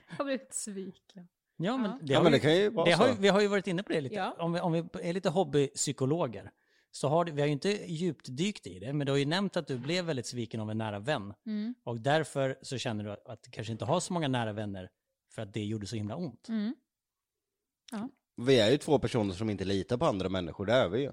Jag 0.08 0.16
har 0.16 0.24
blivit 0.24 0.54
sviken. 0.54 1.28
Ja, 1.56 1.76
men 1.76 2.06
det, 2.06 2.12
Ja, 2.12 2.18
har 2.18 2.24
men 2.24 2.32
vi- 2.32 2.38
det 2.38 2.42
kan 2.42 2.56
ju 2.56 2.70
vara 2.70 2.86
det 2.86 2.92
har, 2.92 3.04
så. 3.06 3.10
ju- 3.12 3.16
Vi 3.20 3.28
har 3.28 3.40
ju 3.40 3.46
varit 3.46 3.66
inne 3.66 3.82
på 3.82 3.92
det 3.92 4.00
lite. 4.00 4.14
Ja. 4.14 4.36
Om, 4.38 4.52
vi, 4.52 4.60
om 4.60 4.72
vi 4.72 4.84
är 5.02 5.12
lite 5.12 5.28
hobbypsykologer. 5.30 6.50
Så 6.90 7.08
har 7.08 7.24
det, 7.24 7.32
vi 7.32 7.40
har 7.40 7.46
ju 7.46 7.52
inte 7.52 7.92
djupdykt 7.92 8.66
i 8.66 8.78
det, 8.78 8.92
men 8.92 9.06
du 9.06 9.12
har 9.12 9.16
ju 9.18 9.24
nämnt 9.24 9.56
att 9.56 9.66
du 9.66 9.78
blev 9.78 10.04
väldigt 10.04 10.26
sviken 10.26 10.60
av 10.60 10.70
en 10.70 10.78
nära 10.78 10.98
vän. 10.98 11.34
Mm. 11.46 11.74
Och 11.84 12.00
därför 12.00 12.58
så 12.62 12.78
känner 12.78 13.04
du 13.04 13.10
att, 13.12 13.26
att 13.28 13.42
du 13.42 13.50
kanske 13.50 13.72
inte 13.72 13.84
har 13.84 14.00
så 14.00 14.12
många 14.12 14.28
nära 14.28 14.52
vänner 14.52 14.90
för 15.30 15.42
att 15.42 15.52
det 15.52 15.64
gjorde 15.64 15.86
så 15.86 15.96
himla 15.96 16.16
ont. 16.16 16.48
Mm. 16.48 16.74
Vi 18.36 18.60
är 18.60 18.70
ju 18.70 18.78
två 18.78 18.98
personer 18.98 19.34
som 19.34 19.50
inte 19.50 19.64
litar 19.64 19.96
på 19.96 20.06
andra 20.06 20.28
människor, 20.28 20.66
det 20.66 20.72
är 20.72 20.88
vi 20.88 21.00
ju. 21.00 21.12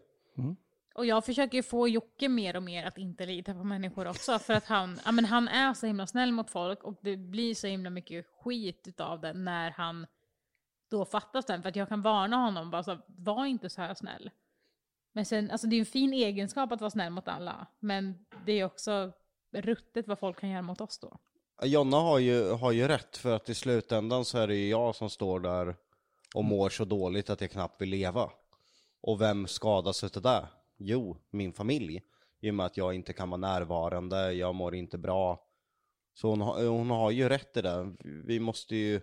Och 0.93 1.05
jag 1.05 1.25
försöker 1.25 1.57
ju 1.57 1.63
få 1.63 1.87
Jocke 1.87 2.29
mer 2.29 2.55
och 2.55 2.63
mer 2.63 2.85
att 2.85 2.97
inte 2.97 3.25
lita 3.25 3.53
på 3.53 3.63
människor 3.63 4.07
också. 4.07 4.39
För 4.39 4.53
att 4.53 4.65
han, 4.65 4.99
ja, 5.05 5.11
men 5.11 5.25
han 5.25 5.47
är 5.47 5.73
så 5.73 5.87
himla 5.87 6.07
snäll 6.07 6.31
mot 6.31 6.49
folk 6.49 6.83
och 6.83 6.99
det 7.01 7.17
blir 7.17 7.55
så 7.55 7.67
himla 7.67 7.89
mycket 7.89 8.25
skit 8.43 8.87
utav 8.87 9.21
det 9.21 9.33
när 9.33 9.71
han 9.71 10.07
då 10.89 11.05
fattar 11.05 11.41
sen. 11.41 11.61
För 11.61 11.69
att 11.69 11.75
jag 11.75 11.89
kan 11.89 12.01
varna 12.01 12.37
honom 12.37 12.71
bara 12.71 12.83
så 12.83 12.97
var 13.07 13.45
inte 13.45 13.69
så 13.69 13.81
här 13.81 13.93
snäll. 13.93 14.31
Men 15.13 15.25
sen, 15.25 15.51
alltså 15.51 15.67
det 15.67 15.73
är 15.73 15.77
ju 15.77 15.81
en 15.81 15.85
fin 15.85 16.13
egenskap 16.13 16.71
att 16.71 16.81
vara 16.81 16.91
snäll 16.91 17.11
mot 17.11 17.27
alla. 17.27 17.67
Men 17.79 18.25
det 18.45 18.51
är 18.51 18.65
också 18.65 19.11
ruttet 19.51 20.07
vad 20.07 20.19
folk 20.19 20.39
kan 20.39 20.49
göra 20.49 20.61
mot 20.61 20.81
oss 20.81 20.99
då. 20.99 21.17
Jonna 21.63 21.97
har 21.97 22.19
ju, 22.19 22.51
har 22.51 22.71
ju 22.71 22.87
rätt, 22.87 23.17
för 23.17 23.35
att 23.35 23.49
i 23.49 23.55
slutändan 23.55 24.25
så 24.25 24.37
är 24.37 24.47
det 24.47 24.55
ju 24.55 24.69
jag 24.69 24.95
som 24.95 25.09
står 25.09 25.39
där 25.39 25.75
och 26.35 26.43
mår 26.43 26.69
så 26.69 26.85
dåligt 26.85 27.29
att 27.29 27.41
jag 27.41 27.51
knappt 27.51 27.81
vill 27.81 27.89
leva. 27.89 28.31
Och 29.01 29.21
vem 29.21 29.47
skadas 29.47 30.03
utav 30.03 30.23
det? 30.23 30.47
Jo, 30.77 31.17
min 31.29 31.53
familj. 31.53 32.01
I 32.41 32.49
och 32.49 32.55
med 32.55 32.65
att 32.65 32.77
jag 32.77 32.93
inte 32.93 33.13
kan 33.13 33.29
vara 33.29 33.37
närvarande, 33.37 34.33
jag 34.33 34.55
mår 34.55 34.75
inte 34.75 34.97
bra. 34.97 35.47
Så 36.13 36.29
hon, 36.29 36.41
har- 36.41 36.67
hon 36.67 36.89
har 36.89 37.11
ju 37.11 37.29
rätt 37.29 37.57
i 37.57 37.61
det. 37.61 37.93
Vi 38.03 38.39
måste 38.39 38.75
ju... 38.75 39.01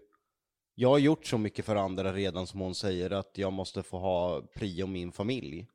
Jag 0.74 0.88
har 0.88 0.98
gjort 0.98 1.26
så 1.26 1.38
mycket 1.38 1.64
för 1.64 1.76
andra 1.76 2.12
redan 2.12 2.46
som 2.46 2.60
hon 2.60 2.74
säger, 2.74 3.10
att 3.10 3.38
jag 3.38 3.52
måste 3.52 3.82
få 3.82 3.98
ha 3.98 4.42
prio 4.54 4.86
min 4.86 5.12
familj. 5.12 5.66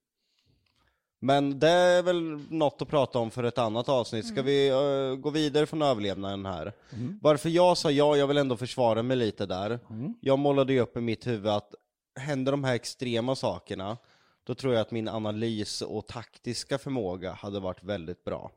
Men 1.23 1.59
det 1.59 1.69
är 1.69 2.03
väl 2.03 2.39
något 2.49 2.81
att 2.81 2.87
prata 2.87 3.19
om 3.19 3.31
för 3.31 3.43
ett 3.43 3.57
annat 3.57 3.89
avsnitt. 3.89 4.27
Ska 4.27 4.41
vi 4.41 4.69
eh, 4.69 5.15
gå 5.15 5.29
vidare 5.29 5.65
från 5.65 5.81
överlevnaden 5.81 6.45
här? 6.45 6.73
Varför 7.21 7.49
jag 7.49 7.77
sa 7.77 7.91
ja, 7.91 8.17
jag 8.17 8.27
vill 8.27 8.37
ändå 8.37 8.57
försvara 8.57 9.03
mig 9.03 9.17
lite 9.17 9.45
där. 9.45 9.79
Jag 10.21 10.39
målade 10.39 10.73
ju 10.73 10.79
upp 10.79 10.97
i 10.97 11.01
mitt 11.01 11.27
huvud 11.27 11.51
att 11.51 11.73
händer 12.19 12.51
de 12.51 12.63
här 12.63 12.75
extrema 12.75 13.35
sakerna, 13.35 13.97
då 14.43 14.55
tror 14.55 14.73
jag 14.73 14.81
att 14.81 14.91
min 14.91 15.07
analys 15.07 15.81
och 15.81 16.07
taktiska 16.07 16.77
förmåga 16.77 17.31
hade 17.31 17.59
varit 17.59 17.83
väldigt 17.83 18.23
bra. 18.23 18.51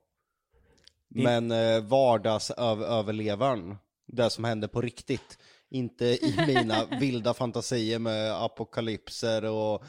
Men 1.09 1.51
eh, 1.51 1.81
vardagsöverlevaren, 1.81 3.77
det 4.07 4.31
som 4.31 4.45
händer 4.45 4.69
på 4.69 4.81
riktigt, 4.81 5.39
inte 5.69 6.05
i 6.05 6.35
mina 6.47 6.85
vilda 7.01 7.35
fantasier 7.35 7.99
med 7.99 8.43
apokalypser 8.43 9.45
och 9.45 9.85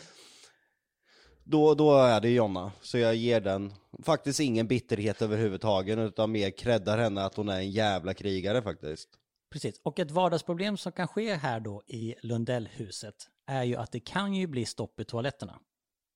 då, 1.49 1.73
då 1.73 1.97
är 1.97 2.21
det 2.21 2.29
Jonna, 2.29 2.71
så 2.81 2.97
jag 2.97 3.15
ger 3.15 3.41
den 3.41 3.73
faktiskt 4.03 4.39
ingen 4.39 4.67
bitterhet 4.67 5.21
överhuvudtaget 5.21 5.97
utan 5.97 6.31
mer 6.31 6.51
creddar 6.51 6.97
henne 6.97 7.25
att 7.25 7.35
hon 7.35 7.49
är 7.49 7.57
en 7.57 7.71
jävla 7.71 8.13
krigare 8.13 8.61
faktiskt. 8.61 9.09
Precis, 9.49 9.81
och 9.83 9.99
ett 9.99 10.11
vardagsproblem 10.11 10.77
som 10.77 10.91
kan 10.91 11.07
ske 11.07 11.33
här 11.33 11.59
då 11.59 11.83
i 11.87 12.15
Lundellhuset 12.21 13.15
är 13.45 13.63
ju 13.63 13.75
att 13.75 13.91
det 13.91 13.99
kan 13.99 14.33
ju 14.33 14.47
bli 14.47 14.65
stopp 14.65 14.99
i 14.99 15.05
toaletterna. 15.05 15.59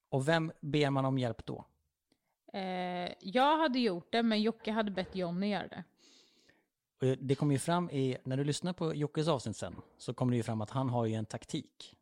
Och 0.09 0.27
vem 0.27 0.51
ber 0.61 0.89
man 0.89 1.05
om 1.05 1.17
hjälp 1.17 1.45
då? 1.45 1.65
Eh, 2.53 3.13
jag 3.19 3.57
hade 3.57 3.79
gjort 3.79 4.11
det, 4.11 4.23
men 4.23 4.41
Jocke 4.41 4.71
hade 4.71 4.91
bett 4.91 5.15
Jonny 5.15 5.49
göra 5.49 5.67
det. 5.67 5.83
Och 7.01 7.17
det 7.17 7.35
kommer 7.35 7.53
ju 7.53 7.59
fram 7.59 7.89
i, 7.89 8.17
när 8.23 8.37
du 8.37 8.43
lyssnar 8.43 8.73
på 8.73 8.95
Jockes 8.95 9.27
avsnitt 9.27 9.57
sen, 9.57 9.75
så 9.97 10.13
kommer 10.13 10.31
det 10.31 10.37
ju 10.37 10.43
fram 10.43 10.61
att 10.61 10.69
han 10.69 10.89
har 10.89 11.05
ju 11.05 11.13
en 11.13 11.25
taktik. 11.25 11.95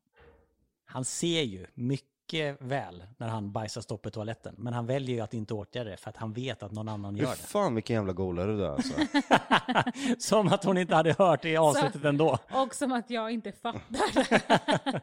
Han 0.86 1.05
ser 1.05 1.41
ju 1.41 1.67
mycket 1.73 2.18
väl 2.59 3.03
när 3.17 3.27
han 3.27 3.51
bajsar 3.51 3.82
stopp 3.82 4.05
i 4.05 4.11
toaletten, 4.11 4.55
men 4.57 4.73
han 4.73 4.86
väljer 4.86 5.15
ju 5.15 5.21
att 5.21 5.34
inte 5.34 5.53
åtgärda 5.53 5.89
det 5.89 5.97
för 5.97 6.09
att 6.09 6.17
han 6.17 6.34
vet 6.34 6.63
att 6.63 6.71
någon 6.71 6.89
annan 6.89 7.15
gör 7.15 7.30
det. 7.30 7.36
fan 7.36 7.75
vilken 7.75 7.95
jävla 7.95 8.13
golare 8.13 8.51
du 8.55 8.65
är 8.65 8.69
alltså. 8.69 8.93
Som 10.30 10.47
att 10.47 10.63
hon 10.63 10.77
inte 10.77 10.95
hade 10.95 11.15
hört 11.17 11.41
det 11.41 11.49
i 11.49 11.57
avsnittet 11.57 12.05
ändå. 12.05 12.38
Och 12.51 12.75
som 12.75 12.91
att 12.91 13.09
jag 13.09 13.32
inte 13.32 13.51
fattar. 13.51 13.82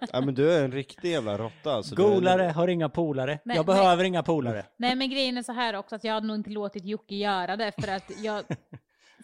Nej 0.12 0.24
men 0.24 0.34
du 0.34 0.52
är 0.52 0.64
en 0.64 0.72
riktig 0.72 1.10
jävla 1.10 1.38
råtta 1.38 1.72
alltså. 1.72 1.94
Du 1.94 2.02
är- 2.02 2.08
Golare 2.08 2.42
har 2.42 2.68
inga 2.68 2.88
polare. 2.88 3.38
Nej, 3.44 3.56
jag 3.56 3.66
nej. 3.66 3.76
behöver 3.76 4.04
inga 4.04 4.22
polare. 4.22 4.66
Nej 4.76 4.96
men 4.96 5.10
grejen 5.10 5.36
är 5.38 5.42
så 5.42 5.52
här 5.52 5.76
också 5.76 5.94
att 5.94 6.04
jag 6.04 6.14
hade 6.14 6.26
nog 6.26 6.36
inte 6.36 6.50
låtit 6.50 6.84
Jocke 6.84 7.14
göra 7.14 7.56
det 7.56 7.72
för 7.72 7.88
att 7.88 8.10
jag... 8.22 8.44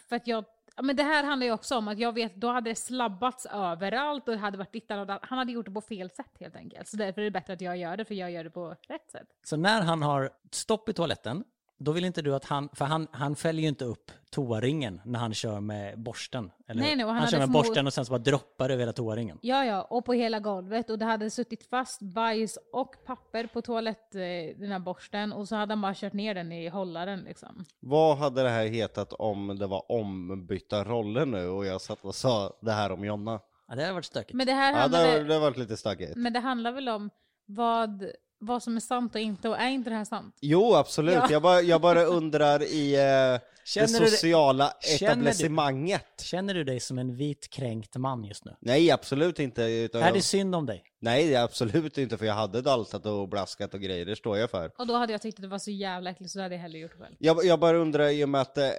För 0.09 0.15
att 0.15 0.27
jag 0.27 0.37
ja, 0.37 0.52
men 0.81 0.95
det 0.95 1.03
här 1.03 1.23
handlar 1.23 1.47
ju 1.47 1.53
också 1.53 1.77
om 1.77 1.87
att 1.87 1.99
jag 1.99 2.13
vet, 2.13 2.35
då 2.35 2.47
hade 2.47 2.69
det 2.69 2.75
slabbats 2.75 3.45
överallt 3.45 4.27
och 4.27 4.33
det 4.33 4.39
hade 4.39 4.57
varit 4.57 4.73
dittan 4.73 4.99
och 4.99 5.07
datt. 5.07 5.19
Han 5.23 5.37
hade 5.37 5.51
gjort 5.51 5.65
det 5.65 5.71
på 5.71 5.81
fel 5.81 6.09
sätt 6.09 6.31
helt 6.39 6.55
enkelt. 6.55 6.87
Så 6.87 6.97
därför 6.97 7.21
är 7.21 7.25
det 7.25 7.31
bättre 7.31 7.53
att 7.53 7.61
jag 7.61 7.77
gör 7.77 7.97
det, 7.97 8.05
för 8.05 8.15
jag 8.15 8.31
gör 8.31 8.43
det 8.43 8.49
på 8.49 8.75
rätt 8.87 9.11
sätt. 9.11 9.27
Så 9.43 9.57
när 9.57 9.81
han 9.81 10.01
har 10.01 10.29
stopp 10.51 10.89
i 10.89 10.93
toaletten 10.93 11.43
då 11.79 11.91
vill 11.91 12.05
inte 12.05 12.21
du 12.21 12.35
att 12.35 12.45
han, 12.45 12.69
för 12.73 12.85
han, 12.85 13.07
han 13.11 13.35
fäller 13.35 13.61
ju 13.61 13.67
inte 13.67 13.85
upp 13.85 14.11
toaringen 14.29 15.01
när 15.05 15.19
han 15.19 15.33
kör 15.33 15.59
med 15.59 15.99
borsten. 15.99 16.51
Eller 16.67 16.81
Nej, 16.81 16.95
nej, 16.95 17.05
han 17.05 17.15
han 17.15 17.27
kör 17.27 17.37
hade 17.37 17.47
med 17.47 17.53
borsten 17.53 17.87
och 17.87 17.93
sen 17.93 18.05
så 18.05 18.11
bara 18.11 18.17
droppar 18.19 18.67
det 18.67 18.73
över 18.73 18.81
hela 18.81 18.93
toaringen. 18.93 19.39
Ja, 19.41 19.65
ja, 19.65 19.81
och 19.81 20.05
på 20.05 20.13
hela 20.13 20.39
golvet. 20.39 20.89
Och 20.89 20.99
det 20.99 21.05
hade 21.05 21.29
suttit 21.29 21.69
fast 21.69 22.01
bajs 22.01 22.57
och 22.73 22.95
papper 23.05 23.47
på 23.47 23.61
toalett, 23.61 24.15
eh, 24.15 24.19
den 24.59 24.71
här 24.71 24.79
borsten. 24.79 25.33
Och 25.33 25.47
så 25.47 25.55
hade 25.55 25.71
han 25.71 25.81
bara 25.81 25.93
kört 25.95 26.13
ner 26.13 26.35
den 26.35 26.51
i 26.51 26.67
hållaren 26.69 27.19
liksom. 27.19 27.65
Vad 27.79 28.17
hade 28.17 28.43
det 28.43 28.49
här 28.49 28.65
hetat 28.65 29.13
om 29.13 29.57
det 29.59 29.67
var 29.67 29.91
ombytta 29.91 30.83
roller 30.83 31.25
nu 31.25 31.47
och 31.47 31.65
jag 31.65 31.81
satt 31.81 32.05
och 32.05 32.15
sa 32.15 32.53
det 32.61 32.71
här 32.71 32.91
om 32.91 33.05
Jonna? 33.05 33.39
Ja, 33.67 33.75
det 33.75 33.85
har 33.85 33.93
varit 33.93 34.05
stökigt. 34.05 34.33
Men 34.33 34.47
det 34.47 34.53
här 34.53 34.81
Ja, 34.81 34.87
det 34.87 35.23
det 35.23 35.39
varit 35.39 35.57
lite 35.57 35.77
stökigt. 35.77 36.15
men 36.15 36.33
det 36.33 36.39
handlar 36.39 36.71
väl 36.71 36.89
om 36.89 37.09
vad, 37.45 38.05
vad 38.45 38.63
som 38.63 38.75
är 38.75 38.79
sant 38.79 39.15
och 39.15 39.21
inte. 39.21 39.49
Och 39.49 39.57
är 39.57 39.69
inte 39.69 39.89
det 39.89 39.95
här 39.95 40.05
sant? 40.05 40.37
Jo, 40.41 40.75
absolut. 40.75 41.13
Ja. 41.15 41.27
Jag, 41.31 41.41
bara, 41.41 41.61
jag 41.61 41.81
bara 41.81 42.03
undrar 42.03 42.63
i 42.63 42.93
eh, 42.95 42.99
det 42.99 43.39
du 43.75 43.99
det- 43.99 44.07
sociala 44.11 44.73
Känner 44.81 44.99
du- 44.99 45.05
etablissemanget. 45.05 46.05
Känner 46.21 46.53
du 46.53 46.63
dig 46.63 46.79
som 46.79 46.99
en 46.99 47.15
vit 47.15 47.49
kränkt 47.49 47.95
man 47.97 48.23
just 48.23 48.45
nu? 48.45 48.55
Nej, 48.59 48.91
absolut 48.91 49.39
inte. 49.39 49.61
Utan 49.63 50.01
Är 50.01 50.05
jag, 50.05 50.15
det 50.15 50.21
synd 50.21 50.55
om 50.55 50.65
dig? 50.65 50.83
nej, 50.99 51.35
absolut 51.35 51.97
inte, 51.97 52.17
för 52.17 52.25
jag 52.25 52.33
hade 52.33 52.61
daltat 52.61 53.05
och 53.05 53.29
blaskat 53.29 53.73
och 53.73 53.81
grejer, 53.81 54.05
det 54.05 54.15
står 54.15 54.37
jag 54.37 54.49
för. 54.49 54.71
Och 54.77 54.87
då 54.87 54.93
hade 54.95 55.11
jag 55.11 55.21
tyckt 55.21 55.37
att 55.37 55.41
det 55.41 55.47
var 55.47 55.59
så 55.59 55.71
jävla 55.71 56.09
äckligt 56.09 56.31
så 56.31 56.39
det 56.39 56.43
hade 56.43 56.55
jag 56.55 56.61
hellre 56.61 56.79
gjort 56.79 56.97
själv. 56.99 57.15
Jag, 57.19 57.45
jag 57.45 57.59
bara 57.59 57.77
undrar, 57.77 58.09
i 58.09 58.23
och 58.25 58.29
med 58.29 58.41
att 58.41 58.55
det, 58.55 58.73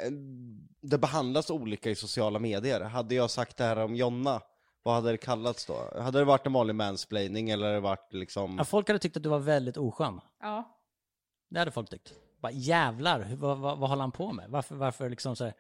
det 0.82 0.98
behandlas 0.98 1.50
olika 1.50 1.90
i 1.90 1.94
sociala 1.94 2.38
medier, 2.38 2.80
hade 2.80 3.14
jag 3.14 3.30
sagt 3.30 3.56
det 3.56 3.64
här 3.64 3.76
om 3.78 3.94
Jonna, 3.96 4.40
vad 4.84 4.94
hade 4.94 5.10
det 5.10 5.16
kallats 5.16 5.66
då? 5.66 5.90
Hade 6.00 6.18
det 6.18 6.24
varit 6.24 6.46
en 6.46 6.52
vanlig 6.52 6.74
mansplaining 6.74 7.50
eller 7.50 7.64
hade 7.66 7.76
det 7.76 7.80
varit 7.80 8.12
liksom... 8.12 8.54
Ja, 8.58 8.64
folk 8.64 8.88
hade 8.88 8.98
tyckt 8.98 9.16
att 9.16 9.22
du 9.22 9.28
var 9.28 9.38
väldigt 9.38 9.76
oskön. 9.76 10.20
Ja. 10.40 10.78
Det 11.50 11.58
hade 11.58 11.70
folk 11.70 11.90
tyckt. 11.90 12.12
Bara 12.40 12.52
jävlar, 12.52 13.20
hur- 13.20 13.36
vad, 13.36 13.58
vad, 13.58 13.78
vad 13.78 13.88
håller 13.88 14.00
han 14.02 14.12
på 14.12 14.32
med? 14.32 14.50
Varför, 14.50 14.74
varför 14.74 15.10
liksom 15.10 15.36
så 15.36 15.44
här, 15.44 15.54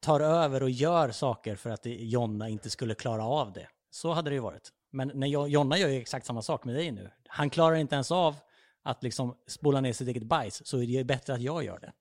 tar 0.00 0.20
över 0.20 0.62
och 0.62 0.70
gör 0.70 1.10
saker 1.10 1.56
för 1.56 1.70
att 1.70 1.82
det, 1.82 1.90
Jonna 1.94 2.48
inte 2.48 2.70
skulle 2.70 2.94
klara 2.94 3.24
av 3.24 3.52
det? 3.52 3.68
Så 3.90 4.12
hade 4.12 4.30
det 4.30 4.34
ju 4.34 4.40
varit. 4.40 4.72
Men 4.90 5.10
när 5.14 5.26
Jo- 5.26 5.46
Jonna 5.48 5.78
gör 5.78 5.88
ju 5.88 6.00
exakt 6.00 6.26
samma 6.26 6.42
sak 6.42 6.64
med 6.64 6.74
dig 6.74 6.90
nu. 6.90 7.10
Han 7.28 7.50
klarar 7.50 7.76
inte 7.76 7.94
ens 7.94 8.10
av 8.10 8.36
att 8.82 9.02
liksom 9.02 9.36
spola 9.46 9.80
ner 9.80 9.92
sitt 9.92 10.08
eget 10.08 10.22
bajs, 10.22 10.66
så 10.66 10.76
är 10.76 10.80
det 10.80 10.86
ju 10.86 11.04
bättre 11.04 11.34
att 11.34 11.40
jag 11.40 11.64
gör 11.64 11.78
det. 11.78 11.92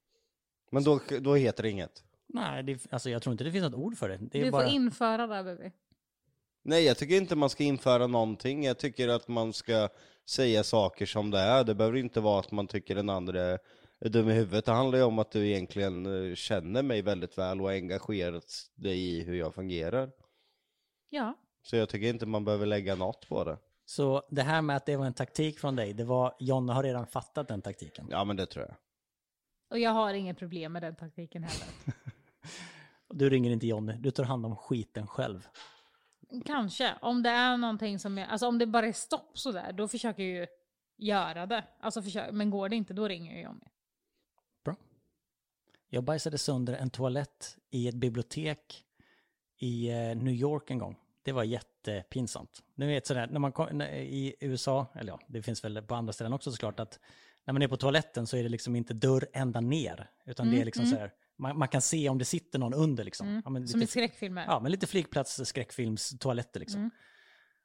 Men 0.71 0.83
då, 0.83 0.99
då 1.19 1.35
heter 1.35 1.63
det 1.63 1.69
inget. 1.69 2.03
Nej, 2.27 2.63
det, 2.63 2.87
alltså 2.93 3.09
jag 3.09 3.21
tror 3.21 3.31
inte 3.31 3.43
det 3.43 3.51
finns 3.51 3.63
något 3.71 3.73
ord 3.79 3.97
för 3.97 4.09
det. 4.09 4.17
det 4.17 4.39
är 4.39 4.45
Du 4.45 4.51
bara... 4.51 4.63
får 4.63 4.71
införa 4.71 5.27
det 5.27 5.43
baby. 5.43 5.71
Nej, 6.67 6.83
jag 6.83 6.97
tycker 6.97 7.17
inte 7.17 7.35
man 7.35 7.49
ska 7.49 7.63
införa 7.63 8.07
någonting. 8.07 8.63
Jag 8.63 8.77
tycker 8.77 9.07
att 9.07 9.27
man 9.27 9.53
ska 9.53 9.89
säga 10.29 10.63
saker 10.63 11.05
som 11.05 11.31
det 11.31 11.39
är. 11.39 11.63
Det 11.63 11.75
behöver 11.75 11.97
inte 11.97 12.19
vara 12.19 12.39
att 12.39 12.51
man 12.51 12.67
tycker 12.67 12.95
den 12.95 13.09
andra 13.09 13.41
är 13.99 14.09
dum 14.09 14.29
i 14.29 14.33
huvudet. 14.33 14.65
Det 14.65 14.71
handlar 14.71 14.97
ju 14.97 15.03
om 15.03 15.19
att 15.19 15.31
du 15.31 15.47
egentligen 15.47 16.29
eh, 16.29 16.35
känner 16.35 16.83
mig 16.83 17.01
väldigt 17.01 17.37
väl 17.37 17.61
och 17.61 17.67
har 17.67 17.73
engagerat 17.73 18.45
dig 18.75 18.99
i 18.99 19.23
hur 19.23 19.35
jag 19.35 19.55
fungerar. 19.55 20.11
Ja. 21.09 21.37
Så 21.61 21.75
jag 21.75 21.89
tycker 21.89 22.07
inte 22.07 22.25
man 22.25 22.45
behöver 22.45 22.65
lägga 22.65 22.95
något 22.95 23.27
på 23.29 23.43
det. 23.43 23.57
Så 23.85 24.23
det 24.29 24.41
här 24.41 24.61
med 24.61 24.75
att 24.75 24.85
det 24.85 24.97
var 24.97 25.05
en 25.05 25.13
taktik 25.13 25.59
från 25.59 25.75
dig, 25.75 25.93
det 25.93 26.03
var, 26.03 26.35
Jonna 26.39 26.73
har 26.73 26.83
redan 26.83 27.07
fattat 27.07 27.47
den 27.47 27.61
taktiken. 27.61 28.07
Ja, 28.11 28.23
men 28.23 28.35
det 28.35 28.45
tror 28.45 28.65
jag. 28.65 28.75
Och 29.69 29.79
jag 29.79 29.91
har 29.91 30.13
inget 30.13 30.37
problem 30.37 30.73
med 30.73 30.81
den 30.83 30.95
taktiken 30.95 31.43
heller. 31.43 31.67
Du 33.09 33.29
ringer 33.29 33.51
inte 33.51 33.67
Jonny, 33.67 33.93
du 33.93 34.11
tar 34.11 34.23
hand 34.23 34.45
om 34.45 34.55
skiten 34.55 35.07
själv. 35.07 35.47
Kanske. 36.45 36.95
Om 37.01 37.23
det 37.23 37.29
är 37.29 37.57
någonting 37.57 37.99
som 37.99 38.17
jag, 38.17 38.29
alltså 38.29 38.47
om 38.47 38.57
det 38.57 38.65
bara 38.65 38.87
är 38.87 38.93
stopp 38.93 39.39
sådär, 39.39 39.73
då 39.73 39.87
försöker 39.87 40.23
jag 40.23 40.31
ju 40.31 40.47
göra 40.97 41.45
det. 41.45 41.63
Alltså 41.79 42.01
försök, 42.01 42.31
men 42.31 42.49
går 42.49 42.69
det 42.69 42.75
inte, 42.75 42.93
då 42.93 43.07
ringer 43.07 43.33
jag 43.33 43.43
Johnny. 43.43 43.65
Bra. 44.65 44.75
Jag 45.89 46.03
bajsade 46.03 46.37
sönder 46.37 46.73
en 46.73 46.89
toalett 46.89 47.57
i 47.69 47.87
ett 47.87 47.95
bibliotek 47.95 48.83
i 49.57 49.89
eh, 49.89 49.95
New 50.15 50.33
York 50.33 50.71
en 50.71 50.77
gång. 50.79 50.99
Det 51.23 51.31
var 51.31 51.43
jättepinsamt. 51.43 52.63
Ni 52.75 52.87
vet 52.87 53.07
sådär, 53.07 53.27
när 53.27 53.39
man 53.39 53.51
kom, 53.51 53.77
när- 53.77 53.93
i 53.93 54.35
USA, 54.39 54.87
eller 54.93 55.11
ja, 55.11 55.19
det 55.27 55.41
finns 55.43 55.63
väl 55.63 55.81
på 55.81 55.95
andra 55.95 56.13
ställen 56.13 56.33
också 56.33 56.51
såklart, 56.51 56.79
att 56.79 56.99
när 57.45 57.53
man 57.53 57.61
är 57.61 57.67
på 57.67 57.77
toaletten 57.77 58.27
så 58.27 58.37
är 58.37 58.43
det 58.43 58.49
liksom 58.49 58.75
inte 58.75 58.93
dörr 58.93 59.27
ända 59.33 59.61
ner, 59.61 60.09
utan 60.25 60.51
det 60.51 60.61
är 60.61 60.65
liksom 60.65 60.85
sådär, 60.85 61.13
man, 61.37 61.57
man 61.57 61.67
kan 61.67 61.81
se 61.81 62.09
om 62.09 62.17
det 62.17 62.25
sitter 62.25 62.59
någon 62.59 62.73
under 62.73 63.03
liksom. 63.03 63.41
Ja, 63.45 63.49
men 63.49 63.67
Som 63.67 63.79
i 63.79 63.81
lite- 63.81 63.91
skräckfilmer. 63.91 64.45
Ja, 64.47 64.59
men 64.59 64.71
lite 64.71 64.87
flygplats 64.87 65.41
skräckfilmstoaletter 65.47 66.59
liksom. 66.59 66.89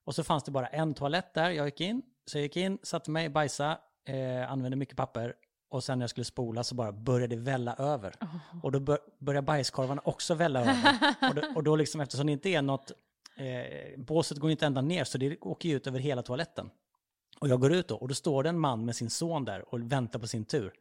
Och 0.05 0.15
så 0.15 0.25
fanns 0.25 0.45
det 0.45 0.51
bara 0.51 0.67
en 0.67 0.95
toalett 0.95 1.35
där, 1.35 1.51
jag 1.51 1.67
gick 1.67 1.81
in, 1.81 2.03
så 2.27 2.39
jag 2.39 2.43
gick 2.43 2.57
in, 2.57 2.79
satte 2.83 3.11
mig, 3.11 3.29
bajsa, 3.29 3.79
eh, 4.09 4.53
använde 4.53 4.77
mycket 4.77 4.97
papper 4.97 5.35
och 5.71 5.85
sen 5.85 5.99
när 5.99 6.03
jag 6.03 6.11
skulle 6.11 6.25
spola 6.25 6.65
så 6.65 6.75
bara 6.75 6.93
började 6.93 7.37
det 7.37 7.43
välla 7.43 7.75
över. 7.75 8.15
Och 8.63 8.73
då 8.73 8.81
bör, 8.81 8.99
började 9.19 9.45
bajskorvarna 9.47 10.03
också 10.05 10.35
välla 10.35 10.61
över. 10.61 11.15
och, 11.29 11.35
då, 11.35 11.43
och 11.55 11.63
då 11.63 11.77
liksom 11.77 12.01
eftersom 12.01 12.27
det 12.27 12.33
inte 12.33 12.49
är 12.49 12.63
något, 12.63 12.93
eh, 13.37 14.01
båset 14.01 14.39
går 14.39 14.51
inte 14.51 14.67
ända 14.67 14.81
ner 14.81 15.05
så 15.05 15.19
det 15.19 15.39
åker 15.41 15.69
ju 15.69 15.77
ut 15.77 15.87
över 15.87 15.99
hela 15.99 16.23
toaletten. 16.23 16.71
Och 17.41 17.49
jag 17.49 17.61
går 17.61 17.73
ut 17.73 17.89
då 17.89 17.97
och 17.97 18.09
då 18.09 18.15
står 18.15 18.43
det 18.43 18.49
en 18.49 18.59
man 18.59 18.85
med 18.85 18.97
sin 18.97 19.11
son 19.11 19.45
där 19.45 19.75
och 19.75 19.93
väntar 19.93 20.19
på 20.19 20.27
sin 20.27 20.45
tur. 20.45 20.73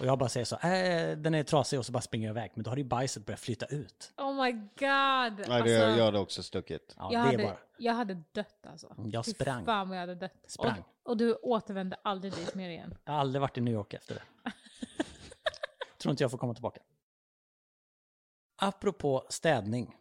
Och 0.00 0.06
jag 0.06 0.18
bara 0.18 0.28
säger 0.28 0.44
så, 0.44 0.56
äh, 0.56 1.16
den 1.18 1.34
är 1.34 1.42
trasig 1.42 1.78
och 1.78 1.86
så 1.86 1.92
bara 1.92 2.00
springer 2.00 2.28
jag 2.28 2.32
iväg. 2.32 2.50
Men 2.54 2.62
då 2.64 2.70
har 2.70 2.76
ju 2.76 2.84
bajset 2.84 3.26
börjat 3.26 3.40
flyta 3.40 3.66
ut. 3.66 4.12
Oh 4.16 4.44
my 4.44 4.52
god! 4.52 4.68
Nej, 4.78 5.30
det, 5.46 5.54
Alltså, 5.54 5.70
jag 5.72 6.04
hade 6.04 6.18
också 6.18 6.42
stuckit. 6.42 6.94
Ja, 6.98 7.12
jag, 7.12 7.22
det 7.24 7.26
hade, 7.30 7.42
bara... 7.44 7.56
jag 7.78 7.92
hade 7.94 8.22
dött 8.32 8.66
alltså. 8.66 8.94
Jag 8.96 9.24
Fy 9.24 9.30
sprang. 9.30 9.64
Fan 9.64 9.88
vad 9.88 9.96
jag 9.96 10.02
hade 10.02 10.14
dött. 10.14 10.32
Sprang. 10.46 10.78
Och, 11.02 11.10
och 11.10 11.16
du 11.16 11.34
återvände 11.34 11.96
aldrig 12.02 12.32
dit 12.32 12.54
mer 12.54 12.70
igen. 12.70 12.94
Jag 13.04 13.12
har 13.12 13.20
aldrig 13.20 13.40
varit 13.40 13.58
i 13.58 13.60
New 13.60 13.74
York 13.74 13.94
efter 13.94 14.14
det. 14.14 14.22
Tror 15.98 16.10
inte 16.10 16.24
jag 16.24 16.30
får 16.30 16.38
komma 16.38 16.54
tillbaka. 16.54 16.80
Apropå 18.56 19.26
städning. 19.28 19.96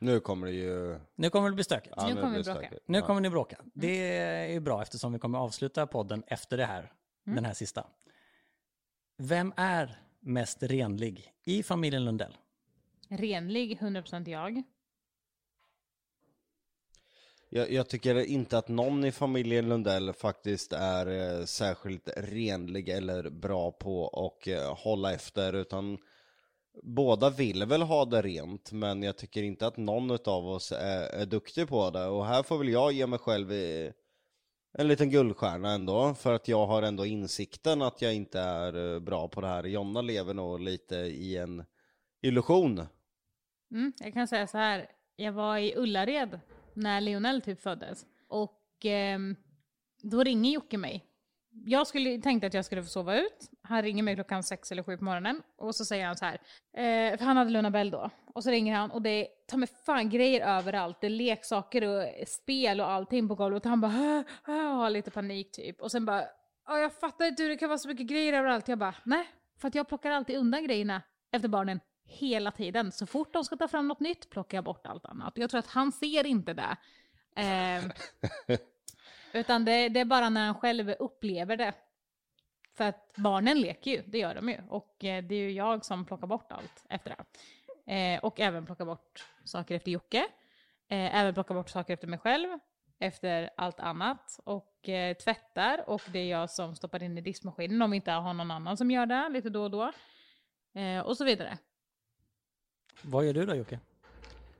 Nu 0.00 0.20
kommer 0.20 0.46
det 0.46 0.52
ju... 0.52 1.00
Nu 1.14 1.30
kommer 1.30 1.48
det 1.48 1.54
bli 1.54 1.64
stökigt. 1.64 1.94
Nu 1.96 2.14
kommer 2.14 2.28
blir 2.28 2.38
vi 2.38 2.52
bråka. 2.52 2.70
Nu 2.86 2.98
Ja. 2.98 3.06
kommer 3.06 3.20
ni 3.20 3.30
bråka. 3.30 3.56
Det 3.74 4.16
är 4.18 4.46
ju 4.46 4.60
bra 4.60 4.82
eftersom 4.82 5.12
vi 5.12 5.18
kommer 5.18 5.38
avsluta 5.38 5.86
podden 5.86 6.22
efter 6.26 6.56
det 6.56 6.64
här. 6.64 6.92
Den 7.24 7.44
här 7.44 7.54
sista. 7.54 7.86
Vem 9.16 9.52
är 9.56 9.98
mest 10.20 10.62
renlig 10.62 11.32
i 11.44 11.62
familjen 11.62 12.04
Lundell? 12.04 12.36
Renlig, 13.08 13.78
100% 13.78 14.30
jag. 14.30 14.62
Jag, 17.48 17.72
jag 17.72 17.88
tycker 17.88 18.14
inte 18.14 18.58
att 18.58 18.68
någon 18.68 19.04
i 19.04 19.12
familjen 19.12 19.68
Lundell 19.68 20.12
faktiskt 20.12 20.72
är 20.72 21.06
eh, 21.40 21.44
särskilt 21.44 22.08
renlig 22.16 22.88
eller 22.88 23.30
bra 23.30 23.72
på 23.72 24.08
att 24.08 24.46
eh, 24.46 24.76
hålla 24.76 25.12
efter, 25.12 25.52
utan 25.52 25.98
båda 26.82 27.30
vill 27.30 27.64
väl 27.64 27.82
ha 27.82 28.04
det 28.04 28.22
rent, 28.22 28.72
men 28.72 29.02
jag 29.02 29.16
tycker 29.16 29.42
inte 29.42 29.66
att 29.66 29.76
någon 29.76 30.10
av 30.10 30.46
oss 30.46 30.72
är, 30.72 31.02
är 31.02 31.26
duktig 31.26 31.68
på 31.68 31.90
det. 31.90 32.06
Och 32.06 32.26
här 32.26 32.42
får 32.42 32.58
väl 32.58 32.68
jag 32.68 32.92
ge 32.92 33.06
mig 33.06 33.18
själv 33.18 33.52
eh, 33.52 33.92
en 34.74 34.88
liten 34.88 35.10
guldstjärna 35.10 35.72
ändå, 35.72 36.14
för 36.14 36.32
att 36.32 36.48
jag 36.48 36.66
har 36.66 36.82
ändå 36.82 37.06
insikten 37.06 37.82
att 37.82 38.02
jag 38.02 38.14
inte 38.14 38.40
är 38.40 38.94
eh, 38.94 39.00
bra 39.00 39.28
på 39.28 39.40
det 39.40 39.46
här. 39.46 39.64
Jonna 39.64 40.02
lever 40.02 40.34
nog 40.34 40.60
lite 40.60 40.96
i 40.96 41.36
en 41.36 41.64
illusion. 42.22 42.86
Mm, 43.70 43.92
jag 43.98 44.12
kan 44.12 44.28
säga 44.28 44.46
så 44.46 44.58
här. 44.58 44.86
Jag 45.16 45.32
var 45.32 45.58
i 45.58 45.74
Ullared 45.76 46.40
när 46.74 47.00
Lionel 47.00 47.42
typ 47.42 47.60
föddes. 47.60 48.06
Och 48.28 48.86
eh, 48.86 49.18
då 50.02 50.24
ringer 50.24 50.52
Jocke 50.52 50.78
mig. 50.78 51.04
Jag 51.64 51.86
skulle, 51.86 52.18
tänkte 52.18 52.46
att 52.46 52.54
jag 52.54 52.64
skulle 52.64 52.82
få 52.82 52.88
sova 52.88 53.18
ut. 53.20 53.50
Han 53.62 53.82
ringer 53.82 54.02
mig 54.02 54.14
klockan 54.14 54.42
sex 54.42 54.72
eller 54.72 54.82
sju 54.82 54.96
på 54.96 55.04
morgonen. 55.04 55.42
Och 55.56 55.74
så 55.74 55.84
säger 55.84 56.06
han 56.06 56.16
så 56.16 56.24
här. 56.24 56.34
Eh, 56.76 57.18
för 57.18 57.24
han 57.24 57.36
hade 57.36 57.50
Luna 57.50 57.70
Bell 57.70 57.90
då. 57.90 58.10
Och 58.34 58.42
så 58.44 58.50
ringer 58.50 58.74
han 58.76 58.90
och 58.90 59.02
det 59.02 59.10
är 59.10 59.26
ta 59.48 59.56
mig 59.56 59.68
fan 59.86 60.10
grejer 60.10 60.58
överallt. 60.58 61.00
Det 61.00 61.06
är 61.06 61.10
leksaker 61.10 61.88
och 61.88 62.28
spel 62.28 62.80
och 62.80 62.90
allting 62.90 63.28
på 63.28 63.34
golvet. 63.34 63.64
Och 63.64 63.70
han 63.70 63.80
bara 63.80 63.90
"Hä? 63.92 64.24
Och 64.46 64.54
har 64.54 64.90
lite 64.90 65.10
panik 65.10 65.52
typ. 65.52 65.80
Och 65.80 65.90
sen 65.90 66.04
bara 66.04 66.24
jag 66.66 66.92
fattar 66.92 67.24
inte 67.26 67.42
hur 67.42 67.50
det 67.50 67.56
kan 67.56 67.68
vara 67.68 67.78
så 67.78 67.88
mycket 67.88 68.06
grejer 68.06 68.32
överallt. 68.32 68.68
Jag 68.68 68.78
bara, 68.78 68.94
nej, 69.04 69.28
för 69.60 69.68
att 69.68 69.74
jag 69.74 69.88
plockar 69.88 70.10
alltid 70.10 70.36
undan 70.36 70.64
grejerna 70.64 71.02
efter 71.32 71.48
barnen 71.48 71.80
hela 72.04 72.50
tiden. 72.50 72.92
Så 72.92 73.06
fort 73.06 73.32
de 73.32 73.44
ska 73.44 73.56
ta 73.56 73.68
fram 73.68 73.88
något 73.88 74.00
nytt 74.00 74.30
plockar 74.30 74.56
jag 74.58 74.64
bort 74.64 74.86
allt 74.86 75.04
annat. 75.04 75.32
Jag 75.36 75.50
tror 75.50 75.58
att 75.58 75.66
han 75.66 75.92
ser 75.92 76.26
inte 76.26 76.54
det. 76.54 76.76
Eh, 77.36 77.84
utan 79.32 79.64
det, 79.64 79.88
det 79.88 80.00
är 80.00 80.04
bara 80.04 80.28
när 80.28 80.46
han 80.46 80.54
själv 80.54 80.90
upplever 80.90 81.56
det. 81.56 81.74
För 82.74 82.84
att 82.84 83.12
barnen 83.16 83.60
leker 83.60 83.90
ju, 83.90 84.02
det 84.06 84.18
gör 84.18 84.34
de 84.34 84.48
ju. 84.48 84.58
Och 84.68 85.04
eh, 85.04 85.24
det 85.24 85.34
är 85.34 85.38
ju 85.38 85.50
jag 85.50 85.84
som 85.84 86.04
plockar 86.04 86.26
bort 86.26 86.52
allt 86.52 86.86
efter 86.88 87.16
det. 87.16 87.24
Eh, 87.94 88.20
och 88.24 88.40
även 88.40 88.66
plockar 88.66 88.84
bort 88.84 89.26
saker 89.44 89.74
efter 89.74 89.90
Jocke. 89.90 90.26
Eh, 90.88 91.16
även 91.16 91.34
plockar 91.34 91.54
bort 91.54 91.70
saker 91.70 91.94
efter 91.94 92.08
mig 92.08 92.18
själv. 92.18 92.58
Efter 92.98 93.50
allt 93.56 93.80
annat. 93.80 94.40
Och 94.44 94.88
eh, 94.88 95.16
tvättar. 95.16 95.88
Och 95.90 96.02
det 96.12 96.18
är 96.18 96.30
jag 96.30 96.50
som 96.50 96.76
stoppar 96.76 97.02
in 97.02 97.18
i 97.18 97.20
diskmaskinen 97.20 97.82
om 97.82 97.90
vi 97.90 97.96
inte 97.96 98.10
har 98.10 98.34
någon 98.34 98.50
annan 98.50 98.76
som 98.76 98.90
gör 98.90 99.06
det 99.06 99.28
lite 99.28 99.50
då 99.50 99.62
och 99.62 99.70
då. 99.70 99.92
Eh, 100.80 101.00
och 101.00 101.16
så 101.16 101.24
vidare. 101.24 101.58
Vad 103.02 103.26
gör 103.26 103.32
du 103.32 103.46
då 103.46 103.54
Jocke? 103.54 103.80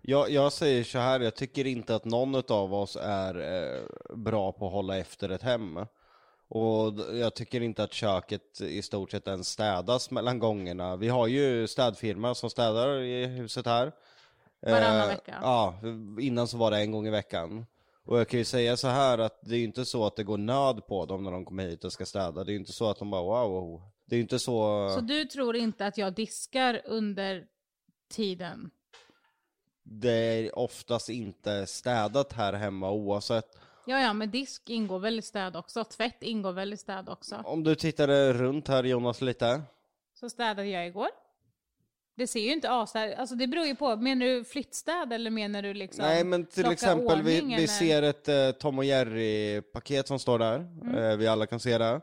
Jag, 0.04 0.30
jag 0.30 0.52
säger 0.52 0.84
så 0.84 0.98
här, 0.98 1.20
jag 1.20 1.34
tycker 1.34 1.66
inte 1.66 1.94
att 1.94 2.04
någon 2.04 2.34
av 2.48 2.74
oss 2.74 2.96
är 3.00 3.34
eh, 3.40 4.16
bra 4.16 4.52
på 4.52 4.66
att 4.66 4.72
hålla 4.72 4.98
efter 4.98 5.28
ett 5.28 5.42
hem. 5.42 5.78
Och 6.48 6.94
jag 7.12 7.34
tycker 7.34 7.60
inte 7.60 7.82
att 7.82 7.92
köket 7.92 8.60
i 8.60 8.82
stort 8.82 9.10
sett 9.10 9.28
ens 9.28 9.48
städas 9.48 10.10
mellan 10.10 10.38
gångerna. 10.38 10.96
Vi 10.96 11.08
har 11.08 11.26
ju 11.26 11.66
städfirma 11.66 12.34
som 12.34 12.50
städar 12.50 13.00
i 13.00 13.26
huset 13.26 13.66
här. 13.66 13.92
Varannan 14.60 15.00
Eh, 15.00 15.06
vecka. 15.06 15.38
Ja, 15.42 15.80
innan 16.20 16.48
så 16.48 16.56
var 16.56 16.70
det 16.70 16.78
en 16.78 16.92
gång 16.92 17.06
i 17.06 17.10
veckan. 17.10 17.66
Och 18.04 18.18
jag 18.18 18.28
kan 18.28 18.38
ju 18.38 18.44
säga 18.44 18.76
så 18.76 18.88
här 18.88 19.18
att 19.18 19.38
det 19.42 19.54
är 19.54 19.58
ju 19.58 19.64
inte 19.64 19.84
så 19.84 20.06
att 20.06 20.16
det 20.16 20.24
går 20.24 20.38
nöd 20.38 20.86
på 20.86 21.06
dem 21.06 21.24
när 21.24 21.30
de 21.30 21.44
kommer 21.44 21.68
hit 21.68 21.84
och 21.84 21.92
ska 21.92 22.06
städa. 22.06 22.44
Det 22.44 22.50
är 22.50 22.52
ju 22.52 22.58
inte 22.58 22.72
så 22.72 22.90
att 22.90 22.98
de 22.98 23.10
bara 23.10 23.22
wow. 23.22 23.82
Det 24.04 24.14
är 24.14 24.16
ju 24.16 24.22
inte 24.22 24.38
så... 24.38 24.88
Så 24.94 25.00
du 25.00 25.24
tror 25.24 25.56
inte 25.56 25.86
att 25.86 25.98
jag 25.98 26.14
diskar 26.14 26.82
under 26.84 27.44
tiden? 28.10 28.70
Det 29.82 30.10
är 30.12 30.58
oftast 30.58 31.08
inte 31.08 31.66
städat 31.66 32.32
här 32.32 32.52
hemma 32.52 32.90
oavsett. 32.90 33.58
Ja, 33.86 34.00
ja, 34.00 34.12
men 34.12 34.30
disk 34.30 34.70
ingår 34.70 34.98
väl 34.98 35.18
i 35.18 35.22
städ 35.22 35.56
också? 35.56 35.84
Tvätt 35.84 36.22
ingår 36.22 36.52
väl 36.52 36.72
i 36.72 36.76
städ 36.76 37.08
också? 37.08 37.42
Om 37.44 37.64
du 37.64 37.74
tittade 37.74 38.32
runt 38.32 38.68
här 38.68 38.84
Jonas 38.84 39.20
lite. 39.20 39.62
Så 40.14 40.30
städade 40.30 40.66
jag 40.68 40.86
igår. 40.86 41.08
Det 42.14 42.26
ser 42.26 42.40
ju 42.40 42.52
inte 42.52 42.70
asstäd 42.70 43.14
Alltså 43.18 43.34
det 43.34 43.46
beror 43.46 43.66
ju 43.66 43.74
på. 43.74 43.96
Menar 43.96 44.26
du 44.26 44.44
flyttstäd 44.44 45.12
eller 45.12 45.30
menar 45.30 45.62
du 45.62 45.74
liksom 45.74 46.04
Nej 46.04 46.24
men 46.24 46.46
till 46.46 46.70
exempel 46.70 47.22
vi, 47.22 47.40
vi 47.40 47.68
ser 47.68 48.02
ett 48.02 48.28
eh, 48.28 48.50
Tom 48.50 48.78
och 48.78 48.84
Jerry-paket 48.84 50.08
som 50.08 50.18
står 50.18 50.38
där. 50.38 50.56
Mm. 50.56 50.94
Eh, 50.94 51.16
vi 51.16 51.26
alla 51.26 51.46
kan 51.46 51.60
se 51.60 51.78
det. 51.78 52.00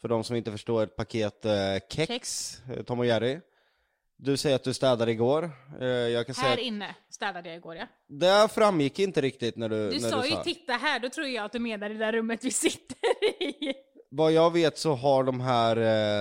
För 0.00 0.08
de 0.08 0.24
som 0.24 0.36
inte 0.36 0.50
förstår, 0.50 0.82
ett 0.82 0.96
paket 0.96 1.44
eh, 1.44 1.52
kex, 1.90 2.08
Kex. 2.08 2.60
eh, 2.76 2.82
Tom 2.82 2.98
och 2.98 3.06
Jerry. 3.06 3.40
Du 4.20 4.36
säger 4.36 4.56
att 4.56 4.64
du 4.64 4.74
städade 4.74 5.10
igår. 5.12 5.50
Eh, 5.80 5.86
jag 5.86 6.26
kan 6.26 6.34
säga 6.34 6.46
Här 6.48 6.54
att 6.54 6.60
inne 6.62 6.94
städade 7.10 7.48
jag 7.48 7.56
igår 7.58 7.76
ja. 7.76 7.86
det 8.08 8.48
framgick 8.48 8.98
inte 8.98 9.20
riktigt 9.20 9.56
när 9.56 9.68
du, 9.68 9.90
Du 9.90 10.00
när 10.00 10.10
sa 10.10 10.22
du 10.22 10.28
ju 10.28 10.34
sa. 10.34 10.42
titta 10.44 10.72
här, 10.72 11.00
då 11.00 11.08
tror 11.08 11.26
jag 11.26 11.44
att 11.44 11.52
du 11.52 11.58
menar 11.58 11.88
det 11.88 11.94
där 11.94 12.12
rummet 12.12 12.44
vi 12.44 12.50
sitter 12.50 12.96
i. 13.42 13.74
Vad 14.10 14.32
jag 14.32 14.52
vet 14.52 14.78
så 14.78 14.94
har 14.94 15.24
de 15.24 15.40
här, 15.40 15.76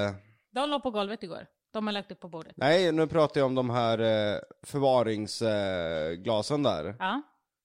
eh, 0.07 0.13
De 0.51 0.69
låg 0.69 0.83
på 0.83 0.91
golvet 0.91 1.23
igår. 1.23 1.47
De 1.73 1.87
har 1.87 1.93
lagt 1.93 2.11
upp 2.11 2.19
på 2.19 2.29
bordet. 2.29 2.53
nej 2.55 2.91
nu 2.91 3.07
pratar 3.07 3.39
jag 3.41 3.45
om 3.45 3.55
de 3.55 3.69
här 3.69 3.99
eh, 3.99 4.39
förvaringsglasen 4.63 6.23
glasen 6.23 6.63
där. 6.63 6.95
Ja, 6.99 7.21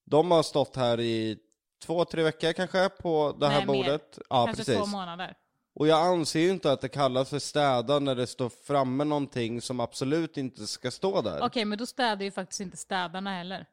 De 0.07 0.31
har 0.31 0.43
stått 0.43 0.77
här 0.77 1.01
i 1.01 1.39
två, 1.85 2.05
tre 2.05 2.23
veckor 2.23 2.53
kanske 2.53 2.89
på 2.89 3.37
det 3.41 3.49
här 3.49 3.59
Nej, 3.59 3.67
mer. 3.67 3.75
bordet. 3.75 4.19
Ja, 4.31 4.45
kanske 4.47 4.65
precis. 4.65 4.79
två 4.79 4.87
månader. 4.87 5.35
Och 5.75 5.87
jag 5.89 6.07
anser 6.07 6.41
ju 6.41 6.51
inte 6.51 6.73
att 6.73 6.81
det 6.81 6.89
kallas 6.89 7.31
för 7.31 7.39
städa 7.39 7.99
när 7.99 8.15
det 8.15 8.27
står 8.27 8.49
framme 8.49 9.05
någonting 9.05 9.61
som 9.61 9.81
absolut 9.81 10.37
inte 10.37 10.67
ska 10.67 10.91
stå 10.91 11.23
där. 11.23 11.41
Okej, 11.43 11.65
men 11.65 11.79
då 11.79 11.87
städar 11.87 12.23
ju 12.25 12.31
faktiskt 12.31 12.61
inte 12.61 12.77
städarna 12.77 13.31
heller. 13.31 13.67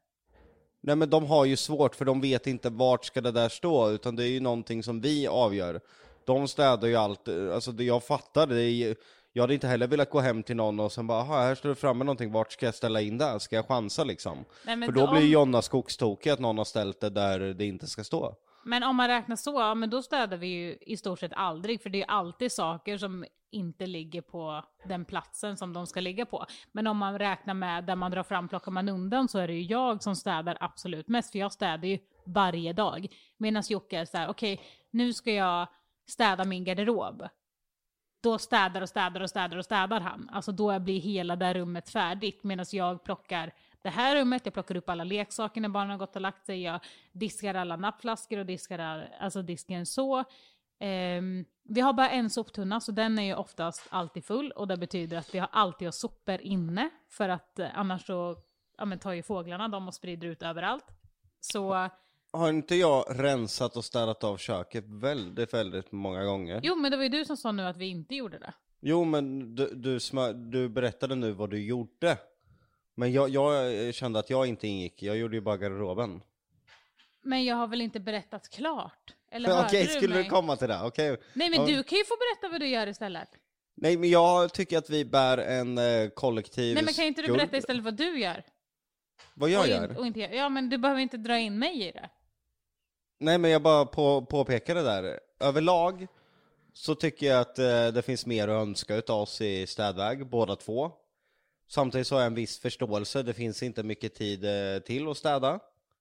Nej 0.82 0.96
men 0.96 1.10
de 1.10 1.26
har 1.26 1.46
ju 1.46 1.56
svårt 1.58 1.96
för 1.96 2.06
de 2.06 2.22
vet 2.22 2.48
inte 2.48 2.70
vart 2.70 3.06
ska 3.06 3.22
det 3.22 3.32
där 3.32 3.50
stå, 3.50 3.90
utan 3.92 4.16
det 4.16 4.24
är 4.24 4.28
ju 4.28 4.40
någonting 4.40 4.84
som 4.84 5.02
vi 5.02 5.28
avgör. 5.28 5.82
De 6.26 6.48
städar 6.48 6.88
ju 6.88 6.96
allt, 6.96 7.28
alltså 7.54 7.72
det 7.72 7.84
jag 7.84 8.04
fattar, 8.04 8.48
det 8.48 8.62
är 8.62 8.70
ju, 8.70 8.96
jag 9.34 9.44
hade 9.44 9.54
inte 9.54 9.68
heller 9.68 9.88
velat 9.88 10.10
gå 10.10 10.20
hem 10.20 10.44
till 10.44 10.56
någon 10.56 10.80
och 10.80 10.92
sen 10.92 11.08
bara, 11.08 11.20
"Aha, 11.20 11.40
här 11.42 11.56
står 11.56 11.70
det 11.70 11.76
framme 11.76 12.04
någonting, 12.04 12.32
vart 12.32 12.52
ska 12.52 12.66
jag 12.66 12.76
ställa 12.76 13.02
in 13.02 13.18
det? 13.18 13.40
Ska 13.40 13.56
jag 13.56 13.68
chansa 13.68 14.04
liksom? 14.04 14.46
Nej, 14.66 14.76
men 14.76 14.88
för 14.88 14.94
då 14.94 15.04
om- 15.08 15.12
blir 15.16 15.22
ju 15.26 15.32
Jonna 15.32 15.62
skogstokig 15.62 16.30
att 16.30 16.40
någon 16.40 16.58
har 16.58 16.66
ställt 16.66 17.00
det 17.00 17.10
där 17.10 17.40
det 17.40 17.66
inte 17.66 17.88
ska 17.88 18.04
stå. 18.04 18.36
Men 18.64 18.84
om 18.84 18.96
man 18.96 19.08
räknar 19.08 19.36
så, 19.36 19.52
ja, 19.52 19.76
men 19.76 19.90
då 19.90 20.02
städar 20.02 20.38
vi 20.38 20.48
ju 20.48 20.78
i 20.82 20.98
stort 20.98 21.20
sett 21.20 21.34
aldrig, 21.36 21.82
för 21.82 21.90
det 21.90 21.98
är 21.98 22.00
ju 22.00 22.06
alltid 22.08 22.52
saker 22.52 22.98
som 22.98 23.26
inte 23.52 23.86
ligger 23.86 24.22
på 24.22 24.64
den 24.84 25.06
platsen 25.06 25.58
som 25.58 25.74
de 25.74 25.88
ska 25.88 26.00
ligga 26.00 26.26
på. 26.26 26.46
Men 26.72 26.88
om 26.88 26.98
man 26.98 27.20
räknar 27.20 27.54
med 27.54 27.84
där 27.84 27.96
man 27.96 28.12
drar 28.12 28.24
fram, 28.24 28.48
plockar 28.48 28.72
man 28.72 28.90
undan, 28.90 29.28
så 29.28 29.40
är 29.40 29.48
det 29.48 29.54
ju 29.54 29.62
jag 29.62 30.04
som 30.04 30.16
städar 30.16 30.58
absolut 30.60 31.08
mest, 31.08 31.32
för 31.32 31.40
jag 31.40 31.52
städar 31.52 31.88
ju 31.88 32.00
varje 32.26 32.74
dag. 32.74 33.08
Medan 33.38 33.64
Jocke 33.70 34.00
är 34.00 34.06
så 34.06 34.18
här, 34.18 34.30
okej, 34.30 34.62
nu 34.92 35.14
ska 35.14 35.32
jag 35.32 35.68
städa 36.08 36.46
min 36.46 36.64
garderob. 36.64 37.28
Då 38.24 38.38
städar 38.38 38.82
och 38.82 38.90
städar 38.90 39.22
och 39.22 39.30
städar 39.30 39.58
och 39.58 39.66
städar 39.66 40.00
han. 40.00 40.30
Alltså 40.34 40.52
då 40.52 40.80
blir 40.80 41.00
hela 41.00 41.36
det 41.36 41.54
rummet 41.54 41.90
färdigt, 41.90 42.44
medan 42.44 42.66
jag 42.72 43.04
plockar 43.04 43.54
det 43.82 43.90
här 43.90 44.16
rummet, 44.16 44.42
jag 44.46 44.54
plockar 44.54 44.76
upp 44.78 44.90
alla 44.90 45.04
leksaker 45.04 45.62
när 45.62 45.70
barnen 45.70 45.92
har 45.92 45.98
gått 45.98 46.16
och 46.16 46.22
lagt 46.22 46.46
sig, 46.46 46.64
jag 46.64 46.80
diskar 47.12 47.54
alla 47.56 47.76
nappflaskor 47.76 48.38
och 48.40 48.46
diskar 48.46 48.80
all, 48.80 49.04
alltså 49.20 49.42
disken 49.42 49.86
så. 49.86 50.24
Ehm, 50.80 51.46
vi 51.64 51.82
har 51.82 51.94
bara 51.94 52.10
en 52.10 52.30
soptunna, 52.30 52.80
så 52.80 52.92
den 52.92 53.20
är 53.20 53.24
ju 53.24 53.36
oftast 53.36 53.88
alltid 53.90 54.26
full 54.26 54.52
och 54.52 54.68
det 54.68 54.78
betyder 54.78 55.18
att 55.18 55.36
vi 55.36 55.40
har 55.40 55.50
alltid 55.52 55.88
har 55.88 55.92
sopor 55.92 56.42
inne, 56.42 56.90
för 57.10 57.30
att 57.30 57.60
eh, 57.60 57.68
annars 57.74 58.06
så 58.06 58.38
ja, 58.78 58.86
men 58.86 59.00
tar 59.00 59.14
ju 59.14 59.24
fåglarna 59.24 59.68
dem 59.68 59.88
och 59.88 59.94
sprider 59.94 60.28
ut 60.28 60.44
överallt. 60.44 60.86
Så, 61.40 61.90
Har 62.32 62.50
inte 62.50 62.76
jag 62.76 63.06
rensat 63.10 63.78
och 63.78 63.86
städat 63.86 64.24
av 64.24 64.38
köket 64.38 64.86
väldigt, 64.88 65.54
väldigt 65.54 65.92
många 65.92 66.24
gånger? 66.24 66.60
jo 66.64 66.76
men 66.76 66.92
det 66.92 66.98
var 66.98 67.04
ju 67.04 67.10
du 67.10 67.26
som 67.26 67.38
sa 67.38 67.52
nu 67.52 67.64
att 67.64 67.78
vi 67.78 67.86
inte 67.86 68.16
gjorde 68.16 68.40
det. 68.40 68.54
Jo 68.82 69.04
men 69.04 69.56
du, 69.56 69.70
du, 69.76 70.00
smö, 70.00 70.34
du 70.34 70.70
berättade 70.70 71.16
nu 71.16 71.32
vad 71.32 71.50
du 71.50 71.64
gjorde. 71.64 72.18
Men 73.00 73.12
jag, 73.12 73.30
jag 73.30 73.94
kände 73.94 74.20
att 74.20 74.30
jag 74.30 74.48
inte 74.48 74.68
ingick, 74.68 75.04
jag 75.04 75.18
gjorde 75.18 75.36
ju 75.36 75.42
bara 75.42 75.58
garderoben. 75.58 76.22
Men 77.22 77.46
jag 77.46 77.56
har 77.56 77.68
väl 77.68 77.82
inte 77.82 78.00
berättat 78.00 78.50
klart? 78.50 79.14
Eller 79.32 79.50
Okej, 79.66 79.80
hörde 79.80 79.94
du 79.94 80.00
skulle 80.00 80.16
mig? 80.16 80.24
du 80.24 80.30
komma 80.30 80.56
till 80.56 80.68
det? 80.68 80.82
Okej. 80.84 81.18
Nej 81.34 81.50
men 81.50 81.60
Ja. 81.60 81.66
du 81.66 81.84
kan 81.84 81.98
ju 81.98 82.06
få 82.06 82.16
berätta 82.18 82.52
vad 82.52 82.62
du 82.62 82.68
gör 82.68 82.88
istället. 82.88 83.30
Nej 83.76 83.98
men 83.98 84.10
jag 84.10 84.54
tycker 84.54 84.78
att 84.78 84.90
vi 84.90 85.06
bär 85.06 85.38
en 85.38 85.78
eh, 85.78 86.10
kollektiv 86.10 86.76
Nej 86.76 86.84
men 86.84 86.94
kan 86.94 87.06
inte 87.06 87.22
du 87.22 87.26
skuld. 87.28 87.38
berätta 87.40 87.58
istället 87.58 87.84
vad 87.84 87.94
du 87.94 88.20
gör? 88.20 88.44
Vad 89.34 89.50
jag 89.50 89.62
och, 89.62 89.68
gör? 89.68 89.90
In, 89.92 89.96
och 89.98 90.08
inte, 90.08 90.20
ja 90.20 90.50
men 90.50 90.70
du 90.70 90.78
behöver 90.78 91.02
inte 91.02 91.18
dra 91.18 91.40
in 91.40 91.60
mig 91.60 91.88
i 91.88 91.92
det. 91.92 92.10
Nej 93.20 93.38
men 93.38 93.52
jag 93.52 93.62
bara 93.62 93.86
på, 93.86 94.22
påpekar 94.26 94.76
det 94.76 94.84
där. 94.84 95.20
Överlag 95.40 96.08
så 96.74 96.96
tycker 96.96 97.26
jag 97.28 97.40
att 97.42 97.60
eh, 97.60 97.88
det 97.88 98.02
finns 98.06 98.26
mer 98.26 98.48
att 98.48 98.62
önska 98.62 98.96
utav 98.96 99.22
oss 99.22 99.42
i 99.42 99.68
städväg, 99.68 100.28
båda 100.30 100.56
två. 100.56 100.92
Samtidigt 101.72 102.08
så 102.08 102.16
har 102.16 102.22
jag 102.22 102.28
en 102.28 102.34
viss 102.36 102.60
förståelse, 102.60 103.24
det 103.24 103.34
finns 103.34 103.64
inte 103.64 103.84
mycket 103.84 104.16
tid 104.16 104.46
eh, 104.46 104.80
till 104.80 105.08
att 105.08 105.18
städa. 105.18 105.60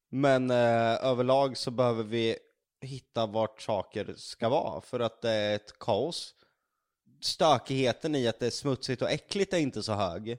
Men 0.09 0.51
eh, 0.51 1.05
överlag 1.07 1.57
så 1.57 1.71
behöver 1.71 2.03
vi 2.03 2.37
hitta 2.81 3.27
vart 3.27 3.63
saker 3.63 4.15
ska 4.17 4.49
vara, 4.49 4.81
för 4.81 5.01
att 5.01 5.23
det 5.23 5.31
är 5.31 5.57
ett 5.57 5.79
kaos. 5.79 6.35
Stökigheten 7.21 8.15
i 8.15 8.29
att 8.29 8.39
det 8.39 8.47
är 8.47 8.51
smutsigt 8.51 9.03
och 9.03 9.11
äckligt 9.11 9.53
är 9.53 9.59
inte 9.59 9.83
så 9.83 9.93
hög. 9.93 10.39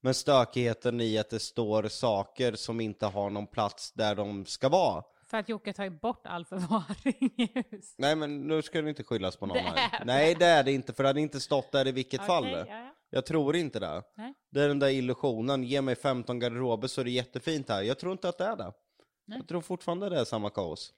Men 0.00 0.14
stökigheten 0.14 1.00
i 1.00 1.18
att 1.18 1.30
det 1.30 1.38
står 1.40 1.88
saker 1.88 2.54
som 2.54 2.80
inte 2.80 3.06
har 3.06 3.30
någon 3.30 3.46
plats 3.46 3.92
där 3.92 4.14
de 4.14 4.44
ska 4.44 4.68
vara. 4.68 5.04
För 5.26 5.38
att 5.38 5.48
Jocke 5.48 5.72
tar 5.72 5.88
bort 5.90 6.26
all 6.26 6.44
förvaring 6.44 7.30
i 7.36 7.50
huset. 7.54 7.94
Nej 7.98 8.16
men 8.16 8.46
nu 8.46 8.62
ska 8.62 8.82
det 8.82 8.88
inte 8.88 9.04
skyllas 9.04 9.36
på 9.36 9.46
någon 9.46 9.56
Det 9.56 9.62
här. 9.62 10.00
är 10.00 10.04
Nej 10.04 10.34
det 10.34 10.46
är 10.46 10.62
det 10.64 10.72
inte, 10.72 10.92
för 10.92 11.02
det 11.02 11.08
hade 11.08 11.20
inte 11.20 11.40
stått 11.40 11.72
där 11.72 11.86
i 11.86 11.92
vilket 11.92 12.20
Okej, 12.20 12.26
fall. 12.26 12.50
ja, 12.50 12.66
ja. 12.68 12.93
Jag 13.14 13.26
tror 13.26 13.56
inte 13.56 13.80
det. 13.80 14.02
Nej. 14.14 14.34
Det 14.50 14.60
är 14.62 14.68
den 14.68 14.78
där 14.78 14.88
illusionen, 14.88 15.64
ge 15.64 15.82
mig 15.82 15.96
15 15.96 16.38
garderober 16.38 16.88
så 16.88 17.00
är 17.00 17.04
det 17.04 17.10
jättefint 17.10 17.68
här. 17.68 17.82
Jag 17.82 17.98
tror 17.98 18.12
inte 18.12 18.28
att 18.28 18.38
det 18.38 18.44
är 18.44 18.56
det. 18.56 18.72
Nej. 19.24 19.38
Jag 19.38 19.48
tror 19.48 19.60
fortfarande 19.60 20.08
det 20.08 20.20
är 20.20 20.24
samma 20.24 20.50
kaos. 20.50 20.94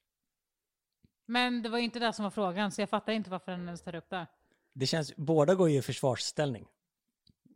Men 1.26 1.62
det 1.62 1.68
var 1.68 1.78
ju 1.78 1.84
inte 1.84 1.98
det 1.98 2.12
som 2.12 2.22
var 2.22 2.30
frågan, 2.30 2.72
så 2.72 2.80
jag 2.82 2.88
fattar 2.90 3.12
inte 3.12 3.30
varför 3.30 3.52
den 3.52 3.66
ens 3.66 3.82
tar 3.82 3.94
upp 3.94 4.10
det. 4.10 4.26
Det 4.72 4.86
känns, 4.86 5.16
båda 5.16 5.54
går 5.54 5.70
ju 5.70 5.78
i 5.78 5.82
försvarsställning. 5.82 6.66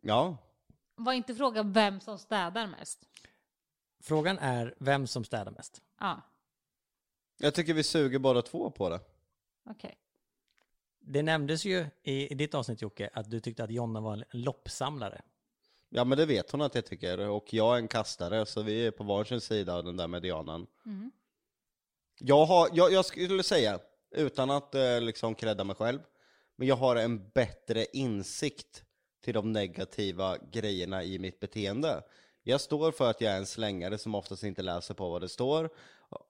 Ja. 0.03 0.37
Var 0.95 1.13
inte 1.13 1.35
frågan 1.35 1.73
vem 1.73 2.01
som 2.01 2.19
städar 2.19 2.67
mest? 2.67 3.05
Frågan 4.03 4.39
är 4.39 4.75
vem 4.79 5.07
som 5.07 5.25
städar 5.25 5.53
mest. 5.53 5.83
Ja, 6.01 6.21
Jag 7.39 7.55
tycker 7.55 7.75
vi 7.75 7.83
suger 7.83 8.19
båda 8.19 8.43
två 8.43 8.71
på 8.71 8.89
det. 8.89 9.01
okej. 9.71 9.99
Det 11.13 11.23
nämndes 11.23 11.65
ju 11.65 11.87
i, 12.03 12.33
i 12.33 12.35
ditt 12.35 12.55
avsnitt 12.55 12.83
Jocke 12.83 13.11
att 13.13 13.31
du 13.31 13.41
tyckte 13.41 13.65
att 13.65 13.71
Jonna 13.71 14.01
var 14.01 14.13
en 14.13 14.25
loppsamlare. 14.31 15.23
Ja 15.89 16.05
men 16.05 16.19
det 16.19 16.27
vet 16.27 16.51
hon 16.51 16.61
att 16.61 16.75
jag 16.75 16.87
tycker, 16.87 17.29
och 17.29 17.55
jag 17.55 17.75
är 17.75 17.79
en 17.79 17.89
kastare, 17.89 18.47
så 18.47 18.63
vi 18.63 18.87
är 18.87 18.91
på 18.91 19.05
varsin 19.05 19.41
sida 19.41 19.75
av 19.75 19.85
den 19.85 19.97
där 19.97 20.09
medianen. 20.09 20.67
Mm. 20.87 21.11
Jag, 22.19 22.47
har, 22.47 22.69
jag, 22.73 22.93
jag 22.93 23.05
skulle 23.05 23.43
säga, 23.43 23.79
utan 24.11 24.51
att 24.51 24.75
eh, 24.75 25.01
liksom 25.01 25.35
credda 25.35 25.65
mig 25.65 25.77
själv, 25.77 26.01
men 26.57 26.69
jag 26.69 26.77
har 26.77 26.97
en 26.97 27.31
bättre 27.31 27.87
insikt 27.93 28.85
till 29.25 29.35
de 29.35 29.53
negativa 29.53 30.37
grejerna 30.53 31.05
i 31.05 31.19
mitt 31.19 31.41
beteende. 31.41 32.03
Jag 32.43 32.61
står 32.61 32.93
för 32.93 33.11
att 33.11 33.21
jag 33.21 33.33
är 33.33 33.37
en 33.37 33.47
slängare 33.47 33.99
som 33.99 34.15
oftast 34.15 34.43
inte 34.43 34.63
läser 34.63 34.95
på 34.95 35.11
vad 35.11 35.21
det 35.21 35.29
står, 35.29 35.71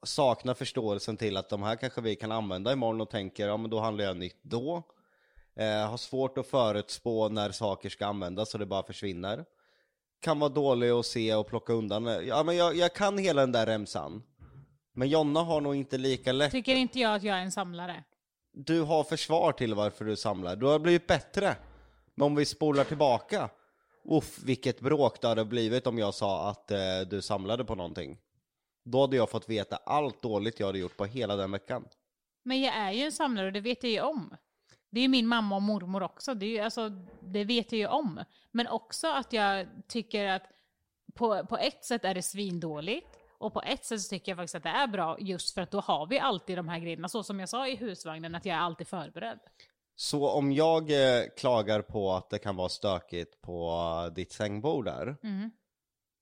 saknar 0.03 0.55
förståelsen 0.55 1.17
till 1.17 1.37
att 1.37 1.49
de 1.49 1.63
här 1.63 1.77
kanske 1.77 2.01
vi 2.01 2.17
kan 2.17 2.33
använda 2.33 2.73
imorgon 2.73 3.01
och 3.01 3.11
tänker, 3.11 3.49
ja 3.49 3.57
men 3.57 3.71
då 3.71 3.81
handlar 3.81 4.05
jag 4.05 4.17
nytt 4.17 4.43
då. 4.43 4.83
Eh, 5.57 5.91
har 5.91 5.97
svårt 5.97 6.39
att 6.39 6.47
förutspå 6.47 7.29
när 7.29 7.51
saker 7.51 7.89
ska 7.89 8.07
användas 8.07 8.51
så 8.51 8.59
det 8.59 8.67
bara 8.67 8.83
försvinner. 8.83 9.45
Kan 10.21 10.39
vara 10.39 10.51
dålig 10.51 10.91
att 10.91 11.07
se 11.07 11.35
och 11.35 11.47
plocka 11.47 11.73
undan. 11.73 12.27
Ja 12.27 12.43
men 12.43 12.57
jag, 12.57 12.77
jag 12.77 12.95
kan 12.95 13.19
hela 13.19 13.41
den 13.41 13.53
där 13.53 13.67
remsan. 13.67 14.23
Men 14.93 15.09
Jonna 15.09 15.41
har 15.41 15.61
nog 15.61 15.75
inte 15.75 15.99
lika 15.99 16.33
lätt. 16.33 16.51
Tycker 16.51 16.75
inte 16.75 16.99
jag 16.99 17.15
att 17.15 17.23
jag 17.23 17.37
är 17.37 17.43
en 17.43 17.53
samlare? 17.53 18.05
Du 18.53 18.81
har 18.81 19.05
försvar 19.05 19.53
till 19.53 19.75
varför 19.75 20.05
du 20.05 20.17
samlar. 20.17 20.57
Du 20.57 20.67
har 20.67 20.79
blivit 20.79 21.07
bättre. 21.07 21.57
Men 22.15 22.27
om 22.27 22.35
vi 22.35 22.45
spolar 22.45 22.85
tillbaka. 22.85 23.51
Uff, 24.05 24.39
vilket 24.45 24.81
bråk 24.81 25.21
det 25.21 25.29
hade 25.29 25.45
blivit 25.45 25.87
om 25.87 25.99
jag 25.99 26.15
sa 26.15 26.51
att 26.51 26.71
eh, 26.71 26.79
du 27.11 27.23
samlade 27.23 27.65
på 27.65 27.75
någonting. 27.75 28.19
Då 28.85 29.01
hade 29.01 29.17
jag 29.17 29.31
fått 29.31 29.49
veta 29.49 29.77
allt 29.77 30.23
dåligt 30.23 30.61
jag 30.61 30.67
hade 30.67 30.79
gjort 30.79 30.97
på 30.97 31.05
hela 31.05 31.37
den 31.37 31.51
veckan. 31.51 31.89
Men 32.43 32.61
jag 32.61 32.75
är 32.75 32.91
ju 32.93 33.03
en 33.05 33.13
samlare 33.13 33.47
och 33.47 33.53
det 33.53 33.61
vet 33.61 33.83
jag 33.83 33.93
ju 33.93 34.01
om. 34.01 34.37
Det 34.91 35.01
är 35.01 35.03
ju 35.03 35.09
min 35.09 35.27
mamma 35.27 35.57
och 35.57 35.63
mormor 35.63 36.03
också, 36.03 36.35
det, 36.35 36.47
är 36.47 36.51
ju, 36.51 36.59
alltså, 36.59 36.89
det 37.21 37.45
vet 37.45 37.73
jag 37.73 37.79
ju 37.79 37.87
om. 37.87 38.25
Men 38.51 38.67
också 38.67 39.09
att 39.09 39.33
jag 39.33 39.67
tycker 39.89 40.27
att 40.27 40.43
på, 41.15 41.47
på 41.47 41.57
ett 41.59 41.85
sätt 41.85 42.05
är 42.05 42.15
det 42.15 42.23
svindåligt. 42.23 43.17
Och 43.39 43.53
på 43.53 43.63
ett 43.63 43.85
sätt 43.85 44.01
så 44.01 44.09
tycker 44.09 44.33
jag 44.33 44.37
faktiskt 44.37 44.55
att 44.55 44.63
det 44.63 44.69
är 44.69 44.87
bra 44.87 45.17
just 45.21 45.55
för 45.55 45.61
att 45.63 45.71
då 45.71 45.81
har 45.81 46.07
vi 46.07 46.19
alltid 46.19 46.59
de 46.59 46.69
här 46.69 46.79
grejerna. 46.79 47.09
Så 47.09 47.23
som 47.23 47.41
jag 47.41 47.49
sa 47.49 47.69
i 47.69 47.77
husvagnen, 47.77 48.35
att 48.35 48.45
jag 48.47 48.57
är 48.57 48.61
alltid 48.61 48.89
förberedd. 48.89 49.39
Så 49.97 50.29
om 50.31 50.53
jag 50.53 50.91
eh, 50.91 51.23
klagar 51.37 51.83
på 51.83 52.13
att 52.13 52.31
det 52.31 52.39
kan 52.39 52.57
vara 52.57 52.69
stökigt 52.69 53.41
på 53.41 53.71
eh, 54.07 54.15
ditt 54.15 54.33
sängbord 54.33 54.85
där, 54.85 55.17
Mm. 55.23 55.51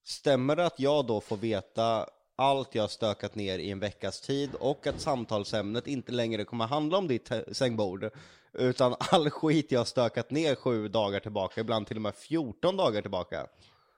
stämmer 0.05 0.56
det 0.56 0.66
att 0.66 0.80
jag 0.80 1.06
då 1.06 1.20
får 1.20 1.36
veta 1.36 2.06
allt 2.39 2.74
jag 2.74 2.90
stökat 2.90 3.35
ner 3.35 3.59
i 3.59 3.70
en 3.70 3.81
veckas 3.81 4.20
tid 4.20 4.55
och 4.55 4.86
att 4.86 5.01
samtalsämnet 5.01 5.86
inte 5.86 6.12
längre 6.12 6.44
kommer 6.44 6.66
handla 6.66 6.98
om 6.98 7.09
ditt 7.09 7.32
sängbord, 7.52 8.10
utan 8.52 8.94
all 9.12 9.31
skit 9.31 9.73
jag 9.73 9.86
stökat 9.86 10.31
ner 10.31 10.55
sju 10.55 10.89
dagar 10.89 11.20
tillbaka, 11.20 11.60
ibland 11.60 11.86
till 11.86 11.97
och 11.97 12.02
med 12.02 12.15
14 12.15 12.77
dagar 12.77 13.02
tillbaka? 13.02 13.47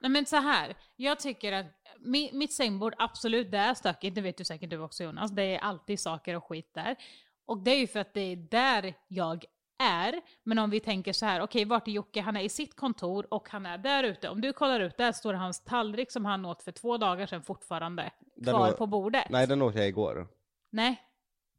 Nej 0.01 0.11
men 0.11 0.25
så 0.25 0.35
här, 0.35 0.75
jag 0.95 1.19
tycker 1.19 1.51
att 1.51 1.65
mi, 1.99 2.29
mitt 2.33 2.53
sängbord, 2.53 2.93
absolut 2.97 3.51
det 3.51 3.57
är 3.57 3.73
stökigt, 3.73 4.15
det 4.15 4.21
vet 4.21 4.37
du 4.37 4.45
säkert 4.45 4.69
du 4.69 4.79
också 4.79 5.03
Jonas. 5.03 5.31
Det 5.31 5.43
är 5.43 5.59
alltid 5.59 5.99
saker 5.99 6.35
och 6.35 6.43
skit 6.43 6.71
där. 6.73 6.95
Och 7.45 7.63
det 7.63 7.71
är 7.71 7.79
ju 7.79 7.87
för 7.87 7.99
att 7.99 8.13
det 8.13 8.21
är 8.21 8.35
där 8.35 8.93
jag 9.07 9.45
är. 9.81 10.21
Men 10.43 10.59
om 10.59 10.69
vi 10.69 10.79
tänker 10.79 11.13
så 11.13 11.25
här, 11.25 11.41
okej 11.41 11.65
vart 11.65 11.87
är 11.87 11.91
Jocke? 11.91 12.21
Han 12.21 12.37
är 12.37 12.41
i 12.41 12.49
sitt 12.49 12.75
kontor 12.75 13.27
och 13.33 13.49
han 13.49 13.65
är 13.65 13.77
där 13.77 14.03
ute. 14.03 14.29
Om 14.29 14.41
du 14.41 14.53
kollar 14.53 14.79
ut, 14.79 14.97
där 14.97 15.11
står 15.11 15.33
hans 15.33 15.59
tallrik 15.63 16.11
som 16.11 16.25
han 16.25 16.45
åt 16.45 16.61
för 16.63 16.71
två 16.71 16.97
dagar 16.97 17.25
sedan 17.25 17.43
fortfarande 17.43 18.11
Den 18.35 18.53
kvar 18.55 18.73
å- 18.73 18.77
på 18.77 18.87
bordet. 18.87 19.29
Nej, 19.29 19.47
den 19.47 19.61
åt 19.61 19.75
jag 19.75 19.87
igår. 19.87 20.27
Nej. 20.69 21.01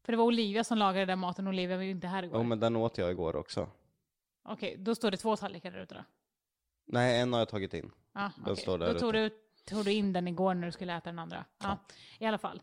För 0.05 0.13
det 0.13 0.17
var 0.17 0.25
Olivia 0.25 0.65
som 0.65 0.79
lagade 0.79 1.07
den 1.07 1.19
maten, 1.19 1.49
Olivia 1.49 1.77
var 1.77 1.85
ju 1.85 1.91
inte 1.91 2.07
här 2.07 2.23
igår. 2.23 2.39
Jo, 2.39 2.43
men 2.45 2.61
den 2.61 2.77
åt 2.77 2.99
jag 2.99 3.11
igår 3.11 3.37
också. 3.37 3.69
Okej, 4.45 4.77
då 4.79 4.95
står 4.95 5.11
det 5.11 5.17
två 5.17 5.37
tallrikar 5.37 5.71
där 5.71 5.79
ute 5.83 5.95
då. 5.95 6.05
Nej, 6.87 7.21
en 7.21 7.33
har 7.33 7.41
jag 7.41 7.49
tagit 7.49 7.75
in. 7.75 7.91
Ja, 8.13 8.31
Den 8.47 8.57
står 8.57 8.79
där 8.79 8.93
Då 8.95 8.99
tog 9.01 9.09
ute. 9.17 9.19
du, 9.19 9.31
tog 9.75 9.85
du 9.85 9.93
in 9.93 10.13
den 10.13 10.29
igår 10.29 10.55
när 10.55 10.67
du 10.67 10.73
skulle 10.73 10.97
äta 10.97 11.11
den 11.11 11.19
andra. 11.19 11.45
Ja, 11.63 11.79
I 12.19 12.27
alla 12.27 12.39
fall. 12.39 12.63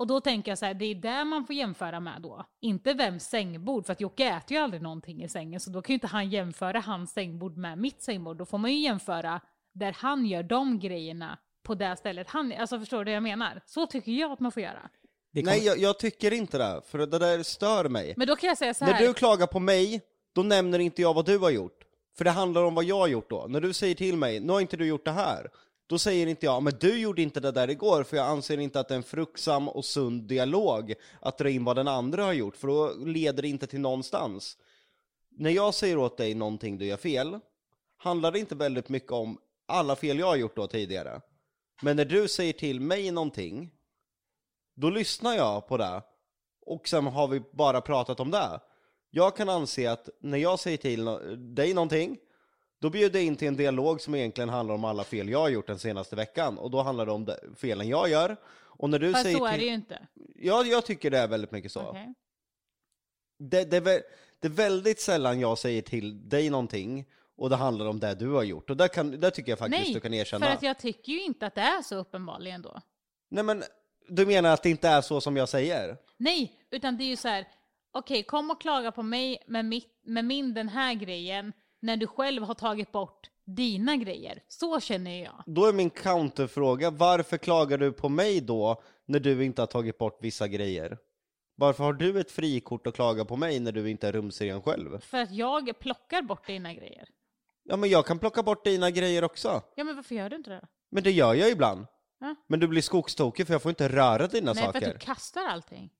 Och 0.00 0.06
då 0.06 0.20
tänker 0.20 0.50
jag 0.50 0.58
så 0.58 0.66
här, 0.66 0.74
det 0.74 0.84
är 0.84 0.94
där 0.94 1.24
man 1.24 1.46
får 1.46 1.56
jämföra 1.56 2.00
med 2.00 2.22
då. 2.22 2.44
Inte 2.60 2.94
vems 2.94 3.24
sängbord, 3.24 3.86
för 3.86 3.92
att 3.92 4.00
Jocke 4.00 4.24
äter 4.24 4.56
ju 4.56 4.62
aldrig 4.62 4.82
någonting 4.82 5.22
i 5.22 5.28
sängen, 5.28 5.60
så 5.60 5.70
då 5.70 5.82
kan 5.82 5.92
ju 5.92 5.94
inte 5.94 6.06
han 6.06 6.30
jämföra 6.30 6.80
hans 6.80 7.12
sängbord 7.12 7.56
med 7.56 7.78
mitt 7.78 8.02
sängbord. 8.02 8.36
Då 8.36 8.44
får 8.44 8.58
man 8.58 8.72
ju 8.72 8.78
jämföra 8.78 9.40
där 9.74 9.96
han 9.98 10.26
gör 10.26 10.42
de 10.42 10.78
grejerna 10.78 11.38
på 11.62 11.74
det 11.74 11.96
stället 11.96 12.28
han, 12.30 12.52
alltså 12.52 12.78
förstår 12.78 13.04
du 13.04 13.10
vad 13.10 13.16
jag 13.16 13.22
menar? 13.22 13.62
Så 13.66 13.86
tycker 13.86 14.12
jag 14.12 14.32
att 14.32 14.40
man 14.40 14.52
får 14.52 14.62
göra. 14.62 14.90
Det 15.32 15.42
kom, 15.42 15.46
Nej, 15.46 15.64
jag, 15.64 15.78
jag 15.78 15.98
tycker 15.98 16.32
inte 16.32 16.58
det, 16.58 16.82
för 16.86 16.98
det 16.98 17.18
där 17.18 17.42
stör 17.42 17.88
mig. 17.88 18.14
Men 18.16 18.26
då 18.26 18.36
kan 18.36 18.48
jag 18.48 18.58
säga 18.58 18.74
så 18.74 18.84
här. 18.84 18.92
När 18.92 19.00
du 19.00 19.14
klagar 19.14 19.46
på 19.46 19.58
mig, 19.58 20.00
då 20.34 20.42
nämner 20.42 20.78
inte 20.78 21.02
jag 21.02 21.14
vad 21.14 21.26
du 21.26 21.38
har 21.38 21.50
gjort. 21.50 21.84
För 22.18 22.24
det 22.24 22.30
handlar 22.30 22.62
om 22.62 22.74
vad 22.74 22.84
jag 22.84 22.98
har 22.98 23.08
gjort 23.08 23.30
då. 23.30 23.46
När 23.48 23.60
du 23.60 23.72
säger 23.72 23.94
till 23.94 24.16
mig, 24.16 24.40
nu 24.40 24.52
har 24.52 24.60
inte 24.60 24.76
du 24.76 24.86
gjort 24.86 25.04
det 25.04 25.10
här. 25.10 25.50
Då 25.90 25.98
säger 25.98 26.26
inte 26.26 26.46
jag, 26.46 26.62
men 26.62 26.72
du 26.80 26.98
gjorde 26.98 27.22
inte 27.22 27.40
det 27.40 27.50
där 27.52 27.70
igår, 27.70 28.02
för 28.02 28.16
jag 28.16 28.26
anser 28.26 28.58
inte 28.58 28.80
att 28.80 28.88
det 28.88 28.94
är 28.94 28.96
en 28.96 29.02
fruktsam 29.02 29.68
och 29.68 29.84
sund 29.84 30.22
dialog 30.22 30.94
att 31.20 31.38
dra 31.38 31.50
in 31.50 31.64
vad 31.64 31.76
den 31.76 31.88
andra 31.88 32.24
har 32.24 32.32
gjort, 32.32 32.56
för 32.56 32.68
då 32.68 32.94
leder 32.94 33.42
det 33.42 33.48
inte 33.48 33.66
till 33.66 33.80
någonstans. 33.80 34.58
När 35.30 35.50
jag 35.50 35.74
säger 35.74 35.98
åt 35.98 36.16
dig 36.16 36.34
någonting 36.34 36.78
du 36.78 36.86
gör 36.86 36.96
fel, 36.96 37.38
handlar 37.96 38.32
det 38.32 38.38
inte 38.38 38.54
väldigt 38.54 38.88
mycket 38.88 39.12
om 39.12 39.38
alla 39.66 39.96
fel 39.96 40.18
jag 40.18 40.26
har 40.26 40.36
gjort 40.36 40.56
då 40.56 40.66
tidigare. 40.66 41.20
Men 41.82 41.96
när 41.96 42.04
du 42.04 42.28
säger 42.28 42.52
till 42.52 42.80
mig 42.80 43.10
någonting, 43.10 43.70
då 44.76 44.90
lyssnar 44.90 45.34
jag 45.34 45.68
på 45.68 45.76
det. 45.76 46.02
Och 46.66 46.88
sen 46.88 47.06
har 47.06 47.28
vi 47.28 47.40
bara 47.52 47.80
pratat 47.80 48.20
om 48.20 48.30
det. 48.30 48.60
Jag 49.10 49.36
kan 49.36 49.48
anse 49.48 49.92
att 49.92 50.08
när 50.20 50.38
jag 50.38 50.58
säger 50.58 50.76
till 50.76 51.04
dig 51.54 51.74
någonting, 51.74 52.18
då 52.80 52.90
bjuder 52.90 53.18
jag 53.18 53.26
in 53.26 53.36
till 53.36 53.48
en 53.48 53.56
dialog 53.56 54.00
som 54.00 54.14
egentligen 54.14 54.48
handlar 54.48 54.74
om 54.74 54.84
alla 54.84 55.04
fel 55.04 55.28
jag 55.28 55.38
har 55.38 55.48
gjort 55.48 55.66
den 55.66 55.78
senaste 55.78 56.16
veckan. 56.16 56.58
Och 56.58 56.70
då 56.70 56.82
handlar 56.82 57.06
det 57.06 57.12
om 57.12 57.28
felen 57.56 57.88
jag 57.88 58.10
gör. 58.10 58.36
Och 58.52 58.90
när 58.90 58.98
du 58.98 59.12
Fast 59.12 59.24
säger 59.24 59.38
så 59.38 59.46
är 59.46 59.50
till... 59.50 59.60
det 59.60 59.66
ju 59.66 59.74
inte. 59.74 60.06
Ja, 60.34 60.64
jag 60.64 60.86
tycker 60.86 61.10
det 61.10 61.18
är 61.18 61.28
väldigt 61.28 61.50
mycket 61.50 61.72
så. 61.72 61.80
Okej. 61.80 62.14
Det, 63.38 63.64
det, 63.64 63.76
är 63.76 64.02
det 64.40 64.48
är 64.48 64.52
väldigt 64.52 65.00
sällan 65.00 65.40
jag 65.40 65.58
säger 65.58 65.82
till 65.82 66.28
dig 66.28 66.50
någonting 66.50 67.06
och 67.36 67.50
det 67.50 67.56
handlar 67.56 67.86
om 67.86 68.00
det 68.00 68.14
du 68.14 68.28
har 68.28 68.42
gjort. 68.42 68.70
Och 68.70 68.76
där, 68.76 68.88
kan, 68.88 69.20
där 69.20 69.30
tycker 69.30 69.52
jag 69.52 69.58
faktiskt 69.58 69.84
Nej, 69.84 69.94
du 69.94 70.00
kan 70.00 70.14
erkänna. 70.14 70.46
för 70.46 70.52
att 70.52 70.62
jag 70.62 70.78
tycker 70.78 71.12
ju 71.12 71.22
inte 71.22 71.46
att 71.46 71.54
det 71.54 71.60
är 71.60 71.82
så 71.82 71.96
uppenbarligen 71.96 72.62
då. 72.62 72.80
Nej 73.30 73.44
men, 73.44 73.62
du 74.08 74.26
menar 74.26 74.52
att 74.52 74.62
det 74.62 74.70
inte 74.70 74.88
är 74.88 75.00
så 75.00 75.20
som 75.20 75.36
jag 75.36 75.48
säger? 75.48 75.96
Nej, 76.16 76.52
utan 76.70 76.96
det 76.96 77.04
är 77.04 77.06
ju 77.06 77.16
så 77.16 77.28
här. 77.28 77.48
Okej, 77.92 78.22
kom 78.22 78.50
och 78.50 78.60
klaga 78.60 78.92
på 78.92 79.02
mig 79.02 79.44
med, 79.46 79.64
mitt, 79.64 80.00
med 80.04 80.24
min 80.24 80.54
den 80.54 80.68
här 80.68 80.94
grejen 80.94 81.52
när 81.80 81.96
du 81.96 82.06
själv 82.06 82.42
har 82.42 82.54
tagit 82.54 82.92
bort 82.92 83.30
dina 83.44 83.96
grejer. 83.96 84.42
Så 84.48 84.80
känner 84.80 85.24
jag. 85.24 85.42
Då 85.46 85.66
är 85.66 85.72
min 85.72 85.90
counterfråga, 85.90 86.90
varför 86.90 87.36
klagar 87.38 87.78
du 87.78 87.92
på 87.92 88.08
mig 88.08 88.40
då 88.40 88.82
när 89.06 89.20
du 89.20 89.44
inte 89.44 89.62
har 89.62 89.66
tagit 89.66 89.98
bort 89.98 90.18
vissa 90.20 90.48
grejer? 90.48 90.98
Varför 91.56 91.84
har 91.84 91.92
du 91.92 92.20
ett 92.20 92.30
frikort 92.30 92.86
att 92.86 92.94
klaga 92.94 93.24
på 93.24 93.36
mig 93.36 93.60
när 93.60 93.72
du 93.72 93.90
inte 93.90 94.08
är 94.08 94.12
rumsren 94.12 94.62
själv? 94.62 95.00
För 95.00 95.18
att 95.18 95.30
jag 95.30 95.78
plockar 95.78 96.22
bort 96.22 96.46
dina 96.46 96.74
grejer. 96.74 97.08
Ja 97.64 97.76
men 97.76 97.90
jag 97.90 98.06
kan 98.06 98.18
plocka 98.18 98.42
bort 98.42 98.64
dina 98.64 98.90
grejer 98.90 99.24
också. 99.24 99.62
Ja, 99.74 99.84
men 99.84 99.96
varför 99.96 100.14
gör 100.14 100.30
du 100.30 100.36
inte 100.36 100.50
det 100.50 100.60
då? 100.60 100.66
Men 100.90 101.02
det 101.02 101.10
gör 101.10 101.34
jag 101.34 101.50
ibland. 101.50 101.86
Ja. 102.20 102.34
Men 102.46 102.60
du 102.60 102.68
blir 102.68 102.82
skogstokig 102.82 103.46
för 103.46 103.54
jag 103.54 103.62
får 103.62 103.68
inte 103.70 103.88
röra 103.88 104.26
dina 104.26 104.52
Nej, 104.52 104.64
för 104.64 104.72
saker. 104.72 104.88
att 104.88 105.00
du 105.00 105.06
kastar 105.06 105.46
allting. 105.46 105.90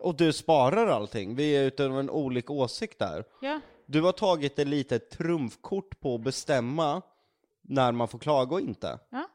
Och 0.00 0.16
du 0.16 0.32
sparar 0.32 0.86
allting. 0.86 1.34
Vi 1.34 1.56
är 1.56 1.64
ute 1.64 1.84
en 1.84 2.10
olik 2.10 2.50
åsikt 2.50 2.98
där. 2.98 3.24
Ja, 3.40 3.60
Du 3.90 4.02
har 4.02 4.12
tagit 4.12 4.58
ett 4.58 4.68
litet 4.68 5.10
trumfkort 5.10 6.00
på 6.00 6.14
att 6.14 6.20
bestämma 6.20 7.02
när 7.62 7.92
man 7.92 8.08
får 8.08 8.18
klaga 8.18 8.54
och 8.54 8.60
inte. 8.60 8.98
ja. 9.10 9.28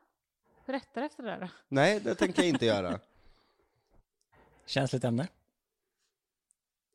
Berätta 0.65 1.05
efter 1.05 1.23
det 1.23 1.37
då. 1.41 1.47
Nej, 1.67 1.99
det 1.99 2.15
tänker 2.15 2.41
jag 2.41 2.49
inte 2.49 2.65
göra. 2.65 2.99
känsligt 4.65 5.03
ämne. 5.03 5.27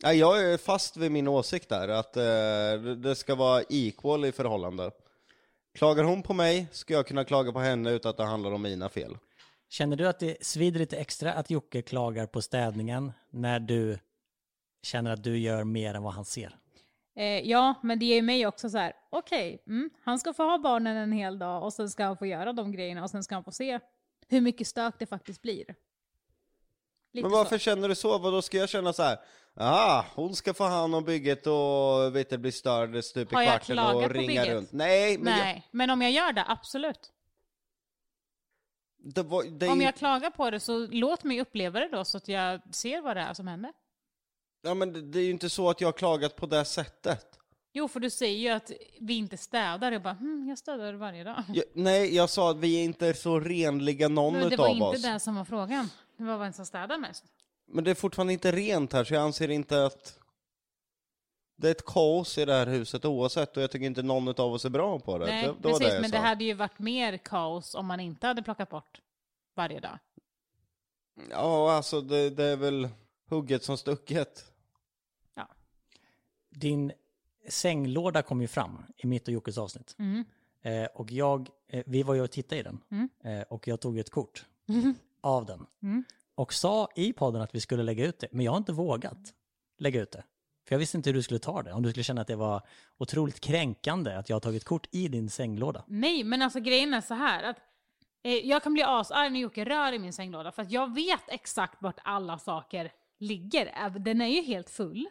Nej, 0.03 0.19
jag 0.19 0.53
är 0.53 0.59
fast 0.59 0.97
vid 0.97 1.13
min 1.13 1.29
åsikt 1.29 1.69
där, 1.69 1.89
att 1.89 2.17
eh, 2.17 2.93
det 2.97 3.17
ska 3.17 3.35
vara 3.35 3.63
equal 3.69 4.25
i 4.25 4.33
förhållande. 4.33 4.91
Klagar 5.75 6.05
hon 6.05 6.23
på 6.23 6.35
mig, 6.35 6.67
ska 6.73 6.95
jag 6.95 7.07
kunna 7.07 7.25
klaga 7.25 7.53
på 7.53 7.59
henne 7.61 7.91
utan 7.91 8.11
att 8.11 8.17
det 8.17 8.25
handlar 8.25 8.53
om 8.53 8.63
mina 8.63 8.89
fel. 8.89 9.19
Känner 9.69 9.97
du 9.97 10.09
att 10.09 10.19
det 10.19 10.47
svider 10.47 10.81
lite 10.81 10.97
extra 10.97 11.33
att 11.33 11.51
Jocke 11.51 11.83
klagar 11.83 12.27
på 12.27 12.43
städningen 12.43 13.13
när 13.31 13.61
du 13.61 13.99
känner 14.83 15.13
att 15.13 15.25
du 15.25 15.39
gör 15.39 15.65
mer 15.65 15.95
än 15.95 16.03
vad 16.03 16.13
han 16.13 16.25
ser? 16.25 16.57
Eh, 17.17 17.41
ja, 17.51 17.75
men 17.83 17.99
det 17.99 18.05
ger 18.07 18.23
mig 18.23 18.47
också 18.47 18.71
så 18.71 18.79
här. 18.79 18.93
okej, 19.11 19.63
mm, 19.67 19.91
han 20.03 20.19
ska 20.19 20.33
få 20.33 20.43
ha 20.43 20.59
barnen 20.59 20.97
en 20.97 21.13
hel 21.13 21.39
dag 21.39 21.63
och 21.63 21.73
sen 21.73 21.91
ska 21.91 22.05
han 22.05 22.17
få 22.17 22.27
göra 22.27 22.53
de 22.53 22.73
grejerna 22.73 23.03
och 23.03 23.11
sen 23.11 23.25
ska 23.25 23.35
han 23.35 23.45
få 23.45 23.53
se 23.53 23.81
hur 24.29 24.41
mycket 24.41 24.67
stök 24.67 24.95
det 24.99 25.07
faktiskt 25.07 25.43
blir. 25.43 25.65
Lite 27.13 27.29
Men 27.29 27.31
varför 27.31 27.59
så. 27.59 27.63
känner 27.63 27.89
du 27.89 27.95
så? 27.95 28.19
Vad 28.19 28.33
då 28.33 28.43
ska 28.43 28.57
jag 28.57 28.69
känna 28.69 28.93
så 28.93 29.03
här? 29.03 29.19
Ah, 29.55 30.05
hon 30.15 30.35
ska 30.35 30.55
få 30.55 30.65
hand 30.65 30.95
om 30.95 31.05
bygget 31.05 31.47
och 31.47 32.17
vet 32.17 32.31
du, 32.31 32.39
bli 32.39 32.53
störd 32.53 33.05
stup 33.05 33.33
i 33.33 33.35
Har 33.35 33.43
jag 33.43 33.51
kvarten 33.53 33.77
klagat 33.77 33.95
och 33.95 34.03
på 34.03 34.09
ringa 34.09 34.27
bygget? 34.27 34.49
runt. 34.49 34.73
Nej, 34.73 35.19
men 35.19 35.33
jag, 35.39 35.45
Nej, 35.45 35.69
men 35.71 35.91
om 35.91 36.03
jag 36.03 36.11
gör 36.11 36.33
det, 36.33 36.45
absolut. 36.49 37.13
det 38.99 39.23
var, 39.23 39.45
det 39.45 39.67
är 39.67 39.71
Om 39.73 39.81
jag 39.81 39.97
klagar 39.97 40.31
på 40.31 40.51
det 40.51 40.61
så 40.61 40.87
låt 40.91 41.25
mig 41.25 41.41
uppleva 41.41 41.81
det 41.81 41.89
då 41.89 42.05
så 42.05 42.17
att 42.17 42.29
jag 42.29 42.75
ser 42.75 43.01
vad 43.01 43.17
det 43.17 43.21
är 43.21 43.35
som 43.35 43.47
händer. 43.47 43.73
Ja 44.63 44.75
men 44.75 44.93
det, 44.93 45.03
det 45.03 45.19
är 45.19 45.23
ju 45.23 45.31
inte 45.31 45.51
så 45.51 45.71
att 45.71 45.81
jag 45.81 45.89
har 45.89 45.93
klagat 45.93 46.37
på 46.37 46.47
det 46.47 46.65
sättet. 46.65 47.27
Jo, 47.73 47.89
för 47.89 48.01
du 48.01 48.11
säger 48.11 48.39
ju 48.39 48.49
att 48.49 48.73
vi 49.01 49.15
inte 49.15 49.37
städar. 49.37 49.93
Jag 49.93 50.03
bara, 50.03 50.15
hm, 50.15 50.47
jag 50.49 50.59
städar 50.59 50.93
varje 50.93 51.25
dag. 51.25 51.45
Jag, 51.49 51.65
nej, 51.73 52.15
jag 52.15 52.31
sa 52.31 52.51
att 52.51 52.57
vi 52.57 52.81
är 52.81 52.85
inte 52.85 53.15
så 53.15 53.41
renliga 53.41 54.09
någon 54.09 54.33
Men 54.33 54.49
det 54.49 54.55
utav 54.55 54.67
var 54.67 54.73
inte 54.75 54.85
oss. 54.85 55.03
det 55.03 55.21
som 55.21 55.35
var 55.35 55.45
frågan. 55.45 55.91
Det 56.17 56.25
var 56.25 56.39
vem 56.39 56.53
som 56.53 56.67
städar 56.67 56.99
mest. 56.99 57.25
Men 57.67 57.85
det 57.85 57.91
är 57.91 57.95
fortfarande 57.95 58.33
inte 58.33 58.53
rent 58.53 58.93
här, 58.93 59.05
så 59.05 59.15
jag 59.15 59.23
anser 59.23 59.49
inte 59.51 59.87
att 59.87 60.19
det 61.57 61.67
är 61.69 61.71
ett 61.71 61.85
kaos 61.85 62.39
i 62.39 62.45
det 62.45 62.53
här 62.53 62.67
huset 62.67 63.05
oavsett, 63.05 63.57
och 63.57 63.63
jag 63.63 63.71
tycker 63.71 63.87
inte 63.87 64.03
någon 64.03 64.29
av 64.29 64.53
oss 64.53 64.65
är 64.65 64.71
bra 64.71 64.99
på 64.99 65.19
det. 65.19 65.27
Nej, 65.27 65.47
det, 65.47 65.53
det 65.53 65.63
precis. 65.63 65.89
det 65.89 66.01
men 66.01 66.11
sa. 66.11 66.17
det 66.17 66.23
hade 66.23 66.45
ju 66.45 66.55
varit 66.55 66.79
mer 66.79 67.17
kaos 67.17 67.75
om 67.75 67.87
man 67.87 68.01
inte 68.01 68.27
hade 68.27 68.43
plockat 68.43 68.71
bort 68.71 69.01
varje 69.57 69.81
dag. 69.81 69.99
Ja, 71.31 71.73
alltså 71.73 72.01
det, 72.01 72.31
det 72.31 72.45
är 72.45 72.57
väl 72.57 72.89
hugget 73.31 73.65
som 73.65 73.79
stucket. 73.79 74.53
Ja. 75.35 75.49
Din 76.51 76.93
sänglåda 77.49 78.23
kom 78.23 78.41
ju 78.41 78.49
fram 78.49 78.83
i 78.97 79.07
mitt 79.07 79.29
och 79.29 79.35
Jockes 79.35 79.59
avsnitt. 79.59 79.97
Mm. 79.99 80.25
Eh, 80.63 80.89
och 80.95 81.13
jag, 81.13 81.49
eh, 81.69 81.83
vi 81.87 82.03
var 82.03 82.15
ju 82.15 82.23
och 82.23 82.31
tittade 82.31 82.61
i 82.61 82.63
den. 82.63 82.81
Mm. 82.91 83.09
Eh, 83.25 83.43
och 83.49 83.69
jag 83.69 83.81
tog 83.81 83.99
ett 83.99 84.11
kort 84.11 84.47
av 85.21 85.47
den. 85.47 85.67
Mm. 85.83 86.05
Och 86.35 86.53
sa 86.55 86.89
i 86.97 87.13
podden 87.13 87.43
att 87.43 87.55
vi 87.55 87.61
skulle 87.61 87.83
lägga 87.83 88.07
ut 88.07 88.19
det. 88.19 88.29
Men 88.33 88.45
jag 88.45 88.53
har 88.53 88.59
inte 88.59 88.73
vågat 88.73 89.35
lägga 89.79 90.01
ut 90.01 90.11
det. 90.11 90.25
För 90.65 90.75
jag 90.75 90.79
visste 90.79 90.97
inte 90.97 91.11
hur 91.11 91.15
du 91.15 91.23
skulle 91.23 91.41
ta 91.41 91.63
det. 91.63 91.73
Om 91.73 91.83
du 91.83 91.91
skulle 91.91 92.05
känna 92.05 92.21
att 92.21 92.27
det 92.27 92.37
var 92.37 92.63
otroligt 92.99 93.41
kränkande 93.41 94.15
att 94.15 94.29
jag 94.29 94.37
har 94.37 94.41
tagit 94.41 94.65
kort 94.65 94.89
i 94.91 95.09
din 95.09 95.31
sänglåda. 95.31 95.85
Nej, 95.87 96.25
men 96.25 96.43
alltså 96.43 96.61
grejen 96.61 96.95
är 96.95 97.01
så 97.01 97.15
här 97.15 97.43
att 97.43 97.57
eh, 98.23 98.33
jag 98.33 98.63
kan 98.63 98.73
bli 98.73 98.83
asarg 98.83 99.31
när 99.31 99.41
Jocke 99.41 99.65
rör 99.65 99.93
i 99.93 99.99
min 99.99 100.13
sänglåda 100.13 100.53
för 100.53 100.63
att 100.63 100.71
jag 100.71 100.95
vet 100.95 101.23
exakt 101.29 101.83
vart 101.83 101.99
alla 102.05 102.39
saker 102.39 102.93
ligger. 103.21 103.99
Den 103.99 104.21
är 104.21 104.27
ju 104.27 104.43
helt 104.43 104.71
full. 104.71 105.07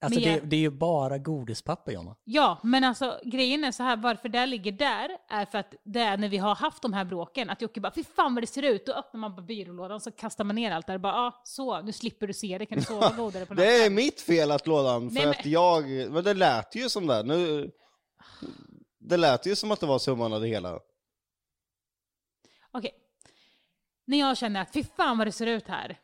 Alltså 0.00 0.20
det, 0.20 0.26
jag- 0.30 0.48
det 0.48 0.56
är 0.56 0.60
ju 0.60 0.70
bara 0.70 1.18
godispapper 1.18 1.92
Jonna. 1.92 2.16
Ja, 2.24 2.60
men 2.62 2.84
alltså 2.84 3.20
grejen 3.24 3.64
är 3.64 3.72
så 3.72 3.82
här, 3.82 3.96
varför 3.96 4.28
det 4.28 4.46
ligger 4.46 4.72
där 4.72 5.10
är 5.28 5.44
för 5.46 5.58
att 5.58 5.74
det 5.84 6.00
är 6.00 6.16
när 6.16 6.28
vi 6.28 6.36
har 6.36 6.54
haft 6.54 6.82
de 6.82 6.92
här 6.92 7.04
bråken, 7.04 7.50
att 7.50 7.62
Jocke 7.62 7.80
bara 7.80 7.92
fy 7.94 8.04
fan 8.04 8.34
vad 8.34 8.42
det 8.42 8.46
ser 8.46 8.62
ut, 8.62 8.86
då 8.86 8.92
öppnar 8.92 9.20
man 9.20 9.34
bara 9.36 9.42
byrålådan 9.42 10.00
så 10.00 10.10
kastar 10.10 10.44
man 10.44 10.56
ner 10.56 10.70
allt 10.70 10.86
där, 10.86 10.98
bara 10.98 11.14
ah, 11.14 11.40
så, 11.44 11.82
nu 11.82 11.92
slipper 11.92 12.26
du 12.26 12.32
se 12.32 12.58
det, 12.58 12.66
kan 12.66 12.78
du 12.78 12.84
sova 12.84 13.12
godare 13.16 13.46
på 13.46 13.54
natten. 13.54 13.68
Det 13.68 13.84
är 13.84 13.90
mitt 13.90 14.20
fel 14.20 14.50
att 14.50 14.66
lådan, 14.66 15.08
för 15.10 15.14
Nej, 15.14 15.24
men- 15.26 15.30
att 15.30 15.46
jag, 15.46 15.84
men 16.10 16.24
det 16.24 16.34
lät 16.34 16.74
ju 16.74 16.88
som 16.88 17.06
det. 17.06 17.22
Nu, 17.22 17.70
det 18.98 19.16
lät 19.16 19.46
ju 19.46 19.56
som 19.56 19.70
att 19.70 19.80
det 19.80 19.86
var 19.86 19.98
summan 19.98 20.32
av 20.32 20.40
det 20.40 20.48
hela. 20.48 20.78
Okej. 22.70 22.90
När 24.06 24.18
jag 24.18 24.36
känner 24.36 24.60
att 24.62 24.72
fy 24.72 24.84
fan 24.96 25.18
vad 25.18 25.26
det 25.26 25.32
ser 25.32 25.46
ut 25.46 25.68
här. 25.68 25.98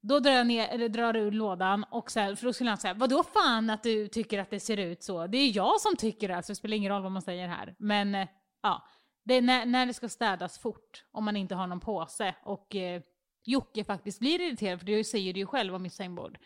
Då 0.00 0.20
drar 0.20 0.32
jag 0.32 0.46
ner, 0.46 0.68
eller 0.68 0.88
drar 0.88 1.16
ur 1.16 1.30
lådan 1.30 1.84
och 1.90 2.10
så 2.10 2.20
här, 2.20 2.34
för 2.34 2.46
då 2.46 2.52
skulle 2.52 2.70
han 2.70 2.78
säga 2.78 2.94
vadå 2.94 3.22
fan 3.22 3.70
att 3.70 3.82
du 3.82 4.08
tycker 4.08 4.38
att 4.38 4.50
det 4.50 4.60
ser 4.60 4.76
ut 4.76 5.02
så? 5.02 5.26
Det 5.26 5.38
är 5.38 5.56
jag 5.56 5.80
som 5.80 5.96
tycker 5.96 6.28
det, 6.28 6.42
så 6.42 6.52
det 6.52 6.56
spelar 6.56 6.76
ingen 6.76 6.92
roll 6.92 7.02
vad 7.02 7.12
man 7.12 7.22
säger 7.22 7.48
här. 7.48 7.74
Men 7.78 8.14
eh, 8.14 8.28
ja, 8.62 8.88
det 9.24 9.34
är 9.34 9.42
när, 9.42 9.66
när 9.66 9.86
det 9.86 9.94
ska 9.94 10.08
städas 10.08 10.58
fort, 10.58 11.04
om 11.12 11.24
man 11.24 11.36
inte 11.36 11.54
har 11.54 11.66
någon 11.66 11.80
påse 11.80 12.34
och 12.44 12.76
eh, 12.76 13.02
Jocke 13.44 13.84
faktiskt 13.84 14.18
blir 14.18 14.40
irriterad, 14.40 14.78
för 14.78 14.86
du 14.86 15.04
säger 15.04 15.32
det 15.32 15.40
ju 15.40 15.46
själv 15.46 15.74
om 15.74 15.82
mitt 15.82 15.92
sängbord. 15.92 16.38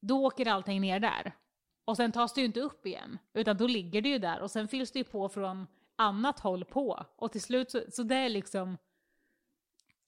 Då 0.00 0.26
åker 0.26 0.48
allting 0.48 0.80
ner 0.80 1.00
där. 1.00 1.32
Och 1.84 1.96
sen 1.96 2.12
tas 2.12 2.34
det 2.34 2.40
ju 2.40 2.46
inte 2.46 2.60
upp 2.60 2.86
igen, 2.86 3.18
utan 3.34 3.56
då 3.56 3.66
ligger 3.66 4.02
det 4.02 4.08
ju 4.08 4.18
där 4.18 4.40
och 4.40 4.50
sen 4.50 4.68
fylls 4.68 4.92
det 4.92 4.98
ju 4.98 5.04
på 5.04 5.28
från 5.28 5.66
annat 5.96 6.40
håll 6.40 6.64
på. 6.64 7.06
Och 7.16 7.32
till 7.32 7.42
slut 7.42 7.70
så, 7.70 7.82
så 7.90 8.02
det 8.02 8.14
är 8.14 8.28
liksom, 8.28 8.78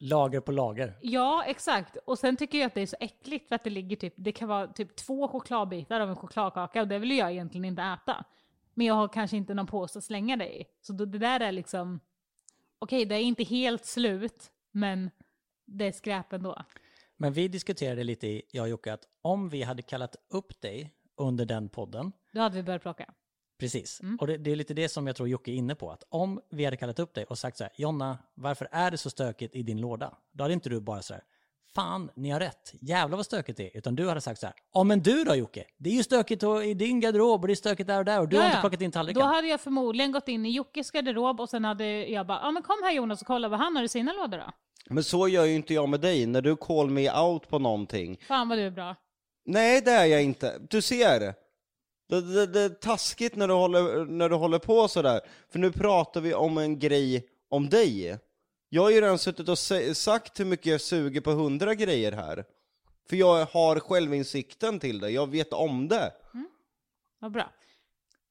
Lager 0.03 0.41
på 0.41 0.53
lager. 0.53 0.99
ja 1.03 1.45
exakt. 1.47 1.97
Och 1.97 2.19
sen 2.19 2.37
tycker 2.37 2.59
jag 2.59 2.67
att 2.67 2.75
det 2.75 2.81
är 2.81 2.87
så 2.87 2.97
äckligt 3.01 3.49
för 3.49 3.55
att 3.55 3.65
det 3.65 3.71
ligger 3.71 3.97
typ, 3.97 4.15
det 4.17 4.33
kan 4.33 4.49
vara 4.49 4.67
typ 4.67 4.97
två 4.97 5.29
chokladbitar 5.29 6.01
av 6.01 6.09
en 6.11 6.17
chokladkaka 6.17 6.81
och 6.83 6.89
det 6.89 6.99
vill 6.99 7.11
jag 7.19 7.33
egentligen 7.33 7.65
inte 7.65 7.83
äta. 7.83 8.25
Men 8.75 8.87
jag 8.87 8.95
har 8.95 9.09
kanske 9.09 9.37
inte 9.37 9.55
någon 9.55 9.67
påse 9.67 9.99
att 9.99 10.05
slänga 10.05 10.37
det 10.37 10.61
i. 10.61 10.65
Så 10.81 10.93
det 10.93 11.07
där 11.19 11.41
är 11.41 11.53
liksom, 11.53 12.01
okej 12.79 13.05
det 13.05 13.15
är 13.15 13.21
inte 13.23 13.43
helt 13.45 13.85
slut, 13.85 14.51
men 14.71 15.11
det 15.65 15.85
är 15.87 15.93
skräp 15.93 16.33
ändå. 16.33 16.63
Men 17.17 17.33
vi 17.33 17.49
diskuterade 17.49 18.05
lite, 18.05 18.27
i- 18.27 18.43
jag 18.53 18.63
och 18.63 18.69
Jocke, 18.69 18.93
att 18.93 19.05
om 19.23 19.49
vi 19.49 19.63
hade 19.63 19.83
kallat 19.83 20.17
upp 20.31 20.61
dig 20.61 20.95
under 21.17 21.45
den 21.45 21.69
podden, 21.69 22.13
Då 22.33 22.41
hade 22.41 22.57
vi 22.57 22.63
börjat 22.63 22.83
plocka. 22.83 23.15
Precis, 23.61 24.01
Mm. 24.01 24.17
och 24.21 24.27
det, 24.27 24.37
det 24.37 24.51
är 24.53 24.57
lite 24.57 24.75
det 24.75 24.89
som 24.89 25.07
jag 25.07 25.17
tror 25.17 25.29
Jocke 25.29 25.51
är 25.51 25.55
inne 25.55 25.75
på, 25.75 25.91
att 25.91 26.05
om 26.09 26.41
vi 26.51 26.65
hade 26.65 26.77
kallat 26.77 26.99
upp 26.99 27.15
dig 27.15 27.25
och 27.25 27.39
sagt 27.39 27.57
så 27.57 27.65
här, 27.65 27.73
Jonna, 27.77 28.19
varför 28.35 28.69
är 28.73 28.91
det 28.91 28.99
så 28.99 29.11
stökigt 29.11 29.55
i 29.57 29.63
din 29.63 29.81
låda? 29.81 30.15
Då 30.33 30.45
hade 30.45 30.55
inte 30.55 30.69
du 30.69 30.81
bara 30.81 31.03
så 31.03 31.15
här, 31.15 31.23
fan, 31.75 32.11
ni 32.17 32.31
har 32.31 32.41
rätt, 32.41 32.75
jävlar 32.81 33.17
vad 33.17 33.27
stökigt 33.27 33.57
det 33.57 33.65
är, 33.67 33.77
utan 33.79 33.95
du 33.97 34.09
hade 34.09 34.21
sagt 34.21 34.41
så 34.41 34.47
här, 34.47 34.55
ja 34.75 34.85
men 34.85 35.01
du 35.01 35.25
då 35.25 35.35
Jocke, 35.35 35.65
det 35.79 35.91
är 35.91 35.95
ju 35.95 36.03
stökigt 36.03 36.43
i 36.65 36.75
din 36.75 37.01
garderob 37.01 37.41
och 37.41 37.47
det 37.47 37.53
är 37.53 37.55
stökigt 37.55 37.87
där 37.87 37.99
och 37.99 38.05
där 38.05 38.21
och 38.21 38.29
du 38.29 38.37
har 38.37 38.43
Ja, 38.45 38.49
inte 38.51 38.61
plockat 38.61 38.81
in 38.81 38.91
Då 38.91 38.95
tallriken. 38.95 39.23
hade 39.23 39.49
jag 39.49 39.61
förmodligen 39.61 40.13
gått 40.13 40.29
in 40.29 40.47
i 40.47 40.51
Jockes 40.51 40.91
garderob 40.91 41.41
och 41.41 41.49
sen 41.49 41.65
hade 41.65 41.87
jag 42.07 42.27
bara, 42.27 42.41
ja 42.43 42.51
men 42.51 42.63
kom 42.63 42.77
här 42.85 42.93
Jonas 42.93 43.21
och 43.21 43.27
kolla 43.27 43.49
vad 43.49 43.59
han 43.59 43.77
har 43.77 43.83
i 43.85 43.89
sina 43.89 44.13
lådor 44.13 44.39
då. 44.39 44.53
Men 44.91 45.05
så 45.05 45.29
gör 45.29 45.45
ju 45.45 45.55
inte 45.55 45.75
jag 45.75 45.89
med 45.89 46.01
dig, 46.01 46.27
när 46.27 46.43
du 46.43 46.57
call 46.57 46.91
me 46.91 47.11
out 47.21 47.49
på 47.49 47.59
någonting. 47.59 48.19
Fan 48.29 48.49
vad 48.49 48.59
du 48.59 48.63
är 48.63 48.71
bra. 48.71 48.97
Nej, 49.45 49.81
det 49.81 49.91
är 49.91 50.05
jag 50.07 50.23
inte. 50.23 50.59
Du 50.71 50.83
ser. 50.83 51.35
Det, 52.11 52.21
det, 52.21 52.47
det 52.47 52.61
är 52.61 52.69
taskigt 52.69 53.37
när 53.37 53.49
du, 53.49 53.55
håller, 53.55 54.05
när 54.05 54.29
du 54.29 54.35
håller 54.35 54.59
på 54.59 54.89
sådär. 54.89 55.21
För 55.49 55.59
nu 55.59 55.73
pratar 55.73 56.21
vi 56.21 56.35
om 56.35 56.59
en 56.59 56.79
grej 56.79 57.27
om 57.49 57.69
dig. 57.69 58.19
Jag 58.69 58.83
har 58.83 58.91
ju 58.91 59.01
redan 59.01 59.19
suttit 59.19 59.49
och 59.49 59.59
sagt 59.97 60.41
hur 60.41 60.45
mycket 60.45 60.67
jag 60.67 60.81
suger 60.81 61.21
på 61.21 61.31
hundra 61.31 61.75
grejer 61.75 62.13
här. 62.13 62.45
För 63.09 63.17
jag 63.17 63.47
har 63.47 63.81
självinsikten 63.81 64.79
till 64.79 65.01
det, 65.01 65.11
jag 65.11 65.31
vet 65.31 65.53
om 65.53 65.89
det. 65.89 66.13
Vad 67.19 67.33
bra. 67.33 67.51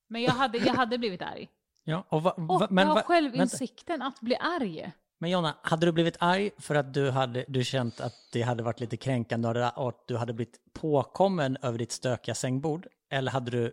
Men 0.08 0.22
jag 0.22 0.32
hade, 0.32 0.58
jag 0.58 0.74
hade 0.74 0.98
blivit 0.98 1.22
arg. 1.22 1.50
Ja, 1.84 2.04
och 2.10 2.24
va, 2.24 2.32
Och 2.32 2.48
va, 2.48 2.68
jag 2.72 2.86
har 2.86 2.96
va- 2.96 3.02
självinsikten 3.02 4.02
att 4.02 4.20
bli 4.22 4.36
arg. 4.36 4.92
Men 5.18 5.30
Jonna, 5.30 5.56
hade 5.62 5.86
du 5.86 5.92
blivit 5.92 6.16
arg 6.20 6.52
för 6.58 6.76
att 6.76 6.94
du 6.94 7.10
hade 7.10 7.46
du 7.48 7.64
känt 7.64 8.00
att 8.02 8.14
det 8.32 8.42
hade 8.42 8.64
varit 8.64 8.80
lite 8.80 8.98
kränkande 8.98 9.48
och 9.50 9.88
att 9.90 10.08
du 10.08 10.18
hade 10.18 10.34
blivit 10.34 10.60
påkommen 10.74 11.58
över 11.62 11.78
ditt 11.78 11.92
stökiga 11.92 12.36
sängbord? 12.36 12.88
Eller 13.10 13.32
hade 13.32 13.52
du, 13.52 13.72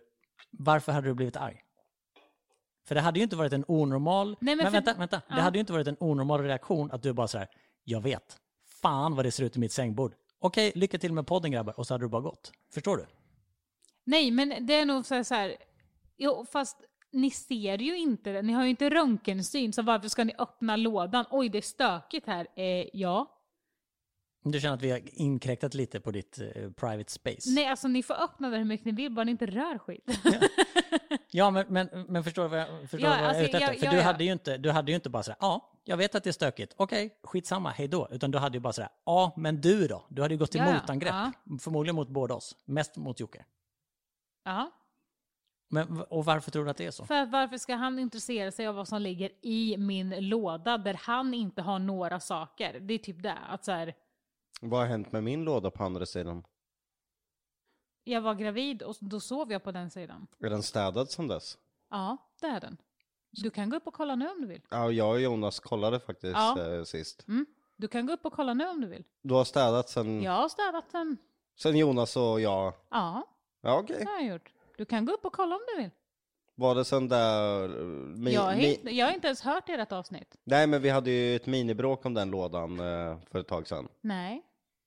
varför 0.50 0.92
hade 0.92 1.06
du 1.08 1.14
blivit 1.14 1.36
arg? 1.36 1.62
För 2.88 2.94
det 2.94 3.00
hade 3.00 3.18
ju 3.18 3.22
inte 3.24 3.36
varit 3.36 3.52
en 3.52 3.64
onormal, 3.68 4.28
Nej, 4.28 4.36
men 4.40 4.56
men, 4.56 4.66
för- 4.66 4.72
vänta, 4.72 4.94
vänta, 4.98 5.22
Ja. 5.28 5.34
det 5.36 5.42
hade 5.42 5.58
ju 5.58 5.60
inte 5.60 5.72
varit 5.72 5.86
en 5.86 5.96
onormal 6.00 6.40
reaktion 6.42 6.90
att 6.90 7.02
du 7.02 7.12
bara 7.12 7.28
så 7.28 7.38
här, 7.38 7.48
jag 7.84 8.00
vet, 8.00 8.36
fan 8.82 9.14
vad 9.16 9.24
det 9.24 9.30
ser 9.30 9.44
ut 9.44 9.56
i 9.56 9.58
mitt 9.58 9.72
sängbord. 9.72 10.14
Okej, 10.38 10.72
lycka 10.74 10.98
till 10.98 11.12
med 11.12 11.26
podden 11.26 11.50
grabbar, 11.52 11.78
och 11.80 11.86
så 11.86 11.94
hade 11.94 12.04
du 12.04 12.08
bara 12.08 12.22
gått. 12.22 12.52
Förstår 12.74 12.96
du? 12.96 13.06
Nej, 14.04 14.30
men 14.30 14.66
det 14.66 14.74
är 14.74 14.84
nog 14.86 15.06
så 15.06 15.14
här, 15.14 15.22
så 15.22 15.34
här 15.34 15.56
jo, 16.16 16.46
fast 16.52 16.76
ni 17.12 17.30
ser 17.30 17.78
ju 17.78 17.98
inte 17.98 18.32
det. 18.32 18.42
Ni 18.42 18.52
har 18.52 18.64
ju 18.64 18.70
inte 18.70 18.90
röntgensyn, 18.90 19.72
så 19.72 19.82
varför 19.82 20.08
ska 20.08 20.24
ni 20.24 20.34
öppna 20.38 20.76
lådan? 20.76 21.24
Oj, 21.30 21.48
det 21.48 21.58
är 21.58 21.62
stökigt 21.62 22.26
här. 22.26 22.46
Eh, 22.56 22.88
ja. 22.92 23.35
Du 24.52 24.60
känner 24.60 24.74
att 24.74 24.82
vi 24.82 24.90
har 24.90 25.00
inkräktat 25.04 25.74
lite 25.74 26.00
på 26.00 26.10
ditt 26.10 26.38
eh, 26.38 26.70
private 26.70 27.12
space? 27.12 27.50
Nej, 27.50 27.66
alltså 27.66 27.88
ni 27.88 28.02
får 28.02 28.14
öppna 28.14 28.50
det 28.50 28.56
hur 28.56 28.64
mycket 28.64 28.86
ni 28.86 28.92
vill, 28.92 29.12
bara 29.12 29.24
ni 29.24 29.30
inte 29.30 29.46
rör 29.46 29.78
skit. 29.78 30.04
Ja, 31.30 31.50
men, 31.50 31.66
men, 31.68 31.88
men 32.08 32.24
förstår 32.24 32.42
du 32.42 32.48
vad 32.48 32.58
jag, 32.60 32.80
förstår 32.80 33.00
Ja, 33.00 33.08
vad 33.08 33.18
jag 33.18 33.24
är 33.24 33.28
alltså, 33.28 33.42
ute 33.44 33.56
efter? 33.58 33.72
ja, 33.74 33.78
För 33.78 33.86
ja, 33.86 33.92
du, 33.92 34.00
hade 34.00 34.24
ju 34.24 34.32
inte, 34.32 34.56
du 34.58 34.70
hade 34.70 34.90
ju 34.90 34.94
inte 34.94 35.10
bara 35.10 35.22
sådär, 35.22 35.36
ja, 35.40 35.72
jag 35.84 35.96
vet 35.96 36.14
att 36.14 36.24
det 36.24 36.30
är 36.30 36.32
stökigt, 36.32 36.74
okej, 36.76 37.18
skitsamma, 37.22 37.70
hej 37.70 37.88
då. 37.88 38.08
Utan 38.10 38.30
du 38.30 38.38
hade 38.38 38.56
ju 38.56 38.60
bara 38.60 38.72
sådär, 38.72 38.90
ja, 39.06 39.34
men 39.36 39.60
du 39.60 39.86
då? 39.86 40.06
Du 40.08 40.22
hade 40.22 40.34
ju 40.34 40.38
gått 40.38 40.50
till 40.52 40.62
motangrepp. 40.62 41.14
Förmodligen 41.60 41.94
mot 41.96 42.08
båda 42.08 42.34
oss, 42.34 42.56
mest 42.64 42.96
mot 42.96 43.20
Jocke. 43.20 43.44
ja. 44.44 44.70
Men, 45.68 46.00
och 46.02 46.24
varför 46.24 46.50
tror 46.50 46.64
du 46.64 46.70
att 46.70 46.76
det 46.76 46.86
är 46.86 46.90
så? 46.90 47.04
För 47.04 47.26
varför 47.26 47.58
ska 47.58 47.74
han 47.74 47.98
intressera 47.98 48.50
sig 48.52 48.66
av 48.66 48.74
vad 48.74 48.88
som 48.88 49.02
ligger 49.02 49.30
i 49.42 49.76
min 49.78 50.28
låda 50.28 50.78
där 50.78 51.00
han 51.02 51.34
inte 51.34 51.62
har 51.62 51.78
några 51.78 52.20
saker? 52.20 52.80
Det 52.80 52.94
är 52.94 52.98
typ 52.98 53.22
det. 53.22 53.38
Att 53.48 53.64
så 53.64 53.72
här, 53.72 53.94
Vad 54.60 54.80
har 54.80 54.86
hänt 54.86 55.12
med 55.12 55.24
min 55.24 55.44
låda 55.44 55.70
på 55.70 55.84
andra 55.84 56.06
sidan? 56.06 56.44
jag 58.08 58.20
var 58.20 58.34
gravid 58.34 58.82
och 58.82 58.96
då 59.00 59.20
sov 59.20 59.52
jag 59.52 59.62
på 59.64 59.72
den 59.72 59.90
sidan. 59.90 60.26
Är 60.40 60.50
den 60.50 60.62
städad 60.62 61.10
som 61.10 61.28
dess? 61.28 61.58
Ja, 61.90 62.16
det 62.40 62.46
är 62.46 62.60
den. 62.60 62.76
Du 63.30 63.50
kan 63.50 63.70
gå 63.70 63.76
upp 63.76 63.86
och 63.86 63.94
kolla 63.94 64.14
nu 64.16 64.28
om 64.30 64.40
du 64.40 64.46
vill. 64.46 64.62
Ja, 64.70 64.90
jag 64.90 65.10
och 65.10 65.20
Jonas 65.20 65.60
kollade 65.60 66.00
faktiskt 66.00 66.34
Ja. 66.34 66.60
eh, 66.74 66.84
sist. 66.84 67.28
Mm. 67.28 67.46
Du 67.76 67.88
kan 67.88 68.06
gå 68.06 68.12
upp 68.12 68.26
och 68.26 68.32
kolla 68.32 68.54
nu 68.54 68.68
om 68.68 68.80
du 68.80 68.86
vill. 68.86 69.04
Du 69.22 69.34
har 69.34 69.44
städat 69.44 69.88
sen, 69.88 70.22
Jag 70.22 70.32
har 70.32 70.48
städat 70.48 70.92
den. 70.92 71.16
sen 71.56 71.76
Jonas 71.76 72.16
och 72.16 72.40
jag. 72.40 72.72
Ja, 72.90 73.22
Ja, 73.60 73.78
okej. 73.80 73.96
det 73.98 74.04
har 74.10 74.20
jag 74.20 74.26
gjort. 74.32 74.52
Du 74.76 74.84
kan 74.84 75.04
gå 75.04 75.12
upp 75.12 75.24
och 75.24 75.32
kolla 75.32 75.54
om 75.56 75.62
du 75.76 75.82
vill. 75.82 75.90
Var 76.58 76.74
det 76.74 76.84
sen 76.84 77.08
där... 77.08 77.64
eh, 77.80 77.84
Mi, 78.18 78.32
jag, 78.32 78.40
har 78.42 78.52
inte, 78.54 78.90
jag 78.90 79.06
har 79.06 79.12
inte 79.12 79.26
ens 79.26 79.40
hört 79.42 79.68
ert 79.68 79.92
avsnitt. 79.92 80.36
nej, 80.44 80.66
men 80.66 80.82
vi 80.82 80.88
hade 80.88 81.10
ju 81.10 81.36
ett 81.36 81.46
minibråk 81.46 82.06
om 82.06 82.14
den 82.14 82.30
lådan 82.30 82.80
eh, 82.80 83.18
för 83.30 83.38
ett 83.38 83.48
tag 83.48 83.68
sedan. 83.68 83.88
Nej, 84.00 84.42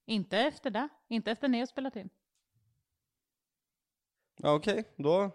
inte 0.05 0.37
efter 0.37 0.69
det. 0.69 0.89
Inte 1.07 1.31
efter 1.31 1.47
ni 1.47 1.59
har 1.59 1.65
spelat 1.65 1.95
in. 1.95 2.09
Ja, 4.41 4.53
okej, 4.53 4.83
då, 4.95 5.31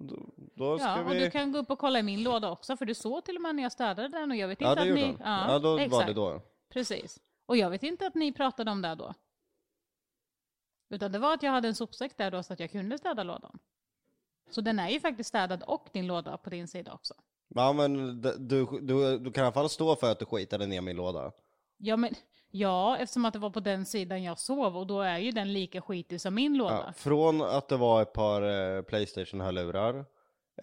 då, 0.00 0.26
då 0.54 0.78
ska 0.78 0.88
Ja, 0.88 1.04
och 1.04 1.12
vi... 1.12 1.20
du 1.20 1.30
kan 1.30 1.52
gå 1.52 1.58
upp 1.58 1.70
och 1.70 1.78
kolla 1.78 1.98
i 1.98 2.02
min 2.02 2.22
låda 2.22 2.50
också, 2.50 2.76
för 2.76 2.86
du 2.86 2.94
såg 2.94 3.24
till 3.24 3.36
och 3.36 3.42
med 3.42 3.54
när 3.54 3.62
jag 3.62 3.72
städade 3.72 4.08
den 4.08 4.30
och 4.30 4.36
jag 4.36 4.48
vet 4.48 4.60
inte 4.60 4.70
Ja, 4.70 4.74
det 4.74 4.80
att 4.80 4.86
gjorde 4.88 5.00
ni... 5.00 5.16
han. 5.20 5.52
Ja, 5.52 5.58
då 5.58 5.88
var 5.88 6.04
det 6.06 6.12
då. 6.12 6.42
Precis. 6.68 7.20
Och 7.46 7.56
jag 7.56 7.70
vet 7.70 7.82
inte 7.82 8.06
att 8.06 8.14
ni 8.14 8.32
pratade 8.32 8.70
om 8.70 8.82
det 8.82 8.94
då. 8.94 9.14
Utan 10.90 11.12
det 11.12 11.18
var 11.18 11.34
att 11.34 11.42
jag 11.42 11.50
hade 11.50 11.68
en 11.68 11.74
sopsäck 11.74 12.16
där 12.16 12.30
då 12.30 12.42
så 12.42 12.52
att 12.52 12.60
jag 12.60 12.70
kunde 12.70 12.98
städa 12.98 13.22
lådan. 13.22 13.58
Så 14.50 14.60
den 14.60 14.78
är 14.78 14.88
ju 14.88 15.00
faktiskt 15.00 15.28
städad 15.28 15.62
och 15.62 15.88
din 15.92 16.06
låda 16.06 16.36
på 16.36 16.50
din 16.50 16.68
sida 16.68 16.92
också. 16.92 17.14
Ja, 17.54 17.72
men 17.72 18.20
du, 18.20 18.36
du, 18.38 19.18
du 19.18 19.32
kan 19.32 19.42
i 19.42 19.46
alla 19.46 19.52
fall 19.52 19.68
stå 19.68 19.96
för 19.96 20.12
att 20.12 20.18
du 20.18 20.24
skitade 20.24 20.66
ner 20.66 20.80
min 20.80 20.96
låda. 20.96 21.32
Ja, 21.78 21.96
men 21.96 22.14
ja, 22.50 22.96
eftersom 22.96 23.24
att 23.24 23.32
det 23.32 23.38
var 23.38 23.50
på 23.50 23.60
den 23.60 23.86
sidan 23.86 24.22
jag 24.22 24.38
sov 24.38 24.76
och 24.76 24.86
då 24.86 25.00
är 25.00 25.18
ju 25.18 25.30
den 25.30 25.52
lika 25.52 25.80
skitig 25.80 26.20
som 26.20 26.34
min 26.34 26.56
låda. 26.56 26.84
Ja, 26.86 26.92
från 26.92 27.42
att 27.42 27.68
det 27.68 27.76
var 27.76 28.02
ett 28.02 28.12
par 28.12 28.42
eh, 28.42 28.82
Playstation-hörlurar, 28.82 30.04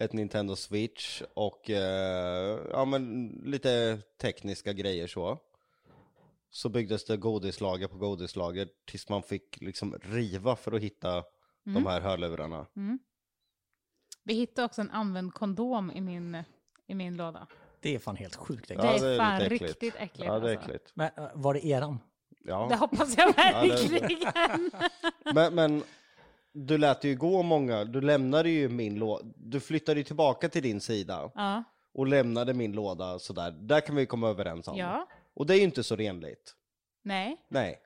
ett 0.00 0.12
Nintendo 0.12 0.56
Switch 0.56 1.22
och 1.34 1.70
eh, 1.70 2.58
ja, 2.70 2.84
men 2.84 3.28
lite 3.44 3.98
tekniska 4.20 4.72
grejer 4.72 5.06
så. 5.06 5.38
Så 6.50 6.68
byggdes 6.68 7.04
det 7.04 7.16
godislager 7.16 7.88
på 7.88 7.98
godislager 7.98 8.68
tills 8.86 9.08
man 9.08 9.22
fick 9.22 9.60
liksom 9.60 9.94
riva 10.02 10.56
för 10.56 10.72
att 10.72 10.82
hitta 10.82 11.24
de 11.64 11.86
här 11.86 12.00
hörlurarna. 12.00 12.66
Vi 14.28 14.34
hittade 14.34 14.66
också 14.66 14.80
en 14.80 14.90
använd 14.90 15.34
kondom 15.34 15.90
i 15.90 16.00
min, 16.00 16.42
i 16.86 16.94
min 16.94 17.16
låda. 17.16 17.46
Det 17.80 17.94
är 17.94 17.98
fan 17.98 18.16
helt 18.16 18.36
sjukt 18.36 18.68
Det 18.68 18.74
äckligt. 18.74 19.02
är 19.04 19.18
fan 19.18 19.38
lite 19.42 19.54
riktigt 19.54 19.94
äckligt, 19.98 20.24
Ja, 20.26 20.38
det 20.38 20.50
är 20.50 20.56
alltså. 20.56 20.70
äckligt. 20.70 20.90
Men 20.94 21.10
äh, 21.16 21.24
var 21.34 21.54
det 21.54 21.66
eran? 21.66 21.98
Ja. 22.44 22.66
Det 22.70 22.76
hoppas 22.76 23.16
jag 23.16 23.34
det- 23.34 23.42
verkligen. 23.42 24.70
Men, 25.34 25.54
men 25.54 25.82
du 26.52 26.78
lät 26.78 27.04
ju 27.04 27.16
gå 27.16 27.42
många, 27.42 27.84
du 27.84 28.00
lämnade 28.00 28.50
ju 28.50 28.68
min 28.68 28.94
låda, 28.94 29.24
du 29.36 29.60
flyttade 29.60 30.00
ju 30.00 30.04
tillbaka 30.04 30.48
till 30.48 30.62
din 30.62 30.80
sida 30.80 31.30
ja. 31.34 31.64
och 31.94 32.06
lämnade 32.06 32.54
min 32.54 32.72
låda 32.72 33.18
sådär. 33.18 33.50
Där 33.50 33.80
kan 33.80 33.96
vi 33.96 34.06
komma 34.06 34.28
överens 34.28 34.68
om. 34.68 34.76
ja, 34.76 35.06
Och 35.34 35.46
det 35.46 35.54
är 35.54 35.58
ju 35.58 35.62
inte 35.64 35.82
så 35.82 35.96
renligt. 35.96 36.54
nej. 37.02 37.36
Nej. 37.48 37.78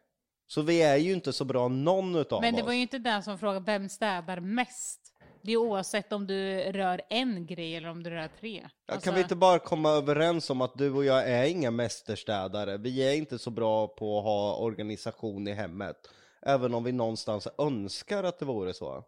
Så 0.46 0.62
vi 0.62 0.82
är 0.82 0.96
ju 0.96 1.12
inte 1.12 1.32
så 1.32 1.44
bra 1.44 1.68
någon 1.68 2.16
utav 2.16 2.40
Men 2.40 2.54
det 2.54 2.60
oss. 2.62 2.66
var 2.66 2.72
ju 2.72 2.80
inte 2.80 2.98
den 2.98 3.22
som 3.22 3.38
frågade 3.38 3.64
vem 3.66 3.88
städar 3.88 4.40
mest. 4.40 5.01
Det 5.42 5.52
är 5.52 5.56
oavsett 5.56 6.12
om 6.12 6.26
du 6.26 6.58
rör 6.58 7.00
en 7.08 7.46
grej 7.46 7.76
eller 7.76 7.88
om 7.88 8.02
du 8.02 8.10
rör 8.10 8.28
tre. 8.40 8.68
Alltså, 8.86 9.04
Kan 9.04 9.14
vi 9.14 9.20
inte 9.20 9.36
bara 9.36 9.58
komma 9.58 9.90
överens 9.90 10.50
om 10.50 10.60
att 10.60 10.78
du 10.78 10.90
och 10.90 11.04
jag 11.04 11.28
är 11.28 11.44
inga 11.44 11.70
mästerstädare? 11.70 12.76
Vi 12.76 13.08
är 13.08 13.14
inte 13.14 13.38
så 13.38 13.50
bra 13.50 13.88
på 13.88 14.18
att 14.18 14.24
ha 14.24 14.56
organisation 14.56 15.48
i 15.48 15.52
hemmet. 15.52 15.96
Även 16.42 16.74
om 16.74 16.84
vi 16.84 16.92
någonstans 16.92 17.48
önskar 17.58 18.24
att 18.24 18.38
det 18.38 18.44
vore 18.44 18.74
så. 18.74 19.04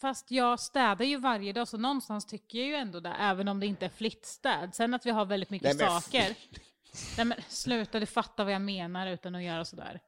Fast 0.00 0.30
jag 0.30 0.60
städar 0.60 1.04
ju 1.04 1.16
varje 1.16 1.52
dag 1.52 1.68
så 1.68 1.78
någonstans 1.78 2.26
tycker 2.26 2.58
jag 2.58 2.68
ju 2.68 2.74
ändå 2.74 3.00
det. 3.00 3.14
Även 3.20 3.48
om 3.48 3.60
det 3.60 3.66
inte 3.66 3.84
är 3.84 3.90
flittstäd. 3.90 4.74
Sen 4.74 4.94
att 4.94 5.06
vi 5.06 5.10
har 5.10 5.24
väldigt 5.24 5.50
mycket 5.50 5.76
Nej, 5.76 5.88
men 5.90 6.00
saker. 6.00 6.36
Nej 7.16 7.26
men 7.26 7.38
sluta, 7.48 8.00
du 8.00 8.06
fattar 8.06 8.44
vad 8.44 8.52
jag 8.52 8.62
menar 8.62 9.06
utan 9.06 9.34
att 9.34 9.42
göra 9.42 9.64
sådär. 9.64 10.00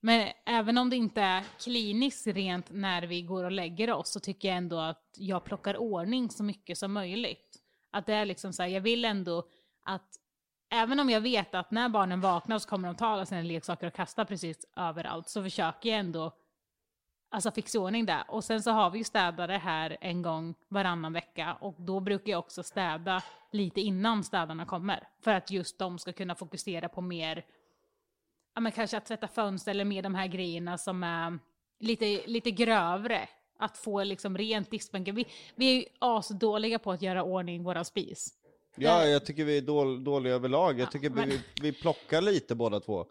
Men 0.00 0.32
även 0.46 0.78
om 0.78 0.90
det 0.90 0.96
inte 0.96 1.20
är 1.20 1.44
kliniskt 1.58 2.26
rent 2.26 2.70
när 2.70 3.02
vi 3.02 3.22
går 3.22 3.44
och 3.44 3.52
lägger 3.52 3.92
oss 3.92 4.10
så 4.10 4.20
tycker 4.20 4.48
jag 4.48 4.56
ändå 4.56 4.78
att 4.78 5.14
jag 5.16 5.44
plockar 5.44 5.76
ordning 5.76 6.30
så 6.30 6.42
mycket 6.42 6.78
som 6.78 6.92
möjligt. 6.92 7.56
Att 7.90 8.06
det 8.06 8.14
är 8.14 8.24
liksom 8.24 8.52
så 8.52 8.62
här, 8.62 8.70
jag 8.70 8.80
vill 8.80 9.04
ändå 9.04 9.48
att 9.84 10.16
även 10.70 11.00
om 11.00 11.10
jag 11.10 11.20
vet 11.20 11.54
att 11.54 11.70
när 11.70 11.88
barnen 11.88 12.20
vaknar 12.20 12.58
så 12.58 12.68
kommer 12.68 12.88
de 12.88 12.94
ta 12.96 13.06
alla 13.06 13.26
sina 13.26 13.42
leksaker 13.42 13.86
och 13.86 13.94
kasta 13.94 14.24
precis 14.24 14.66
överallt 14.76 15.28
så 15.28 15.42
försöker 15.42 15.88
jag 15.88 15.98
ändå 15.98 16.32
alltså 17.30 17.50
fixa 17.50 17.78
i 17.78 17.80
ordning 17.80 18.06
det. 18.06 18.24
Och 18.28 18.44
sen 18.44 18.62
så 18.62 18.70
har 18.70 18.90
vi 18.90 18.98
ju 18.98 19.04
städare 19.04 19.52
här 19.52 19.96
en 20.00 20.22
gång 20.22 20.54
varannan 20.68 21.12
vecka 21.12 21.56
och 21.60 21.74
då 21.78 22.00
brukar 22.00 22.32
jag 22.32 22.38
också 22.38 22.62
städa 22.62 23.22
lite 23.52 23.80
innan 23.80 24.24
städarna 24.24 24.66
kommer. 24.66 25.08
För 25.20 25.34
att 25.34 25.50
just 25.50 25.78
de 25.78 25.98
ska 25.98 26.12
kunna 26.12 26.34
fokusera 26.34 26.88
på 26.88 27.00
mer, 27.00 27.44
ja 28.58 28.62
men 28.62 28.72
kanske 28.72 28.96
att 28.96 29.06
tvätta 29.06 29.28
fönster 29.28 29.70
eller 29.70 29.84
mer 29.84 30.02
de 30.02 30.14
här 30.14 30.26
grejerna 30.26 30.78
som 30.78 31.02
är 31.02 31.38
lite, 31.80 32.20
lite 32.26 32.50
grövre. 32.50 33.28
Att 33.58 33.78
få 33.78 34.02
liksom 34.04 34.38
rent 34.38 34.70
diskbänkar. 34.70 35.12
Vi, 35.12 35.26
vi 35.54 35.70
är 35.70 35.74
ju 35.80 35.84
asdåliga 35.98 36.78
på 36.78 36.92
att 36.92 37.02
göra 37.02 37.22
ordning 37.22 37.62
våra 37.64 37.84
spis. 37.84 38.28
Ja, 38.76 39.04
jag 39.06 39.26
tycker 39.26 39.44
vi 39.44 39.56
är 39.58 39.62
dål, 39.62 40.04
dåliga 40.04 40.34
överlag. 40.34 40.72
Jag 40.80 40.86
Ja, 40.86 40.90
tycker 40.90 41.10
men- 41.10 41.28
vi, 41.28 41.40
vi 41.62 41.72
plockar 41.72 42.20
lite 42.20 42.54
båda 42.54 42.80
två. 42.80 43.06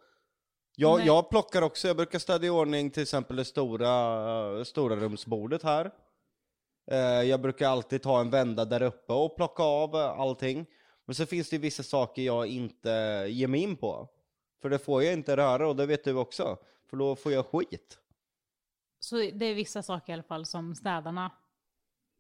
Jag, 0.75 0.97
Men- 0.97 1.07
jag 1.07 1.29
plockar 1.29 1.61
också, 1.61 1.87
jag 1.87 1.97
brukar 1.97 2.19
städa 2.19 2.45
i 2.45 2.49
ordning 2.49 2.91
till 2.91 3.03
exempel 3.03 3.35
det 3.35 3.45
stora, 3.45 4.65
stora 4.65 4.95
rumsbordet 4.95 5.63
här. 5.63 5.91
Eh, 6.91 6.97
Jag 6.99 7.41
brukar 7.41 7.69
alltid 7.69 8.01
ta 8.01 8.19
en 8.21 8.29
vända 8.29 8.65
där 8.65 8.81
uppe 8.81 9.13
och 9.13 9.35
plocka 9.35 9.63
av 9.63 9.95
allting. 9.95 10.65
Men 11.05 11.15
så 11.15 11.25
finns 11.25 11.49
det 11.49 11.55
ju 11.55 11.61
vissa 11.61 11.83
saker 11.83 12.21
jag 12.21 12.47
inte 12.47 12.89
ger 13.29 13.47
mig 13.47 13.61
in 13.61 13.75
på. 13.75 14.09
För 14.61 14.69
det 14.69 14.79
får 14.79 15.03
jag 15.03 15.13
inte 15.13 15.37
röra 15.37 15.67
och 15.67 15.75
det 15.75 15.85
vet 15.85 16.03
du 16.03 16.13
också. 16.13 16.57
För 16.89 16.97
då 16.97 17.15
får 17.15 17.31
jag 17.31 17.45
skit. 17.45 17.99
Så 18.99 19.15
det 19.15 19.45
är 19.45 19.53
vissa 19.53 19.83
saker 19.83 20.11
i 20.11 20.13
alla 20.13 20.23
fall 20.23 20.45
som 20.45 20.75
städarna 20.75 21.31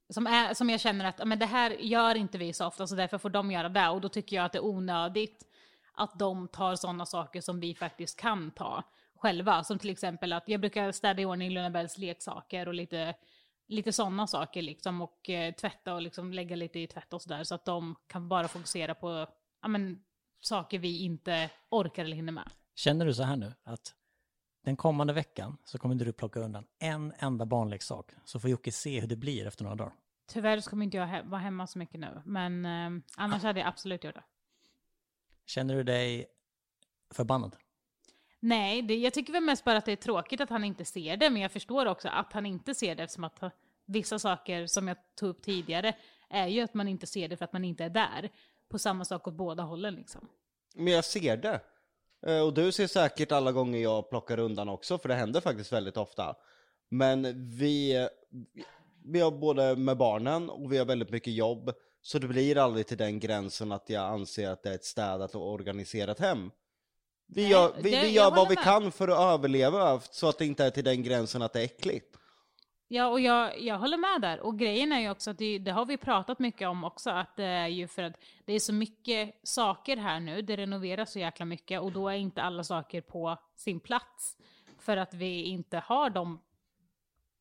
som, 0.09 0.27
är, 0.27 0.53
som 0.53 0.69
jag 0.69 0.79
känner 0.79 1.05
att 1.05 1.27
men 1.27 1.39
det 1.39 1.45
här 1.45 1.71
gör 1.71 2.15
inte 2.15 2.37
vi 2.37 2.53
så 2.53 2.67
ofta 2.67 2.87
så 2.87 2.95
därför 2.95 3.17
får 3.17 3.29
de 3.29 3.51
göra 3.51 3.69
det 3.69 3.89
och 3.89 4.01
då 4.01 4.09
tycker 4.09 4.35
jag 4.35 4.45
att 4.45 4.51
det 4.51 4.57
är 4.57 4.65
onödigt 4.65 5.45
att 5.93 6.19
de 6.19 6.47
tar 6.47 6.75
sådana 6.75 7.05
saker 7.05 7.41
som 7.41 7.59
vi 7.59 7.75
faktiskt 7.75 8.19
kan 8.19 8.51
ta 8.51 8.83
själva. 9.15 9.63
Som 9.63 9.79
till 9.79 9.89
exempel 9.89 10.33
att 10.33 10.43
jag 10.47 10.61
brukar 10.61 10.91
städa 10.91 11.21
i 11.21 11.25
ordning 11.25 11.51
Lunabells 11.51 11.97
leksaker 11.97 12.67
och 12.67 12.73
lite, 12.73 13.15
lite 13.67 13.93
sådana 13.93 14.27
saker 14.27 14.61
liksom 14.61 15.01
och 15.01 15.29
eh, 15.29 15.53
tvätta 15.53 15.93
och 15.93 16.01
liksom 16.01 16.33
lägga 16.33 16.55
lite 16.55 16.79
i 16.79 16.87
tvätt 16.87 17.13
och 17.13 17.21
sådär 17.21 17.43
så 17.43 17.55
att 17.55 17.65
de 17.65 17.95
kan 18.07 18.29
bara 18.29 18.47
fokusera 18.47 18.95
på 18.95 19.27
ja, 19.61 19.67
men, 19.67 20.03
saker 20.41 20.79
vi 20.79 21.03
inte 21.03 21.49
orkar 21.69 22.05
eller 22.05 22.15
hinner 22.15 22.33
med. 22.33 22.51
Känner 22.75 23.05
du 23.05 23.13
så 23.13 23.23
här 23.23 23.35
nu 23.35 23.53
att 23.63 23.93
den 24.63 24.75
kommande 24.77 25.13
veckan 25.13 25.57
så 25.65 25.77
kommer 25.77 25.95
du 25.95 26.13
plocka 26.13 26.39
undan 26.39 26.65
en 26.79 27.13
enda 27.19 27.45
barnleksak 27.45 28.11
så 28.25 28.39
får 28.39 28.49
Jocke 28.49 28.71
se 28.71 28.99
hur 28.99 29.07
det 29.07 29.15
blir 29.15 29.47
efter 29.47 29.63
några 29.63 29.75
dagar. 29.75 29.93
Tyvärr 30.27 30.59
så 30.59 30.69
kommer 30.69 30.83
inte 30.85 30.97
jag 30.97 31.07
he- 31.07 31.29
vara 31.29 31.41
hemma 31.41 31.67
så 31.67 31.79
mycket 31.79 31.99
nu, 31.99 32.21
men 32.25 32.65
eh, 32.65 33.03
annars 33.15 33.43
hade 33.43 33.59
jag 33.59 33.67
absolut 33.67 34.03
gjort 34.03 34.15
det. 34.15 34.23
Känner 35.45 35.75
du 35.75 35.83
dig 35.83 36.25
förbannad? 37.11 37.55
Nej, 38.39 38.81
det, 38.81 38.95
jag 38.97 39.13
tycker 39.13 39.33
väl 39.33 39.43
mest 39.43 39.63
bara 39.63 39.77
att 39.77 39.85
det 39.85 39.91
är 39.91 39.95
tråkigt 39.95 40.41
att 40.41 40.49
han 40.49 40.63
inte 40.63 40.85
ser 40.85 41.17
det, 41.17 41.29
men 41.29 41.41
jag 41.41 41.51
förstår 41.51 41.85
också 41.85 42.07
att 42.09 42.33
han 42.33 42.45
inte 42.45 42.75
ser 42.75 42.95
det 42.95 43.03
eftersom 43.03 43.23
att 43.23 43.43
vissa 43.85 44.19
saker 44.19 44.67
som 44.67 44.87
jag 44.87 44.97
tog 45.15 45.29
upp 45.29 45.41
tidigare 45.41 45.95
är 46.29 46.47
ju 46.47 46.61
att 46.61 46.73
man 46.73 46.87
inte 46.87 47.07
ser 47.07 47.27
det 47.27 47.37
för 47.37 47.45
att 47.45 47.53
man 47.53 47.63
inte 47.65 47.83
är 47.83 47.89
där. 47.89 48.29
På 48.69 48.79
samma 48.79 49.05
sak 49.05 49.27
åt 49.27 49.33
båda 49.33 49.63
hållen 49.63 49.93
liksom. 49.95 50.27
Men 50.75 50.93
jag 50.93 51.05
ser 51.05 51.37
det. 51.37 51.61
Eh, 52.27 52.39
Och 52.41 52.53
du 52.53 52.71
ser 52.71 52.87
säkert 52.87 53.31
alla 53.31 53.51
gånger 53.51 53.79
jag 53.79 54.09
plockar 54.09 54.39
undan 54.39 54.69
också, 54.69 54.97
för 54.97 55.09
det 55.09 55.15
händer 55.15 55.41
faktiskt 55.41 55.71
väldigt 55.73 55.97
ofta. 55.97 56.35
Men 56.89 57.49
vi, 57.49 58.07
vi 59.05 59.19
har 59.19 59.31
både 59.31 59.75
med 59.75 59.97
barnen 59.97 60.49
och 60.49 60.71
vi 60.73 60.77
har 60.77 60.85
väldigt 60.85 61.09
mycket 61.09 61.33
jobb, 61.33 61.71
så 62.01 62.19
det 62.19 62.27
blir 62.27 62.57
aldrig 62.57 62.87
till 62.87 62.97
den 62.97 63.19
gränsen 63.19 63.71
att 63.71 63.89
jag 63.89 64.03
anser 64.03 64.49
att 64.49 64.63
det 64.63 64.69
är 64.69 64.75
ett 64.75 64.85
städat 64.85 65.35
och 65.35 65.51
organiserat 65.53 66.19
hem. 66.19 66.51
Vi 67.27 67.41
Nej, 67.41 67.51
gör, 67.51 67.73
vi, 67.81 67.91
det- 67.91 68.01
vi 68.01 68.09
gör 68.09 68.31
vad 68.31 68.49
vi 68.49 68.55
med. 68.55 68.63
kan 68.63 68.91
för 68.91 69.07
att 69.07 69.33
överleva, 69.33 69.99
så 69.99 70.29
att 70.29 70.37
det 70.37 70.45
inte 70.45 70.65
är 70.65 70.69
till 70.69 70.83
den 70.83 71.03
gränsen 71.03 71.41
att 71.41 71.53
det 71.53 71.59
är 71.59 71.63
äckligt. 71.65 72.17
Ja, 72.87 73.07
och 73.07 73.19
jag, 73.19 73.61
jag 73.61 73.77
håller 73.77 73.97
med 73.97 74.21
där. 74.21 74.39
Och 74.39 74.59
grejen 74.59 74.91
är 74.91 74.99
ju 74.99 75.09
också 75.09 75.31
att 75.31 75.37
det, 75.37 75.59
det 75.59 75.71
har 75.71 75.85
vi 75.85 75.97
pratat 75.97 76.39
mycket 76.39 76.67
om 76.67 76.83
också, 76.83 77.09
att 77.09 77.35
det 77.35 77.43
är 77.43 77.67
ju 77.67 77.87
för 77.87 78.03
att 78.03 78.23
det 78.45 78.53
är 78.53 78.59
så 78.59 78.73
mycket 78.73 79.39
saker 79.43 79.97
här 79.97 80.19
nu, 80.19 80.41
det 80.41 80.57
renoveras 80.57 81.11
så 81.11 81.19
jäkla 81.19 81.45
mycket 81.45 81.81
och 81.81 81.91
då 81.91 82.09
är 82.09 82.15
inte 82.15 82.41
alla 82.41 82.63
saker 82.63 83.01
på 83.01 83.37
sin 83.55 83.79
plats. 83.79 84.37
För 84.79 84.97
att 84.97 85.13
vi 85.13 85.43
inte 85.43 85.77
har 85.85 86.09
de, 86.09 86.39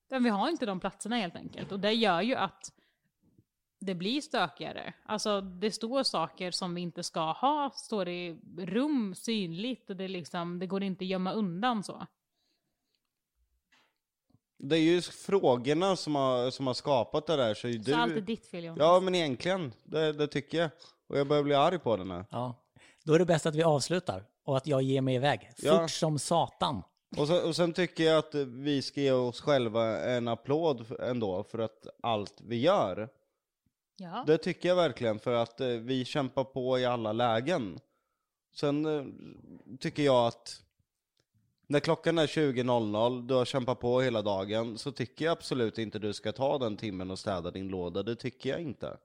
vi 0.09 0.29
har 0.29 0.49
inte 0.49 0.67
de 0.67 0.81
platserna 0.81 1.17
helt 1.17 1.37
enkelt. 1.37 1.73
Och 1.73 1.81
det 1.81 1.93
gör 1.93 2.21
ju 2.21 2.35
att 2.35 2.73
det 3.79 3.95
blir 3.95 4.21
stökigare. 4.21 4.95
Alltså 5.05 5.41
det 5.41 5.71
står 5.71 6.03
saker 6.03 6.51
som 6.51 6.75
vi 6.75 6.81
inte 6.81 7.03
ska 7.03 7.33
ha, 7.33 7.71
står 7.75 8.09
i 8.09 8.37
rum 8.59 9.15
synligt 9.15 9.91
och 9.91 9.97
det, 9.97 10.09
liksom, 10.09 10.59
det 10.59 10.67
går 10.67 10.83
inte 10.83 11.05
att 11.05 11.09
gömma 11.09 11.33
undan 11.33 11.83
så. 11.83 12.07
Det 14.59 14.77
är 14.77 14.81
ju 14.81 15.03
frågorna 15.03 15.97
som 15.97 16.15
har, 16.15 16.51
som 16.51 16.67
har 16.67 16.75
skapat 16.75 17.27
det 17.27 17.37
där, 17.37 17.55
så, 17.55 17.61
Så 17.73 17.79
du... 17.79 17.95
allt 17.95 18.13
är 18.17 18.21
ditt 18.21 18.47
fel 18.47 18.65
Jonas. 18.65 18.79
Ja, 18.81 19.01
men 19.01 19.15
egentligen, 19.15 19.73
det, 19.85 20.13
det 20.13 20.27
tycker 20.27 20.59
jag. 20.59 20.71
Och 21.09 21.19
jag 21.19 21.27
börjar 21.29 21.43
bli 21.43 21.55
arg 21.55 21.79
på 21.79 21.97
det 21.97 22.05
nu. 22.05 22.25
Ja. 22.31 22.55
Då 23.05 23.15
är 23.15 23.19
det 23.19 23.25
bäst 23.25 23.47
att 23.47 23.55
vi 23.55 23.63
avslutar 23.63 24.25
och 24.45 24.57
att 24.57 24.67
jag 24.67 24.83
ger 24.83 25.01
mig 25.01 25.15
iväg. 25.15 25.41
Fort 25.57 25.65
Ja. 25.65 25.89
som 25.89 26.19
satan. 26.19 26.83
Och, 27.17 27.27
så, 27.27 27.49
och 27.49 27.57
sen 27.57 27.73
tycker 27.73 28.05
jag 28.05 28.19
att 28.19 28.35
vi 28.35 28.83
ska 28.83 29.01
ge 29.01 29.13
oss 29.13 29.41
själva 29.41 30.01
en 30.05 30.29
applåd 30.29 30.87
ändå 31.01 31.45
för 31.45 31.59
att 31.59 31.87
allt 32.03 32.35
vi 32.41 32.61
gör. 32.61 33.09
Ja. 33.97 34.25
Det 34.27 34.39
tycker 34.39 34.69
jag 34.69 34.77
verkligen 34.77 35.19
för 35.19 35.33
att 35.35 35.61
eh, 35.61 35.69
vi 35.69 36.05
kämpar 36.05 36.45
på 36.45 36.79
i 36.79 36.85
alla 36.85 37.13
lägen. 37.13 37.81
Sen 38.55 38.87
eh, 38.87 39.05
tycker 39.81 40.03
jag 40.03 40.27
att 40.27 40.63
när 41.67 41.81
klockan 41.81 42.19
är 42.19 42.27
20.00, 42.27 43.27
du 43.27 43.35
har 43.35 43.45
kämpat 43.45 43.81
på 43.81 44.01
hela 44.01 44.23
dagen, 44.23 44.79
så 44.79 44.93
tycker 44.93 45.25
jag 45.25 45.33
absolut 45.33 45.79
inte 45.79 45.99
du 45.99 46.13
ska 46.13 46.33
ta 46.33 46.59
den 46.59 46.77
timmen 46.77 47.11
och 47.11 47.19
städa 47.19 47.51
din 47.51 47.69
låda. 47.69 48.03
Det 48.03 48.17
tycker 48.17 48.51
jag 48.51 48.61
inte. 48.61 48.97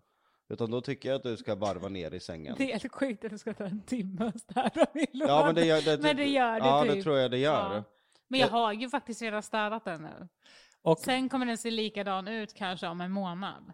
Utan 0.50 0.72
då 0.72 0.82
tycker 0.82 1.10
jag 1.10 1.16
att 1.16 1.24
du 1.24 1.38
ska 1.38 1.56
varva 1.56 1.90
ner 1.90 2.14
i 2.14 2.20
sängen. 2.20 2.56
Det 2.58 2.64
är 2.64 2.80
helt 2.80 2.94
sjukt 2.96 3.26
att 3.26 3.32
det 3.32 3.38
ska 3.38 3.54
ta 3.54 3.64
en 3.64 3.82
timme 3.82 4.26
att 4.26 4.40
städa 4.42 4.86
min 4.94 5.06
låda. 5.12 5.34
Ja 5.34 5.46
men 5.46 5.56
det 5.56 5.66
gör 5.66 5.82
det. 5.82 6.04
Men 6.04 6.16
det 6.18 6.26
gör 6.26 6.60
det 6.60 6.68
Ja 6.68 6.84
typ. 6.84 6.94
det 6.94 7.04
tror 7.04 7.18
jag 7.18 7.32
det 7.32 7.38
gör. 7.38 7.76
Ja. 7.76 7.84
Men 8.28 8.40
jag 8.40 8.48
har 8.48 8.74
ju 8.74 8.90
faktiskt 8.90 9.22
redan 9.22 9.44
städat 9.44 9.86
den 9.86 10.02
nu. 10.02 10.28
Och 10.82 11.00
Sen 11.00 11.30
kommer 11.30 11.46
den 11.46 11.58
se 11.58 11.72
likadan 11.72 12.28
ut 12.28 12.54
kanske 12.54 12.88
om 12.88 13.02
en 13.02 13.12
månad. 13.12 13.74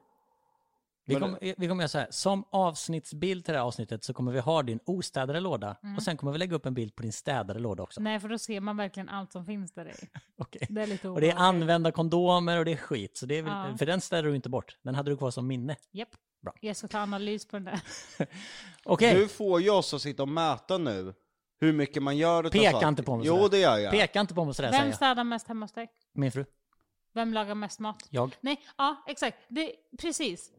Vi 1.07 1.15
kommer, 1.15 1.53
vi 1.57 1.67
kommer 1.67 1.84
göra 1.84 1.88
så 1.88 1.97
här, 1.97 2.07
som 2.11 2.43
avsnittsbild 2.49 3.45
till 3.45 3.53
det 3.53 3.59
här 3.59 3.65
avsnittet 3.65 4.03
så 4.03 4.13
kommer 4.13 4.31
vi 4.31 4.39
ha 4.39 4.63
din 4.63 4.79
ostädade 4.85 5.39
låda 5.39 5.77
Mm. 5.84 5.95
och 5.95 6.03
sen 6.03 6.17
kommer 6.17 6.31
vi 6.31 6.38
lägga 6.38 6.55
upp 6.55 6.65
en 6.65 6.73
bild 6.73 6.95
på 6.95 7.01
din 7.03 7.13
städade 7.13 7.59
låda 7.59 7.84
också. 7.84 8.01
Nej, 8.01 8.19
för 8.19 8.29
då 8.29 8.38
ser 8.38 8.59
man 8.61 8.77
verkligen 8.77 9.09
allt 9.09 9.31
som 9.31 9.45
finns 9.45 9.71
där 9.73 9.85
i. 9.88 9.93
Okej. 10.38 10.67
Det 10.69 10.81
är 10.81 10.88
lite 10.88 11.09
Och 11.09 11.21
det 11.21 11.29
är 11.29 11.35
använda 11.35 11.91
kondomer 11.91 12.57
och 12.59 12.65
det 12.65 12.71
är 12.71 12.77
skit, 12.77 13.17
så 13.17 13.25
det 13.25 13.35
är 13.38 13.41
väl, 13.43 13.51
Ja. 13.71 13.77
för 13.77 13.85
den 13.85 14.01
städar 14.01 14.23
du 14.29 14.35
inte 14.35 14.49
bort. 14.49 14.77
Den 14.84 14.95
hade 14.95 15.11
du 15.11 15.17
kvar 15.17 15.31
som 15.31 15.47
minne. 15.47 15.75
Japp. 15.91 16.09
Bra. 16.41 16.53
Jag 16.61 16.75
ska 16.75 16.88
ta 16.88 16.99
analys 16.99 17.45
på 17.47 17.55
den 17.55 17.63
där. 17.65 17.81
Okej, 18.84 19.13
Du 19.15 19.27
får 19.27 19.61
ju 19.61 19.69
oss 19.69 19.93
att 19.93 20.01
sitta 20.01 20.23
och 20.23 20.29
mäta 20.29 20.77
nu. 20.77 21.13
Hur 21.59 21.73
mycket 21.73 22.03
man 22.03 22.17
gör 22.17 22.39
utav 22.43 22.51
Peka 22.59 22.71
saker. 22.71 22.88
inte 22.88 23.03
på 23.03 23.15
mig 23.17 23.27
Jo 23.27 23.35
sådär. 23.38 23.49
det 23.49 23.57
gör 23.59 23.77
jag. 23.77 23.91
peka 23.91 24.19
inte 24.19 24.34
på 24.34 24.45
mig 24.45 24.53
sådär 24.53 24.71
Vem 24.71 24.93
städar 24.93 25.23
mest 25.23 25.47
hemma 25.47 25.63
hos 25.65 25.71
dig? 25.71 25.88
Min 26.13 26.31
fru. 26.31 26.45
Vem 27.13 27.34
lagar 27.34 27.55
mest 27.55 27.79
mat? 27.79 28.03
Jag. 28.09 28.35
Nej, 28.41 28.61
ja 28.77 29.03
exakt. 29.07 29.38
Det, 29.47 29.71
precis. 30.01 30.51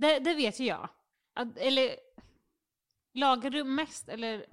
Det, 0.00 0.18
det 0.18 0.34
vet 0.34 0.60
ju 0.60 0.64
jag. 0.66 0.88
Att, 1.34 1.56
eller, 1.58 1.96
lagar 3.14 3.50
du 3.50 3.64
mest 3.64 4.08
eller 4.08 4.46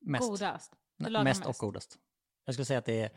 Mest. 0.00 0.28
godast? 0.28 0.72
Du 0.96 1.02
Nej, 1.02 1.12
lagar 1.12 1.24
mest 1.24 1.46
och 1.46 1.54
godast. 1.54 1.98
Jag 2.44 2.54
skulle 2.54 2.64
säga 2.66 2.78
att 2.78 2.84
det 2.84 3.10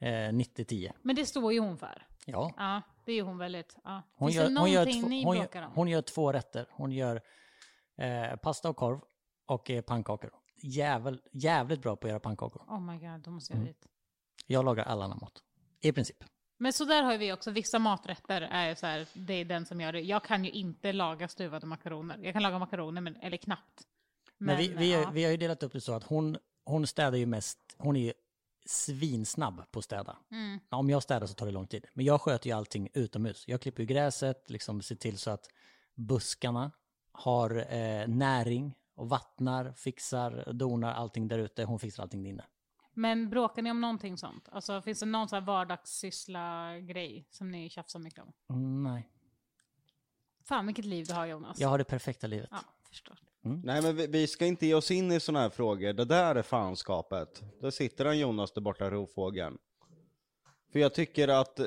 är 0.00 0.28
eh, 0.28 0.32
90-10. 0.32 0.92
Men 1.02 1.16
det 1.16 1.26
står 1.26 1.52
ju 1.52 1.60
hon 1.60 1.78
för. 1.78 2.06
Ja. 2.26 2.54
Ja, 2.56 2.82
det 3.04 3.12
är 3.12 3.16
ju 3.16 3.22
hon 3.22 3.38
väldigt. 3.38 3.76
Ja. 3.84 4.02
Hon 4.14 4.28
Finns 4.28 4.36
gör, 4.36 4.48
det 4.50 4.60
hon, 4.60 4.70
gör 4.70 4.84
två, 4.84 5.08
ni 5.08 5.24
hon, 5.24 5.36
gör, 5.36 5.62
om? 5.66 5.72
hon 5.74 5.88
gör 5.88 6.02
två 6.02 6.32
rätter. 6.32 6.66
Hon 6.70 6.92
gör 6.92 7.22
eh, 7.98 8.36
pasta 8.36 8.70
och 8.70 8.76
korv 8.76 9.00
och 9.46 9.70
eh, 9.70 9.82
pannkakor. 9.82 10.30
jävel, 10.62 11.22
jävligt 11.32 11.82
bra 11.82 11.96
på 11.96 12.06
att 12.06 12.10
göra 12.10 12.20
pannkakor. 12.20 12.62
Oh 12.68 12.80
my 12.80 12.98
god, 12.98 13.20
då 13.20 13.30
måste 13.30 13.52
jag 13.52 13.56
Mm. 13.56 13.66
dit. 13.66 13.86
Jag 14.46 14.64
lagar 14.64 14.84
all 14.84 15.02
annan 15.02 15.18
mat. 15.20 15.42
I 15.80 15.92
princip. 15.92 16.24
Men 16.58 16.72
så 16.72 16.84
där 16.84 17.02
har 17.02 17.18
vi 17.18 17.32
också, 17.32 17.50
vissa 17.50 17.78
maträtter 17.78 18.40
är 18.40 18.74
så 18.74 18.86
här, 18.86 19.06
det 19.14 19.34
är 19.34 19.44
den 19.44 19.66
som 19.66 19.80
gör 19.80 19.92
det. 19.92 20.00
Jag 20.00 20.24
kan 20.24 20.44
ju 20.44 20.50
inte 20.50 20.92
laga 20.92 21.28
stuvade 21.28 21.66
makaroner. 21.66 22.18
Jag 22.22 22.32
kan 22.32 22.42
laga 22.42 22.58
makaroner, 22.58 23.00
men, 23.00 23.16
eller 23.16 23.36
knappt. 23.36 23.82
Men, 24.38 24.56
vi, 24.56 24.68
vi, 24.68 24.92
ja. 24.92 25.10
vi 25.10 25.24
har 25.24 25.30
ju 25.30 25.36
delat 25.36 25.62
upp 25.62 25.72
det 25.72 25.80
så 25.80 25.92
att 25.92 26.04
hon, 26.04 26.36
hon 26.64 26.86
städar 26.86 27.18
ju 27.18 27.26
mest, 27.26 27.58
hon 27.76 27.96
är 27.96 28.00
ju 28.00 28.12
svinsnabb 28.66 29.62
på 29.70 29.78
att 29.78 29.84
städa. 29.84 30.16
Mm. 30.30 30.60
Om 30.70 30.90
jag 30.90 31.02
städar 31.02 31.26
så 31.26 31.34
tar 31.34 31.46
det 31.46 31.52
lång 31.52 31.66
tid. 31.66 31.86
Men 31.92 32.04
jag 32.04 32.20
sköter 32.20 32.46
ju 32.46 32.56
allting 32.56 32.88
utomhus. 32.94 33.44
Jag 33.48 33.60
klipper 33.60 33.82
ju 33.82 33.86
gräset, 33.86 34.50
liksom 34.50 34.82
ser 34.82 34.94
till 34.94 35.18
så 35.18 35.30
att 35.30 35.48
buskarna 35.94 36.70
har 37.12 37.66
eh, 37.74 38.08
näring 38.08 38.74
och 38.94 39.08
vattnar, 39.08 39.72
fixar, 39.72 40.52
donar 40.52 40.92
allting 40.92 41.28
där 41.28 41.38
ute. 41.38 41.64
Hon 41.64 41.78
fixar 41.78 42.02
allting 42.02 42.26
inne. 42.26 42.44
Men 42.98 43.30
bråkar 43.30 43.62
ni 43.62 43.70
om 43.70 43.80
någonting 43.80 44.16
sånt? 44.18 44.48
Alltså 44.52 44.82
finns 44.82 45.00
det 45.00 45.06
någon 45.06 45.28
sån 45.28 45.38
här 45.38 45.46
vardagssyssla-grej 45.46 47.26
som 47.30 47.50
ni 47.50 47.70
tjafsar 47.70 47.98
mycket 47.98 48.20
om? 48.24 48.32
Mm, 48.50 48.82
nej, 48.92 49.08
Fan 50.44 50.66
vilket 50.66 50.84
liv 50.84 51.06
du 51.06 51.14
har 51.14 51.26
Jonas. 51.26 51.60
jag 51.60 51.68
har 51.68 51.78
det 51.78 51.84
perfekta 51.84 52.26
livet. 52.26 52.48
Ja, 52.52 52.58
förstår. 52.88 53.18
Nej 53.40 53.82
men 53.82 53.96
vi, 53.96 54.06
vi 54.06 54.26
ska 54.26 54.46
inte 54.46 54.66
ge 54.66 54.74
oss 54.74 54.90
in 54.90 55.12
i 55.12 55.20
sådana 55.20 55.40
här 55.40 55.50
frågor, 55.50 55.92
det 55.92 56.04
där 56.04 56.34
är 56.34 56.42
fanskapet. 56.42 57.42
Där 57.60 57.70
sitter 57.70 58.04
han 58.04 58.18
Jonas 58.18 58.52
där 58.52 58.60
borta, 58.60 58.90
rovfågeln. 58.90 59.58
För 60.72 60.78
jag 60.78 60.94
tycker 60.94 61.28
att 61.28 61.60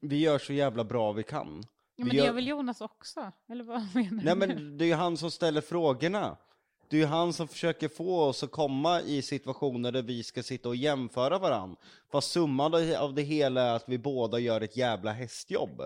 vi 0.00 0.18
gör 0.20 0.38
så 0.38 0.52
jävla 0.52 0.84
bra 0.84 1.12
vi 1.12 1.22
kan. 1.22 1.62
Ja, 1.62 1.68
Vi 1.96 2.04
men 2.04 2.16
det 2.16 2.24
gör- 2.24 2.32
väl 2.32 2.46
Jonas 2.48 2.80
också? 2.80 3.32
Eller 3.48 3.64
vad 3.64 3.80
menar 3.94 4.22
Nej 4.24 4.34
du? 4.34 4.54
men 4.54 4.78
det 4.78 4.84
är 4.84 4.86
ju 4.86 4.94
han 4.94 5.16
som 5.16 5.30
ställer 5.30 5.60
frågorna. 5.60 6.36
Det 6.88 6.96
är 6.96 7.00
ju 7.00 7.06
han 7.06 7.32
som 7.32 7.48
försöker 7.48 7.88
få 7.88 8.20
oss 8.22 8.42
att 8.42 8.50
komma 8.50 9.00
i 9.00 9.22
situationer 9.22 9.92
där 9.92 10.02
vi 10.02 10.22
ska 10.22 10.42
sitta 10.42 10.68
och 10.68 10.76
jämföra 10.76 11.38
varandra. 11.38 11.76
Fast 12.12 12.30
summan 12.30 12.74
av 12.98 13.14
det 13.14 13.22
hela 13.22 13.62
är 13.62 13.74
att 13.76 13.84
vi 13.88 13.98
båda 13.98 14.38
gör 14.38 14.60
ett 14.60 14.76
jävla 14.76 15.12
hästjobb. 15.12 15.82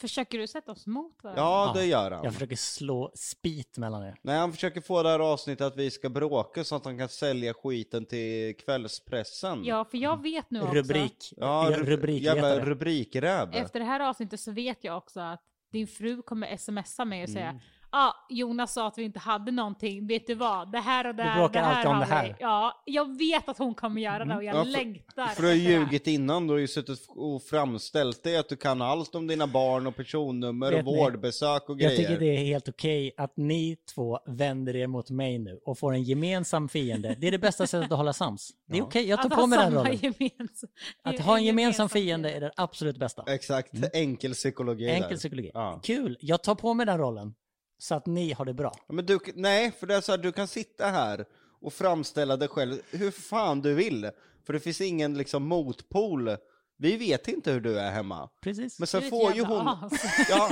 Försöker 0.00 0.38
du 0.38 0.46
sätta 0.46 0.72
oss 0.72 0.86
mot 0.86 1.24
varandra? 1.24 1.42
Ja, 1.42 1.72
det 1.74 1.84
gör 1.86 2.10
han. 2.10 2.24
Jag 2.24 2.32
försöker 2.34 2.56
slå 2.56 3.10
spit 3.14 3.78
mellan 3.78 4.02
er. 4.04 4.16
Nej, 4.22 4.38
han 4.38 4.52
försöker 4.52 4.80
få 4.80 5.02
det 5.02 5.08
här 5.08 5.18
avsnittet 5.18 5.66
att 5.66 5.76
vi 5.76 5.90
ska 5.90 6.08
bråka 6.08 6.64
så 6.64 6.76
att 6.76 6.84
han 6.84 6.98
kan 6.98 7.08
sälja 7.08 7.54
skiten 7.54 8.04
till 8.06 8.56
kvällspressen. 8.56 9.64
Ja, 9.64 9.84
för 9.84 9.98
jag 9.98 10.22
vet 10.22 10.50
nu 10.50 10.60
också. 10.62 10.74
Rubrik. 10.74 11.32
Ja, 11.36 11.70
Ja, 11.70 11.76
ru- 11.78 11.84
rubrikletare. 11.84 12.36
jävla 12.48 12.64
rubrikräv. 12.64 13.50
Efter 13.54 13.80
det 13.80 13.86
här 13.86 14.00
avsnittet 14.00 14.40
så 14.40 14.52
vet 14.52 14.84
jag 14.84 14.96
också 14.96 15.20
att 15.20 15.42
din 15.72 15.86
fru 15.86 16.22
kommer 16.22 16.56
smsa 16.56 17.04
mig 17.04 17.22
och 17.22 17.28
Mm. 17.28 17.58
Ja, 17.92 18.26
Jonas 18.28 18.72
sa 18.72 18.86
att 18.88 18.98
vi 18.98 19.02
inte 19.02 19.18
hade 19.18 19.52
någonting. 19.52 20.06
Vet 20.06 20.26
du 20.26 20.34
vad? 20.34 20.72
Det 20.72 20.78
här 20.78 21.06
och 21.06 21.14
det 21.14 21.22
här, 21.22 21.38
bråkar 21.38 21.60
det 21.60 21.66
här 21.66 21.74
alltid 21.76 21.90
om 21.90 21.96
har 21.96 22.06
det 22.06 22.12
här. 22.14 22.26
vi. 22.28 22.34
Ja, 22.38 22.82
jag 22.86 23.18
vet 23.18 23.48
att 23.48 23.58
hon 23.58 23.74
kommer 23.74 24.00
göra 24.00 24.24
det 24.24 24.36
och 24.36 24.44
jag 24.44 24.56
Ja, 24.56 24.62
för- 24.64 24.70
längtar. 24.70 25.26
För 25.26 25.42
du 25.42 25.48
har 25.48 25.54
ljugit 25.54 26.06
innan, 26.06 26.46
du 26.46 26.52
har 26.52 26.58
ju 26.58 26.68
suttit 26.68 27.06
och 27.08 27.42
framställt 27.42 28.22
dig 28.22 28.36
att 28.36 28.48
du 28.48 28.56
kan 28.56 28.82
allt 28.82 29.14
om 29.14 29.26
dina 29.26 29.46
barn 29.46 29.86
och 29.86 29.96
personnummer 29.96 30.70
Vet 30.70 30.86
och 30.86 30.92
ni, 30.92 30.98
vårdbesök 30.98 31.68
och 31.68 31.78
grejer. 31.78 31.90
Jag 31.90 31.98
tycker 32.08 32.20
det 32.20 32.36
är 32.36 32.44
helt 32.44 32.68
okej 32.68 33.12
att 33.16 33.36
ni 33.36 33.76
två 33.94 34.18
vänder 34.26 34.76
er 34.76 34.86
mot 34.86 35.10
mig 35.10 35.38
nu 35.38 35.60
och 35.64 35.78
får 35.78 35.92
en 35.94 36.02
gemensam 36.02 36.68
fiende. 36.68 37.16
Det 37.20 37.26
är 37.26 37.30
det 37.32 37.38
bästa 37.38 37.66
sättet 37.66 37.92
att 37.92 37.98
hålla 37.98 38.12
sams. 38.12 38.50
Det 38.68 38.78
är 38.78 38.82
okej, 38.82 39.08
jag 39.08 39.22
tar 39.22 39.30
Att 39.30 39.36
på 39.40 39.46
mig 39.46 39.58
den 39.58 39.74
rollen. 39.74 39.96
Gemensam, 40.02 40.70
Att 41.02 41.20
ha 41.20 41.36
en 41.38 41.44
gemensam 41.44 41.88
fiende 41.88 42.30
är 42.32 42.40
det 42.40 42.52
absolut 42.56 42.96
bästa. 42.98 43.24
Exakt, 43.26 43.72
enkel 43.94 44.32
psykologi 44.32 44.86
där. 44.86 44.94
Enkel 44.94 45.16
psykologi. 45.16 45.50
Ja. 45.54 45.80
Kul, 45.82 46.16
jag 46.20 46.42
tar 46.42 46.54
på 46.54 46.74
mig 46.74 46.86
den 46.86 46.98
rollen. 46.98 47.34
Så 47.78 47.94
att 47.94 48.06
ni 48.06 48.32
har 48.32 48.44
det 48.44 48.54
bra. 48.54 48.74
Men 48.88 49.06
du, 49.06 49.18
nej, 49.34 49.72
för 49.72 49.86
det 49.86 49.94
är 49.94 50.00
så 50.00 50.12
här, 50.12 50.18
du 50.18 50.32
kan 50.32 50.48
sitta 50.48 50.86
här 50.86 51.26
och 51.60 51.72
framställa 51.72 52.36
dig 52.36 52.48
själv 52.48 52.80
hur 52.90 53.10
fan 53.10 53.60
du 53.60 53.74
vill. 53.74 54.10
För 54.46 54.52
det 54.52 54.60
finns 54.60 54.80
ingen 54.80 55.18
liksom 55.18 55.42
motpol. 55.42 56.36
Vi 56.78 56.96
vet 56.96 57.28
inte 57.28 57.52
hur 57.52 57.60
du 57.60 57.78
är 57.78 57.90
hemma. 57.90 58.28
Precis. 58.42 58.78
Men 58.78 58.86
sen 58.86 59.02
Du 59.02 59.10
får 59.10 59.34
ju 59.34 59.44
hon, 59.44 59.68
as. 59.68 59.92
ja, 60.28 60.50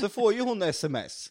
så 0.00 0.08
får 0.08 0.34
ju 0.34 0.40
hon 0.40 0.62
sms. 0.62 1.30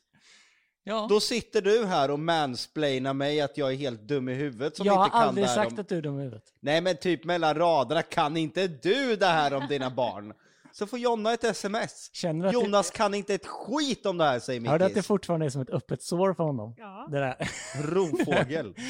Ja. 0.83 1.07
Då 1.09 1.19
sitter 1.19 1.61
du 1.61 1.85
här 1.85 2.11
och 2.11 2.19
mansplainar 2.19 3.13
mig 3.13 3.41
att 3.41 3.57
jag 3.57 3.71
är 3.71 3.75
helt 3.75 4.01
dum 4.01 4.29
i 4.29 4.33
huvudet 4.33 4.77
som 4.77 4.85
jag 4.85 4.93
har 4.93 5.05
inte 5.05 5.17
kan 5.17 5.27
aldrig 5.27 5.45
det 5.45 5.49
här 5.49 5.55
sagt 5.55 5.71
om... 5.71 5.79
att 5.79 5.89
du 5.89 5.97
är 5.97 6.01
dum 6.01 6.19
i 6.19 6.23
huvudet. 6.23 6.43
Nej 6.59 6.81
men 6.81 6.97
typ 6.97 7.23
mellan 7.23 7.55
raderna, 7.55 8.01
kan 8.01 8.37
inte 8.37 8.67
du 8.67 9.15
det 9.15 9.25
här 9.25 9.53
om 9.53 9.67
dina 9.67 9.89
barn? 9.89 10.33
Så 10.75 10.87
får 10.87 10.99
Jonna 10.99 11.33
ett 11.33 11.43
sms. 11.43 12.09
Känner 12.13 12.45
att 12.47 12.53
Jonas 12.53 12.91
kan 12.91 13.13
inte 13.13 13.33
ett 13.33 13.47
skit 13.47 14.05
om 14.05 14.17
det 14.17 14.23
här 14.23 14.39
säger 14.39 14.59
det, 14.61 14.69
hör 14.69 14.79
du 14.79 14.85
att 14.85 14.89
det 14.91 14.95
Mickis. 14.95 15.07
fortfarande 15.07 15.45
är 15.45 15.49
som 15.49 15.61
ett 15.61 15.69
öppet 15.69 16.01
sår 16.01 16.33
för 16.33 16.43
honom? 16.43 16.73
Ja. 16.77 17.07
Det 17.11 17.19
där. 17.19 17.35
Rovfågel. 17.81 18.75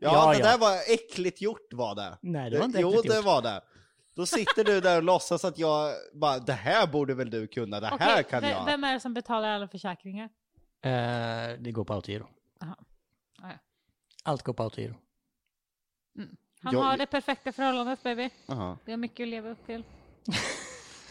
Ja, 0.00 0.12
Ja, 0.12 0.32
det 0.32 0.38
ja. 0.38 0.44
där 0.44 0.58
var 0.58 0.76
äckligt 0.94 1.40
gjort 1.40 1.72
var 1.72 1.94
det. 1.94 2.18
Nej, 2.22 2.50
det 2.50 2.58
var 2.58 2.64
inte 2.64 2.80
Jo, 2.80 2.88
äckligt 2.88 3.08
det 3.08 3.16
gjort. 3.16 3.24
var 3.24 3.42
det. 3.42 3.60
Då 4.16 4.26
sitter 4.26 4.64
du 4.64 4.80
där 4.80 4.96
och 4.96 5.02
låtsas 5.02 5.44
att 5.44 5.58
jag 5.58 5.94
bara, 6.14 6.38
det 6.38 6.52
här 6.52 6.86
borde 6.86 7.14
väl 7.14 7.30
du 7.30 7.46
kunna, 7.46 7.80
det 7.80 7.86
här 7.86 7.94
Okej, 7.96 8.24
kan 8.30 8.42
jag. 8.44 8.64
Vem 8.64 8.84
är 8.84 8.94
det 8.94 9.00
som 9.00 9.14
betalar 9.14 9.48
alla 9.48 9.68
försäkringar? 9.68 10.24
Eh, 10.82 10.90
det 11.58 11.72
går 11.72 11.84
på 11.84 11.94
autogiro. 11.94 12.26
Jaha. 12.60 12.76
Ja, 13.42 13.48
ja. 13.48 13.58
Allt 14.24 14.42
går 14.42 14.52
på 14.52 14.62
autogiro. 14.62 14.94
Han 16.62 16.72
Jag- 16.74 16.80
har 16.80 16.96
det 16.96 17.06
perfekta 17.06 17.52
förhållandet 17.52 18.02
baby. 18.02 18.30
Jaha. 18.46 18.78
Det 18.84 18.90
har 18.92 18.98
mycket 18.98 19.24
att 19.24 19.28
leva 19.28 19.48
upp 19.50 19.66
till. 19.66 19.84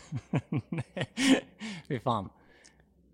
Fy 1.88 2.00
fan. 2.00 2.30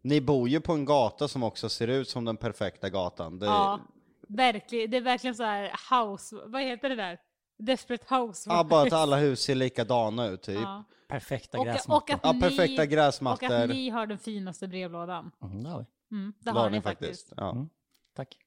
Ni 0.02 0.22
bor 0.22 0.50
ju 0.50 0.62
på 0.62 0.74
en 0.74 0.86
gata 0.86 1.28
som 1.28 1.44
också 1.44 1.70
ser 1.70 1.88
ut 1.88 2.10
som 2.10 2.26
den 2.26 2.38
perfekta 2.38 2.90
gatan. 2.90 3.40
Det, 3.40 3.46
Ja, 3.46 3.80
verkligen. 4.28 4.92
Det 4.92 4.98
är 4.98 5.02
verkligen 5.02 5.36
så 5.36 5.44
här 5.44 5.72
house... 5.90 6.36
Vad 6.46 6.62
heter 6.62 6.90
det 6.90 6.96
där? 6.96 7.20
Desperate 7.58 8.16
house. 8.16 8.50
Ja, 8.50 8.64
bara 8.64 8.82
att 8.88 8.94
alla 8.94 9.18
hus 9.18 9.42
ser 9.42 9.56
likadana 9.56 10.28
ut 10.28 10.42
typ. 10.42 10.60
Ja. 10.62 10.84
Perfekta 11.08 11.60
Och, 11.60 11.66
gräsmattor. 11.66 11.98
och, 11.98 12.10
att 12.10 12.20
Ja, 12.24 12.32
ni, 12.32 12.40
perfekta 12.40 12.82
och 12.82 12.88
gräsmattor. 12.88 13.52
att 13.54 13.70
ni 13.70 13.90
har 13.90 14.08
den 14.08 14.18
finaste 14.18 14.68
brevlådan. 14.68 15.32
Mm, 15.44 15.64
det 15.64 15.70
har 15.70 15.80
vi. 15.80 15.86
Mm, 16.18 16.34
det 16.40 16.52
Det 16.52 16.60
har 16.60 16.70
ni 16.70 16.82
faktiskt. 16.82 17.34
Ja. 17.38 17.52
Mm. 17.52 17.70
Tack. 18.16 18.38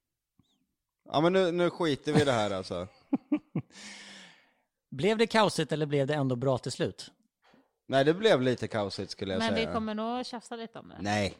ja, 1.12 1.20
men 1.20 1.32
nu, 1.32 1.52
nu 1.52 1.70
skiter 1.70 2.12
vi 2.12 2.22
i 2.22 2.24
det 2.24 2.32
här 2.32 2.50
alltså. 2.50 2.86
Blev 4.90 5.18
det 5.18 5.26
kaosigt 5.26 5.72
eller 5.72 5.86
blev 5.86 6.06
det 6.06 6.14
ändå 6.14 6.36
bra 6.36 6.58
till 6.58 6.72
slut? 6.72 7.10
Nej, 7.86 8.04
det 8.04 8.14
blev 8.14 8.42
lite 8.42 8.68
kaosigt 8.68 9.10
skulle 9.10 9.32
jag 9.32 9.38
Men 9.38 9.54
säga. 9.54 9.66
vi 9.66 9.74
kommer 9.74 9.94
nog 9.94 10.26
tjafsa 10.26 10.56
lite 10.56 10.78
om 10.78 10.88
det. 10.88 10.96
Nej, 11.00 11.34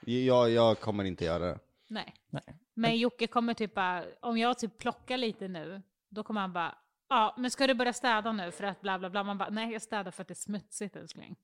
jag, 0.00 0.50
jag 0.50 0.80
kommer 0.80 1.04
inte 1.04 1.24
göra 1.24 1.46
det. 1.46 1.58
Nej. 1.88 2.14
Nej. 2.30 2.42
Men 2.74 2.98
Jocke 2.98 3.26
kommer 3.26 3.54
typ 3.54 3.74
bara, 3.74 4.04
om 4.20 4.38
jag 4.38 4.58
typ 4.58 4.78
plockar 4.78 5.16
lite 5.16 5.48
nu, 5.48 5.82
då 6.08 6.22
kommer 6.22 6.40
han 6.40 6.52
bara, 6.52 6.78
ja 7.08 7.34
men 7.38 7.50
ska 7.50 7.66
du 7.66 7.74
börja 7.74 7.92
städa 7.92 8.32
nu 8.32 8.50
för 8.50 8.64
att 8.64 8.80
bla 8.80 8.98
bla 8.98 9.10
bla. 9.10 9.24
Man 9.24 9.38
bara, 9.38 9.48
nej 9.50 9.72
jag 9.72 9.82
städar 9.82 10.10
för 10.10 10.22
att 10.22 10.28
det 10.28 10.32
är 10.32 10.34
smutsigt 10.34 10.96
älskling. 10.96 11.36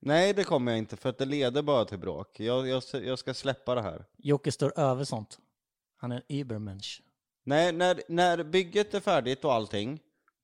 Nej, 0.00 0.34
det 0.34 0.44
kommer 0.44 0.72
jag 0.72 0.78
inte, 0.78 0.96
för 0.96 1.08
att 1.08 1.18
det 1.18 1.24
leder 1.24 1.62
bara 1.62 1.84
till 1.84 1.98
bråk. 1.98 2.40
Jag, 2.40 2.68
jag, 2.68 2.82
jag 2.92 3.18
ska 3.18 3.34
släppa 3.34 3.74
det 3.74 3.82
här. 3.82 4.04
Jocke 4.16 4.52
står 4.52 4.78
över 4.80 5.04
sånt. 5.04 5.38
Han 5.96 6.12
är 6.12 6.16
en 6.16 6.22
übermensch. 6.28 7.02
Nej, 7.44 7.72
när, 7.72 8.02
när 8.08 8.42
bygget 8.44 8.94
är 8.94 9.00
färdigt 9.00 9.44
och 9.44 9.52
allting, 9.52 10.00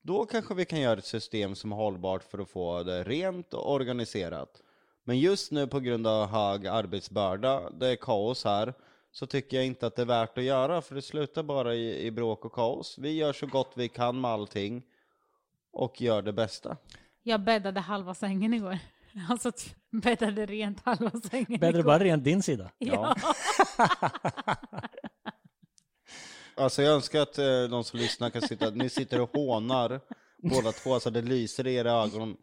då 0.07 0.27
kanske 0.27 0.55
vi 0.55 0.65
kan 0.65 0.81
göra 0.81 0.99
ett 0.99 1.05
system 1.05 1.55
som 1.55 1.73
är 1.73 1.77
hållbart 1.77 2.23
för 2.23 2.39
att 2.39 2.51
få 2.51 2.83
det 2.83 3.05
rent 3.05 3.55
och 3.55 3.73
organiserat. 3.73 4.63
Men 5.05 5.19
just 5.19 5.53
nu 5.53 5.67
på 5.67 5.81
grund 5.81 6.07
av 6.07 6.27
hög 6.27 6.67
arbetsbörda, 6.67 7.71
det 7.71 7.89
är 7.89 7.97
kaos 7.97 8.45
här, 8.45 8.75
så 9.13 9.27
tycker 9.27 9.57
jag 9.57 9.67
inte 9.67 9.87
att 9.87 9.97
det 9.97 10.03
är 10.03 10.07
värt 10.07 10.39
att 10.39 10.45
göra, 10.45 10.83
för 10.83 10.95
det 10.95 11.03
slutar 11.03 11.43
bara 11.43 11.75
i, 11.75 12.07
i 12.07 12.11
bråk 12.11 12.45
och 12.45 12.53
kaos. 12.53 12.99
Vi 12.99 13.13
gör 13.13 13.33
så 13.33 13.47
gott 13.47 13.73
vi 13.75 13.89
kan 13.89 14.21
med 14.21 14.31
allting 14.31 14.83
och 15.73 16.01
gör 16.01 16.23
det 16.23 16.33
bästa. 16.33 16.77
Jag 17.23 17.41
bäddade 17.41 17.81
halva 17.81 18.15
sängen 18.15 18.55
igår. 18.55 18.79
Alltså 19.29 19.53
bäddade 19.91 20.47
rent 20.47 20.81
halva 20.81 21.11
sängen 21.11 21.65
igår. 21.65 21.83
bara 21.83 21.99
rent 21.99 22.25
din 22.25 22.43
sida? 22.43 22.71
Ja. 22.79 23.17
Alltså 26.57 26.83
jag 26.83 26.95
önskar 26.95 27.21
att 27.21 27.39
eh, 27.39 27.63
de 27.63 27.85
som 27.85 27.99
lyssnar 27.99 28.31
kan 28.31 28.43
sitta, 28.43 28.71
ni 28.71 28.89
sitter 28.89 29.21
och 29.21 29.31
hånar 29.33 30.01
båda 30.43 30.73
två 30.73 31.01
så 31.01 31.11
det 31.11 31.23
lyser 31.23 31.67
i 31.67 31.75
era 31.75 31.93
ögon 31.93 32.37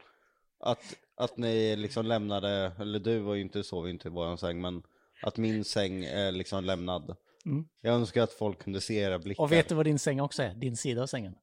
att, 0.59 0.95
att 1.15 1.37
ni 1.37 1.75
liksom 1.75 2.05
lämnade, 2.05 2.71
eller 2.79 2.99
du 2.99 3.19
var 3.19 3.35
ju 3.35 3.41
inte, 3.41 3.63
sov 3.63 3.89
inte 3.89 4.07
i 4.07 4.11
våran 4.11 4.37
säng, 4.37 4.61
men 4.61 4.83
att 5.21 5.37
min 5.37 5.63
säng 5.63 6.05
är 6.05 6.31
liksom 6.31 6.63
lämnad. 6.63 7.15
Mm. 7.45 7.65
Jag 7.81 7.95
önskar 7.95 8.23
att 8.23 8.33
folk 8.33 8.63
kunde 8.63 8.81
se 8.81 8.95
era 8.95 9.19
blickar. 9.19 9.43
Och 9.43 9.51
vet 9.51 9.69
du 9.69 9.75
vad 9.75 9.85
din 9.85 9.99
säng 9.99 10.21
också 10.21 10.43
är? 10.43 10.53
Din 10.53 10.77
sida 10.77 11.01
av 11.01 11.07
sängen. 11.07 11.35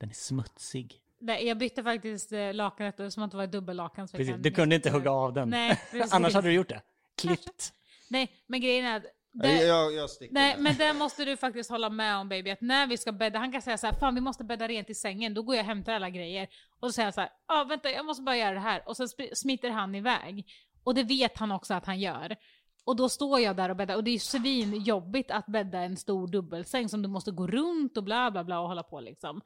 Den 0.00 0.10
är 0.10 0.14
smutsig. 0.14 1.00
Nej, 1.20 1.46
jag 1.46 1.58
bytte 1.58 1.82
faktiskt 1.82 2.32
eh, 2.32 2.54
lakanet 2.54 3.12
som 3.12 3.22
att 3.22 3.30
det 3.30 3.36
var 3.36 3.44
ett 3.44 3.52
dubbellakan. 3.52 4.08
så 4.08 4.14
jag 4.14 4.18
Precis. 4.18 4.32
kan 4.34 4.42
Du 4.42 4.50
kunde 4.50 4.74
inte 4.74 4.90
hugga 4.90 5.10
av 5.10 5.32
den. 5.32 5.50
Nej, 5.50 5.80
precis. 5.90 6.12
Annars 6.12 6.34
hade 6.34 6.48
du 6.48 6.54
gjort 6.54 6.68
det. 6.68 6.82
Klippt. 7.20 7.72
Nej, 8.10 8.32
men 8.46 8.60
grejen 8.60 8.84
är 8.84 8.96
att... 8.96 9.04
det- 9.34 9.48
Nej, 9.48 9.66
jag, 9.66 9.94
jag 9.94 10.10
sticker. 10.10 10.34
Nej, 10.34 10.56
men 10.58 10.76
det 10.78 10.92
måste 10.92 11.24
du 11.24 11.36
faktiskt 11.36 11.70
hålla 11.70 11.90
med 11.90 12.16
om 12.16 12.28
baby, 12.28 12.50
att 12.50 12.60
när 12.60 12.86
vi 12.86 12.96
ska 12.96 13.12
bädda, 13.12 13.38
han 13.38 13.52
kan 13.52 13.62
säga 13.62 13.78
så 13.78 13.86
här, 13.86 13.94
fan 13.94 14.14
vi 14.14 14.20
måste 14.20 14.44
bädda 14.44 14.68
rent 14.68 14.90
i 14.90 14.94
sängen, 14.94 15.34
då 15.34 15.42
går 15.42 15.54
jag 15.54 15.62
och 15.62 15.66
hämtar 15.66 15.92
alla 15.92 16.10
grejer. 16.10 16.48
Och 16.80 16.88
så 16.88 16.92
säger 16.92 17.06
han 17.06 17.12
så 17.12 17.20
här, 17.20 17.30
ja 17.48 17.60
ah, 17.60 17.64
vänta 17.64 17.90
jag 17.90 18.06
måste 18.06 18.22
bara 18.22 18.36
göra 18.36 18.54
det 18.54 18.60
här. 18.60 18.82
Och 18.86 18.96
så 18.96 19.02
sp- 19.04 19.34
smiter 19.34 19.70
han 19.70 19.94
iväg. 19.94 20.46
Och 20.84 20.94
det 20.94 21.02
vet 21.02 21.38
han 21.38 21.52
också 21.52 21.74
att 21.74 21.86
han 21.86 22.00
gör. 22.00 22.36
Och 22.84 22.96
då 22.96 23.08
står 23.08 23.40
jag 23.40 23.56
där 23.56 23.68
och 23.68 23.76
bäddar 23.76 23.96
och 23.96 24.04
det 24.04 24.10
är 24.10 24.12
ju 24.12 24.18
svinjobbigt 24.18 25.30
att 25.30 25.46
bädda 25.46 25.78
en 25.78 25.96
stor 25.96 26.26
dubbelsäng 26.28 26.88
som 26.88 27.02
du 27.02 27.08
måste 27.08 27.30
gå 27.30 27.46
runt 27.46 27.96
och 27.96 28.04
bla 28.04 28.30
bla 28.30 28.44
bla 28.44 28.60
och 28.60 28.68
hålla 28.68 28.82
på 28.82 29.00
liksom. 29.00 29.40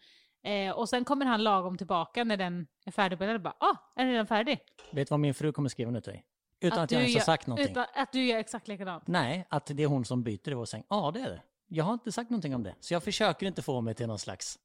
Eh, 0.44 0.70
och 0.72 0.88
sen 0.88 1.04
kommer 1.04 1.26
han 1.26 1.42
lagom 1.44 1.78
tillbaka 1.78 2.24
när 2.24 2.36
den 2.36 2.66
är 2.86 2.90
färdigbäddad 2.92 3.34
och 3.34 3.40
bara 3.42 3.56
ah, 3.60 3.76
är 3.96 4.04
den 4.04 4.12
redan 4.12 4.26
färdig? 4.26 4.58
Vet 4.92 5.08
du 5.08 5.12
vad 5.12 5.20
min 5.20 5.34
fru 5.34 5.52
kommer 5.52 5.68
skriva 5.68 5.90
nu 5.90 6.00
till 6.00 6.12
dig? 6.12 6.24
Utan 6.60 6.78
att, 6.78 6.90
jag 6.90 7.00
du 7.00 7.04
ens 7.04 7.14
har 7.16 7.20
sagt 7.32 7.46
någonting. 7.46 7.70
Utan 7.72 7.86
att 7.94 8.12
du 8.12 8.24
gör 8.24 8.38
exakt 8.38 8.68
likadant. 8.68 9.06
Nej, 9.06 9.46
att 9.48 9.66
det 9.66 9.82
är 9.82 9.86
hon 9.86 10.04
som 10.04 10.22
byter 10.22 10.48
i 10.50 10.54
vår 10.54 10.64
säng. 10.64 10.84
Ja, 10.88 11.10
det 11.14 11.20
är 11.20 11.30
det. 11.30 11.42
Jag 11.68 11.84
har 11.84 11.92
inte 11.92 12.12
sagt 12.12 12.30
någonting 12.30 12.54
om 12.54 12.62
det. 12.62 12.74
Så 12.80 12.94
jag 12.94 13.02
försöker 13.02 13.46
inte 13.46 13.62
få 13.62 13.80
mig 13.80 13.94
till 13.94 14.06
någon 14.06 14.18
slags... 14.18 14.58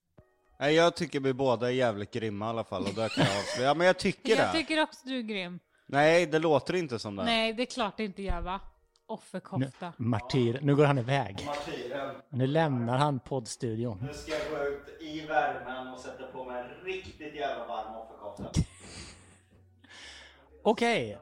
Nej, 0.59 0.75
jag 0.75 0.95
tycker 0.95 1.19
vi 1.19 1.33
båda 1.33 1.67
är 1.67 1.71
jävligt 1.71 2.11
grymma 2.13 2.45
i 2.45 2.49
alla 2.49 2.63
fall, 2.63 2.83
och 2.83 2.93
där 2.93 3.09
kan 3.09 3.25
jag 3.25 3.37
avslöja. 3.37 3.67
Ja, 3.69 3.73
men 3.73 3.87
jag 3.87 3.99
tycker 3.99 4.29
Jag 4.29 4.47
det. 4.47 4.51
tycker 4.51 4.83
också 4.83 5.01
du 5.07 5.17
är 5.17 5.21
grym. 5.21 5.59
Nej, 5.85 6.25
det 6.25 6.39
låter 6.39 6.75
inte 6.75 6.99
som 6.99 7.15
det. 7.15 7.23
Nej, 7.23 7.53
det 7.53 7.63
är 7.63 7.65
klart 7.65 7.97
det 7.97 8.03
inte 8.03 8.21
gör 8.21 8.41
va? 8.41 8.59
Offerkofta. 9.05 9.93
Martyr. 9.97 10.59
Nu 10.61 10.75
går 10.75 10.85
han 10.85 10.97
iväg. 10.97 11.47
Nu 12.29 12.47
lämnar 12.47 12.97
han 12.97 13.19
poddstudion. 13.19 13.97
Nu 14.07 14.13
ska 14.13 14.31
jag 14.31 14.41
gå 14.51 14.67
ut 14.67 15.01
i 15.01 15.25
värmen 15.25 15.87
och 15.93 15.99
sätta 15.99 16.27
på 16.27 16.43
mig 16.45 16.61
en 16.63 16.85
riktigt 16.85 17.35
jävla 17.35 17.67
varm 17.67 17.95
offerkofta. 17.95 18.61
Okej. 20.63 21.17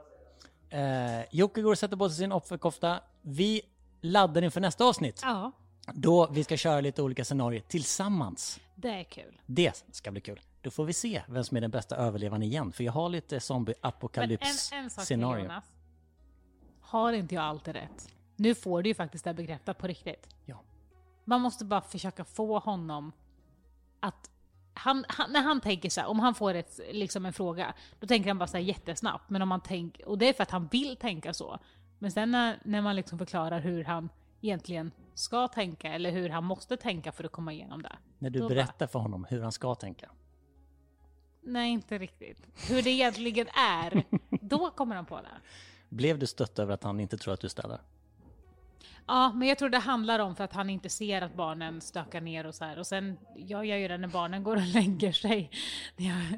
Eh, 0.72 1.26
Jocke 1.32 1.62
går 1.62 1.72
och 1.72 1.78
sätter 1.78 1.98
på 1.98 2.10
sig 2.10 2.18
sin 2.18 2.32
offerkofta. 2.32 3.00
Vi 3.22 3.62
laddar 4.02 4.42
inför 4.42 4.62
nästa 4.62 4.86
avsnitt. 4.86 5.20
Ja, 5.24 5.52
Då 5.94 6.28
vi 6.32 6.44
ska 6.44 6.58
köra 6.58 6.82
lite 6.82 7.02
olika 7.02 7.26
scenarier 7.26 7.62
tillsammans. 7.68 8.60
det 8.76 8.90
är 8.90 9.04
kul. 9.04 9.42
Det 9.46 9.84
ska 9.92 10.12
bli 10.12 10.22
kul. 10.22 10.40
Då 10.62 10.72
får 10.72 10.86
vi 10.86 10.94
se 10.94 11.22
vem 11.28 11.44
som 11.44 11.58
är 11.58 11.62
den 11.62 11.72
bästa 11.72 11.96
överlevaren 11.96 12.44
igen. 12.44 12.72
För 12.72 12.84
jag 12.84 12.92
har 12.92 13.10
lite 13.10 13.28
Men 13.30 13.36
en, 13.36 13.42
zombie-apokalyps 13.42 14.72
en 14.74 14.90
sak 14.90 15.00
till 15.00 15.06
scenario. 15.06 15.44
Jonas. 15.44 15.64
Har 16.82 17.14
inte 17.14 17.36
jag 17.36 17.44
alltid 17.44 17.74
rätt? 17.74 18.10
Nu 18.36 18.56
får 18.56 18.82
du 18.84 18.90
ju 18.90 18.96
faktiskt 18.96 19.24
det 19.24 19.34
bekräftat 19.34 19.78
på 19.78 19.88
riktigt. 19.88 20.28
Ja. 20.46 20.62
Man 21.26 21.42
måste 21.42 21.66
bara 21.66 21.82
försöka 21.82 22.24
få 22.26 22.60
honom 22.60 23.12
att... 24.00 24.31
Han, 24.74 25.06
han, 25.08 25.32
när 25.32 25.42
han 25.42 25.62
tänker 25.62 25.90
så 25.90 26.02
här, 26.02 26.08
om 26.08 26.20
han 26.20 26.36
får 26.36 26.54
ett, 26.54 26.80
liksom 26.92 27.26
en 27.26 27.34
fråga, 27.34 27.74
då 28.00 28.08
tänker 28.08 28.30
han 28.30 28.38
bara 28.38 28.48
så 28.48 28.58
här 28.58 28.64
jättesnabbt. 28.64 29.30
Men 29.30 29.42
om 29.42 29.50
man 29.50 29.62
tänker, 29.62 30.08
och 30.08 30.18
det 30.18 30.30
är 30.30 30.34
för 30.34 30.44
att 30.44 30.52
han 30.52 30.68
vill 30.68 30.98
tänka 30.98 31.34
så. 31.34 31.60
Men 32.00 32.12
sen 32.12 32.32
när, 32.32 32.60
när 32.66 32.82
man 32.82 32.96
liksom 32.96 33.20
förklarar 33.20 33.60
hur 33.60 33.84
han 33.84 34.10
egentligen 34.42 34.92
ska 35.14 35.48
tänka, 35.48 35.94
eller 35.94 36.12
hur 36.12 36.30
han 36.30 36.44
måste 36.44 36.78
tänka 36.78 37.12
för 37.12 37.24
att 37.24 37.32
komma 37.32 37.54
igenom 37.54 37.82
det. 37.82 37.96
När 38.20 38.30
du 38.30 38.48
berättar 38.48 38.88
för 38.88 39.00
honom 39.00 39.26
hur 39.30 39.42
han 39.42 39.52
ska 39.52 39.76
tänka. 39.76 40.10
Nej, 41.42 41.72
inte 41.72 41.98
riktigt. 41.98 42.48
Hur 42.70 42.82
det 42.82 42.90
egentligen 42.90 43.48
är, 43.48 44.04
då 44.42 44.72
kommer 44.72 44.96
han 44.96 45.06
på 45.06 45.16
det. 45.16 45.42
Blev 45.90 46.20
du 46.20 46.28
stött 46.28 46.60
över 46.60 46.74
att 46.74 46.84
han 46.84 47.00
inte 47.00 47.18
tror 47.18 47.34
att 47.34 47.42
du 47.42 47.50
städar? 47.50 47.82
Ja, 49.12 49.34
men 49.34 49.48
jag 49.48 49.58
tror 49.58 49.70
det 49.70 49.78
handlar 49.78 50.20
om 50.20 50.36
för 50.36 50.44
att 50.44 50.54
han 50.54 50.70
inte 50.70 50.90
ser 50.90 51.22
att 51.22 51.34
barnen 51.34 51.82
stökar 51.82 52.22
ner 52.22 52.46
och 52.46 52.56
så 52.56 52.66
här. 52.66 52.80
Och 52.80 52.88
sen, 52.88 53.18
jag 53.36 53.66
gör 53.66 53.78
ju 53.78 53.88
det 53.88 53.98
när 53.98 54.08
barnen 54.08 54.44
går 54.44 54.56
och 54.56 54.68
lägger 54.74 55.12
sig. 55.12 55.52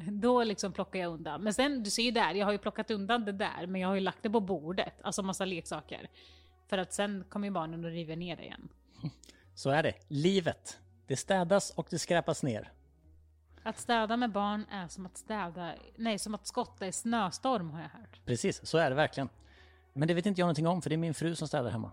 Då 0.08 0.44
liksom 0.44 0.74
plockar 0.74 1.00
jag 1.00 1.14
undan. 1.14 1.44
Men 1.44 1.54
sen, 1.54 1.84
du 1.84 1.90
ser 1.90 2.04
ju 2.04 2.12
där, 2.12 2.34
jag 2.34 2.46
har 2.46 2.52
ju 2.52 2.58
plockat 2.58 2.92
undan 2.92 3.26
det 3.26 3.32
där, 3.32 3.68
men 3.68 3.82
jag 3.82 3.88
har 3.88 3.96
ju 3.96 4.02
lagt 4.02 4.24
det 4.24 4.30
på 4.30 4.40
bordet. 4.40 4.94
Alltså 5.02 5.24
massa 5.24 5.46
leksaker. 5.46 6.10
För 6.68 6.78
att 6.78 6.94
sen 6.94 7.24
kommer 7.30 7.48
ju 7.48 7.52
barnen 7.52 7.86
och 7.86 7.92
river 7.92 8.16
ner 8.16 8.36
det 8.36 8.44
igen. 8.44 8.70
Så 9.56 9.70
är 9.70 9.84
det. 9.84 9.94
Livet. 10.08 10.80
Det 11.08 11.16
städas 11.16 11.70
och 11.70 11.88
det 11.90 12.00
skräpas 12.00 12.44
ner. 12.44 12.72
Att 13.64 13.80
städa 13.80 14.18
med 14.18 14.32
barn 14.32 14.66
är 14.72 14.88
som 14.88 15.06
att 15.06 15.18
städa, 15.18 15.74
nej 15.96 16.20
som 16.20 16.36
att 16.36 16.48
skotta 16.48 16.88
i 16.88 16.92
snöstorm 16.92 17.70
har 17.70 17.82
jag 17.82 17.90
hört. 17.90 18.20
Precis, 18.26 18.66
så 18.66 18.78
är 18.78 18.90
det 18.90 18.96
verkligen. 18.96 19.30
Men 19.94 20.08
det 20.08 20.14
vet 20.14 20.26
inte 20.26 20.42
jag 20.42 20.46
någonting 20.46 20.68
om 20.68 20.82
för 20.82 20.90
det 20.90 20.96
är 20.96 20.98
min 20.98 21.14
fru 21.14 21.36
som 21.36 21.48
städar 21.48 21.72
hemma. 21.72 21.92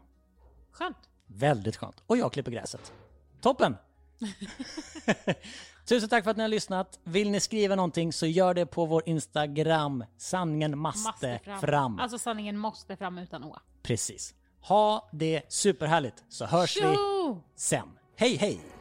Skönt. 0.73 0.97
Väldigt 1.27 1.77
skönt. 1.77 2.03
Och 2.07 2.17
jag 2.17 2.33
klipper 2.33 2.51
gräset. 2.51 2.93
Toppen! 3.41 3.77
Tusen 5.89 6.09
tack 6.09 6.25
för 6.25 6.31
att 6.31 6.37
ni 6.37 6.43
har 6.43 6.49
lyssnat. 6.49 6.99
Vill 7.05 7.31
ni 7.31 7.41
skriva 7.41 7.75
någonting 7.75 8.13
så 8.13 8.27
gör 8.27 8.55
det 8.55 8.67
på 8.67 8.87
vår 8.87 9.03
Instagram. 9.07 10.05
Sanningen 10.17 10.79
måste 10.79 11.41
fram. 11.61 11.99
Alltså 11.99 12.19
sanningen 12.19 12.59
måste 12.59 12.97
fram 12.97 13.19
utan 13.19 13.45
å. 13.45 13.57
Precis. 13.83 14.35
Ha 14.61 15.09
det 15.13 15.43
superhärligt 15.49 16.25
så 16.29 16.47
hörs 16.47 16.77
vi 16.77 16.81
Tjo! 16.81 17.43
sen. 17.57 17.89
Hej 18.17 18.37
hej! 18.37 18.80